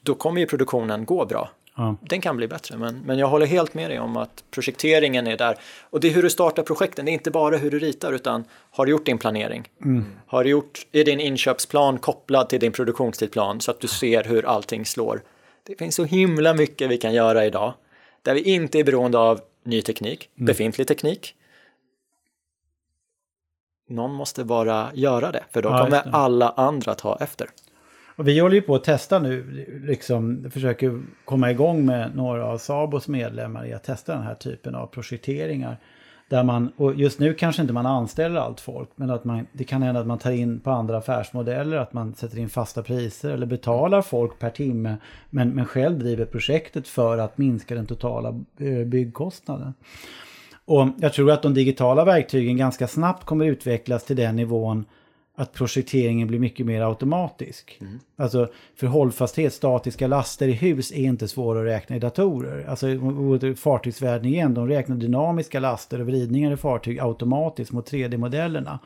då 0.02 0.16
kommer 0.16 0.42
ju 0.42 0.48
produktionen 0.48 1.06
gå 1.06 1.26
bra. 1.26 1.52
Ja. 1.76 1.96
Den 2.02 2.22
kan 2.22 2.38
bli 2.38 2.48
bättre, 2.48 2.78
men, 2.78 3.00
men 3.06 3.18
jag 3.18 3.28
håller 3.28 3.46
helt 3.46 3.74
med 3.74 3.90
dig 3.90 4.00
om 4.00 4.18
att 4.18 4.44
projekteringen 4.52 5.28
är 5.28 5.38
där. 5.38 5.58
Och 5.82 6.00
det 6.00 6.08
är 6.08 6.12
hur 6.12 6.24
du 6.24 6.30
startar 6.30 6.64
projekten, 6.64 7.06
det 7.06 7.12
är 7.12 7.14
inte 7.14 7.32
bara 7.32 7.58
hur 7.58 7.72
du 7.72 7.80
ritar, 7.80 8.14
utan 8.14 8.44
har 8.72 8.86
du 8.86 8.92
gjort 8.92 9.06
din 9.06 9.18
planering? 9.18 9.70
Mm. 9.82 10.06
Har 10.28 10.44
du 10.44 10.50
gjort, 10.50 10.86
är 10.92 11.04
din 11.04 11.20
inköpsplan 11.20 11.98
kopplad 11.98 12.50
till 12.50 12.60
din 12.60 12.72
produktionstidplan 12.72 13.62
så 13.62 13.72
att 13.72 13.80
du 13.80 13.88
ser 13.88 14.24
hur 14.24 14.46
allting 14.46 14.86
slår? 14.86 15.22
Det 15.64 15.76
finns 15.76 15.96
så 15.96 16.04
himla 16.04 16.54
mycket 16.54 16.90
vi 16.90 16.98
kan 16.98 17.14
göra 17.14 17.46
idag, 17.46 17.74
där 18.22 18.34
vi 18.34 18.42
inte 18.42 18.80
är 18.80 18.84
beroende 18.84 19.18
av 19.18 19.42
ny 19.64 19.82
teknik, 19.82 20.30
mm. 20.36 20.46
befintlig 20.46 20.88
teknik. 20.88 21.36
Någon 23.90 24.14
måste 24.14 24.44
bara 24.44 24.92
göra 24.94 25.32
det, 25.32 25.44
för 25.52 25.62
då 25.62 25.70
ja, 25.70 25.84
kommer 25.84 26.04
alla 26.12 26.50
andra 26.50 26.96
ta 26.96 27.18
efter. 27.20 27.50
Och 28.16 28.28
vi 28.28 28.40
håller 28.40 28.56
ju 28.56 28.62
på 28.62 28.76
att 28.76 28.84
testa 28.84 29.20
nu, 29.20 29.66
liksom 29.84 30.52
försöker 30.52 31.02
komma 31.26 31.52
igång 31.52 31.86
med 31.86 32.16
några 32.16 32.46
av 32.46 32.58
Sabos 32.58 33.08
medlemmar 33.08 33.66
i 33.66 33.74
att 33.74 33.84
testa 33.84 34.14
den 34.14 34.24
här 34.24 34.36
typen 34.36 34.76
av 34.76 34.88
projekteringar. 34.88 35.78
Där 36.30 36.44
man, 36.44 36.72
och 36.78 36.96
just 36.96 37.20
nu 37.20 37.34
kanske 37.34 37.62
inte 37.62 37.74
man 37.74 37.86
anställer 37.86 38.40
allt 38.40 38.60
folk, 38.60 38.90
men 38.96 39.10
att 39.10 39.24
man, 39.24 39.48
det 39.54 39.64
kan 39.64 39.82
hända 39.82 40.02
att 40.02 40.08
man 40.08 40.20
tar 40.20 40.32
in 40.32 40.60
på 40.60 40.72
andra 40.72 40.98
affärsmodeller, 40.98 41.78
att 41.78 41.94
man 41.94 42.14
sätter 42.14 42.38
in 42.38 42.50
fasta 42.50 42.84
priser 42.84 43.32
eller 43.32 43.46
betalar 43.46 44.02
folk 44.02 44.40
per 44.40 44.50
timme, 44.50 44.98
men, 45.30 45.50
men 45.50 45.66
själv 45.66 46.00
driver 46.00 46.26
projektet 46.26 46.88
för 46.88 47.18
att 47.18 47.38
minska 47.38 47.76
den 47.76 47.86
totala 47.86 48.30
eh, 48.58 48.86
byggkostnaden. 48.86 49.74
Och 50.66 50.88
jag 50.98 51.14
tror 51.14 51.32
att 51.32 51.42
de 51.42 51.54
digitala 51.54 52.06
verktygen 52.06 52.58
ganska 52.58 52.88
snabbt 52.88 53.26
kommer 53.26 53.46
utvecklas 53.46 54.06
till 54.06 54.16
den 54.16 54.36
nivån 54.36 54.86
att 55.36 55.54
projekteringen 55.54 56.28
blir 56.28 56.40
mycket 56.40 56.66
mer 56.66 56.82
automatisk. 56.82 57.78
Mm. 57.82 58.00
Alltså 58.16 58.50
för 58.76 58.88
hållfasthet, 58.88 59.54
statiska 59.54 60.08
laster 60.08 60.48
i 60.48 60.52
hus 60.52 60.92
är 60.92 61.04
inte 61.04 61.28
svåra 61.28 61.60
att 61.60 61.66
räkna 61.66 61.96
i 61.96 62.00
datorer. 62.00 62.66
Alltså 62.70 62.88
fartygsvärlden 63.56 64.26
igen, 64.26 64.54
de 64.54 64.68
räknar 64.68 64.96
dynamiska 64.96 65.60
laster 65.60 66.02
och 66.02 66.08
vridningar 66.08 66.54
i 66.54 66.58
fartyg 66.58 67.00
automatiskt 67.00 67.72
mot 67.72 67.92
3D-modellerna. 67.92 68.80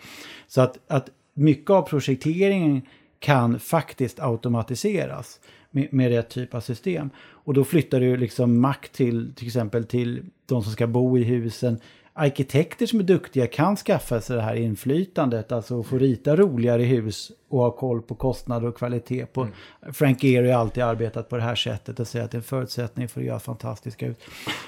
Så 0.48 0.62
att, 0.62 0.78
att 0.88 1.10
mycket 1.34 1.70
av 1.70 1.82
projekteringen 1.82 2.82
kan 3.20 3.60
faktiskt 3.60 4.20
automatiseras 4.20 5.40
med, 5.72 5.94
med 5.94 6.10
rätt 6.10 6.30
typ 6.30 6.54
av 6.54 6.62
system. 6.62 7.10
Och 7.20 7.54
då 7.54 7.64
flyttar 7.64 8.00
du 8.00 8.18
liksom 8.18 8.62
makt 8.62 8.94
till 8.94 9.34
till 9.36 9.48
exempel 9.48 9.84
till 9.84 10.26
de 10.46 10.64
som 10.64 10.72
ska 10.72 10.88
bo 10.88 11.18
i 11.18 11.24
husen 11.24 11.80
arkitekter 12.18 12.86
som 12.86 13.00
är 13.00 13.04
duktiga 13.04 13.48
kan 13.48 13.76
skaffa 13.76 14.22
sig 14.22 14.36
det 14.36 14.42
här 14.42 14.56
inflytandet, 14.56 15.52
alltså 15.52 15.84
få 15.84 15.98
rita 15.98 16.36
roligare 16.36 16.84
hus 16.84 17.32
och 17.50 17.60
ha 17.60 17.72
koll 17.72 18.02
på 18.02 18.16
kostnader 18.16 18.68
och 18.68 18.78
kvalitet. 18.78 19.26
På. 19.26 19.42
Mm. 19.42 19.54
Frank 19.94 20.24
Gehry 20.24 20.52
har 20.52 20.60
alltid 20.60 20.84
arbetat 20.84 21.30
på 21.30 21.38
det 21.38 21.44
här 21.44 21.56
sättet 21.56 22.00
och 22.00 22.08
säger 22.08 22.26
att 22.26 22.32
det 22.32 22.36
är 22.36 22.40
en 22.40 22.44
förutsättning 22.44 23.08
för 23.08 23.22
att 23.22 23.28
göra 23.28 23.40
fantastiska 23.40 24.06
hus. 24.06 24.18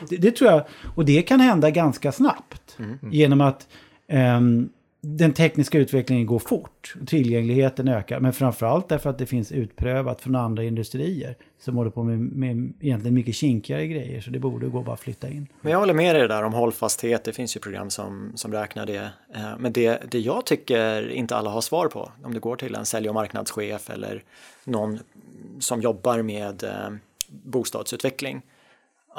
Det, 0.09 0.17
det 0.17 0.31
tror 0.31 0.51
jag, 0.51 0.63
och 0.95 1.05
det 1.05 1.21
kan 1.21 1.39
hända 1.39 1.69
ganska 1.69 2.11
snabbt 2.11 2.77
mm. 2.79 2.97
genom 3.11 3.41
att 3.41 3.67
um, 4.11 4.69
den 5.01 5.33
tekniska 5.33 5.77
utvecklingen 5.77 6.25
går 6.25 6.39
fort. 6.39 6.95
Tillgängligheten 7.07 7.87
ökar. 7.87 8.19
Men 8.19 8.33
framförallt 8.33 8.89
därför 8.89 9.09
att 9.09 9.17
det 9.17 9.25
finns 9.25 9.51
utprövat 9.51 10.21
från 10.21 10.35
andra 10.35 10.63
industrier. 10.63 11.35
Som 11.59 11.75
håller 11.75 11.91
på 11.91 12.03
med, 12.03 12.19
med 12.19 12.73
egentligen 12.79 13.13
mycket 13.13 13.35
kinkigare 13.35 13.87
grejer. 13.87 14.21
Så 14.21 14.29
det 14.29 14.39
borde 14.39 14.67
gå 14.67 14.81
bara 14.81 14.93
att 14.93 14.99
flytta 14.99 15.29
in. 15.29 15.47
Men 15.61 15.71
jag 15.71 15.79
håller 15.79 15.93
med 15.93 16.15
dig 16.15 16.27
där 16.27 16.43
om 16.43 16.53
hållfasthet. 16.53 17.23
Det 17.23 17.33
finns 17.33 17.55
ju 17.55 17.59
program 17.59 17.89
som, 17.89 18.31
som 18.35 18.53
räknar 18.53 18.85
det. 18.85 19.11
Eh, 19.35 19.57
men 19.59 19.73
det, 19.73 20.11
det 20.11 20.19
jag 20.19 20.45
tycker 20.45 21.09
inte 21.09 21.35
alla 21.35 21.49
har 21.49 21.61
svar 21.61 21.87
på. 21.87 22.11
Om 22.23 22.33
du 22.33 22.39
går 22.39 22.55
till 22.55 22.75
en 22.75 22.85
sälj 22.85 23.09
och 23.09 23.15
marknadschef 23.15 23.89
eller 23.89 24.23
någon 24.63 24.99
som 25.59 25.81
jobbar 25.81 26.21
med 26.21 26.63
eh, 26.63 26.89
bostadsutveckling 27.27 28.41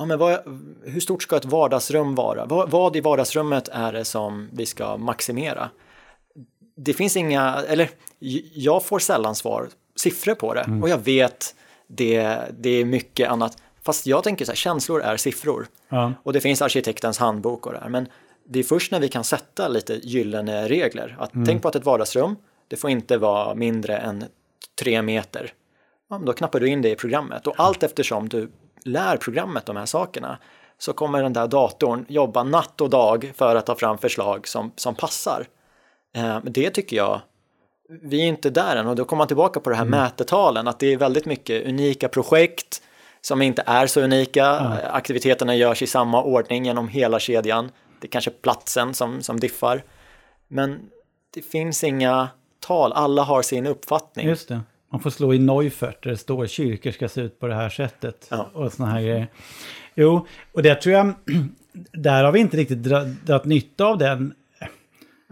ja, 0.01 0.07
men 0.07 0.19
vad, 0.19 0.41
hur 0.85 1.01
stort 1.01 1.23
ska 1.23 1.37
ett 1.37 1.45
vardagsrum 1.45 2.15
vara? 2.15 2.47
Vad, 2.47 2.71
vad, 2.71 2.97
i 2.97 3.01
vardagsrummet 3.01 3.69
är 3.69 3.93
det 3.93 4.05
som 4.05 4.49
vi 4.53 4.67
ska 4.67 4.97
maximera? 4.97 5.71
Det 6.77 6.93
finns 6.93 7.17
inga, 7.17 7.63
eller 7.69 7.91
jag 8.55 8.85
får 8.85 8.99
sällan 8.99 9.35
svar, 9.35 9.69
siffror 9.97 10.35
på 10.35 10.55
det 10.55 10.61
mm. 10.61 10.83
och 10.83 10.89
jag 10.89 10.99
vet 10.99 11.55
det, 11.87 12.39
det 12.59 12.71
är 12.71 12.85
mycket 12.85 13.31
annat. 13.31 13.57
Fast 13.83 14.07
jag 14.07 14.25
tänker 14.25 14.45
så 14.45 14.51
här, 14.51 14.57
känslor 14.57 15.03
är 15.03 15.17
siffror. 15.17 15.67
Ja. 15.89 16.13
Och 16.23 16.33
det 16.33 16.41
finns 16.41 16.63
arkitektens 16.63 17.19
handbok 17.19 17.67
och 17.67 17.73
det 17.73 17.79
här. 17.79 17.89
Men 17.89 18.09
det 18.45 18.59
är 18.59 18.63
först 18.63 18.93
när 18.93 19.01
vi 19.01 19.09
kan 19.09 19.25
sätta 19.25 19.69
lite 19.69 19.95
gyllene 19.95 20.69
regler. 20.69 21.17
Att 21.19 21.35
mm. 21.35 21.47
Tänk 21.47 21.63
på 21.63 21.69
att 21.69 21.77
ett 21.77 21.85
vardagsrum, 21.85 22.37
det 22.69 22.77
får 22.77 22.91
inte 22.91 23.19
vara 23.19 23.55
mindre 23.55 23.97
än 23.99 24.25
tre 24.79 25.03
meter. 25.03 25.53
Ja, 26.11 26.21
då 26.27 26.33
knappar 26.33 26.61
du 26.61 26.69
in 26.69 26.83
det 26.83 26.91
i 26.91 26.97
programmet 26.97 27.47
och 27.47 27.55
allt 27.59 27.83
eftersom 27.83 28.29
du 28.29 28.51
lär 28.85 29.17
programmet 29.17 29.67
de 29.67 29.77
här 29.77 29.87
sakerna 29.87 30.39
så 30.79 30.93
kommer 30.93 31.23
den 31.23 31.33
där 31.33 31.47
datorn 31.47 32.05
jobba 32.09 32.43
natt 32.43 32.81
och 32.81 32.91
dag 32.91 33.33
för 33.37 33.57
att 33.57 33.67
ta 33.67 33.75
fram 33.75 33.99
förslag 33.99 34.49
som, 34.49 34.73
som 34.77 34.95
passar. 34.95 35.47
Eh, 36.17 36.39
det 36.45 36.71
tycker 36.71 36.97
jag, 36.97 37.21
vi 37.89 38.21
är 38.23 38.27
inte 38.27 38.51
där 38.51 38.77
än 38.77 38.87
och 38.87 38.97
då 38.97 39.05
kommer 39.05 39.19
man 39.19 39.27
tillbaka 39.27 39.61
på 39.61 39.71
det 39.71 39.77
här 39.77 39.87
mm. 39.87 40.01
mätetalen, 40.01 40.69
att 40.69 40.79
det 40.79 40.93
är 40.93 40.97
väldigt 40.97 41.27
mycket 41.27 41.67
unika 41.67 42.09
projekt 42.09 42.83
som 43.21 43.43
inte 43.43 43.63
är 43.67 43.87
så 43.87 44.01
unika. 44.01 44.47
Mm. 44.47 44.79
Aktiviteterna 44.91 45.57
görs 45.57 45.83
i 45.83 45.87
samma 45.87 46.23
ordning 46.23 46.65
genom 46.65 46.89
hela 46.89 47.19
kedjan. 47.19 47.71
Det 48.01 48.07
är 48.07 48.11
kanske 48.11 48.31
platsen 48.31 48.95
som, 48.95 49.23
som 49.23 49.41
diffar. 49.41 49.85
Men 50.49 50.81
det 51.35 51.43
finns 51.43 51.85
inga 51.85 52.29
tal, 52.61 52.93
alla 52.93 53.23
har 53.23 53.43
sin 53.43 53.67
uppfattning. 53.67 54.27
Just 54.27 54.49
det. 54.49 54.61
Man 54.93 55.01
får 55.01 55.11
slå 55.11 55.35
i 55.35 55.39
Neufert 55.39 56.03
där 56.03 56.11
det 56.11 56.17
står 56.17 56.47
kyrkor 56.47 56.91
ska 56.91 57.09
se 57.09 57.21
ut 57.21 57.41
på 57.41 57.47
det 57.47 57.55
här 57.55 57.69
sättet. 57.69 58.27
Ja. 58.31 58.51
Och 58.53 58.73
såna 58.73 58.89
här 58.91 59.01
grejer. 59.01 59.29
Jo, 59.95 60.27
och 60.53 60.63
det 60.63 60.75
tror 60.75 60.95
jag, 60.95 61.13
där 61.93 62.25
har 62.25 62.33
vi 62.33 62.41
inte 62.41 62.57
riktigt 62.57 62.83
dragit 63.25 63.45
nytta 63.45 63.85
av 63.85 63.99
den. 63.99 64.35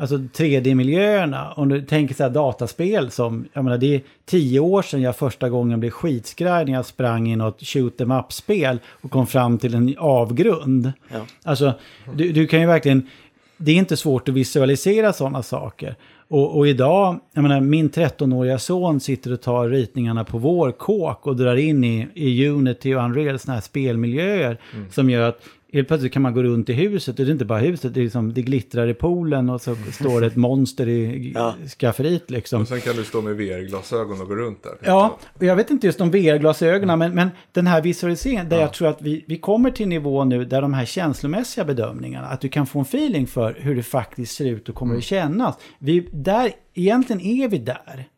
Alltså 0.00 0.16
3D-miljöerna, 0.16 1.52
om 1.52 1.68
du 1.68 1.82
tänker 1.82 2.14
så 2.14 2.22
här 2.22 2.30
dataspel 2.30 3.10
som, 3.10 3.48
jag 3.52 3.64
menar 3.64 3.78
det 3.78 3.94
är 3.94 4.02
tio 4.24 4.60
år 4.60 4.82
sedan 4.82 5.02
jag 5.02 5.16
första 5.16 5.48
gången 5.48 5.80
blev 5.80 5.90
skitskraj 5.90 6.64
när 6.64 6.72
jag 6.72 6.86
sprang 6.86 7.32
i 7.32 7.36
något 7.36 7.62
shoot 7.62 8.00
em 8.00 8.10
up-spel 8.10 8.78
och 8.86 9.10
kom 9.10 9.26
fram 9.26 9.58
till 9.58 9.74
en 9.74 9.94
avgrund. 9.98 10.92
Ja. 11.08 11.26
Alltså, 11.42 11.74
du, 12.14 12.32
du 12.32 12.46
kan 12.46 12.60
ju 12.60 12.66
verkligen, 12.66 13.08
det 13.56 13.72
är 13.72 13.76
inte 13.76 13.96
svårt 13.96 14.28
att 14.28 14.34
visualisera 14.34 15.12
sådana 15.12 15.42
saker. 15.42 15.96
Och, 16.30 16.58
och, 16.58 16.68
idag, 16.68 17.20
jag 17.32 17.42
menar 17.42 17.60
min 17.60 17.90
13-åriga 17.90 18.58
son 18.58 19.00
sitter 19.00 19.32
och 19.32 19.40
tar 19.42 19.68
ritningarna 19.68 20.24
på 20.24 20.38
vår 20.38 20.72
kåk 20.72 21.26
och 21.26 21.36
drar 21.36 21.56
in 21.56 21.84
i, 21.84 22.08
i 22.14 22.48
Unity 22.48 22.94
och 22.94 23.04
Unreal 23.04 23.38
sådana 23.38 23.54
här 23.54 23.60
spelmiljöer 23.60 24.58
mm. 24.74 24.90
som 24.90 25.10
gör 25.10 25.28
att 25.28 25.42
Helt 25.72 25.88
plötsligt 25.88 26.12
kan 26.12 26.22
man 26.22 26.34
gå 26.34 26.42
runt 26.42 26.68
i 26.68 26.72
huset 26.72 27.18
och 27.18 27.24
det 27.24 27.30
är 27.30 27.32
inte 27.32 27.44
bara 27.44 27.58
huset, 27.58 27.94
det, 27.94 28.00
är 28.00 28.04
liksom, 28.04 28.34
det 28.34 28.42
glittrar 28.42 28.88
i 28.88 28.94
poolen 28.94 29.50
och 29.50 29.60
så 29.60 29.76
står 29.92 30.20
det 30.20 30.26
ett 30.26 30.36
monster 30.36 30.88
i 30.88 31.32
ja. 31.34 31.54
skafferiet 31.78 32.30
liksom. 32.30 32.62
Och 32.62 32.68
sen 32.68 32.80
kan 32.80 32.96
du 32.96 33.04
stå 33.04 33.22
med 33.22 33.36
VR-glasögon 33.36 34.20
och 34.20 34.28
gå 34.28 34.34
runt 34.34 34.62
där. 34.62 34.72
Ja, 34.80 35.18
och 35.34 35.44
jag 35.44 35.56
vet 35.56 35.70
inte 35.70 35.86
just 35.86 36.00
om 36.00 36.10
VR-glasögonen, 36.10 36.90
mm. 36.90 36.98
men, 36.98 37.14
men 37.14 37.30
den 37.52 37.66
här 37.66 37.82
visualiseringen, 37.82 38.48
där 38.48 38.56
ja. 38.56 38.62
jag 38.62 38.72
tror 38.72 38.88
att 38.88 39.02
vi, 39.02 39.24
vi 39.28 39.38
kommer 39.38 39.70
till 39.70 39.88
nivå 39.88 40.24
nu 40.24 40.44
där 40.44 40.62
de 40.62 40.74
här 40.74 40.84
känslomässiga 40.84 41.64
bedömningarna, 41.64 42.26
att 42.26 42.40
du 42.40 42.48
kan 42.48 42.66
få 42.66 42.78
en 42.78 42.84
feeling 42.84 43.26
för 43.26 43.56
hur 43.60 43.76
det 43.76 43.82
faktiskt 43.82 44.36
ser 44.36 44.44
ut 44.44 44.68
och 44.68 44.74
kommer 44.74 44.92
mm. 44.92 44.98
att 44.98 45.04
kännas. 45.04 45.56
Vi, 45.78 46.08
där, 46.12 46.52
egentligen 46.74 47.20
är 47.20 47.48
vi 47.48 47.58
där. 47.58 48.08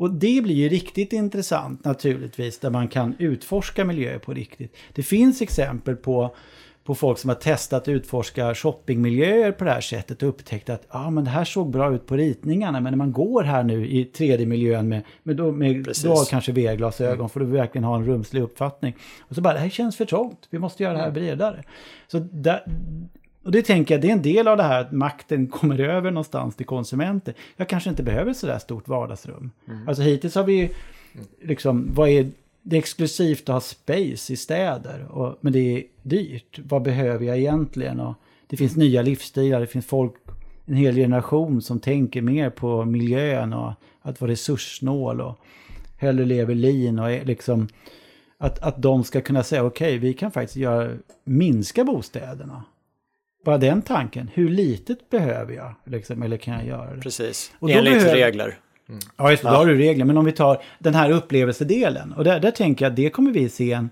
Och 0.00 0.10
det 0.10 0.42
blir 0.42 0.54
ju 0.54 0.68
riktigt 0.68 1.12
intressant 1.12 1.84
naturligtvis, 1.84 2.58
där 2.58 2.70
man 2.70 2.88
kan 2.88 3.14
utforska 3.18 3.84
miljöer 3.84 4.18
på 4.18 4.32
riktigt. 4.32 4.76
Det 4.92 5.02
finns 5.02 5.42
exempel 5.42 5.96
på 5.96 6.34
på 6.90 6.94
folk 6.94 7.18
som 7.18 7.28
har 7.28 7.34
testat 7.34 7.82
att 7.82 7.88
utforska 7.88 8.54
shoppingmiljöer 8.54 9.52
på 9.52 9.64
det 9.64 9.70
här 9.70 9.80
sättet 9.80 10.22
och 10.22 10.28
upptäckt 10.28 10.70
att 10.70 10.86
ah, 10.88 11.10
men 11.10 11.24
det 11.24 11.30
här 11.30 11.44
såg 11.44 11.70
bra 11.70 11.94
ut 11.94 12.06
på 12.06 12.16
ritningarna 12.16 12.80
men 12.80 12.92
när 12.92 12.96
man 12.96 13.12
går 13.12 13.42
här 13.42 13.62
nu 13.62 13.86
i 13.86 14.10
3D-miljön 14.14 14.88
med, 14.88 15.02
med, 15.22 15.36
då, 15.36 15.52
med 15.52 15.94
då 16.04 16.24
kanske 16.30 16.52
VR-glasögon 16.52 17.14
mm. 17.14 17.28
får 17.28 17.40
du 17.40 17.46
verkligen 17.46 17.84
ha 17.84 17.96
en 17.96 18.06
rumslig 18.06 18.42
uppfattning. 18.42 18.96
Och 19.20 19.34
så 19.34 19.40
bara, 19.40 19.54
det 19.54 19.60
här 19.60 19.68
känns 19.68 19.96
för 19.96 20.04
trångt, 20.04 20.48
vi 20.50 20.58
måste 20.58 20.82
göra 20.82 20.92
det 20.92 20.98
här 20.98 21.08
mm. 21.08 21.14
bredare. 21.14 21.62
Så 22.06 22.18
där, 22.18 22.64
och 23.44 23.52
det 23.52 23.62
tänker 23.62 23.94
jag, 23.94 24.02
det 24.02 24.08
är 24.08 24.12
en 24.12 24.22
del 24.22 24.48
av 24.48 24.56
det 24.56 24.62
här 24.62 24.80
att 24.80 24.92
makten 24.92 25.46
kommer 25.46 25.80
över 25.80 26.10
någonstans 26.10 26.56
till 26.56 26.66
konsumenter. 26.66 27.34
Jag 27.56 27.68
kanske 27.68 27.90
inte 27.90 28.02
behöver 28.02 28.32
så 28.32 28.46
där 28.46 28.58
stort 28.58 28.88
vardagsrum. 28.88 29.50
Mm. 29.68 29.88
Alltså 29.88 30.02
hittills 30.02 30.34
har 30.34 30.44
vi 30.44 30.70
liksom, 31.42 31.88
vad 31.94 32.08
är 32.08 32.30
det 32.62 32.76
är 32.76 32.78
exklusivt 32.78 33.48
att 33.48 33.54
ha 33.54 33.60
space 33.60 34.32
i 34.32 34.36
städer, 34.36 35.06
och, 35.10 35.38
men 35.40 35.52
det 35.52 35.76
är 35.76 35.84
dyrt. 36.02 36.58
Vad 36.58 36.82
behöver 36.82 37.26
jag 37.26 37.38
egentligen? 37.38 38.00
Och 38.00 38.14
det 38.46 38.56
finns 38.56 38.76
nya 38.76 39.02
livsstilar, 39.02 39.60
det 39.60 39.66
finns 39.66 39.86
folk, 39.86 40.14
en 40.66 40.74
hel 40.74 40.94
generation 40.94 41.62
som 41.62 41.80
tänker 41.80 42.22
mer 42.22 42.50
på 42.50 42.84
miljön 42.84 43.52
och 43.52 43.72
att 44.02 44.20
vara 44.20 44.30
resurssnål 44.30 45.20
och 45.20 45.38
hellre 45.98 46.24
lever 46.24 46.54
lean 46.54 46.98
och 46.98 47.10
är 47.10 47.24
liksom 47.24 47.68
att, 48.38 48.58
att 48.58 48.82
de 48.82 49.04
ska 49.04 49.20
kunna 49.20 49.42
säga 49.42 49.64
okej, 49.64 49.96
okay, 49.96 49.98
vi 49.98 50.12
kan 50.12 50.30
faktiskt 50.30 50.56
göra, 50.56 50.92
minska 51.24 51.84
bostäderna. 51.84 52.64
Bara 53.44 53.58
den 53.58 53.82
tanken, 53.82 54.30
hur 54.34 54.48
litet 54.48 55.10
behöver 55.10 55.54
jag? 55.54 55.74
Liksom, 55.84 56.22
eller 56.22 56.36
kan 56.36 56.54
jag 56.54 56.66
göra 56.66 56.94
det? 56.94 57.00
Precis, 57.00 57.52
och 57.58 57.70
enligt 57.70 57.92
behöver, 57.92 58.14
regler. 58.14 58.58
Mm. 58.90 59.00
Ja, 59.16 59.30
just 59.30 59.42
det, 59.42 59.48
då 59.48 59.54
har 59.54 59.66
du 59.66 59.76
regler. 59.76 60.04
Men 60.04 60.16
om 60.16 60.24
vi 60.24 60.32
tar 60.32 60.62
den 60.78 60.94
här 60.94 61.10
upplevelsedelen. 61.10 62.12
Och 62.12 62.24
där, 62.24 62.40
där 62.40 62.50
tänker 62.50 62.84
jag 62.84 62.90
att 62.90 62.96
det 62.96 63.10
kommer 63.10 63.30
vi 63.30 63.48
se 63.48 63.72
en, 63.72 63.90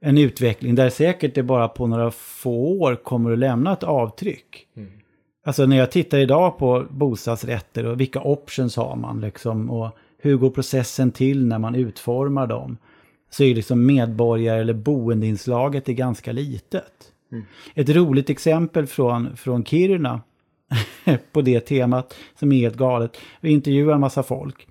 en 0.00 0.18
utveckling 0.18 0.74
där 0.74 0.90
säkert 0.90 1.34
det 1.34 1.42
bara 1.42 1.68
på 1.68 1.86
några 1.86 2.10
få 2.10 2.80
år 2.80 2.96
kommer 2.96 3.32
att 3.32 3.38
lämna 3.38 3.72
ett 3.72 3.82
avtryck. 3.82 4.66
Mm. 4.76 4.90
Alltså 5.46 5.66
när 5.66 5.76
jag 5.76 5.90
tittar 5.90 6.18
idag 6.18 6.58
på 6.58 6.86
bostadsrätter 6.90 7.86
och 7.86 8.00
vilka 8.00 8.20
options 8.20 8.76
har 8.76 8.96
man 8.96 9.20
liksom 9.20 9.70
och 9.70 9.96
hur 10.18 10.36
går 10.36 10.50
processen 10.50 11.10
till 11.10 11.46
när 11.46 11.58
man 11.58 11.74
utformar 11.74 12.46
dem. 12.46 12.76
Så 13.30 13.44
är 13.44 13.54
liksom 13.54 13.86
medborgare 13.86 14.60
eller 14.60 14.74
boendeinslaget 14.74 15.88
är 15.88 15.92
ganska 15.92 16.32
litet. 16.32 17.12
Mm. 17.32 17.44
Ett 17.74 17.88
roligt 17.88 18.30
exempel 18.30 18.86
från, 18.86 19.36
från 19.36 19.64
Kiruna 19.64 20.20
på 21.32 21.42
det 21.42 21.60
temat 21.60 22.14
som 22.38 22.52
är 22.52 22.56
helt 22.56 22.76
galet. 22.76 23.16
Vi 23.40 23.50
intervjuar 23.50 23.94
en 23.94 24.00
massa 24.00 24.22
folk. 24.22 24.66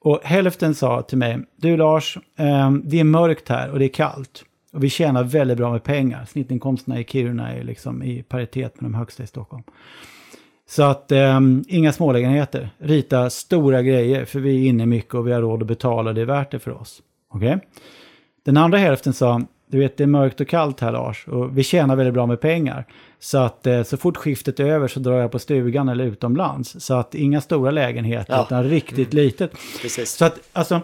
Och 0.00 0.20
hälften 0.24 0.74
sa 0.74 1.02
till 1.02 1.18
mig, 1.18 1.38
du 1.56 1.76
Lars, 1.76 2.18
ehm, 2.36 2.82
det 2.84 3.00
är 3.00 3.04
mörkt 3.04 3.48
här 3.48 3.70
och 3.70 3.78
det 3.78 3.84
är 3.84 3.88
kallt. 3.88 4.44
Och 4.72 4.84
vi 4.84 4.90
tjänar 4.90 5.24
väldigt 5.24 5.56
bra 5.56 5.72
med 5.72 5.82
pengar. 5.82 6.24
Snittinkomsterna 6.24 7.00
i 7.00 7.04
Kiruna 7.04 7.52
är 7.52 7.64
liksom 7.64 8.02
i 8.02 8.22
paritet 8.22 8.80
med 8.80 8.90
de 8.90 8.94
högsta 8.94 9.22
i 9.22 9.26
Stockholm. 9.26 9.62
Så 10.68 10.82
att 10.82 11.12
eh, 11.12 11.40
inga 11.68 11.92
smålägenheter. 11.92 12.70
Rita 12.78 13.30
stora 13.30 13.82
grejer 13.82 14.24
för 14.24 14.40
vi 14.40 14.64
är 14.64 14.68
inne 14.68 14.86
mycket 14.86 15.14
och 15.14 15.26
vi 15.26 15.32
har 15.32 15.40
råd 15.40 15.62
att 15.62 15.68
betala. 15.68 16.12
Det 16.12 16.20
är 16.20 16.26
värt 16.26 16.50
det 16.50 16.58
för 16.58 16.80
oss. 16.80 17.02
Okej? 17.30 17.54
Okay? 17.54 17.68
Den 18.44 18.56
andra 18.56 18.78
hälften 18.78 19.12
sa, 19.12 19.42
du 19.70 19.78
vet 19.78 19.96
det 19.96 20.02
är 20.02 20.06
mörkt 20.08 20.40
och 20.40 20.48
kallt 20.48 20.80
här 20.80 20.92
Lars 20.92 21.28
och 21.28 21.58
vi 21.58 21.62
tjänar 21.62 21.96
väldigt 21.96 22.14
bra 22.14 22.26
med 22.26 22.40
pengar. 22.40 22.84
Så 23.18 23.38
att 23.38 23.66
eh, 23.66 23.82
så 23.82 23.96
fort 23.96 24.16
skiftet 24.16 24.60
är 24.60 24.64
över 24.64 24.88
så 24.88 25.00
drar 25.00 25.20
jag 25.20 25.30
på 25.30 25.38
stugan 25.38 25.88
eller 25.88 26.04
utomlands. 26.04 26.84
Så 26.84 26.94
att 26.94 27.14
inga 27.14 27.40
stora 27.40 27.70
lägenheter 27.70 28.34
ja. 28.34 28.44
utan 28.46 28.64
riktigt 28.64 29.12
mm. 29.12 29.24
litet. 29.24 29.52
Precis. 29.82 30.10
Så 30.10 30.24
att 30.24 30.38
alltså, 30.52 30.80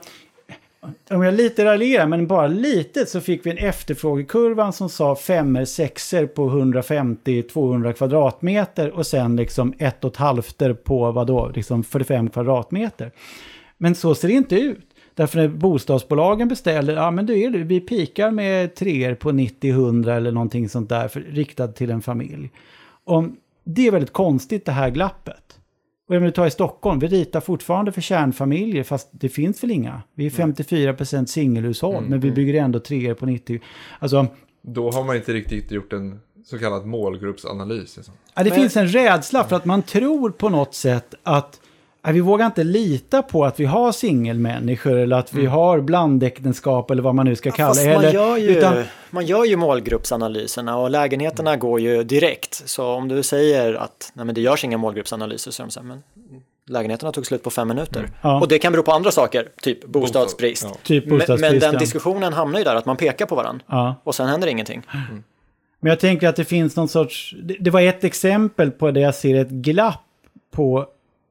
om 1.11 1.23
jag 1.23 1.35
lite 1.35 1.65
raljerar, 1.65 2.07
men 2.07 2.27
bara 2.27 2.47
lite, 2.47 3.07
så 3.07 3.21
fick 3.21 3.47
vi 3.47 3.51
en 3.51 3.59
efterfrågekurva 3.59 4.73
som 4.73 4.89
sa 4.89 5.17
femmer, 5.17 5.65
sexer 5.65 6.27
på 6.27 6.51
150-200 6.51 7.93
kvadratmeter 7.93 8.91
och 8.91 9.07
sen 9.07 9.37
liksom 9.37 9.75
ett 9.79 10.05
och 10.05 10.11
ett 10.11 10.17
halvter 10.17 10.75
på 10.75 11.13
vadå, 11.13 11.53
liksom 11.55 11.85
45 11.85 12.31
kvadratmeter. 12.31 13.13
Men 13.79 13.95
så 13.95 14.15
ser 14.15 14.29
det 14.29 14.35
inte 14.35 14.57
ut. 14.57 14.86
Därför 15.17 15.39
när 15.39 15.49
bostadsbolagen 15.49 16.49
beställer, 16.49 16.95
ja 16.95 17.11
men 17.11 17.27
det 17.27 17.37
är 17.37 17.51
det, 17.51 17.59
vi 17.59 17.81
pikar 17.81 18.31
med 18.31 18.75
treor 18.75 19.15
på 19.15 19.31
90-100 19.31 20.17
eller 20.17 20.33
någonting 20.33 20.69
sånt 20.69 20.89
där 20.89 21.09
för, 21.09 21.21
riktat 21.21 21.77
till 21.77 21.91
en 21.91 22.03
familj. 22.03 22.51
Och 23.05 23.25
det 23.65 23.87
är 23.87 23.91
väldigt 23.91 24.13
konstigt 24.13 24.65
det 24.65 24.73
här 24.73 24.91
glappet. 24.91 25.59
Och 26.09 26.15
jag 26.15 26.21
vill 26.21 26.33
ta 26.33 26.47
i 26.47 26.51
Stockholm, 26.51 26.99
vi 26.99 27.07
ritar 27.07 27.41
fortfarande 27.41 27.93
för 27.93 28.01
kärnfamiljer 28.01 28.83
fast 28.83 29.09
det 29.13 29.29
finns 29.29 29.63
väl 29.63 29.71
inga. 29.71 30.03
Vi 30.15 30.27
är 30.27 30.31
54% 30.31 31.27
singelhushåll 31.27 31.97
mm, 31.97 32.11
men 32.11 32.21
vi 32.21 32.29
mm. 32.29 32.35
bygger 32.35 32.63
ändå 32.63 32.81
treor 32.81 33.15
på 33.15 33.27
90. 33.27 33.61
Alltså, 33.99 34.27
Då 34.63 34.91
har 34.91 35.05
man 35.05 35.17
inte 35.17 35.33
riktigt 35.33 35.71
gjort 35.71 35.93
en 35.93 36.21
så 36.45 36.59
kallad 36.59 36.87
målgruppsanalys. 36.87 37.97
Liksom. 37.97 38.15
Ja, 38.35 38.43
det 38.43 38.51
men... 38.51 38.59
finns 38.59 38.77
en 38.77 38.89
rädsla 38.89 39.45
för 39.45 39.57
att 39.57 39.65
man 39.65 39.83
tror 39.83 40.31
på 40.31 40.49
något 40.49 40.75
sätt 40.75 41.15
att 41.23 41.61
vi 42.13 42.21
vågar 42.21 42.47
inte 42.47 42.65
lita 42.65 43.23
på 43.23 43.45
att 43.45 43.61
vi 43.61 43.65
har 43.65 43.93
singelmänniskor 43.93 44.99
eller 44.99 45.17
att 45.17 45.33
vi 45.33 45.41
mm. 45.41 45.53
har 45.53 45.81
blandäktenskap 45.81 46.91
eller 46.91 47.03
vad 47.03 47.15
man 47.15 47.27
nu 47.27 47.37
ska 47.37 47.51
kalla 47.51 47.75
det. 47.75 47.95
Man, 47.95 48.13
gör 48.13 48.37
ju, 48.37 48.59
utan... 48.59 48.85
man 49.11 49.27
gör 49.27 49.45
ju 49.45 49.57
målgruppsanalyserna 49.57 50.77
och 50.77 50.91
lägenheterna 50.91 51.51
mm. 51.51 51.61
går 51.61 51.81
ju 51.81 52.03
direkt. 52.03 52.63
Så 52.67 52.87
om 52.87 53.09
du 53.09 53.23
säger 53.23 53.75
att 53.75 54.13
nej, 54.15 54.27
men 54.27 54.35
det 54.35 54.41
görs 54.41 54.65
inga 54.65 54.79
målgruppsanalyser 54.79 55.51
så 55.51 55.63
är 55.63 55.67
de 55.67 55.71
så 55.71 55.81
här, 55.81 55.87
men 55.87 56.03
lägenheterna 56.69 57.13
tog 57.13 57.27
slut 57.27 57.43
på 57.43 57.51
fem 57.51 57.69
minuter. 57.69 58.01
Mm. 58.01 58.13
Ja. 58.23 58.41
Och 58.41 58.49
det 58.49 58.59
kan 58.59 58.73
bero 58.73 58.83
på 58.83 58.93
andra 58.93 59.11
saker, 59.11 59.49
typ 59.63 59.87
bostadsbrist. 59.87 60.65
Ja. 60.65 60.77
Typ 60.83 61.09
bostadsbrist 61.09 61.41
men, 61.41 61.53
men, 61.53 61.61
den 61.61 61.79
diskussionen 61.79 62.33
hamnar 62.33 62.59
ju 62.59 62.65
där, 62.65 62.75
att 62.75 62.87
man 62.87 62.97
pekar 62.97 63.27
på 63.27 63.35
varandra. 63.35 63.65
Ja. 63.67 63.95
Och 64.05 64.15
sen 64.15 64.29
händer 64.29 64.49
ingenting. 64.49 64.83
Mm. 64.95 65.25
Men 65.81 65.91
jag 65.91 66.01
tänker 66.01 66.29
att 66.29 66.37
det 66.37 66.45
finns 66.45 66.77
någon 66.77 66.89
sorts, 66.89 67.35
det, 67.43 67.57
det 67.61 67.71
var 67.71 67.81
ett 67.81 68.05
exempel 68.05 68.71
på 68.71 68.91
det 68.91 69.01
jag 69.01 69.15
ser 69.15 69.35
ett 69.35 69.51
glapp 69.51 70.03
på 70.51 70.87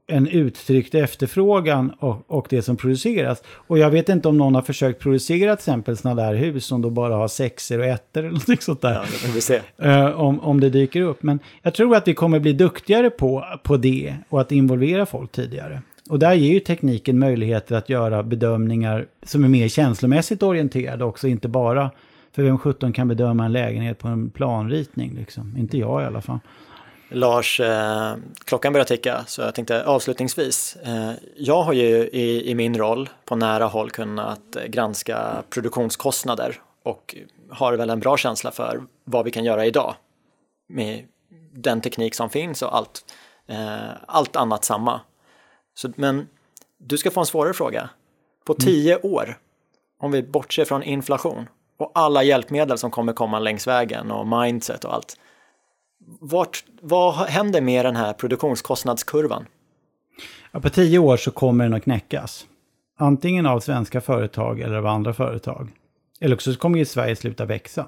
en 0.08 0.28
uttryckt 0.28 0.96
efterfrågan 0.96 1.90
och, 2.00 2.24
och, 2.28 2.48
det 2.50 2.62
som 2.62 2.78
produceras. 2.78 3.44
Och 3.48 3.80
jag 3.80 3.90
vet 3.90 4.10
inte 4.10 4.28
om 4.28 4.38
någon 4.38 4.56
har 4.56 4.62
försökt 4.62 5.02
producera 5.02 5.56
till 5.56 5.62
exempel 5.62 5.98
sådana 5.98 6.22
där 6.22 6.36
hus 6.36 6.66
som 6.66 6.82
då 6.82 6.90
bara 6.90 7.16
har 7.16 7.28
sexer 7.28 7.80
och 7.80 7.86
ettor 7.86 8.26
eller 8.26 8.32
något 8.52 8.64
sånt 8.64 8.82
där. 8.82 8.94
Ja, 8.94 9.04
det 9.26 9.32
vi 9.36 9.42
se. 9.42 9.62
Uh, 9.86 10.22
om, 10.22 10.40
om 10.40 10.60
det 10.60 10.70
dyker 10.70 11.02
upp. 11.02 11.24
Men 11.24 11.40
jag 11.62 11.74
tror 11.74 11.96
att 11.96 12.08
vi 12.08 12.14
kommer 12.14 12.40
bli 12.40 12.54
duktigare 12.54 13.10
på, 13.10 13.46
på 13.64 13.78
det 13.78 14.16
och 14.30 14.42
att 14.42 14.52
involvera 14.52 15.06
folk 15.06 15.32
tidigare. 15.32 15.82
Och 16.10 16.20
där 16.20 16.34
ger 16.34 16.54
ju 16.54 16.60
tekniken 16.60 17.20
möjligheter 17.20 17.76
att 17.76 17.90
göra 17.90 18.24
bedömningar 18.24 19.06
som 19.24 19.44
är 19.44 19.48
mer 19.48 19.68
känslomässigt 19.68 20.44
orienterade 20.44 21.06
också, 21.06 21.28
inte 21.28 21.48
bara 21.48 21.92
för 22.36 22.44
vem 22.44 22.58
17 22.58 22.94
kan 22.94 23.08
bedöma 23.08 23.46
en 23.46 23.52
lägenhet 23.52 24.00
på 24.00 24.08
en 24.08 24.30
planritning 24.30 25.16
liksom. 25.16 25.58
Inte 25.58 25.78
jag 25.78 26.02
i 26.02 26.06
alla 26.06 26.22
fall. 26.22 26.40
Lars, 27.10 27.60
eh, 27.60 28.16
klockan 28.46 28.74
börjar 28.74 28.86
ticka 28.86 29.24
så 29.28 29.42
jag 29.42 29.56
tänkte 29.56 29.86
avslutningsvis. 29.86 30.76
Eh, 30.76 31.12
jag 31.38 31.64
har 31.64 31.74
ju 31.74 32.08
i, 32.08 32.52
i, 32.52 32.56
min 32.56 32.78
roll 32.78 33.10
på 33.26 33.36
nära 33.36 33.66
håll 33.66 33.92
kunnat 33.92 34.58
granska 34.68 35.44
produktionskostnader 35.50 36.62
och 36.84 37.16
har 37.50 37.74
väl 37.74 37.90
en 37.90 38.00
bra 38.00 38.18
känsla 38.18 38.52
för 38.52 38.82
vad 39.04 39.26
vi 39.26 39.32
kan 39.32 39.44
göra 39.44 39.66
idag 39.66 39.96
med 40.70 41.06
den 41.54 41.82
teknik 41.82 42.16
som 42.16 42.30
finns 42.30 42.62
och 42.62 42.76
allt, 42.76 43.06
eh, 43.48 43.90
allt 44.08 44.36
annat 44.36 44.64
samma. 44.64 45.02
Så, 45.76 45.92
men 45.96 46.28
du 46.78 46.98
ska 46.98 47.12
få 47.12 47.20
en 47.20 47.26
svårare 47.26 47.54
fråga. 47.54 47.90
På 48.46 48.54
mm. 48.54 48.66
tio 48.66 48.98
år, 48.98 49.38
om 50.00 50.12
vi 50.12 50.24
bortser 50.24 50.66
från 50.66 50.84
inflation 50.84 51.50
och 51.78 51.92
alla 51.96 52.24
hjälpmedel 52.24 52.78
som 52.78 52.92
kommer 52.92 53.14
komma 53.14 53.40
längs 53.40 53.68
vägen 53.68 54.12
och 54.12 54.28
mindset 54.28 54.86
och 54.86 54.94
allt 54.94 55.18
vart, 56.20 56.64
vad 56.82 57.16
händer 57.16 57.62
med 57.62 57.86
den 57.86 57.96
här 57.96 58.14
produktionskostnadskurvan? 58.14 59.46
Ja, 60.52 60.60
på 60.60 60.70
tio 60.70 61.00
år 61.00 61.18
så 61.18 61.32
kommer 61.32 61.64
den 61.64 61.74
att 61.74 61.84
knäckas. 61.84 62.46
Antingen 62.98 63.46
av 63.46 63.60
svenska 63.60 64.02
företag 64.02 64.60
eller 64.60 64.76
av 64.76 64.86
andra 64.86 65.14
företag. 65.14 65.70
Eller 66.20 66.36
också 66.36 66.54
så 66.54 66.60
kommer 66.60 66.80
ju 66.80 66.86
Sverige 66.86 67.16
sluta 67.16 67.46
växa. 67.46 67.88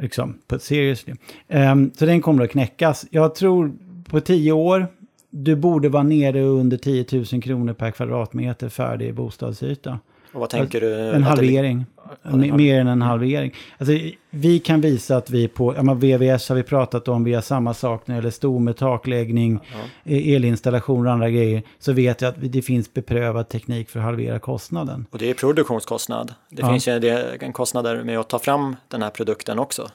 Liksom, 0.00 0.38
på 0.46 0.58
seriously. 0.58 1.12
Um, 1.12 1.18
ehm, 1.48 1.90
så 1.94 2.06
den 2.06 2.22
kommer 2.22 2.44
att 2.44 2.50
knäckas. 2.50 3.06
Jag 3.10 3.34
tror 3.34 3.72
på 4.08 4.20
tio 4.20 4.52
år, 4.52 4.86
du 5.30 5.56
borde 5.56 5.88
vara 5.88 6.02
nere 6.02 6.42
under 6.42 6.76
10 6.76 7.06
000 7.32 7.42
kronor 7.42 7.72
per 7.72 7.90
kvadratmeter 7.90 8.68
färdig 8.68 9.14
bostadsyta. 9.14 9.98
Och 10.32 10.40
vad 10.40 10.50
tänker 10.50 10.80
du? 10.80 11.10
En 11.10 11.22
halvering. 11.22 11.86
En, 12.22 12.56
mer 12.56 12.80
än 12.80 12.86
en 12.86 13.02
halvering. 13.02 13.54
Alltså, 13.78 13.94
vi 14.30 14.58
kan 14.58 14.80
visa 14.80 15.16
att 15.16 15.30
vi 15.30 15.48
på, 15.48 15.74
ja, 15.74 15.94
VVS 15.94 16.48
har 16.48 16.56
vi 16.56 16.62
pratat 16.62 17.08
om, 17.08 17.24
vi 17.24 17.34
har 17.34 17.42
samma 17.42 17.74
sak 17.74 18.06
när 18.06 18.14
det 18.14 18.18
gäller 18.18 18.30
stomme, 18.30 18.72
takläggning, 18.72 19.60
ja. 19.72 19.78
E- 20.12 20.34
elinstallation 20.34 21.06
och 21.06 21.12
andra 21.12 21.30
grejer. 21.30 21.62
Så 21.78 21.92
vet 21.92 22.20
jag 22.20 22.28
att 22.28 22.36
det 22.38 22.62
finns 22.62 22.94
beprövad 22.94 23.48
teknik 23.48 23.90
för 23.90 23.98
att 23.98 24.04
halvera 24.04 24.38
kostnaden. 24.38 25.06
Och 25.10 25.18
det 25.18 25.30
är 25.30 25.34
produktionskostnad. 25.34 26.34
Det 26.50 26.62
ja. 26.62 26.70
finns 26.70 26.88
ju 26.88 27.08
en 27.40 27.52
kostnader 27.52 28.02
med 28.02 28.18
att 28.18 28.28
ta 28.28 28.38
fram 28.38 28.76
den 28.88 29.02
här 29.02 29.10
produkten 29.10 29.58
också. 29.58 29.88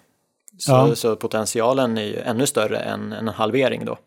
Så, 0.58 0.72
ja. 0.72 0.96
så 0.96 1.16
potentialen 1.16 1.98
är 1.98 2.04
ju 2.04 2.20
ännu 2.20 2.48
större 2.48 2.78
än 2.78 3.12
en 3.12 3.28
halvering 3.28 3.86
då. 3.86 3.98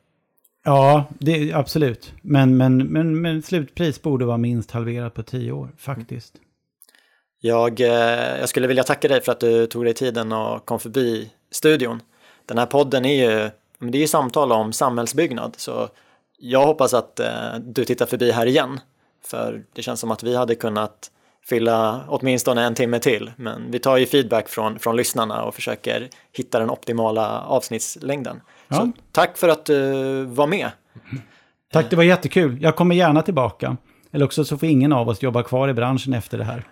Ja, 0.69 1.05
det, 1.19 1.53
absolut. 1.53 2.13
Men, 2.23 2.57
men, 2.57 2.87
men, 2.87 3.21
men 3.21 3.43
slutpris 3.43 4.03
borde 4.03 4.25
vara 4.25 4.37
minst 4.37 4.71
halverat 4.71 5.15
på 5.15 5.23
tio 5.23 5.53
år, 5.53 5.71
faktiskt. 5.79 6.35
Jag, 7.41 7.81
eh, 7.81 8.39
jag 8.41 8.49
skulle 8.49 8.67
vilja 8.67 8.83
tacka 8.83 9.09
dig 9.09 9.21
för 9.21 9.33
att 9.33 9.41
du 9.41 9.67
tog 9.67 9.85
dig 9.85 9.95
tiden 9.95 10.33
och 10.33 10.67
kom 10.67 10.81
förbi 10.81 11.31
studion. 11.51 12.01
Den 12.47 12.59
här 12.59 12.67
podden 12.67 13.05
är 13.05 13.31
ju, 13.31 13.51
det 13.91 13.99
är 13.99 14.01
ju 14.01 14.07
samtal 14.07 14.53
om 14.53 14.73
samhällsbyggnad, 14.73 15.55
så 15.57 15.89
jag 16.39 16.67
hoppas 16.67 16.95
att 16.95 17.21
eh, 17.21 17.55
du 17.61 17.85
tittar 17.85 18.07
förbi 18.07 18.31
här 18.31 18.47
igen. 18.47 18.81
För 19.25 19.65
det 19.73 19.83
känns 19.83 20.01
som 20.01 20.11
att 20.11 20.23
vi 20.23 20.37
hade 20.37 20.55
kunnat 20.55 21.11
fylla 21.49 22.05
åtminstone 22.09 22.65
en 22.65 22.75
timme 22.75 22.99
till. 22.99 23.31
Men 23.37 23.71
vi 23.71 23.79
tar 23.79 23.97
ju 23.97 24.07
feedback 24.07 24.49
från, 24.49 24.79
från 24.79 24.97
lyssnarna 24.97 25.43
och 25.43 25.55
försöker 25.55 26.09
hitta 26.33 26.59
den 26.59 26.71
optimala 26.71 27.41
avsnittslängden. 27.41 28.41
Ja. 28.69 28.77
Så 28.77 28.93
tack 29.13 29.39
för 29.39 29.49
att 29.49 29.65
du 29.65 30.25
var 30.25 30.47
med. 30.47 30.71
Tack, 31.73 31.91
det 31.91 31.97
var 31.97 32.05
jättekul. 32.05 32.59
Jag 32.61 32.77
kommer 32.77 32.95
gärna 32.95 33.23
tillbaka. 33.23 33.77
Eller 34.13 34.25
också 34.25 34.45
så 34.45 34.59
får 34.59 34.69
ingen 34.69 34.93
av 34.93 35.09
oss 35.09 35.23
jobba 35.23 35.43
kvar 35.43 35.69
i 35.69 35.75
branschen 35.75 36.13
efter 36.15 36.39
det 36.39 36.45
här. 36.45 36.65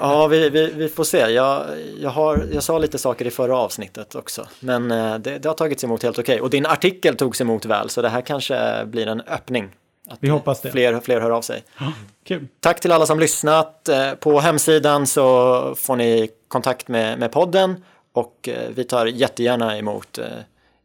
Ja, 0.00 0.26
vi, 0.26 0.50
vi, 0.50 0.72
vi 0.76 0.88
får 0.88 1.04
se. 1.04 1.18
Jag, 1.18 1.64
jag, 2.00 2.10
har, 2.10 2.46
jag 2.52 2.62
sa 2.62 2.78
lite 2.78 2.98
saker 2.98 3.26
i 3.26 3.30
förra 3.30 3.56
avsnittet 3.56 4.14
också. 4.14 4.46
Men 4.60 4.90
eh, 4.90 5.18
det, 5.18 5.38
det 5.38 5.48
har 5.48 5.54
tagits 5.54 5.84
emot 5.84 6.02
helt 6.02 6.18
okej. 6.18 6.40
Och 6.40 6.50
din 6.50 6.66
artikel 6.66 7.16
togs 7.16 7.40
emot 7.40 7.64
väl, 7.64 7.88
så 7.88 8.02
det 8.02 8.08
här 8.08 8.20
kanske 8.20 8.84
blir 8.86 9.06
en 9.06 9.20
öppning. 9.20 9.68
Att 10.08 10.18
vi 10.20 10.28
hoppas 10.28 10.60
det. 10.60 10.70
Fler, 10.70 11.00
fler 11.00 11.20
hör 11.20 11.30
av 11.30 11.42
sig. 11.42 11.64
Ja, 11.78 11.92
kul. 12.24 12.48
Tack 12.60 12.80
till 12.80 12.92
alla 12.92 13.06
som 13.06 13.20
lyssnat. 13.20 13.88
Eh, 13.88 14.14
på 14.14 14.40
hemsidan 14.40 15.06
så 15.06 15.74
får 15.74 15.96
ni 15.96 16.30
kontakt 16.48 16.88
med, 16.88 17.18
med 17.18 17.32
podden 17.32 17.84
och 18.12 18.48
eh, 18.48 18.70
vi 18.70 18.84
tar 18.84 19.06
jättegärna 19.06 19.78
emot 19.78 20.18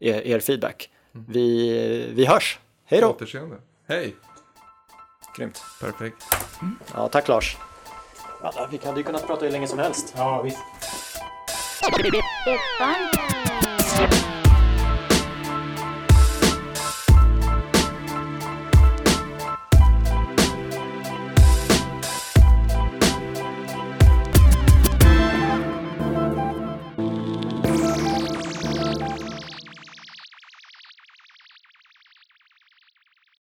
er, 0.00 0.26
er 0.26 0.40
feedback. 0.40 0.90
Mm. 1.14 1.26
Vi, 1.28 2.10
vi 2.14 2.26
hörs. 2.26 2.58
Hej 2.84 3.00
då! 3.00 3.08
Återseende. 3.08 3.56
Hej! 3.88 4.14
Grymt. 5.36 5.62
Perfekt. 5.80 6.24
Mm. 6.62 6.78
Ja, 6.94 7.08
tack 7.08 7.28
Lars. 7.28 7.56
Ja, 8.42 8.68
vi 8.70 8.80
hade 8.84 9.00
ju 9.00 9.04
kunnat 9.04 9.26
prata 9.26 9.44
hur 9.44 9.52
länge 9.52 9.66
som 9.66 9.78
helst. 9.78 10.14
Ja, 10.16 10.42
visst. 10.42 10.58